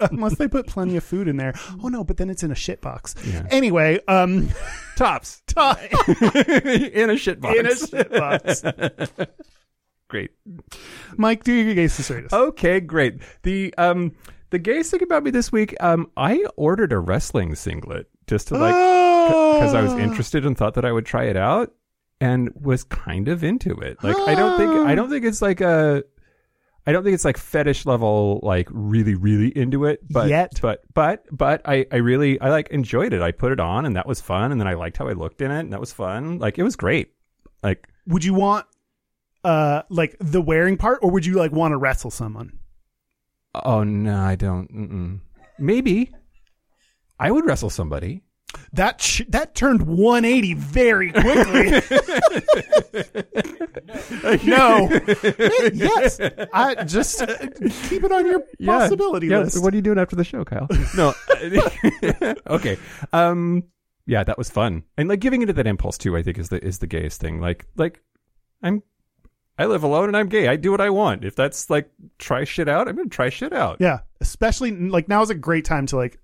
Unless 0.10 0.36
they 0.38 0.48
put 0.48 0.66
plenty 0.66 0.96
of 0.96 1.04
food 1.04 1.28
in 1.28 1.36
there. 1.36 1.54
Oh 1.82 1.88
no! 1.88 2.02
But 2.02 2.16
then 2.16 2.28
it's 2.28 2.42
in 2.42 2.50
a 2.50 2.56
shit 2.56 2.80
box. 2.80 3.14
Yeah. 3.24 3.46
Anyway, 3.50 4.00
um, 4.08 4.48
Tops. 4.96 5.42
top 5.46 5.78
in 6.34 7.10
a 7.10 7.16
shit 7.16 7.40
box. 7.40 7.58
in 7.58 7.66
a 7.66 7.76
shit 7.76 8.10
box. 8.10 8.64
great. 10.08 10.32
Mike, 11.16 11.44
do 11.44 11.52
your 11.52 11.74
gayest 11.74 12.02
straightest. 12.02 12.34
Okay, 12.34 12.80
great. 12.80 13.20
The 13.42 13.72
um 13.78 14.12
the 14.50 14.58
gayest 14.58 14.90
thing 14.90 15.02
about 15.02 15.22
me 15.22 15.30
this 15.30 15.50
week, 15.52 15.74
um, 15.80 16.10
I 16.16 16.44
ordered 16.56 16.92
a 16.92 16.98
wrestling 16.98 17.54
singlet 17.54 18.08
just 18.26 18.48
to 18.48 18.58
like 18.58 18.74
because 18.74 19.74
I 19.74 19.82
was 19.82 19.92
interested 19.94 20.44
and 20.44 20.56
thought 20.58 20.74
that 20.74 20.84
I 20.84 20.92
would 20.92 21.06
try 21.06 21.24
it 21.24 21.36
out 21.36 21.72
and 22.20 22.50
was 22.60 22.84
kind 22.84 23.28
of 23.28 23.42
into 23.42 23.72
it. 23.80 24.02
Like 24.02 24.16
I 24.16 24.34
don't 24.34 24.56
think 24.58 24.70
I 24.86 24.94
don't 24.94 25.08
think 25.10 25.24
it's 25.24 25.42
like 25.42 25.60
a 25.60 26.04
I 26.86 26.92
don't 26.92 27.04
think 27.04 27.14
it's 27.14 27.24
like 27.24 27.36
fetish 27.38 27.86
level 27.86 28.40
like 28.42 28.68
really 28.72 29.14
really 29.14 29.56
into 29.56 29.84
it 29.84 30.00
but 30.10 30.28
Yet. 30.28 30.58
but 30.60 30.80
but 30.94 31.24
but 31.30 31.62
I 31.64 31.86
I 31.92 31.96
really 31.96 32.40
I 32.40 32.50
like 32.50 32.68
enjoyed 32.70 33.12
it. 33.12 33.22
I 33.22 33.30
put 33.32 33.52
it 33.52 33.60
on 33.60 33.86
and 33.86 33.94
that 33.96 34.06
was 34.06 34.20
fun 34.20 34.50
and 34.52 34.60
then 34.60 34.66
I 34.66 34.74
liked 34.74 34.96
how 34.96 35.06
I 35.08 35.12
looked 35.12 35.40
in 35.40 35.50
it 35.50 35.60
and 35.60 35.72
that 35.72 35.80
was 35.80 35.92
fun. 35.92 36.38
Like 36.38 36.58
it 36.58 36.64
was 36.64 36.74
great. 36.76 37.12
Like 37.62 37.88
Would 38.08 38.24
you 38.24 38.34
want 38.34 38.66
uh 39.44 39.82
like 39.90 40.16
the 40.20 40.40
wearing 40.42 40.76
part, 40.76 41.00
or 41.02 41.10
would 41.10 41.24
you 41.26 41.34
like 41.34 41.52
want 41.52 41.72
to 41.72 41.76
wrestle 41.76 42.10
someone? 42.10 42.58
oh 43.54 43.84
no, 43.84 44.18
I 44.18 44.34
don't. 44.34 44.72
Mm-mm. 44.74 45.20
Maybe 45.58 46.10
I 47.20 47.30
would 47.30 47.44
wrestle 47.44 47.70
somebody. 47.70 48.22
That 48.72 49.00
sh- 49.00 49.22
that 49.28 49.54
turned 49.54 49.82
180 49.82 50.54
very 50.54 51.12
quickly. 51.12 51.80
no. 54.44 54.88
yes. 55.72 56.20
I 56.52 56.84
just 56.84 57.22
uh, 57.22 57.36
keep 57.88 58.04
it 58.04 58.12
on 58.12 58.26
your 58.26 58.40
possibility 58.64 59.28
yeah. 59.28 59.40
list. 59.40 59.62
What 59.62 59.72
are 59.72 59.76
you 59.76 59.82
doing 59.82 59.98
after 59.98 60.16
the 60.16 60.24
show, 60.24 60.44
Kyle? 60.44 60.68
no. 60.96 61.14
okay. 62.46 62.78
Um. 63.12 63.64
Yeah, 64.04 64.24
that 64.24 64.36
was 64.36 64.50
fun, 64.50 64.82
and 64.98 65.08
like 65.08 65.20
giving 65.20 65.42
into 65.42 65.54
that 65.54 65.66
impulse 65.66 65.96
too. 65.96 66.16
I 66.16 66.22
think 66.22 66.36
is 66.36 66.48
the 66.48 66.62
is 66.62 66.78
the 66.78 66.88
gayest 66.88 67.20
thing. 67.20 67.40
Like 67.40 67.66
like 67.76 68.02
I'm. 68.62 68.82
I 69.58 69.66
live 69.66 69.84
alone 69.84 70.08
and 70.08 70.16
I'm 70.16 70.28
gay. 70.28 70.48
I 70.48 70.56
do 70.56 70.70
what 70.70 70.80
I 70.80 70.88
want. 70.90 71.24
If 71.24 71.36
that's 71.36 71.68
like 71.68 71.90
try 72.18 72.44
shit 72.44 72.68
out, 72.68 72.88
I'm 72.88 72.96
gonna 72.96 73.10
try 73.10 73.28
shit 73.28 73.52
out. 73.52 73.76
yeah, 73.80 74.00
especially 74.20 74.72
like 74.72 75.08
now 75.08 75.22
is 75.22 75.30
a 75.30 75.34
great 75.34 75.64
time 75.64 75.86
to 75.86 75.96
like 75.96 76.18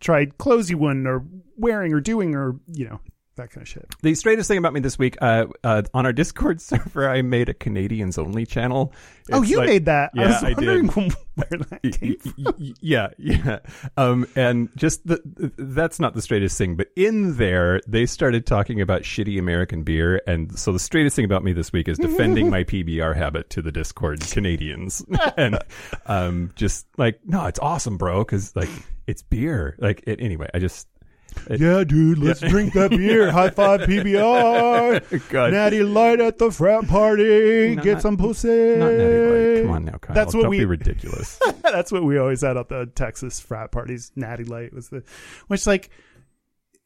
try 0.00 0.26
clothes 0.26 0.68
you 0.68 0.76
wouldn't 0.76 1.06
or 1.06 1.24
wearing 1.56 1.94
or 1.94 2.00
doing 2.00 2.34
or 2.34 2.56
you 2.66 2.86
know 2.86 3.00
that 3.36 3.50
kind 3.50 3.62
of 3.62 3.68
shit. 3.68 3.86
The 4.02 4.14
straightest 4.14 4.48
thing 4.48 4.58
about 4.58 4.72
me 4.72 4.80
this 4.80 4.98
week, 4.98 5.16
uh, 5.20 5.46
uh, 5.62 5.82
on 5.94 6.06
our 6.06 6.12
Discord 6.12 6.60
server, 6.62 7.08
I 7.08 7.22
made 7.22 7.48
a 7.48 7.54
Canadians 7.54 8.18
only 8.18 8.46
channel. 8.46 8.92
oh, 9.32 9.42
you 9.42 9.58
like- 9.58 9.66
made 9.68 9.84
that. 9.86 10.10
Yeah, 10.14 10.26
was 10.28 10.44
I 10.44 10.54
did. 10.54 10.86
where 11.34 11.48
that 11.70 11.82
came 12.00 12.16
y- 12.38 12.72
yeah, 12.80 13.08
yeah. 13.18 13.58
Um, 13.96 14.26
and 14.36 14.70
just 14.76 15.06
the, 15.06 15.20
that's 15.58 16.00
not 16.00 16.14
the 16.14 16.22
straightest 16.22 16.56
thing, 16.56 16.76
but 16.76 16.88
in 16.96 17.36
there, 17.36 17.80
they 17.86 18.06
started 18.06 18.46
talking 18.46 18.80
about 18.80 19.02
shitty 19.02 19.38
American 19.38 19.82
beer. 19.82 20.22
And 20.26 20.58
so 20.58 20.72
the 20.72 20.78
straightest 20.78 21.14
thing 21.16 21.24
about 21.26 21.44
me 21.44 21.52
this 21.52 21.72
week 21.72 21.88
is 21.88 21.98
defending 21.98 22.48
my 22.56 22.64
PBR 22.64 23.14
habit 23.14 23.50
to 23.50 23.62
the 23.62 23.70
Discord 23.72 24.20
Canadians. 24.30 25.04
and, 25.36 25.58
um, 26.06 26.52
just 26.56 26.86
like, 26.96 27.20
no, 27.24 27.44
it's 27.46 27.58
awesome, 27.60 27.98
bro. 27.98 28.24
Cause 28.24 28.56
like, 28.56 28.70
it's 29.06 29.22
beer. 29.22 29.76
Like, 29.78 30.02
it, 30.06 30.20
anyway, 30.20 30.48
I 30.54 30.58
just, 30.58 30.88
Yeah, 31.50 31.84
dude, 31.84 32.18
let's 32.18 32.40
drink 32.40 32.72
that 32.74 32.90
beer. 32.90 33.30
High 33.32 33.50
five 33.50 33.80
PBR. 33.82 35.28
God. 35.28 35.52
Natty 35.52 35.82
Light 35.82 36.20
at 36.20 36.38
the 36.38 36.50
frat 36.50 36.88
party. 36.88 37.76
No, 37.76 37.82
Get 37.82 37.92
not- 37.94 38.02
some 38.02 38.16
pussy. 38.16 38.48
not 38.76 38.90
Natty 38.92 39.54
Light. 39.54 39.62
Come 39.62 39.70
on 39.70 39.84
now, 39.84 39.98
Kyle. 39.98 40.14
That's 40.14 40.34
what 40.34 40.42
Don't 40.42 40.50
we- 40.50 40.58
be 40.58 40.64
ridiculous. 40.64 41.38
That's 41.62 41.92
what 41.92 42.02
we 42.04 42.18
always 42.18 42.40
had 42.42 42.56
at 42.56 42.68
the 42.68 42.86
Texas 42.86 43.38
frat 43.40 43.70
parties. 43.72 44.10
Natty 44.16 44.44
Light 44.44 44.72
was 44.72 44.88
the, 44.88 45.02
which 45.48 45.66
like, 45.66 45.90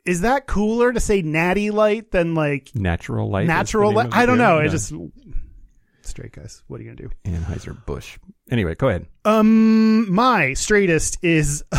is 0.05 0.23
that 0.23 0.47
cooler 0.47 0.93
to 0.93 1.01
say 1.01 1.23
Natty 1.23 1.71
Light 1.71 2.11
than 2.11 2.35
like 2.35 2.71
Natural 2.75 3.29
light. 3.31 3.47
natural 3.47 3.93
light? 3.93 4.09
I 4.13 4.27
don't 4.27 4.39
know. 4.39 4.59
Yeah. 4.59 4.67
It 4.67 4.71
just 4.71 4.93
straight 6.11 6.33
guys. 6.33 6.63
What 6.67 6.81
are 6.81 6.85
you 6.85 6.95
gonna 6.95 7.09
do? 7.09 7.15
Anheuser 7.25 7.85
Busch. 7.87 8.19
Anyway, 8.51 8.75
go 8.75 8.89
ahead. 8.89 9.07
Um, 9.25 10.13
my 10.13 10.55
straightest 10.55 11.19
is 11.23 11.65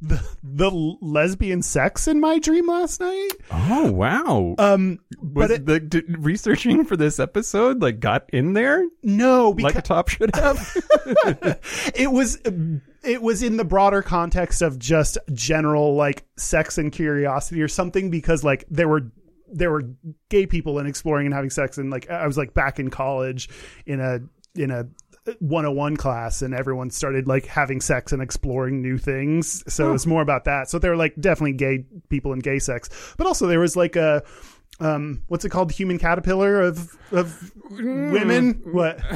the 0.00 0.22
the 0.42 0.70
lesbian 1.00 1.62
sex 1.62 2.06
in 2.06 2.20
my 2.20 2.38
dream 2.38 2.68
last 2.68 3.00
night. 3.00 3.30
Oh 3.50 3.90
wow. 3.90 4.54
Um, 4.58 4.98
was 5.20 5.48
but 5.48 5.50
it, 5.50 5.66
the 5.66 5.80
d- 5.80 6.02
researching 6.18 6.84
for 6.84 6.96
this 6.96 7.18
episode 7.18 7.82
like 7.82 8.00
got 8.00 8.28
in 8.32 8.52
there 8.52 8.84
no, 9.02 9.54
because 9.54 9.74
like 9.74 9.84
a 9.84 9.86
top 9.86 10.08
should 10.08 10.34
have? 10.34 10.76
it 11.94 12.10
was 12.10 12.38
it 13.02 13.22
was 13.22 13.42
in 13.42 13.56
the 13.56 13.64
broader 13.64 14.02
context 14.02 14.62
of 14.62 14.78
just 14.78 15.18
general 15.32 15.94
like 15.94 16.24
sex 16.36 16.78
and 16.78 16.92
curiosity 16.92 17.62
or 17.62 17.68
something 17.68 18.10
because 18.10 18.44
like 18.44 18.64
there 18.70 18.88
were 18.88 19.10
there 19.52 19.70
were 19.70 19.82
gay 20.28 20.46
people 20.46 20.78
and 20.78 20.88
exploring 20.88 21.26
and 21.26 21.34
having 21.34 21.50
sex 21.50 21.78
and 21.78 21.90
like 21.90 22.08
I 22.10 22.26
was 22.26 22.36
like 22.36 22.54
back 22.54 22.78
in 22.78 22.90
college 22.90 23.48
in 23.86 24.00
a 24.00 24.20
in 24.54 24.70
a 24.70 24.86
101 25.40 25.96
class 25.96 26.42
and 26.42 26.54
everyone 26.54 26.90
started 26.90 27.26
like 27.28 27.46
having 27.46 27.80
sex 27.80 28.12
and 28.12 28.22
exploring 28.22 28.80
new 28.80 28.98
things. 28.98 29.62
So 29.72 29.88
it 29.88 29.92
was 29.92 30.06
more 30.06 30.22
about 30.22 30.44
that. 30.44 30.70
So 30.70 30.78
there 30.78 30.90
were 30.90 30.96
like 30.96 31.14
definitely 31.20 31.52
gay 31.52 31.84
people 32.08 32.32
and 32.32 32.42
gay 32.42 32.58
sex. 32.58 33.14
But 33.16 33.26
also 33.26 33.46
there 33.46 33.60
was 33.60 33.76
like 33.76 33.96
a 33.96 34.22
um 34.80 35.22
what's 35.28 35.44
it 35.44 35.50
called? 35.50 35.72
Human 35.72 35.98
caterpillar 35.98 36.60
of 36.60 36.96
of 37.12 37.52
women? 37.70 38.62
What? 38.64 39.00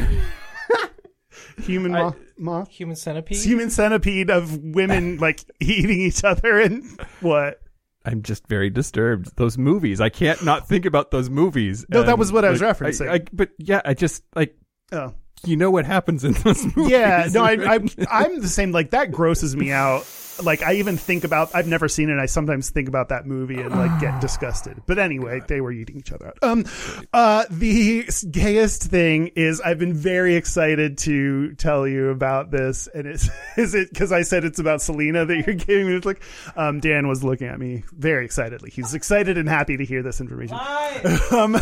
Human 1.63 1.93
moth, 1.93 2.17
moth? 2.39 2.69
Human 2.69 2.97
centipede. 2.97 3.39
human 3.39 3.71
centipede 3.71 4.31
of 4.31 4.59
women 4.59 5.17
like 5.21 5.41
eating 5.61 6.01
each 6.01 6.25
other 6.25 6.61
and 6.61 6.85
what 7.21 7.61
I'm 8.05 8.23
just 8.23 8.47
very 8.49 8.71
disturbed. 8.71 9.37
Those 9.37 9.57
movies, 9.57 10.01
I 10.01 10.09
can't 10.09 10.45
not 10.45 10.69
think 10.69 10.87
about 10.87 11.11
those 11.11 11.31
movies. 11.31 11.87
No, 11.89 12.03
that 12.03 12.19
was 12.19 12.33
what 12.33 12.45
I 12.45 12.51
was 12.51 12.61
like, 12.61 12.77
referencing. 12.77 13.09
I, 13.09 13.21
but 13.33 13.51
yeah, 13.59 13.81
I 13.85 13.95
just 13.95 14.23
like 14.35 14.57
oh 14.93 15.15
you 15.45 15.57
know 15.57 15.71
what 15.71 15.85
happens 15.85 16.25
in 16.25 16.33
those 16.33 16.65
movies. 16.77 16.91
yeah 16.91 17.29
no 17.33 17.43
I, 17.45 17.53
I, 17.75 17.79
I'm 18.11 18.41
the 18.41 18.49
same 18.49 18.73
like 18.73 18.91
that 18.91 19.11
grosses 19.13 19.57
me 19.57 19.71
out. 19.73 20.07
Like 20.43 20.63
i 20.63 20.73
even 20.77 20.97
think 20.97 21.25
about 21.25 21.55
i've 21.55 21.67
never 21.69 21.89
seen 21.89 22.09
it 22.09 22.19
i 22.19 22.25
sometimes 22.25 22.71
think 22.71 22.89
about 22.89 23.11
that 23.11 23.27
movie 23.27 23.61
and 23.61 23.71
like 23.71 24.01
get 24.01 24.19
disgusted. 24.21 24.83
But 24.87 24.99
anyway 24.99 25.43
they 25.47 25.61
were 25.61 25.71
eating 25.73 25.99
each 25.99 26.11
other. 26.11 26.29
Out 26.29 26.39
um 26.43 26.65
uh 27.13 27.45
the 27.51 28.05
gayest 28.31 28.83
thing 28.85 29.29
is 29.37 29.61
i've 29.61 29.79
been 29.79 29.93
very 29.93 30.35
excited 30.37 30.97
to 30.99 31.53
tell 31.57 31.87
you 31.87 32.09
about 32.09 32.51
this 32.51 32.89
and 32.95 33.07
it's 33.07 33.29
is 33.59 33.75
it 33.75 33.91
because 33.91 34.11
i 34.11 34.23
said 34.23 34.45
it's 34.45 34.59
about 34.59 34.81
selena 34.81 35.27
that 35.27 35.47
you're 35.47 35.55
giving 35.55 35.87
me 35.87 35.97
it's 35.97 36.07
like 36.07 36.23
um 36.57 36.81
dan 36.81 37.07
was 37.09 37.23
looking 37.23 37.47
at 37.47 37.59
me 37.61 37.85
very 37.93 38.25
excitedly. 38.25 38.71
He's 38.71 38.95
excited 38.95 39.37
and 39.37 39.49
happy 39.49 39.77
to 39.77 39.85
hear 39.85 40.03
this 40.03 40.21
information. 40.21 40.59
Um, 41.31 41.57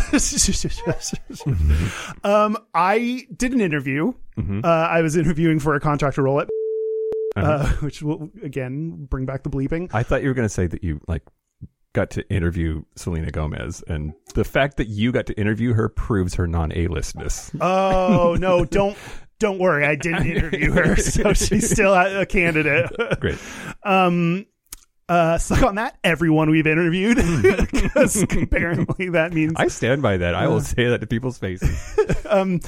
um, 2.23 2.57
I 2.73 3.27
did 3.35 3.51
an 3.53 3.61
interview. 3.71 4.13
Uh, 4.37 4.67
I 4.67 5.01
was 5.01 5.15
interviewing 5.15 5.59
for 5.59 5.75
a 5.75 5.79
contractor 5.79 6.23
role 6.23 6.41
at, 6.41 6.49
uh, 7.35 7.67
which 7.81 8.01
will 8.01 8.29
again 8.43 9.05
bring 9.09 9.25
back 9.25 9.43
the 9.43 9.49
bleeping. 9.49 9.89
I 9.93 10.03
thought 10.03 10.21
you 10.23 10.29
were 10.29 10.33
going 10.33 10.47
to 10.47 10.53
say 10.53 10.67
that 10.67 10.83
you 10.83 10.99
like 11.07 11.23
got 11.93 12.09
to 12.11 12.27
interview 12.29 12.83
Selena 12.95 13.31
Gomez, 13.31 13.83
and 13.87 14.13
the 14.33 14.43
fact 14.43 14.77
that 14.77 14.87
you 14.87 15.11
got 15.11 15.25
to 15.27 15.39
interview 15.39 15.73
her 15.73 15.89
proves 15.89 16.35
her 16.35 16.47
non 16.47 16.71
A-listness. 16.73 17.51
Oh 17.61 18.35
no, 18.39 18.65
don't 18.65 18.97
don't 19.39 19.59
worry. 19.59 19.85
I 19.85 19.95
didn't 19.95 20.25
interview 20.37 20.71
her, 20.71 20.95
so 20.95 21.33
she's 21.33 21.69
still 21.69 21.93
a 21.93 22.21
a 22.21 22.25
candidate. 22.25 22.89
Great. 23.19 23.37
Um, 23.83 24.45
uh, 25.11 25.37
suck 25.37 25.61
on 25.63 25.75
that, 25.75 25.97
everyone 26.05 26.49
we've 26.49 26.65
interviewed, 26.65 27.17
because 27.71 28.23
apparently 28.23 29.09
that 29.09 29.33
means 29.33 29.51
I 29.57 29.67
stand 29.67 30.01
by 30.01 30.15
that. 30.15 30.35
I 30.35 30.47
will 30.47 30.61
say 30.61 30.87
that 30.87 31.01
to 31.01 31.07
people's 31.07 31.37
faces. 31.37 32.25
um, 32.29 32.61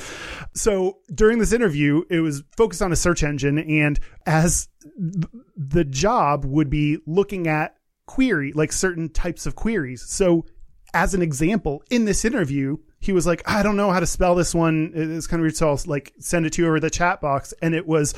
so 0.53 0.97
during 1.15 1.39
this 1.39 1.53
interview, 1.53 2.03
it 2.09 2.19
was 2.19 2.43
focused 2.57 2.81
on 2.81 2.91
a 2.91 2.97
search 2.97 3.23
engine, 3.23 3.59
and 3.59 3.97
as 4.25 4.67
th- 4.81 5.25
the 5.55 5.85
job 5.85 6.43
would 6.43 6.69
be 6.69 6.97
looking 7.05 7.47
at 7.47 7.77
query, 8.07 8.51
like 8.51 8.73
certain 8.73 9.07
types 9.07 9.45
of 9.45 9.55
queries. 9.55 10.01
So, 10.01 10.45
as 10.93 11.13
an 11.13 11.21
example, 11.21 11.81
in 11.89 12.03
this 12.03 12.25
interview, 12.25 12.75
he 12.99 13.13
was 13.13 13.25
like, 13.25 13.41
"I 13.49 13.63
don't 13.63 13.77
know 13.77 13.91
how 13.91 14.01
to 14.01 14.05
spell 14.05 14.35
this 14.35 14.53
one. 14.53 14.91
It's 14.93 15.27
kind 15.27 15.39
of 15.39 15.43
weird, 15.43 15.55
so 15.55 15.69
I'll 15.69 15.79
like 15.85 16.11
send 16.19 16.45
it 16.45 16.51
to 16.53 16.63
you 16.63 16.67
over 16.67 16.81
the 16.81 16.89
chat 16.89 17.21
box." 17.21 17.53
And 17.61 17.73
it 17.73 17.87
was 17.87 18.13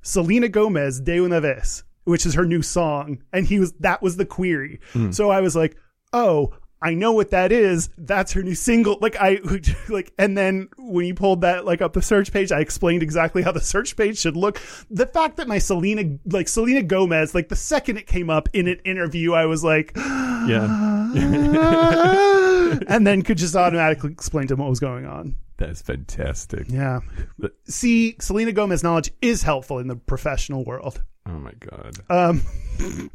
Selena 0.00 0.48
Gomez 0.48 1.00
de 1.00 1.18
una 1.18 1.40
vez, 1.40 1.82
which 2.04 2.24
is 2.26 2.34
her 2.34 2.44
new 2.46 2.62
song, 2.62 3.22
and 3.32 3.46
he 3.46 3.58
was 3.58 3.72
that 3.80 4.02
was 4.02 4.16
the 4.16 4.26
query. 4.26 4.80
So 5.10 5.30
I 5.30 5.40
was 5.40 5.56
like, 5.56 5.76
"Oh." 6.12 6.54
I 6.82 6.92
know 6.92 7.12
what 7.12 7.30
that 7.30 7.50
is. 7.50 7.88
That's 7.96 8.32
her 8.32 8.42
new 8.42 8.54
single. 8.54 8.98
Like 9.00 9.16
I 9.18 9.38
like, 9.88 10.12
and 10.18 10.36
then 10.36 10.68
when 10.76 11.06
you 11.06 11.14
pulled 11.14 11.40
that 11.40 11.64
like 11.64 11.80
up 11.80 11.94
the 11.94 12.02
search 12.02 12.30
page, 12.30 12.52
I 12.52 12.60
explained 12.60 13.02
exactly 13.02 13.40
how 13.40 13.52
the 13.52 13.60
search 13.62 13.96
page 13.96 14.18
should 14.18 14.36
look. 14.36 14.60
The 14.90 15.06
fact 15.06 15.38
that 15.38 15.48
my 15.48 15.56
Selena, 15.56 16.18
like 16.26 16.46
Selena 16.46 16.82
Gomez, 16.82 17.34
like 17.34 17.48
the 17.48 17.56
second 17.56 17.96
it 17.96 18.06
came 18.06 18.28
up 18.28 18.50
in 18.52 18.68
an 18.68 18.80
interview, 18.84 19.32
I 19.32 19.46
was 19.46 19.64
like, 19.64 19.92
Yeah, 19.96 21.10
and 22.88 23.06
then 23.06 23.22
could 23.22 23.38
just 23.38 23.56
automatically 23.56 24.12
explain 24.12 24.46
to 24.48 24.54
him 24.54 24.60
what 24.60 24.68
was 24.68 24.80
going 24.80 25.06
on. 25.06 25.36
that's 25.56 25.80
fantastic. 25.80 26.66
Yeah. 26.68 27.00
But- 27.38 27.54
See, 27.66 28.16
Selena 28.20 28.52
Gomez 28.52 28.82
knowledge 28.82 29.10
is 29.22 29.42
helpful 29.42 29.78
in 29.78 29.86
the 29.88 29.96
professional 29.96 30.64
world. 30.64 31.02
Oh 31.26 31.38
my 31.38 31.52
god. 31.60 31.94
Um, 32.10 32.42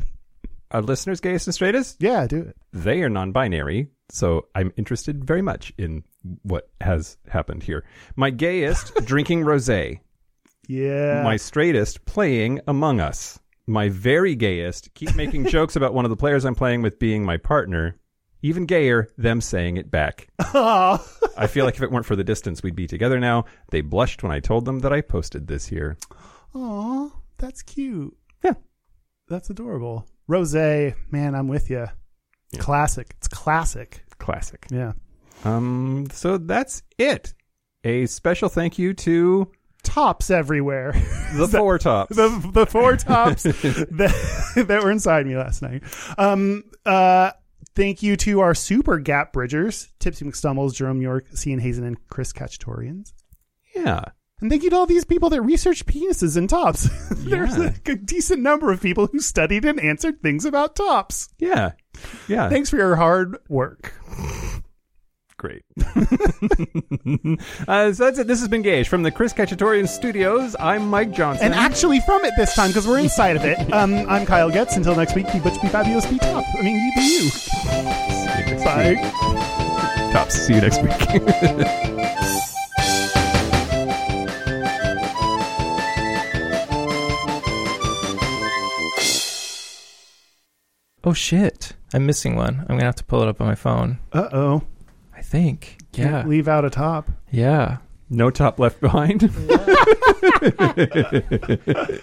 Our 0.71 0.81
listeners, 0.81 1.19
gayest 1.19 1.47
and 1.47 1.53
straightest, 1.53 1.97
yeah, 1.99 2.27
do 2.27 2.41
it. 2.41 2.55
they 2.73 3.01
are 3.01 3.09
non-binary. 3.09 3.87
So 4.11 4.47
I'm 4.53 4.71
interested 4.77 5.25
very 5.25 5.41
much 5.41 5.73
in 5.77 6.03
what 6.43 6.69
has 6.81 7.17
happened 7.27 7.63
here. 7.63 7.83
My 8.15 8.29
gayest 8.29 8.93
drinking 9.05 9.41
rosé. 9.41 9.99
Yeah. 10.67 11.23
My 11.23 11.37
straightest 11.37 12.05
playing 12.05 12.61
Among 12.67 12.99
Us. 12.99 13.39
My 13.65 13.89
very 13.89 14.35
gayest 14.35 14.93
keep 14.93 15.15
making 15.15 15.45
jokes 15.49 15.75
about 15.75 15.93
one 15.95 16.05
of 16.05 16.09
the 16.09 16.17
players 16.17 16.45
I'm 16.45 16.55
playing 16.55 16.81
with 16.83 16.99
being 16.99 17.23
my 17.25 17.37
partner. 17.37 17.95
Even 18.41 18.65
gayer, 18.65 19.09
them 19.17 19.41
saying 19.41 19.77
it 19.77 19.91
back. 19.91 20.27
Aw. 20.39 21.03
I 21.37 21.47
feel 21.47 21.65
like 21.65 21.75
if 21.75 21.81
it 21.83 21.91
weren't 21.91 22.05
for 22.05 22.15
the 22.15 22.23
distance, 22.23 22.63
we'd 22.63 22.75
be 22.75 22.87
together 22.87 23.19
now. 23.19 23.45
They 23.71 23.81
blushed 23.81 24.21
when 24.23 24.31
I 24.31 24.39
told 24.39 24.65
them 24.65 24.79
that 24.79 24.93
I 24.93 25.01
posted 25.01 25.47
this 25.47 25.65
here. 25.67 25.97
Aw, 26.55 27.09
that's 27.39 27.61
cute. 27.61 28.15
Yeah. 28.43 28.53
That's 29.27 29.49
adorable. 29.49 30.07
Rose, 30.27 30.53
man, 30.53 30.93
I'm 31.35 31.47
with 31.47 31.69
you. 31.69 31.87
Classic. 32.57 33.13
It's 33.17 33.27
classic. 33.27 34.03
Classic. 34.19 34.65
Yeah. 34.69 34.93
Um, 35.43 36.07
so 36.11 36.37
that's 36.37 36.83
it. 36.97 37.33
A 37.83 38.05
special 38.05 38.49
thank 38.49 38.77
you 38.77 38.93
to 38.93 39.51
Tops 39.83 40.29
everywhere. 40.29 40.91
the 41.35 41.47
four 41.47 41.77
tops. 41.79 42.15
the 42.15 42.27
the 42.53 42.65
four 42.65 42.97
tops 42.97 43.43
that, 43.43 44.63
that 44.67 44.83
were 44.83 44.91
inside 44.91 45.25
me 45.25 45.37
last 45.37 45.61
night. 45.61 45.83
Um, 46.17 46.63
uh, 46.85 47.31
thank 47.75 48.03
you 48.03 48.17
to 48.17 48.41
our 48.41 48.53
super 48.53 48.99
gap 48.99 49.31
bridgers, 49.31 49.87
Tipsy 49.99 50.25
McStumbles, 50.25 50.75
Jerome 50.75 51.01
York, 51.01 51.27
Cian 51.35 51.59
Hazen, 51.59 51.85
and 51.85 51.97
Chris 52.09 52.33
Catchatorians. 52.33 53.13
yeah. 53.75 54.03
And 54.41 54.49
thank 54.49 54.63
you 54.63 54.69
to 54.69 54.75
all 54.75 54.85
these 54.85 55.03
people 55.05 55.29
that 55.31 55.41
research 55.41 55.85
penises 55.85 56.37
and 56.37 56.49
tops. 56.49 56.89
There's 57.11 57.57
Yeah. 57.57 57.73
a, 57.87 57.91
a 57.91 57.95
decent 57.95 58.41
number 58.41 58.71
of 58.71 58.81
people 58.81 59.07
who 59.07 59.19
studied 59.19 59.65
and 59.65 59.79
answered 59.79 60.21
things 60.21 60.45
about 60.45 60.75
tops. 60.75 61.29
Yeah. 61.39 61.71
Yeah. 62.27 62.47
Thanks 62.49 62.69
for 62.69 62.77
your 62.77 62.95
hard 62.95 63.37
work. 63.49 63.93
Great. 65.37 65.63
uh, 67.67 67.93
so 67.93 68.03
that's 68.05 68.19
it. 68.19 68.27
This 68.27 68.39
has 68.39 68.47
been 68.49 68.61
Gayish 68.63 68.87
from 68.87 69.03
the 69.03 69.11
Chris 69.11 69.31
Cacciatorian 69.33 69.87
Studios. 69.87 70.53
I'm 70.59 70.89
Mike 70.89 71.11
Johnson. 71.11 71.45
And 71.45 71.53
actually 71.55 72.01
from 72.01 72.25
it 72.25 72.33
this 72.37 72.53
time 72.55 72.69
because 72.69 72.85
we're 72.87 72.99
inside 72.99 73.37
of 73.37 73.45
it. 73.45 73.57
Um, 73.73 73.93
I'm 74.09 74.25
Kyle 74.25 74.49
Getz. 74.51 74.75
Until 74.75 74.95
next 74.95 75.15
week, 75.15 75.31
be 75.31 75.39
butch, 75.39 75.61
be 75.61 75.69
fabulous, 75.69 76.05
be 76.07 76.17
top. 76.19 76.43
I 76.57 76.61
mean, 76.61 76.75
you 76.77 76.91
be 76.95 77.01
you. 77.01 77.29
See 77.29 78.39
you 78.39 78.45
next 78.57 78.63
Bye. 78.65 80.09
Tops. 80.11 80.35
See 80.35 80.55
you 80.55 80.61
next 80.61 80.81
week. 80.81 82.09
Oh 91.03 91.13
shit! 91.13 91.73
I'm 91.93 92.05
missing 92.05 92.35
one. 92.35 92.59
I'm 92.61 92.75
gonna 92.75 92.83
have 92.83 92.95
to 92.95 93.03
pull 93.03 93.21
it 93.21 93.27
up 93.27 93.39
on 93.41 93.47
my 93.47 93.55
phone. 93.55 93.99
Uh 94.11 94.27
oh. 94.31 94.63
I 95.15 95.21
think. 95.21 95.77
Can't 95.91 96.11
Yeah. 96.11 96.25
leave 96.25 96.47
out 96.47 96.65
a 96.65 96.69
top. 96.69 97.09
Yeah. 97.31 97.77
no 98.09 98.29
top 98.31 98.59
left 98.59 98.79
behind. 98.81 99.21